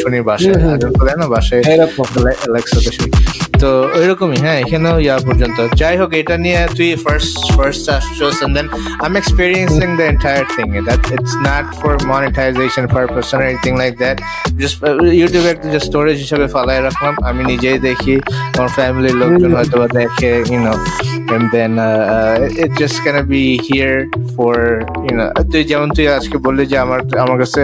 শুনি 0.00 0.18
বাসায় 0.28 0.56
আজান 0.74 0.90
তো 0.92 1.02
দেয় 1.06 1.18
না 1.20 1.26
বাসায় 1.26 1.62
শুনি 2.90 3.10
তো 3.62 3.70
ওইরকমই 3.98 4.38
হ্যাঁ 4.44 4.58
এখানেও 4.64 4.96
ইয়া 5.06 5.16
পর্যন্ত। 5.26 5.58
যাই 5.80 5.94
হোক 6.00 6.10
এটা 6.20 6.36
নিয়ে 6.44 6.60
তুই 6.78 6.90
first 7.04 7.34
first 7.56 7.84
আসছোস 7.96 8.36
and 8.44 8.52
then 8.56 8.66
I 9.02 9.06
am 9.10 9.14
experiencing 9.22 9.88
the 9.98 10.04
entire 10.12 10.42
thing 10.54 10.66
that 10.88 11.02
it's 11.14 11.34
not 11.48 11.66
for 11.80 11.92
monetization 12.12 12.84
for 12.92 13.04
person 13.14 13.38
or 13.42 13.46
anything 13.50 13.72
like 13.82 13.92
that 14.02 14.16
just 14.60 14.76
ইউটিউবে 15.20 15.50
একটা 15.54 15.68
জাস্ট 15.74 15.86
স্টোরেজ 15.90 16.16
হিসেবে 16.24 16.46
ফালাই 16.54 16.78
রাখলাম। 16.86 17.14
আমি 17.28 17.42
নিজেই 17.50 17.78
দেখি 17.88 18.14
আমার 18.56 18.70
ফ্যামিলির 18.78 19.16
লোকজন 19.22 19.50
হয়তো 19.58 19.76
বা 19.80 19.86
দেখে 20.00 20.30
you know 20.52 20.74
and 21.34 21.46
then 21.54 21.72
it 22.64 22.72
just 22.80 22.98
can 23.04 23.16
be 23.32 23.44
here 23.66 23.94
for 24.34 24.56
you know 25.06 25.26
তুই 25.50 25.62
যেমন 25.70 25.88
তুই 25.96 26.06
আজকে 26.18 26.36
বললি 26.46 26.64
যে 26.72 26.76
আমার 26.84 27.00
আমার 27.24 27.36
কাছে 27.42 27.62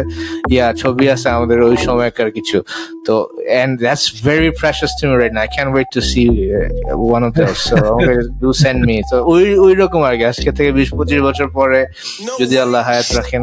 ইয়া 0.54 0.66
ছবি 0.82 1.04
আছে 1.14 1.28
আমাদের 1.36 1.58
ওই 1.68 1.76
সময়কার 1.86 2.28
কিছু। 2.36 2.58
তো 3.06 3.14
and 3.60 3.72
that's 3.82 4.06
very 4.26 4.50
precious 4.60 4.92
to 4.98 5.04
right 5.20 5.32
না 5.36 5.40
I 5.46 5.50
can 5.54 5.68
to 5.88 6.00
see 6.02 6.54
uh, 6.54 6.96
one 6.96 7.24
of 7.24 7.34
those 7.34 7.58
so 7.58 7.98
do 8.40 8.52
send 8.52 8.80
me. 8.82 8.96
তো 9.10 9.16
ওই 9.24 9.58
ওই 9.58 9.74
রকম 9.74 10.00
আর 10.02 10.14
কি। 10.16 10.24
আজকে 10.24 10.50
থেকে 10.52 10.72
বিশ 10.72 10.88
পঁচিশ 10.94 11.20
বছর 11.20 11.48
পরে 11.50 11.80
যদি 12.40 12.54
আল্লাহ 12.58 12.80
হায়াত 12.84 13.08
রাখেন। 13.16 13.42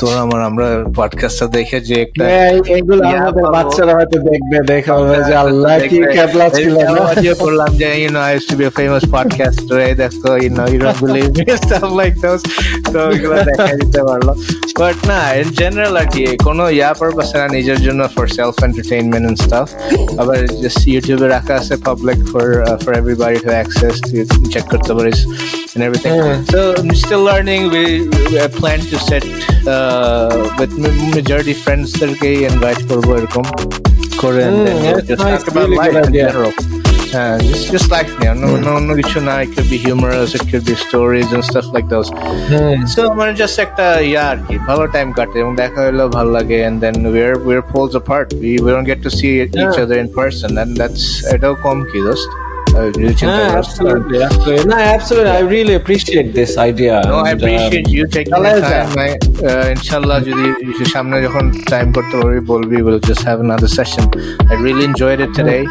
তো 0.00 0.06
আমার 0.24 0.40
আমরা 0.48 0.66
পডকাস্টটা 0.98 1.46
দেখে 1.56 1.78
যে 1.88 1.94
একটা 2.04 2.24
হ্যাঁ, 2.26 2.52
এগুলো 2.76 3.02
আমাদের 3.12 3.44
বাচ্চারা 3.56 3.92
হয়তো 3.98 4.16
দেখবে 4.28 4.56
দেখা 4.72 4.92
হবে 4.98 5.16
যে 5.28 5.34
আল্লাহ 5.44 5.74
কি 5.90 5.98
ক্যাবলা 6.14 6.46
ছিল 6.58 6.74
না 6.86 7.00
ভিডিও 7.10 7.34
করলাম 7.42 7.70
যে 7.80 7.86
I 8.26 8.30
used 8.36 8.48
to 8.50 8.56
be 8.60 8.64
a 8.70 8.74
famous 8.80 9.04
podcaster 9.14 9.76
এই 9.88 9.94
দেখো 10.02 10.30
you 10.44 10.50
know 10.56 10.66
you 10.72 10.78
don't 10.84 11.00
believe 11.04 11.30
me 11.36 11.44
stuff 11.64 11.88
like 12.00 12.16
those 12.24 12.42
তো 12.92 12.98
এগুলো 13.14 13.36
দেখা 13.48 13.72
দিতে 13.80 14.00
পারল 14.08 14.28
বাট 14.80 14.96
না 15.10 15.20
ইন 15.38 15.48
জেনারেল 15.60 15.94
আর 16.02 16.08
কি 16.14 16.22
কোনো 16.46 16.64
ইয়া 16.78 16.90
পারপাস 17.00 17.28
না 17.36 17.44
নিজের 17.56 17.78
জন্য 17.86 18.00
for 18.14 18.26
self 18.36 18.54
entertainment 18.66 19.24
and 19.28 19.38
stuff 19.44 19.66
আবার 20.20 20.36
জাস্ট 20.62 20.80
ইউটিউবে 20.92 21.26
রাখা 21.36 21.54
আছে 21.60 21.74
public 21.88 22.18
for 22.32 22.46
for 22.82 22.92
everybody 23.00 23.38
to 23.44 23.50
access 23.56 23.94
check 24.52 24.64
করতে 24.72 24.92
পারিস 24.96 25.20
and 25.74 25.82
everything. 25.82 26.14
Yeah. 26.14 26.44
So 26.44 26.74
I'm 26.74 26.94
still 26.96 27.22
learning. 27.22 27.62
We, 27.66 28.08
we 28.30 28.38
plan 28.50 28.80
to 28.82 28.96
set 29.00 29.24
uh, 29.66 29.83
with 30.59 30.73
ma- 30.83 30.97
majority 31.17 31.55
friends 31.63 31.87
দেরকে 31.99 32.29
invite 32.51 32.81
করবো 32.89 33.11
এরকম 33.19 33.45
করে 34.21 34.41
and 34.49 34.57
then 34.67 34.75
Mm, 34.77 34.85
that's 34.95 35.07
just 35.11 35.21
nice, 35.23 35.31
talk 35.35 35.47
about 35.51 35.65
really 35.65 35.79
life 35.81 35.93
good 35.93 36.05
in 36.05 36.11
idea. 36.11 36.25
general. 36.27 36.53
Uh, 37.11 37.37
just 37.49 37.65
just 37.75 37.87
like 37.95 38.09
me, 38.19 38.25
no, 38.43 38.49
no, 38.67 38.73
no 38.87 38.93
কিছু 39.01 39.19
না. 39.27 39.33
It 39.45 39.49
could 39.55 39.69
be 39.75 39.79
humorous, 39.87 40.29
it 40.39 40.43
could 40.51 40.65
be 40.71 40.75
stories 40.87 41.29
and 41.35 41.41
stuff 41.51 41.67
like 41.75 41.87
those. 41.93 42.09
Hmm. 42.49 42.77
So 42.93 42.99
মানে 43.19 43.31
just 43.41 43.55
একটা 43.65 43.85
ইয়া 44.11 44.23
আর 44.31 44.37
কি 44.47 44.55
ভালো 44.69 44.83
time 44.95 45.07
কাটে 45.17 45.37
এবং 45.43 45.53
দেখা 45.63 45.79
হলো 45.87 46.03
ভালো 46.17 46.29
লাগে 46.37 46.57
and 46.67 46.75
then 46.83 46.95
we're 47.15 47.37
we're 47.47 47.65
poles 47.73 47.93
apart. 48.01 48.27
We 48.41 48.51
we 48.63 48.69
don't 48.75 48.87
get 48.93 48.99
to 49.07 49.11
see 49.17 49.31
each 49.43 49.55
Yeah. 49.63 49.83
other 49.83 49.97
in 50.03 50.09
person 50.21 50.51
and 50.61 50.71
that's 50.81 51.03
এটাও 51.35 51.53
কম 51.65 51.77
কি 51.89 51.99
দোস্ত 52.07 52.29
Uh, 52.78 52.88
যদি 52.96 53.12
চিন্তা 53.20 53.42
absolutely, 53.60 54.18
absolutely. 54.28 54.66
No, 54.72 54.78
absolutely. 54.96 55.32
I 55.40 55.42
really 55.56 55.74
appreciate 55.80 56.28
this 56.40 56.52
idea. 56.70 56.94
No, 57.12 57.18
I 57.28 57.32
and, 57.32 57.42
um, 57.42 57.72
you 57.96 58.02
taking 58.16 58.34
the 58.46 58.60
time. 58.72 58.90
I- 59.06 59.18
uh, 59.48 59.66
ইনশাল্লাহ 59.76 60.18
যদি 60.28 60.46
সামনে 60.94 61.16
যখন 61.26 61.44
time 61.72 61.86
করতে 61.96 62.14
পারবি 62.20 62.40
বলবি 62.52 62.76
we'll 62.86 63.04
just 63.10 63.22
have 63.30 63.38
another 63.46 63.70
session. 63.78 64.04
I 64.52 64.54
really 64.66 64.84
enjoyed 64.92 65.20
it 65.26 65.32
today. 65.40 65.62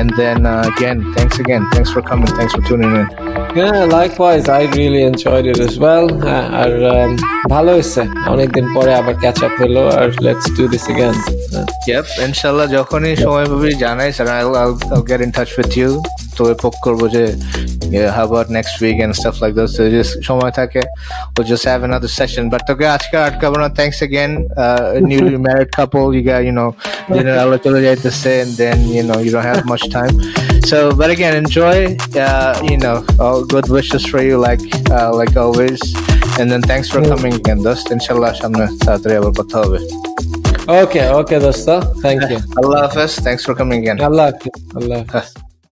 And 0.00 0.08
then 0.20 0.38
uh, 0.46 0.72
again, 0.72 0.98
thanks 1.16 1.36
again. 1.44 1.62
Thanks 1.74 1.90
for 1.94 2.02
coming. 2.10 2.30
Thanks 2.38 2.52
for 2.56 2.62
tuning 2.68 2.92
in. 3.00 3.06
Yeah, 3.60 3.80
likewise. 4.00 4.44
I 4.60 4.62
really 4.78 5.02
enjoyed 5.12 5.46
it 5.52 5.58
as 5.68 5.74
well. 5.84 6.06
হ্যাঁ, 6.26 6.46
আর 6.62 6.70
um, 6.94 7.10
ভালো 7.54 7.70
হয়েছে 7.76 8.02
অনেকদিন 8.34 8.66
পরে 8.76 8.92
আবার 9.00 9.14
catch 9.22 9.38
up 9.46 9.54
হলো 9.62 9.82
আর 9.98 10.08
let's 10.26 10.46
do 10.56 10.64
this 10.72 10.84
again 10.92 11.14
Yep, 11.90 12.04
ইনশাল্লাহ 12.26 12.66
যখনই 12.78 13.14
সময় 13.24 13.46
পাবি 13.50 13.70
জানাইস 13.84 14.16
and 14.22 14.30
I'll, 14.36 14.54
I'll, 14.62 14.76
I'll 14.92 15.06
get 15.12 15.20
in 15.26 15.30
touch 15.38 15.52
with 15.58 15.72
you. 15.80 15.90
তোকে 16.37 16.53
পোক 16.61 16.75
করবো 16.85 17.05
যে 17.15 17.23
yeah, 17.95 18.11
how 18.15 18.25
about 18.29 18.47
next 18.57 18.75
week 18.83 18.97
and 19.03 19.11
stuff 19.19 19.35
like 19.43 19.53
that. 19.57 19.69
So 19.75 19.81
just 19.97 20.11
সময় 20.29 20.53
থাকে 20.59 20.81
we'll 21.33 21.47
just 21.53 21.65
have 21.71 21.81
another 21.89 22.11
session. 22.19 22.43
But 22.53 22.61
তোকে 22.69 22.85
আজকে 22.95 23.15
আটকাবো 23.27 23.55
না. 23.61 23.67
Thanks 23.79 23.99
again. 24.07 24.31
Uh, 24.63 24.83
newly 25.11 25.37
married 25.47 25.69
couple, 25.77 26.05
you 26.15 26.23
got, 26.29 26.41
you 26.47 26.53
know, 26.59 26.69
dinner 27.13 27.35
আলো 27.43 27.57
চলে 27.65 27.79
যাইতেছে 27.85 28.31
and 28.43 28.51
then, 28.61 28.77
you 28.95 29.03
know, 29.07 29.19
you 29.25 29.31
don't 29.35 29.47
have 29.51 29.61
much 29.73 29.85
time. 29.97 30.15
So, 30.69 30.77
but 30.99 31.09
again, 31.15 31.33
enjoy, 31.43 31.77
uh, 32.25 32.53
you 32.71 32.77
know, 32.83 32.97
all 33.23 33.39
good 33.53 33.67
wishes 33.77 34.03
for 34.11 34.19
you 34.27 34.35
like, 34.47 34.63
uh, 34.97 35.09
like 35.19 35.33
always. 35.43 35.79
And 36.39 36.45
then 36.51 36.61
thanks 36.71 36.87
for 36.93 36.99
coming 37.11 37.33
again, 37.41 37.59
Dust. 37.65 37.85
Inshallah, 37.95 38.31
সামনে 38.41 38.65
তাড়াতাড়ি 38.85 39.15
আবার 39.19 39.33
কথা 39.39 39.55
হবে। 39.63 39.79
ওকে 40.81 41.01
ওকে 41.19 41.37
দোস্ত 41.45 41.67
thank 42.03 42.21
you 42.31 42.39
Allah 42.59 42.79
Hafiz. 42.85 43.11
Thanks 43.25 43.43
for 43.47 43.53
coming 43.59 43.77
again. 43.83 43.97
Allah 44.09 44.25
Hafiz 44.29 44.53
Allah 44.79 44.99
Hafiz 45.15 45.50